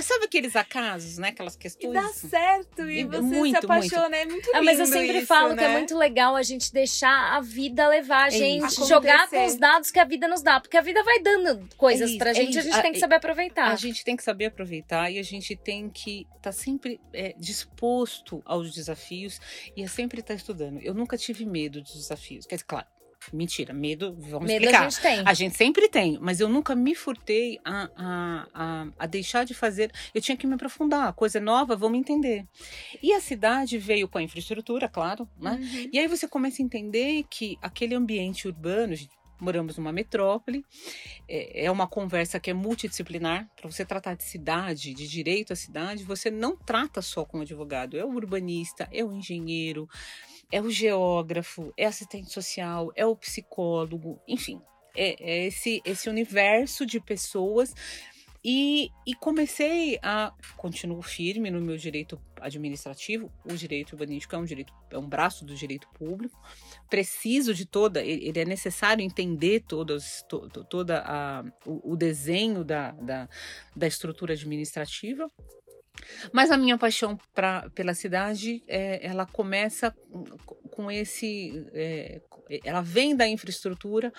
Sabe 0.04 0.26
aqueles 0.26 0.56
acasos, 0.56 1.18
né? 1.18 1.30
Aquelas 1.30 1.56
questões. 1.56 1.92
E 1.92 1.94
dá 1.94 2.08
certo. 2.10 2.90
E, 2.90 3.00
e 3.00 3.04
você 3.06 3.22
muito, 3.22 3.60
se 3.60 3.66
apaixona. 3.66 4.10
Muito. 4.10 4.16
É 4.16 4.26
muito 4.26 4.46
lindo. 4.46 4.58
Ah, 4.58 4.62
mas 4.64 4.80
eu 4.80 4.86
sempre 4.86 5.18
isso, 5.20 5.28
falo 5.28 5.50
né? 5.50 5.58
que 5.58 5.64
é 5.64 5.70
muito 5.70 5.98
legal 5.98 6.36
a 6.36 6.44
gente 6.44 6.72
deixar 6.74 7.36
a 7.36 7.42
vida 7.42 7.88
levar 7.88 8.28
a 8.28 8.30
gente, 8.30 8.64
Acontecer. 8.64 8.86
jogar 8.86 9.30
com 9.30 9.46
os 9.46 9.56
dados 9.56 9.92
que 9.92 10.00
a 10.00 10.04
vida 10.04 10.28
nos 10.28 10.42
dá. 10.42 10.60
Porque 10.60 10.78
a 10.78 10.82
vida 10.82 11.04
vai 11.04 11.20
dando 11.20 11.68
coisas 11.78 12.12
é 12.12 12.18
pra 12.18 12.34
gente, 12.34 12.58
é 12.58 12.62
a 12.62 12.64
gente 12.64 12.82
tem 12.82 12.92
que 12.92 13.00
saber 13.00 13.16
aproveitar. 13.16 13.72
A 13.72 13.76
gente 13.76 14.04
tem 14.04 14.16
que 14.16 14.24
saber 14.24 14.46
aproveitar 14.46 15.12
e 15.12 15.20
a 15.20 15.24
gente 15.24 15.56
tem 15.56 15.90
que 15.90 16.22
estar 16.22 16.42
tá 16.42 16.52
sempre 16.52 17.00
é, 17.14 17.34
disposto 17.38 18.42
aos 18.46 18.74
desafios 18.74 19.40
e 19.76 19.84
a 19.84 19.88
sempre 19.88 20.20
estar 20.20 20.34
tá 20.34 20.38
estudando. 20.38 20.80
Eu 20.82 20.94
nunca 20.94 21.18
tive 21.18 21.46
medo 21.46 21.82
dos 21.82 21.94
desafios. 21.94 22.46
Quer 22.46 22.56
dizer, 22.56 22.66
claro, 22.66 22.88
Mentira, 23.32 23.74
medo, 23.74 24.16
vamos 24.20 24.48
medo 24.48 24.66
explicar. 24.66 24.80
a 24.80 24.90
gente 24.90 25.02
tem. 25.02 25.24
A 25.26 25.34
gente 25.34 25.56
sempre 25.56 25.88
tem, 25.88 26.18
mas 26.20 26.40
eu 26.40 26.50
nunca 26.50 26.76
me 26.76 26.96
furtei 26.96 27.60
a, 27.64 27.90
a, 27.96 28.48
a, 28.54 28.88
a, 28.98 29.06
deixar 29.06 29.46
de 29.46 29.54
fazer. 29.54 29.92
Eu 30.14 30.22
tinha 30.22 30.36
que 30.36 30.48
me 30.48 30.56
aprofundar. 30.56 31.14
Coisa 31.14 31.40
nova, 31.40 31.76
vamos 31.76 32.00
entender. 32.00 32.46
E 33.02 33.14
a 33.14 33.22
cidade 33.22 33.78
veio 33.78 34.08
com 34.08 34.18
a 34.18 34.24
infraestrutura, 34.24 34.90
claro, 34.90 35.30
né? 35.38 35.60
Uhum. 35.62 35.90
E 35.94 36.00
aí 36.00 36.08
você 36.08 36.28
começa 36.28 36.62
a 36.62 36.66
entender 36.66 37.24
que 37.30 37.58
aquele 37.62 37.94
ambiente 37.94 38.48
urbano, 38.48 38.96
moramos 39.40 39.78
numa 39.78 39.92
metrópole, 39.92 40.64
é, 41.28 41.66
é 41.66 41.72
uma 41.72 41.88
conversa 41.88 42.40
que 42.40 42.50
é 42.50 42.54
multidisciplinar. 42.54 43.50
Para 43.56 43.70
você 43.70 43.86
tratar 43.86 44.16
de 44.16 44.24
cidade, 44.24 44.94
de 44.94 45.08
direito 45.08 45.54
à 45.54 45.56
cidade, 45.56 46.04
você 46.04 46.30
não 46.30 46.56
trata 46.56 47.02
só 47.02 47.24
com 47.24 47.40
o 47.40 47.42
advogado, 47.42 47.98
é 47.98 48.06
o 48.06 48.10
urbanista, 48.10 48.88
é 48.92 49.04
o 49.04 49.12
engenheiro 49.12 49.88
é 50.52 50.62
o 50.62 50.70
geógrafo, 50.70 51.74
é 51.78 51.86
assistente 51.86 52.32
social, 52.32 52.92
é 52.96 53.06
o 53.06 53.16
psicólogo, 53.16 54.20
enfim, 54.28 54.62
é, 54.96 55.16
é 55.20 55.46
esse, 55.48 55.82
esse 55.86 56.10
universo 56.10 56.86
de 56.86 57.00
pessoas. 57.00 57.74
E, 58.44 58.90
e, 59.06 59.14
comecei 59.14 60.00
a. 60.02 60.34
Continuo 60.58 61.04
firme 61.04 61.52
no 61.52 61.62
meu 61.62 61.78
direito 61.78 62.20
administrativo. 62.40 63.32
O 63.46 63.54
direito 63.54 63.92
urbanístico 63.92 64.36
é 64.36 64.40
um 64.40 64.46
direito, 64.46 64.74
é 64.90 64.98
um 64.98 65.08
braço 65.08 65.46
do 65.46 65.54
direito 65.54 65.88
público. 65.90 66.42
Preciso 66.90 67.54
de 67.54 67.68
toda. 67.68 68.02
Ele 68.02 68.40
é 68.40 68.46
necessário 68.46 69.04
entender 69.04 69.64
todas, 69.68 70.24
to, 70.28 70.50
toda 70.68 71.04
a, 71.06 71.44
o, 71.68 71.94
o 71.94 71.96
desenho 71.96 72.64
da, 72.64 72.92
da, 72.94 73.30
da 73.76 73.86
estrutura 73.86 74.34
administrativa. 74.34 75.30
Mas 76.32 76.52
a 76.52 76.58
minha 76.58 76.78
paixão 76.78 77.18
pra, 77.34 77.70
pela 77.72 77.94
cidade, 77.94 78.64
é, 78.68 79.06
ela 79.06 79.26
começa 79.26 79.96
com 80.72 80.90
esse, 80.90 81.66
é, 81.74 82.22
ela 82.64 82.82
vem 82.82 83.16
da 83.16 83.28
infraestrutura, 83.28 84.12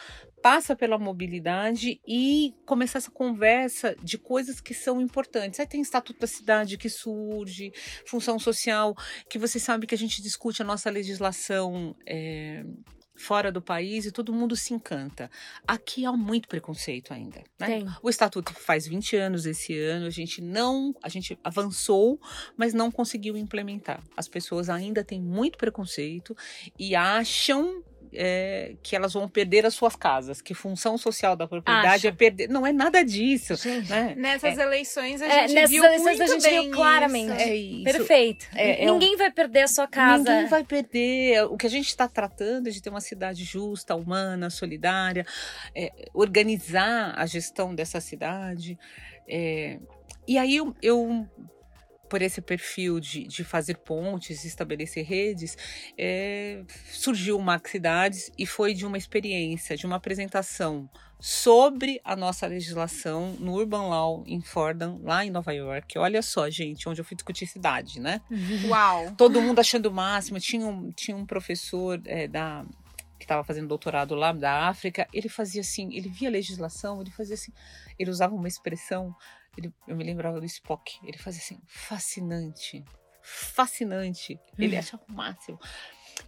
passa 0.43 0.77
pela 0.77 0.99
mobilidade 0.99 2.01
e 2.07 2.55
começa 2.67 2.99
essa 2.99 3.11
conversa 3.11 3.97
de 4.03 4.19
coisas 4.19 4.61
que 4.61 4.75
são 4.75 5.01
importantes. 5.01 5.61
Aí 5.61 5.67
tem 5.67 5.81
Estatuto 5.81 6.21
da 6.21 6.27
Cidade 6.27 6.77
que 6.77 6.89
surge, 6.89 7.73
função 8.07 8.39
social, 8.39 8.95
que 9.29 9.39
você 9.39 9.59
sabe 9.59 9.87
que 9.87 9.95
a 9.95 9.99
gente 9.99 10.23
discute 10.23 10.63
a 10.63 10.65
nossa 10.65 10.91
legislação 10.91 11.97
é, 12.07 12.65
fora 13.23 13.53
do 13.53 13.63
país 13.63 14.05
e 14.05 14.11
todo 14.11 14.33
mundo 14.33 14.57
se 14.57 14.75
encanta. 14.75 15.31
Aqui 15.67 16.05
há 16.05 16.13
muito 16.13 16.49
preconceito 16.49 17.15
ainda. 17.15 17.43
Né? 17.59 17.69
O 18.03 18.11
estatuto 18.11 18.53
faz 18.53 18.87
20 18.87 19.17
anos 19.17 19.47
esse 19.47 19.79
ano, 19.79 20.07
a 20.07 20.11
gente 20.11 20.43
não, 20.43 20.95
a 21.01 21.09
gente 21.09 21.39
avançou, 21.45 22.21
mas 22.57 22.75
não 22.75 22.91
conseguiu 22.91 23.37
implementar. 23.37 24.03
As 24.17 24.27
pessoas 24.27 24.69
ainda 24.69 25.05
têm 25.05 25.21
muito 25.21 25.57
preconceito 25.57 26.37
e 26.79 26.97
acham 26.97 27.85
é, 28.13 28.75
que 28.83 28.95
elas 28.95 29.13
vão 29.13 29.29
perder 29.29 29.65
as 29.65 29.75
suas 29.75 29.97
casas, 29.97 30.41
que 30.41 30.55
função 30.55 30.99
social 30.99 31.35
da 31.35 31.47
propriedade 31.47 32.07
Acho. 32.07 32.09
é 32.09 32.13
perder. 32.13 32.49
Não 32.49 32.67
é 32.67 32.73
nada 32.73 33.03
disso. 33.03 33.55
Né? 33.89 34.15
Nessas 34.17 34.59
é. 34.59 34.63
eleições 34.63 35.23
a 35.23 35.27
é, 35.27 35.41
gente 35.43 35.55
nessas 35.55 35.71
viu 35.71 35.85
eleições 35.85 36.19
muito 36.19 36.23
a 36.23 36.27
gente 36.27 36.51
viu 36.51 36.71
claramente. 36.71 37.33
Isso. 37.33 37.43
É 37.43 37.57
isso. 37.57 37.85
Perfeito. 37.85 38.47
É, 38.55 38.85
é 38.85 38.91
Ninguém 38.91 39.17
vai 39.17 39.31
perder 39.31 39.63
a 39.63 39.69
sua 39.69 39.87
casa. 39.87 40.19
Ninguém 40.19 40.47
vai 40.47 40.65
perder. 40.65 41.45
O 41.45 41.57
que 41.57 41.67
a 41.67 41.71
gente 41.71 41.89
está 41.89 42.07
tratando 42.07 42.69
é 42.69 42.71
de 42.71 42.83
ter 42.83 42.91
uma 42.91 43.01
cidade 43.01 43.45
justa, 43.45 43.95
humana, 43.95 44.51
solidária, 44.51 45.27
organizar 46.13 47.15
a 47.17 47.27
gestão 47.27 47.75
dessa 47.75 48.01
cidade. 48.01 48.79
e 49.29 50.39
aí 50.39 50.57
eu, 50.57 50.75
eu 50.83 51.27
por 52.13 52.21
esse 52.21 52.43
perfil 52.43 53.01
de, 53.01 53.25
de 53.25 53.43
fazer 53.43 53.79
pontes, 53.79 54.45
estabelecer 54.45 55.03
redes, 55.03 55.57
é, 55.97 56.63
surgiu 56.91 57.39
o 57.39 57.43
Maxidades 57.43 58.31
e 58.37 58.45
foi 58.45 58.75
de 58.75 58.85
uma 58.85 58.99
experiência, 58.99 59.79
de 59.79 59.87
uma 59.87 59.97
apresentação 59.97 60.91
sobre 61.19 62.03
a 62.05 62.15
nossa 62.15 62.47
legislação 62.47 63.35
no 63.41 63.55
Urban 63.55 63.89
Law 63.89 64.25
em 64.27 64.43
Fordham, 64.43 65.01
lá 65.03 65.25
em 65.25 65.31
Nova 65.31 65.55
York. 65.55 65.99
Olha 65.99 66.21
só, 66.21 66.51
gente, 66.51 66.87
onde 66.87 67.01
eu 67.01 67.05
fui 67.05 67.15
discutir 67.15 67.47
cidade, 67.47 67.99
né? 67.99 68.21
Uau! 68.69 69.15
Todo 69.17 69.41
mundo 69.41 69.61
achando 69.61 69.87
o 69.87 69.93
máximo. 69.93 70.39
Tinha 70.39 70.67
um, 70.67 70.91
tinha 70.91 71.17
um 71.17 71.25
professor 71.25 71.99
é, 72.05 72.29
da 72.29 72.63
que 73.19 73.25
estava 73.25 73.45
fazendo 73.45 73.69
doutorado 73.69 74.17
lá 74.17 74.33
da 74.33 74.69
África, 74.69 75.07
ele 75.13 75.29
fazia 75.29 75.61
assim, 75.61 75.95
ele 75.95 76.09
via 76.09 76.29
a 76.29 76.33
legislação, 76.33 77.01
ele 77.01 77.13
fazia 77.13 77.35
assim, 77.35 77.53
ele 77.97 78.11
usava 78.11 78.35
uma 78.35 78.49
expressão, 78.49 79.15
ele, 79.57 79.73
eu 79.87 79.97
me 79.97 80.05
lembrava 80.05 80.41
do 80.41 80.47
Spock, 80.47 80.99
ele 81.05 81.19
fazia 81.19 81.41
assim, 81.41 81.61
fascinante, 81.67 82.85
fascinante, 83.23 84.39
ele 84.59 84.77
achava 84.77 85.03
o 85.09 85.13
máximo. 85.13 85.59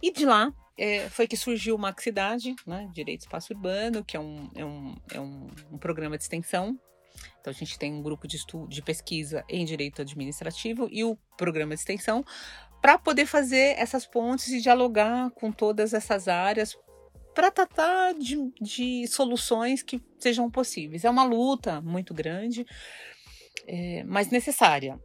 E 0.01 0.11
de 0.11 0.25
lá 0.25 0.53
é, 0.77 1.09
foi 1.09 1.27
que 1.27 1.37
surgiu 1.37 1.75
o 1.75 1.79
Maxidade, 1.79 2.55
né, 2.65 2.89
Direito 2.93 3.21
Espaço 3.21 3.53
Urbano, 3.53 4.03
que 4.03 4.17
é 4.17 4.19
um, 4.19 4.49
é 4.55 4.65
um, 4.65 4.95
é 5.11 5.19
um, 5.19 5.47
um 5.71 5.77
programa 5.77 6.17
de 6.17 6.23
extensão. 6.23 6.79
Então, 7.39 7.51
a 7.51 7.53
gente 7.53 7.79
tem 7.79 7.93
um 7.93 8.01
grupo 8.01 8.27
de 8.27 8.35
estudo, 8.35 8.67
de 8.67 8.81
pesquisa 8.81 9.45
em 9.47 9.63
direito 9.63 10.01
administrativo 10.01 10.89
e 10.91 11.03
o 11.03 11.15
programa 11.37 11.73
de 11.73 11.79
extensão 11.79 12.25
para 12.81 12.97
poder 12.97 13.25
fazer 13.25 13.75
essas 13.79 14.05
pontes 14.05 14.49
e 14.49 14.61
dialogar 14.61 15.31
com 15.31 15.51
todas 15.51 15.93
essas 15.93 16.27
áreas 16.27 16.77
para 17.33 17.51
tratar 17.51 18.13
de, 18.13 18.37
de, 18.61 19.07
soluções 19.07 19.83
que 19.83 20.01
sejam 20.19 20.49
possíveis. 20.49 21.03
É 21.03 21.09
uma 21.09 21.23
luta 21.23 21.81
muito 21.81 22.13
grande, 22.13 22.65
é, 23.67 24.03
mas 24.03 24.29
necessária. 24.29 24.99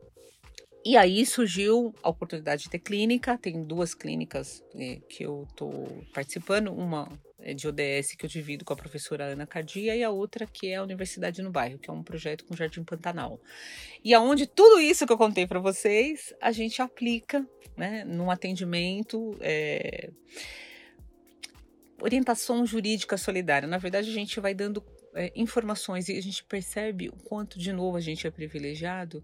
E 0.85 0.97
aí 0.97 1.27
surgiu 1.27 1.95
a 2.03 2.09
oportunidade 2.09 2.63
de 2.63 2.71
ter 2.71 2.79
clínica. 2.79 3.37
Tem 3.37 3.63
duas 3.63 3.95
clínicas 3.95 4.65
é, 4.75 4.99
que 5.09 5.25
eu 5.25 5.47
estou 5.51 6.05
participando. 6.15 6.73
Uma 6.73 7.09
é 7.39 7.53
de 7.53 7.69
ODS 7.69 8.15
que 8.17 8.25
eu 8.25 8.29
divido 8.29 8.65
com 8.65 8.73
a 8.73 8.77
professora 8.77 9.25
Ana 9.25 9.47
Cardia 9.47 9.95
e 9.95 10.03
a 10.03 10.11
outra 10.11 10.47
que 10.47 10.69
é 10.69 10.77
a 10.77 10.83
Universidade 10.83 11.43
no 11.43 11.51
Bairro, 11.51 11.79
que 11.79 11.91
é 11.91 11.93
um 11.93 12.03
projeto 12.03 12.45
com 12.45 12.57
Jardim 12.57 12.83
Pantanal. 12.83 13.41
E 14.03 14.15
aonde 14.15 14.47
tudo 14.47 14.81
isso 14.81 15.07
que 15.07 15.13
eu 15.13 15.19
contei 15.19 15.47
para 15.47 15.61
vocês, 15.61 16.35
a 16.41 16.51
gente 16.51 16.81
aplica 16.81 17.47
né, 17.77 18.05
num 18.05 18.31
atendimento. 18.31 19.37
É, 19.41 20.11
orientação 22.01 22.65
jurídica 22.65 23.17
solidária. 23.17 23.69
Na 23.69 23.79
verdade, 23.79 24.09
a 24.09 24.13
gente 24.15 24.41
vai 24.41 24.55
dando 24.55 24.83
é, 25.15 25.33
informações 25.35 26.09
e 26.09 26.17
a 26.17 26.23
gente 26.23 26.45
percebe 26.45 27.09
o 27.09 27.17
quanto, 27.17 27.59
de 27.59 27.73
novo, 27.73 27.97
a 27.97 28.01
gente 28.01 28.27
é 28.27 28.31
privilegiado 28.31 29.23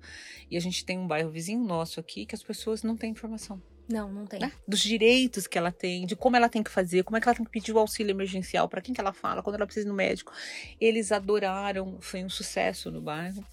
e 0.50 0.56
a 0.56 0.60
gente 0.60 0.84
tem 0.84 0.98
um 0.98 1.06
bairro 1.06 1.30
vizinho 1.30 1.64
nosso 1.64 2.00
aqui 2.00 2.26
que 2.26 2.34
as 2.34 2.42
pessoas 2.42 2.82
não 2.82 2.96
têm 2.96 3.10
informação. 3.10 3.60
Não, 3.88 4.12
não 4.12 4.26
tem. 4.26 4.40
Né? 4.40 4.52
Dos 4.66 4.80
direitos 4.80 5.46
que 5.46 5.56
ela 5.56 5.70
tem, 5.70 6.06
de 6.06 6.16
como 6.16 6.36
ela 6.36 6.48
tem 6.48 6.62
que 6.62 6.70
fazer, 6.70 7.04
como 7.04 7.16
é 7.16 7.20
que 7.20 7.28
ela 7.28 7.36
tem 7.36 7.44
que 7.44 7.52
pedir 7.52 7.72
o 7.72 7.78
auxílio 7.78 8.10
emergencial, 8.10 8.68
para 8.68 8.80
quem 8.80 8.92
que 8.92 9.00
ela 9.00 9.12
fala, 9.12 9.42
quando 9.42 9.56
ela 9.56 9.66
precisa 9.66 9.86
ir 9.86 9.88
no 9.88 9.94
médico. 9.94 10.32
Eles 10.80 11.12
adoraram, 11.12 11.98
foi 12.00 12.24
um 12.24 12.28
sucesso 12.28 12.90
no 12.90 13.00
bairro. 13.00 13.44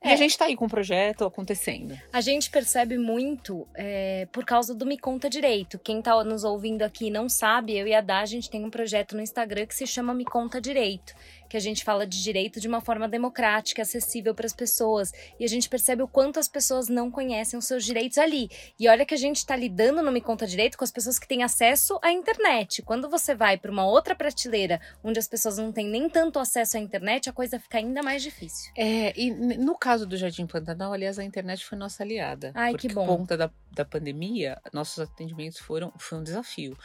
É. 0.00 0.10
E 0.10 0.12
a 0.12 0.16
gente 0.16 0.30
está 0.30 0.44
aí 0.44 0.56
com 0.56 0.66
o 0.66 0.68
projeto 0.68 1.24
acontecendo. 1.24 1.98
A 2.12 2.20
gente 2.20 2.50
percebe 2.50 2.96
muito 2.96 3.66
é, 3.74 4.28
por 4.30 4.44
causa 4.44 4.74
do 4.74 4.86
Me 4.86 4.96
Conta 4.96 5.28
Direito. 5.28 5.78
Quem 5.78 5.98
está 5.98 6.22
nos 6.22 6.44
ouvindo 6.44 6.82
aqui 6.82 7.10
não 7.10 7.28
sabe, 7.28 7.76
eu 7.76 7.86
e 7.86 7.94
a 7.94 8.00
Dá, 8.00 8.20
a 8.20 8.26
gente 8.26 8.48
tem 8.48 8.64
um 8.64 8.70
projeto 8.70 9.16
no 9.16 9.22
Instagram 9.22 9.66
que 9.66 9.74
se 9.74 9.86
chama 9.86 10.14
Me 10.14 10.24
Conta 10.24 10.60
Direito 10.60 11.14
que 11.48 11.56
a 11.56 11.60
gente 11.60 11.84
fala 11.84 12.06
de 12.06 12.22
direito 12.22 12.60
de 12.60 12.68
uma 12.68 12.80
forma 12.80 13.08
democrática, 13.08 13.82
acessível 13.82 14.34
para 14.34 14.46
as 14.46 14.52
pessoas. 14.52 15.12
E 15.38 15.44
a 15.44 15.48
gente 15.48 15.68
percebe 15.68 16.02
o 16.02 16.08
quanto 16.08 16.38
as 16.38 16.48
pessoas 16.48 16.88
não 16.88 17.10
conhecem 17.10 17.58
os 17.58 17.64
seus 17.64 17.84
direitos 17.84 18.18
ali. 18.18 18.50
E 18.78 18.88
olha 18.88 19.06
que 19.06 19.14
a 19.14 19.18
gente 19.18 19.36
está 19.36 19.56
lidando 19.56 20.02
no 20.02 20.12
Me 20.12 20.20
Conta 20.20 20.46
Direito 20.46 20.76
com 20.76 20.84
as 20.84 20.90
pessoas 20.90 21.18
que 21.18 21.26
têm 21.26 21.42
acesso 21.42 21.98
à 22.02 22.12
internet. 22.12 22.82
Quando 22.82 23.08
você 23.08 23.34
vai 23.34 23.56
para 23.56 23.70
uma 23.70 23.86
outra 23.86 24.14
prateleira 24.14 24.80
onde 25.02 25.18
as 25.18 25.26
pessoas 25.26 25.56
não 25.58 25.72
têm 25.72 25.88
nem 25.88 26.08
tanto 26.08 26.38
acesso 26.38 26.76
à 26.76 26.80
internet, 26.80 27.30
a 27.30 27.32
coisa 27.32 27.58
fica 27.58 27.78
ainda 27.78 28.02
mais 28.02 28.22
difícil. 28.22 28.72
É, 28.76 29.18
e 29.18 29.30
no 29.30 29.76
caso 29.76 30.06
do 30.06 30.16
Jardim 30.16 30.46
Pantanal, 30.46 30.92
aliás, 30.92 31.18
a 31.18 31.24
internet 31.24 31.64
foi 31.64 31.78
nossa 31.78 32.02
aliada. 32.02 32.52
Ai, 32.54 32.74
que 32.74 32.88
bom. 32.88 33.06
Por 33.06 33.18
conta 33.18 33.36
da, 33.36 33.50
da 33.70 33.84
pandemia, 33.84 34.60
nossos 34.72 34.98
atendimentos 34.98 35.58
foram 35.58 35.92
foi 35.96 36.18
um 36.18 36.22
desafio. 36.22 36.76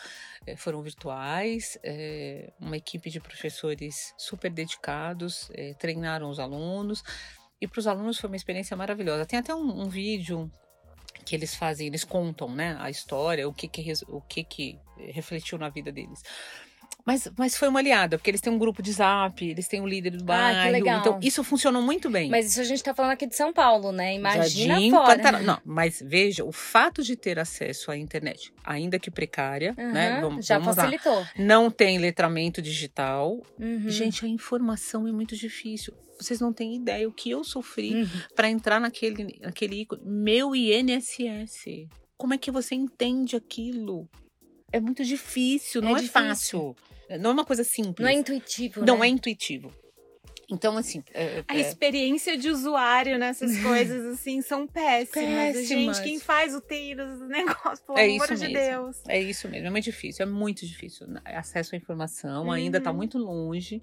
É, 0.45 0.55
foram 0.57 0.81
virtuais, 0.81 1.77
é, 1.83 2.51
uma 2.59 2.75
equipe 2.75 3.09
de 3.09 3.19
professores 3.19 4.13
super 4.17 4.51
dedicados, 4.53 5.49
é, 5.53 5.73
treinaram 5.73 6.29
os 6.29 6.39
alunos. 6.39 7.03
E 7.59 7.67
para 7.67 7.79
os 7.79 7.87
alunos 7.87 8.19
foi 8.19 8.29
uma 8.29 8.35
experiência 8.35 8.75
maravilhosa. 8.75 9.25
Tem 9.25 9.39
até 9.39 9.53
um, 9.53 9.81
um, 9.81 9.89
vídeo 9.89 10.51
que 11.25 11.35
eles 11.35 11.55
fazem, 11.55 11.87
eles 11.87 12.03
contam 12.03 12.49
né, 12.53 12.77
a 12.79 12.89
história, 12.89 13.47
o 13.47 13.53
que, 13.53 13.67
que, 13.67 13.93
o 14.07 14.21
que, 14.21 14.43
que 14.43 14.79
refletiu 14.97 15.57
na 15.57 15.69
vida 15.69 15.91
deles. 15.91 16.21
Mas, 17.05 17.29
mas 17.37 17.57
foi 17.57 17.67
uma 17.67 17.79
aliada, 17.79 18.17
porque 18.17 18.29
eles 18.29 18.39
têm 18.39 18.51
um 18.51 18.57
grupo 18.57 18.81
de 18.81 18.91
zap, 18.93 19.45
eles 19.45 19.67
têm 19.67 19.81
o 19.81 19.83
um 19.83 19.87
líder 19.87 20.11
do 20.11 20.23
bairro. 20.23 20.59
Ah, 20.59 20.65
que 20.65 20.71
legal. 20.71 20.99
Então, 20.99 21.19
isso 21.21 21.43
funcionou 21.43 21.81
muito 21.81 22.09
bem. 22.09 22.29
Mas 22.29 22.51
isso 22.51 22.61
a 22.61 22.63
gente 22.63 22.77
está 22.77 22.93
falando 22.93 23.11
aqui 23.11 23.27
de 23.27 23.35
São 23.35 23.51
Paulo, 23.51 23.91
né? 23.91 24.15
Imagina 24.15 24.75
Jardim, 24.75 24.89
fora. 24.89 25.41
Não, 25.41 25.59
mas 25.65 26.01
veja, 26.05 26.45
o 26.45 26.51
fato 26.51 27.03
de 27.03 27.17
ter 27.17 27.37
acesso 27.39 27.91
à 27.91 27.97
internet, 27.97 28.53
ainda 28.63 28.97
que 28.97 29.11
precária, 29.11 29.75
uhum, 29.77 29.91
né? 29.91 30.21
Vamos, 30.21 30.45
já 30.45 30.57
vamos 30.57 30.75
facilitou. 30.75 31.19
Lá. 31.19 31.29
Não 31.37 31.69
tem 31.69 31.97
letramento 31.97 32.61
digital. 32.61 33.41
Uhum. 33.59 33.89
Gente, 33.89 34.25
a 34.25 34.27
informação 34.29 35.05
é 35.05 35.11
muito 35.11 35.35
difícil. 35.35 35.93
Vocês 36.17 36.39
não 36.39 36.53
têm 36.53 36.75
ideia 36.75 37.07
o 37.07 37.11
que 37.11 37.31
eu 37.31 37.43
sofri 37.43 37.95
uhum. 37.95 38.07
para 38.33 38.49
entrar 38.49 38.79
naquele, 38.79 39.37
naquele 39.41 39.81
ícone. 39.81 40.01
Meu 40.05 40.55
INSS. 40.55 41.89
Como 42.15 42.33
é 42.33 42.37
que 42.37 42.49
você 42.49 42.75
entende 42.75 43.35
aquilo? 43.35 44.07
É 44.73 44.79
muito 44.79 45.05
difícil, 45.05 45.81
não 45.81 45.95
é, 45.95 46.01
é 46.01 46.03
fácil. 46.03 46.75
Não 47.19 47.29
é 47.29 47.33
uma 47.33 47.45
coisa 47.45 47.63
simples. 47.63 48.03
Não 48.03 48.07
é 48.07 48.13
intuitivo. 48.13 48.83
Não 48.83 48.97
né? 48.97 49.07
é 49.07 49.09
intuitivo. 49.09 49.71
Então, 50.49 50.77
assim. 50.77 51.03
É, 51.13 51.43
a 51.47 51.55
é... 51.55 51.61
experiência 51.61 52.37
de 52.37 52.49
usuário 52.49 53.17
nessas 53.17 53.57
coisas, 53.61 54.05
assim, 54.13 54.41
são 54.41 54.67
péssimas. 54.67 55.55
péssimas. 55.55 55.97
Gente, 55.97 56.03
quem 56.03 56.19
faz 56.19 56.55
o 56.55 56.61
TI 56.61 56.95
dos 56.95 57.27
negócios, 57.27 57.81
pelo 57.81 57.97
é 57.97 58.05
amor 58.05 58.35
de 58.35 58.47
Deus. 58.47 58.97
É 59.07 59.19
isso 59.19 59.47
mesmo, 59.47 59.67
é 59.67 59.69
muito 59.69 59.85
difícil, 59.85 60.23
é 60.23 60.29
muito 60.29 60.65
difícil. 60.65 61.07
Acesso 61.23 61.75
à 61.75 61.77
informação 61.77 62.45
uhum. 62.45 62.51
ainda 62.51 62.77
está 62.77 62.91
muito 62.91 63.17
longe 63.17 63.81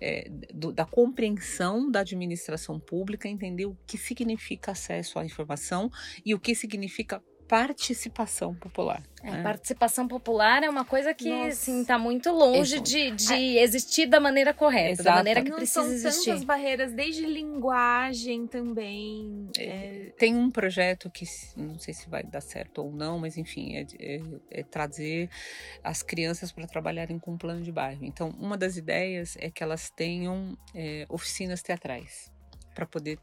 é, 0.00 0.28
do, 0.52 0.72
da 0.72 0.84
compreensão 0.84 1.90
da 1.90 2.00
administração 2.00 2.78
pública, 2.78 3.28
entender 3.28 3.66
o 3.66 3.76
que 3.86 3.98
significa 3.98 4.72
acesso 4.72 5.18
à 5.18 5.24
informação 5.24 5.90
e 6.24 6.34
o 6.34 6.38
que 6.38 6.54
significa 6.54 7.22
participação 7.48 8.54
popular. 8.54 9.02
É, 9.22 9.30
né? 9.30 9.42
Participação 9.42 10.06
popular 10.06 10.62
é 10.62 10.68
uma 10.68 10.84
coisa 10.84 11.14
que 11.14 11.30
assim 11.48 11.80
está 11.82 11.98
muito 11.98 12.30
longe 12.30 12.80
de, 12.80 13.10
de 13.12 13.32
é. 13.32 13.62
existir 13.62 14.06
da 14.06 14.20
maneira 14.20 14.52
correta, 14.52 15.02
Exato. 15.02 15.04
da 15.04 15.14
maneira 15.16 15.42
que 15.42 15.50
não 15.50 15.56
precisa 15.56 15.82
são 15.82 15.92
existir. 15.92 16.30
tantas 16.30 16.44
barreiras, 16.44 16.92
desde 16.92 17.24
linguagem 17.24 18.46
também. 18.46 19.48
É, 19.58 19.64
é... 19.64 20.12
Tem 20.18 20.34
um 20.36 20.50
projeto 20.50 21.10
que 21.10 21.24
não 21.56 21.78
sei 21.78 21.94
se 21.94 22.08
vai 22.08 22.22
dar 22.22 22.40
certo 22.40 22.82
ou 22.82 22.92
não, 22.92 23.18
mas 23.18 23.36
enfim, 23.36 23.76
é, 23.76 23.86
é, 23.98 24.20
é 24.50 24.62
trazer 24.62 25.30
as 25.82 26.02
crianças 26.02 26.52
para 26.52 26.66
trabalharem 26.66 27.18
com 27.18 27.32
um 27.32 27.38
plano 27.38 27.62
de 27.62 27.72
bairro. 27.72 28.04
Então, 28.04 28.30
uma 28.38 28.56
das 28.56 28.76
ideias 28.76 29.36
é 29.38 29.50
que 29.50 29.62
elas 29.62 29.90
tenham 29.90 30.56
oficinas 31.08 31.62
teatrais 31.62 32.30
para 32.74 32.86
poder 32.86 33.18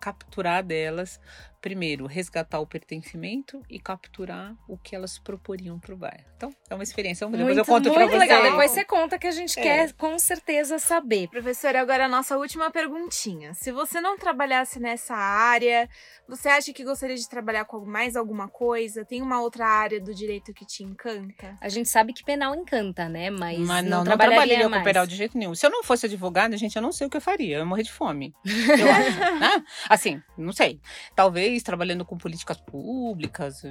capturar 0.00 0.62
delas, 0.62 1.20
primeiro, 1.60 2.06
resgatar 2.06 2.60
o 2.60 2.66
pertencimento 2.66 3.62
e 3.68 3.78
capturar 3.78 4.54
o 4.68 4.76
que 4.76 4.94
elas 4.94 5.18
proporiam 5.18 5.78
para 5.78 5.94
o 5.94 5.96
bairro. 5.96 6.24
Então, 6.36 6.54
é 6.70 6.74
uma 6.74 6.84
experiência. 6.84 7.26
Depois 7.26 7.44
muito, 7.44 7.58
eu 7.58 7.64
conto 7.64 7.92
para 7.92 8.06
você. 8.06 8.18
legal. 8.18 8.42
Depois 8.42 8.70
você 8.70 8.84
conta 8.84 9.18
que 9.18 9.26
a 9.26 9.30
gente 9.32 9.58
é. 9.58 9.62
quer 9.62 9.92
com 9.94 10.18
certeza 10.18 10.78
saber. 10.78 11.28
Professora, 11.28 11.80
agora 11.80 12.04
a 12.04 12.08
nossa 12.08 12.36
última 12.36 12.70
perguntinha. 12.70 13.54
Se 13.54 13.72
você 13.72 14.00
não 14.00 14.16
trabalhasse 14.16 14.78
nessa 14.78 15.14
área, 15.14 15.88
você 16.28 16.48
acha 16.48 16.72
que 16.72 16.84
gostaria 16.84 17.16
de 17.16 17.28
trabalhar 17.28 17.64
com 17.64 17.84
mais 17.84 18.14
alguma 18.14 18.48
coisa? 18.48 19.04
Tem 19.04 19.20
uma 19.20 19.40
outra 19.40 19.66
área 19.66 20.00
do 20.00 20.14
direito 20.14 20.54
que 20.54 20.64
te 20.64 20.84
encanta? 20.84 21.56
A 21.60 21.68
gente 21.68 21.88
sabe 21.88 22.12
que 22.12 22.24
penal 22.24 22.54
encanta, 22.54 23.08
né? 23.08 23.30
Mas, 23.30 23.58
Mas 23.58 23.84
não, 23.84 23.98
não, 23.98 24.04
não 24.04 24.16
trabalharia 24.16 24.68
com 24.68 24.82
penal 24.82 25.06
de 25.06 25.16
jeito 25.16 25.36
nenhum. 25.36 25.54
Se 25.54 25.66
eu 25.66 25.70
não 25.70 25.82
fosse 25.82 26.06
advogada, 26.06 26.56
gente, 26.56 26.76
eu 26.76 26.82
não 26.82 26.92
sei 26.92 27.06
o 27.06 27.10
que 27.10 27.16
eu 27.16 27.20
faria. 27.20 27.56
Eu 27.56 27.60
ia 27.60 27.66
morrer 27.66 27.82
de 27.82 27.92
fome. 27.92 28.32
Eu 28.78 28.90
acho. 28.90 29.40
né? 29.40 29.64
Assim, 29.88 30.22
não 30.36 30.52
sei. 30.52 30.80
Talvez 31.16 31.47
trabalhando 31.62 32.04
com 32.04 32.16
políticas 32.16 32.58
públicas, 32.58 33.62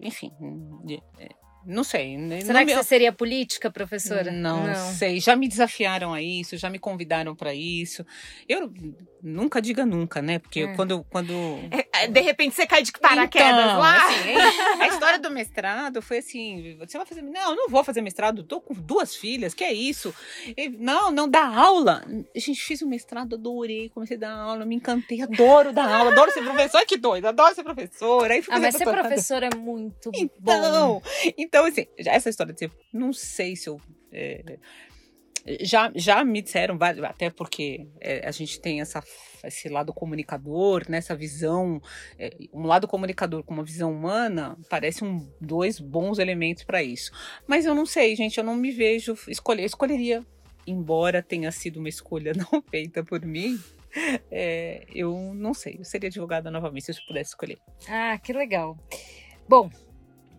enfim. 0.00 0.32
Não 1.66 1.84
sei. 1.84 2.16
Será 2.42 2.60
que 2.60 2.66
meu... 2.66 2.76
você 2.76 2.88
seria 2.88 3.12
política, 3.12 3.70
professora? 3.70 4.30
Não, 4.30 4.66
não, 4.66 4.92
sei. 4.92 5.20
Já 5.20 5.36
me 5.36 5.48
desafiaram 5.48 6.12
a 6.12 6.22
isso, 6.22 6.56
já 6.56 6.68
me 6.70 6.78
convidaram 6.78 7.34
para 7.34 7.54
isso. 7.54 8.04
Eu 8.48 8.72
nunca 9.22 9.60
diga 9.60 9.86
nunca, 9.86 10.20
né? 10.20 10.38
Porque 10.38 10.60
é. 10.60 10.74
quando. 10.74 11.04
quando... 11.10 11.32
É, 11.70 11.84
É, 11.94 12.08
de 12.08 12.20
repente 12.20 12.54
você 12.54 12.66
cai 12.66 12.82
de 12.82 12.90
paraquedas 12.92 13.48
então, 13.48 13.78
lá. 13.78 14.08
Assim, 14.08 14.34
a 14.82 14.88
história 14.88 15.18
do 15.18 15.30
mestrado 15.30 16.02
foi 16.02 16.18
assim: 16.18 16.76
você 16.78 16.98
vai 16.98 17.06
fazer. 17.06 17.22
Não, 17.22 17.50
eu 17.50 17.56
não 17.56 17.68
vou 17.68 17.84
fazer 17.84 18.00
mestrado, 18.02 18.42
tô 18.42 18.60
com 18.60 18.74
duas 18.74 19.14
filhas, 19.14 19.54
que 19.54 19.62
é 19.62 19.72
isso? 19.72 20.12
E, 20.56 20.68
não, 20.68 21.12
não 21.12 21.28
dá 21.28 21.46
aula. 21.46 22.04
A 22.34 22.38
gente 22.38 22.60
fez 22.60 22.82
o 22.82 22.88
mestrado, 22.88 23.36
adorei, 23.36 23.88
comecei 23.90 24.16
a 24.16 24.20
dar 24.20 24.32
aula, 24.32 24.64
me 24.64 24.74
encantei, 24.74 25.22
adoro 25.22 25.72
dar 25.72 25.88
aula, 25.88 26.10
adoro 26.10 26.32
ser 26.32 26.42
professora, 26.42 26.84
que 26.84 26.96
doido, 26.96 27.26
adoro 27.26 27.54
ser 27.54 27.62
professora. 27.62 28.34
Aí 28.34 28.42
ah, 28.48 28.58
mas 28.58 28.74
ser 28.74 28.84
professora 28.84 29.48
é 29.52 29.56
muito 29.56 30.10
então, 30.14 30.30
bom. 30.40 31.02
Então, 31.38 31.53
assim, 31.62 31.86
essa 31.98 32.30
história 32.30 32.52
de 32.52 32.60
ser, 32.60 32.70
não 32.92 33.12
sei 33.12 33.54
se 33.54 33.68
eu. 33.68 33.80
É, 34.10 34.58
já, 35.60 35.92
já 35.94 36.24
me 36.24 36.40
disseram, 36.40 36.78
até 37.02 37.28
porque 37.28 37.86
é, 38.00 38.26
a 38.26 38.30
gente 38.30 38.58
tem 38.60 38.80
essa, 38.80 39.02
esse 39.44 39.68
lado 39.68 39.92
comunicador, 39.92 40.84
né, 40.88 40.98
essa 40.98 41.14
visão, 41.14 41.80
é, 42.18 42.34
um 42.52 42.66
lado 42.66 42.88
comunicador 42.88 43.42
com 43.44 43.52
uma 43.52 43.64
visão 43.64 43.92
humana, 43.92 44.56
parece 44.70 45.04
um, 45.04 45.30
dois 45.40 45.78
bons 45.78 46.18
elementos 46.18 46.64
para 46.64 46.82
isso. 46.82 47.12
Mas 47.46 47.66
eu 47.66 47.74
não 47.74 47.84
sei, 47.84 48.16
gente, 48.16 48.38
eu 48.38 48.44
não 48.44 48.56
me 48.56 48.70
vejo 48.70 49.14
escolher, 49.28 49.64
escolheria, 49.64 50.24
embora 50.66 51.22
tenha 51.22 51.52
sido 51.52 51.78
uma 51.78 51.88
escolha 51.88 52.32
não 52.50 52.62
feita 52.62 53.04
por 53.04 53.20
mim, 53.20 53.60
é, 54.30 54.86
eu 54.94 55.32
não 55.34 55.52
sei, 55.52 55.76
eu 55.78 55.84
seria 55.84 56.08
advogada 56.08 56.50
novamente 56.50 56.86
se 56.86 56.92
eu 56.92 57.06
pudesse 57.06 57.30
escolher. 57.30 57.58
Ah, 57.86 58.18
que 58.18 58.32
legal. 58.32 58.78
Bom, 59.46 59.70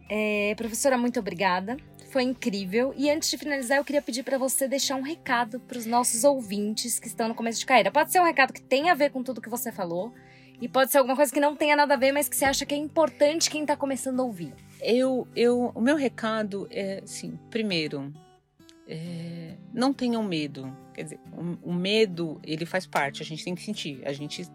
é, 0.09 0.53
professora, 0.55 0.97
muito 0.97 1.19
obrigada 1.19 1.77
foi 2.15 2.23
incrível. 2.23 2.93
E 2.95 3.09
antes 3.09 3.29
de 3.29 3.37
finalizar, 3.37 3.77
eu 3.77 3.83
queria 3.83 4.01
pedir 4.01 4.23
para 4.23 4.37
você 4.37 4.69
deixar 4.69 4.95
um 4.95 5.01
recado 5.01 5.59
para 5.59 5.77
os 5.77 5.85
nossos 5.85 6.23
ouvintes 6.23 6.97
que 6.97 7.09
estão 7.09 7.27
no 7.27 7.35
começo 7.35 7.59
de 7.59 7.65
carreira. 7.65 7.91
Pode 7.91 8.09
ser 8.09 8.21
um 8.21 8.23
recado 8.23 8.53
que 8.53 8.61
tenha 8.61 8.93
a 8.93 8.95
ver 8.95 9.11
com 9.11 9.21
tudo 9.21 9.41
que 9.41 9.49
você 9.49 9.69
falou, 9.69 10.13
e 10.61 10.67
pode 10.67 10.91
ser 10.91 10.99
alguma 10.99 11.15
coisa 11.15 11.33
que 11.33 11.39
não 11.39 11.55
tenha 11.55 11.75
nada 11.75 11.93
a 11.93 11.97
ver, 11.97 12.11
mas 12.11 12.29
que 12.29 12.35
você 12.35 12.45
acha 12.45 12.65
que 12.65 12.73
é 12.73 12.77
importante 12.77 13.49
quem 13.49 13.61
está 13.63 13.75
começando 13.75 14.21
a 14.21 14.23
ouvir. 14.23 14.53
Eu, 14.81 15.27
eu, 15.35 15.71
o 15.75 15.81
meu 15.81 15.97
recado 15.97 16.67
é, 16.71 17.01
assim, 17.03 17.37
primeiro, 17.49 18.13
é, 18.87 19.55
não 19.73 19.93
tenham 19.93 20.23
medo. 20.23 20.73
Quer 20.93 21.03
dizer, 21.03 21.19
o, 21.33 21.71
o, 21.71 21.73
medo, 21.73 22.39
ele 22.43 22.65
faz 22.65 22.87
parte, 22.87 23.21
a 23.21 23.25
gente 23.25 23.43
tem 23.43 23.53
que 23.53 23.61
sentir. 23.61 24.01
A 24.05 24.13
gente, 24.13 24.47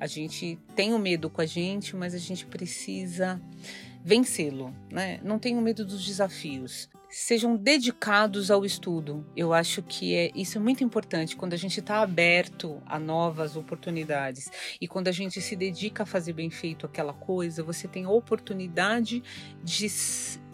a 0.00 0.06
gente 0.08 0.58
tem 0.74 0.92
o 0.92 0.98
medo 0.98 1.30
com 1.30 1.40
a 1.40 1.46
gente, 1.46 1.94
mas 1.94 2.14
a 2.14 2.18
gente 2.18 2.44
precisa 2.46 3.40
vencê-lo, 4.04 4.74
né? 4.92 5.18
Não 5.24 5.38
tenham 5.38 5.60
medo 5.62 5.84
dos 5.84 6.04
desafios 6.04 6.90
sejam 7.14 7.54
dedicados 7.54 8.50
ao 8.50 8.64
estudo. 8.64 9.24
Eu 9.36 9.52
acho 9.52 9.84
que 9.84 10.16
é, 10.16 10.32
isso 10.34 10.58
é 10.58 10.60
muito 10.60 10.82
importante 10.82 11.36
quando 11.36 11.52
a 11.52 11.56
gente 11.56 11.78
está 11.78 12.02
aberto 12.02 12.82
a 12.84 12.98
novas 12.98 13.54
oportunidades 13.56 14.50
e 14.80 14.88
quando 14.88 15.06
a 15.06 15.12
gente 15.12 15.40
se 15.40 15.54
dedica 15.54 16.02
a 16.02 16.06
fazer 16.06 16.32
bem 16.32 16.50
feito 16.50 16.84
aquela 16.84 17.12
coisa, 17.12 17.62
você 17.62 17.86
tem 17.86 18.04
a 18.04 18.10
oportunidade 18.10 19.22
de, 19.62 19.86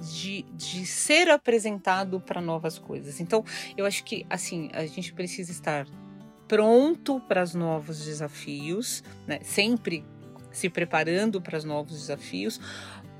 de, 0.02 0.42
de 0.52 0.84
ser 0.84 1.30
apresentado 1.30 2.20
para 2.20 2.42
novas 2.42 2.78
coisas. 2.78 3.20
Então, 3.20 3.42
eu 3.74 3.86
acho 3.86 4.04
que 4.04 4.26
assim 4.28 4.68
a 4.74 4.84
gente 4.84 5.14
precisa 5.14 5.50
estar 5.50 5.86
pronto 6.46 7.20
para 7.20 7.42
os 7.42 7.54
novos 7.54 8.04
desafios, 8.04 9.02
né? 9.26 9.40
sempre 9.42 10.04
se 10.52 10.68
preparando 10.68 11.40
para 11.40 11.56
os 11.56 11.64
novos 11.64 12.00
desafios, 12.00 12.60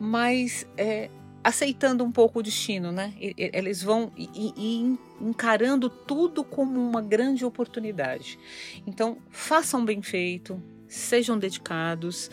mas 0.01 0.66
é, 0.77 1.10
aceitando 1.44 2.02
um 2.02 2.10
pouco 2.10 2.40
o 2.40 2.43
destino, 2.43 2.90
né? 2.90 3.12
Eles 3.20 3.82
vão 3.82 4.10
e, 4.16 4.52
e 4.56 4.98
encarando 5.20 5.90
tudo 5.90 6.43
como 6.43 6.81
uma 6.81 7.02
grande 7.02 7.44
oportunidade. 7.44 8.39
Então, 8.86 9.18
façam 9.31 9.85
bem 9.85 10.01
feito, 10.01 10.60
sejam 10.89 11.39
dedicados, 11.39 12.31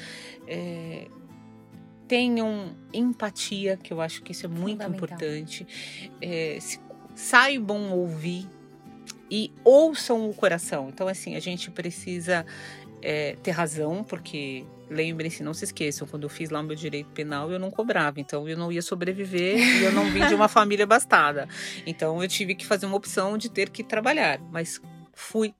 é, 0.47 1.07
tenham 2.07 2.75
empatia, 2.93 3.77
que 3.77 3.91
eu 3.91 3.99
acho 3.99 4.23
que 4.23 4.31
isso 4.31 4.45
é 4.45 4.49
muito 4.49 4.83
importante. 4.85 5.67
É, 6.21 6.57
se, 6.59 6.79
saibam 7.13 7.91
ouvir 7.91 8.47
e 9.29 9.51
ouçam 9.63 10.29
o 10.29 10.33
coração. 10.33 10.89
Então, 10.89 11.07
assim, 11.07 11.35
a 11.35 11.39
gente 11.39 11.69
precisa 11.71 12.45
é, 13.01 13.35
ter 13.41 13.51
razão, 13.51 14.03
porque 14.03 14.65
lembrem-se, 14.89 15.43
não 15.43 15.53
se 15.53 15.65
esqueçam, 15.65 16.07
quando 16.07 16.23
eu 16.23 16.29
fiz 16.29 16.49
lá 16.49 16.59
o 16.59 16.63
meu 16.63 16.75
direito 16.75 17.09
penal, 17.09 17.51
eu 17.51 17.59
não 17.59 17.69
cobrava, 17.69 18.19
então 18.19 18.47
eu 18.47 18.57
não 18.57 18.71
ia 18.71 18.81
sobreviver 18.81 19.57
e 19.57 19.83
eu 19.83 19.91
não 19.91 20.05
vim 20.11 20.25
de 20.27 20.33
uma 20.33 20.47
família 20.49 20.85
bastada. 20.85 21.47
Então 21.85 22.21
eu 22.21 22.27
tive 22.27 22.55
que 22.55 22.65
fazer 22.65 22.85
uma 22.85 22.95
opção 22.95 23.37
de 23.37 23.49
ter 23.49 23.69
que 23.69 23.83
trabalhar, 23.83 24.39
mas 24.51 24.81
fui 25.13 25.53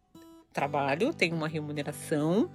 trabalho, 0.54 1.14
tenho 1.14 1.36
uma 1.36 1.48
remuneração, 1.48 2.50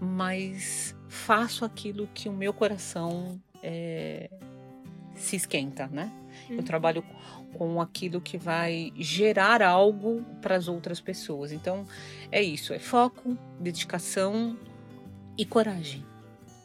mas 0.00 0.96
faço 1.08 1.64
aquilo 1.64 2.08
que 2.14 2.28
o 2.28 2.32
meu 2.32 2.52
coração 2.52 3.40
é, 3.62 4.30
se 5.14 5.36
esquenta, 5.36 5.88
né? 5.88 6.10
Eu 6.48 6.58
uhum. 6.58 6.62
trabalho 6.62 7.04
com 7.54 7.80
aquilo 7.80 8.20
que 8.20 8.38
vai 8.38 8.92
gerar 8.96 9.62
algo 9.62 10.24
para 10.40 10.56
as 10.56 10.68
outras 10.68 11.00
pessoas. 11.00 11.52
Então, 11.52 11.84
é 12.30 12.42
isso, 12.42 12.72
é 12.72 12.78
foco, 12.78 13.36
dedicação 13.58 14.56
e 15.38 15.46
coragem. 15.46 16.04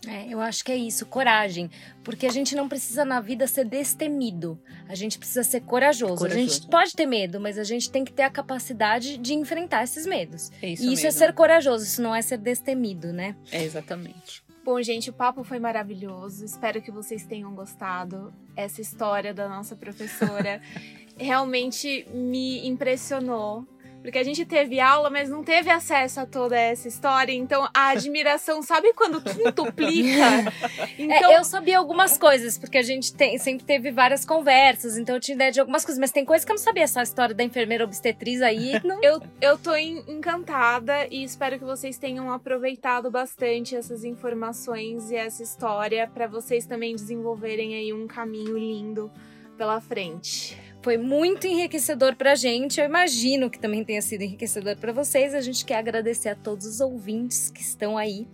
É, 0.08 0.28
eu 0.28 0.42
acho 0.42 0.66
que 0.66 0.72
é 0.72 0.76
isso, 0.76 1.06
coragem. 1.06 1.70
Porque 2.04 2.26
a 2.26 2.32
gente 2.32 2.56
não 2.56 2.68
precisa 2.68 3.06
na 3.06 3.22
vida 3.22 3.48
ser 3.48 3.66
destemido. 3.66 4.60
A 4.88 4.96
gente 4.96 5.18
precisa 5.18 5.44
ser 5.44 5.62
corajoso. 5.62 6.18
corajoso. 6.18 6.40
A 6.40 6.54
gente 6.54 6.68
pode 6.68 6.94
ter 6.94 7.06
medo, 7.06 7.40
mas 7.40 7.58
a 7.58 7.64
gente 7.64 7.90
tem 7.90 8.04
que 8.04 8.12
ter 8.12 8.24
a 8.24 8.30
capacidade 8.30 9.18
de 9.18 9.34
enfrentar 9.34 9.84
esses 9.84 10.06
medos. 10.06 10.52
É 10.62 10.70
isso 10.70 10.84
e 10.84 10.94
isso 10.94 11.04
mesmo. 11.04 11.08
é 11.08 11.12
ser 11.12 11.34
corajoso, 11.34 11.86
isso 11.86 12.02
não 12.02 12.14
é 12.14 12.22
ser 12.22 12.38
destemido, 12.38 13.14
né? 13.14 13.36
É 13.52 13.64
exatamente. 13.64 14.44
Bom, 14.66 14.82
gente, 14.82 15.10
o 15.10 15.14
papo 15.14 15.44
foi 15.44 15.60
maravilhoso. 15.60 16.44
Espero 16.44 16.82
que 16.82 16.92
vocês 16.92 17.26
tenham 17.26 17.54
gostado. 17.54 18.34
Essa 18.56 18.82
história 18.82 19.34
da 19.34 19.48
nossa 19.48 19.76
professora 19.76 20.62
realmente 21.18 22.08
me 22.14 22.66
impressionou 22.68 23.66
porque 24.04 24.20
a 24.20 24.24
gente 24.24 24.46
teve 24.46 24.82
aula, 24.82 25.10
mas 25.10 25.30
não 25.30 25.42
teve 25.42 25.70
acesso 25.70 26.20
a 26.20 26.26
toda 26.26 26.60
essa 26.60 26.90
história. 26.90 27.32
Então 27.32 27.68
a 27.74 27.90
admiração, 27.96 28.62
sabe 28.62 28.94
quando 28.94 29.22
quintuplica? 29.22 30.24
Então... 31.00 31.32
É, 31.32 31.38
eu 31.38 31.44
sabia 31.44 31.78
algumas 31.78 32.18
coisas, 32.18 32.58
porque 32.58 32.78
a 32.78 32.82
gente 32.82 33.14
tem, 33.14 33.38
sempre 33.38 33.66
teve 33.66 33.90
várias 33.92 34.26
conversas, 34.26 34.98
então 34.98 35.16
eu 35.16 35.22
tinha 35.22 35.36
ideia 35.36 35.52
de 35.52 35.60
algumas 35.60 35.86
coisas, 35.86 36.00
mas 36.00 36.12
tem 36.12 36.26
coisas 36.26 36.44
que 36.44 36.52
eu 36.52 36.56
não 36.56 36.62
sabia. 36.62 36.84
Essa 36.84 37.02
história 37.02 37.34
da 37.34 37.44
enfermeira 37.44 37.86
obstetriz 37.86 38.42
aí. 38.42 38.74
Não... 38.84 39.02
eu, 39.02 39.22
eu 39.40 39.58
tô 39.58 39.76
encantada 39.76 41.08
e 41.10 41.24
espero 41.24 41.58
que 41.58 41.64
vocês 41.64 41.98
tenham 41.98 42.32
aproveitado 42.32 43.10
bastante 43.10 43.76
essas 43.76 44.04
informações 44.04 45.10
e 45.10 45.16
essa 45.16 45.42
história 45.42 46.08
para 46.14 46.28
vocês 46.28 46.66
também 46.66 46.94
desenvolverem 46.94 47.76
aí 47.76 47.94
um 47.94 48.06
caminho 48.06 48.58
lindo 48.58 49.10
pela 49.58 49.80
frente. 49.80 50.58
Foi 50.84 50.98
muito 50.98 51.48
enriquecedor 51.48 52.14
pra 52.14 52.36
gente. 52.36 52.80
Eu 52.80 52.86
imagino 52.86 53.50
que 53.50 53.58
também 53.58 53.86
tenha 53.86 54.02
sido 54.02 54.22
enriquecedor 54.22 54.76
para 54.76 54.92
vocês. 54.92 55.34
A 55.34 55.40
gente 55.40 55.64
quer 55.64 55.78
agradecer 55.78 56.28
a 56.28 56.36
todos 56.36 56.68
os 56.68 56.82
ouvintes 56.82 57.50
que 57.50 57.62
estão 57.62 57.98
aí. 57.98 58.28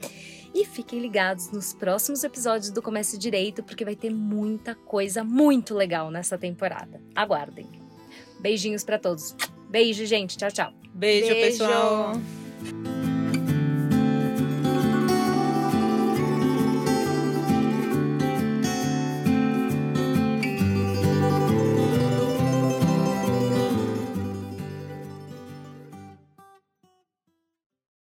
E 0.53 0.65
fiquem 0.65 0.99
ligados 0.99 1.51
nos 1.51 1.75
próximos 1.75 2.23
episódios 2.23 2.71
do 2.71 2.81
Comece 2.81 3.19
Direito, 3.19 3.61
porque 3.61 3.85
vai 3.85 3.95
ter 3.95 4.09
muita 4.09 4.73
coisa 4.73 5.23
muito 5.23 5.75
legal 5.75 6.09
nessa 6.09 6.39
temporada. 6.39 6.99
Aguardem. 7.15 7.67
Beijinhos 8.39 8.83
para 8.83 8.97
todos. 8.97 9.35
Beijo, 9.69 10.03
gente. 10.07 10.35
Tchau, 10.35 10.51
tchau. 10.51 10.73
Beijo, 10.91 11.27
Beijo. 11.27 11.59
pessoal. 11.59 12.13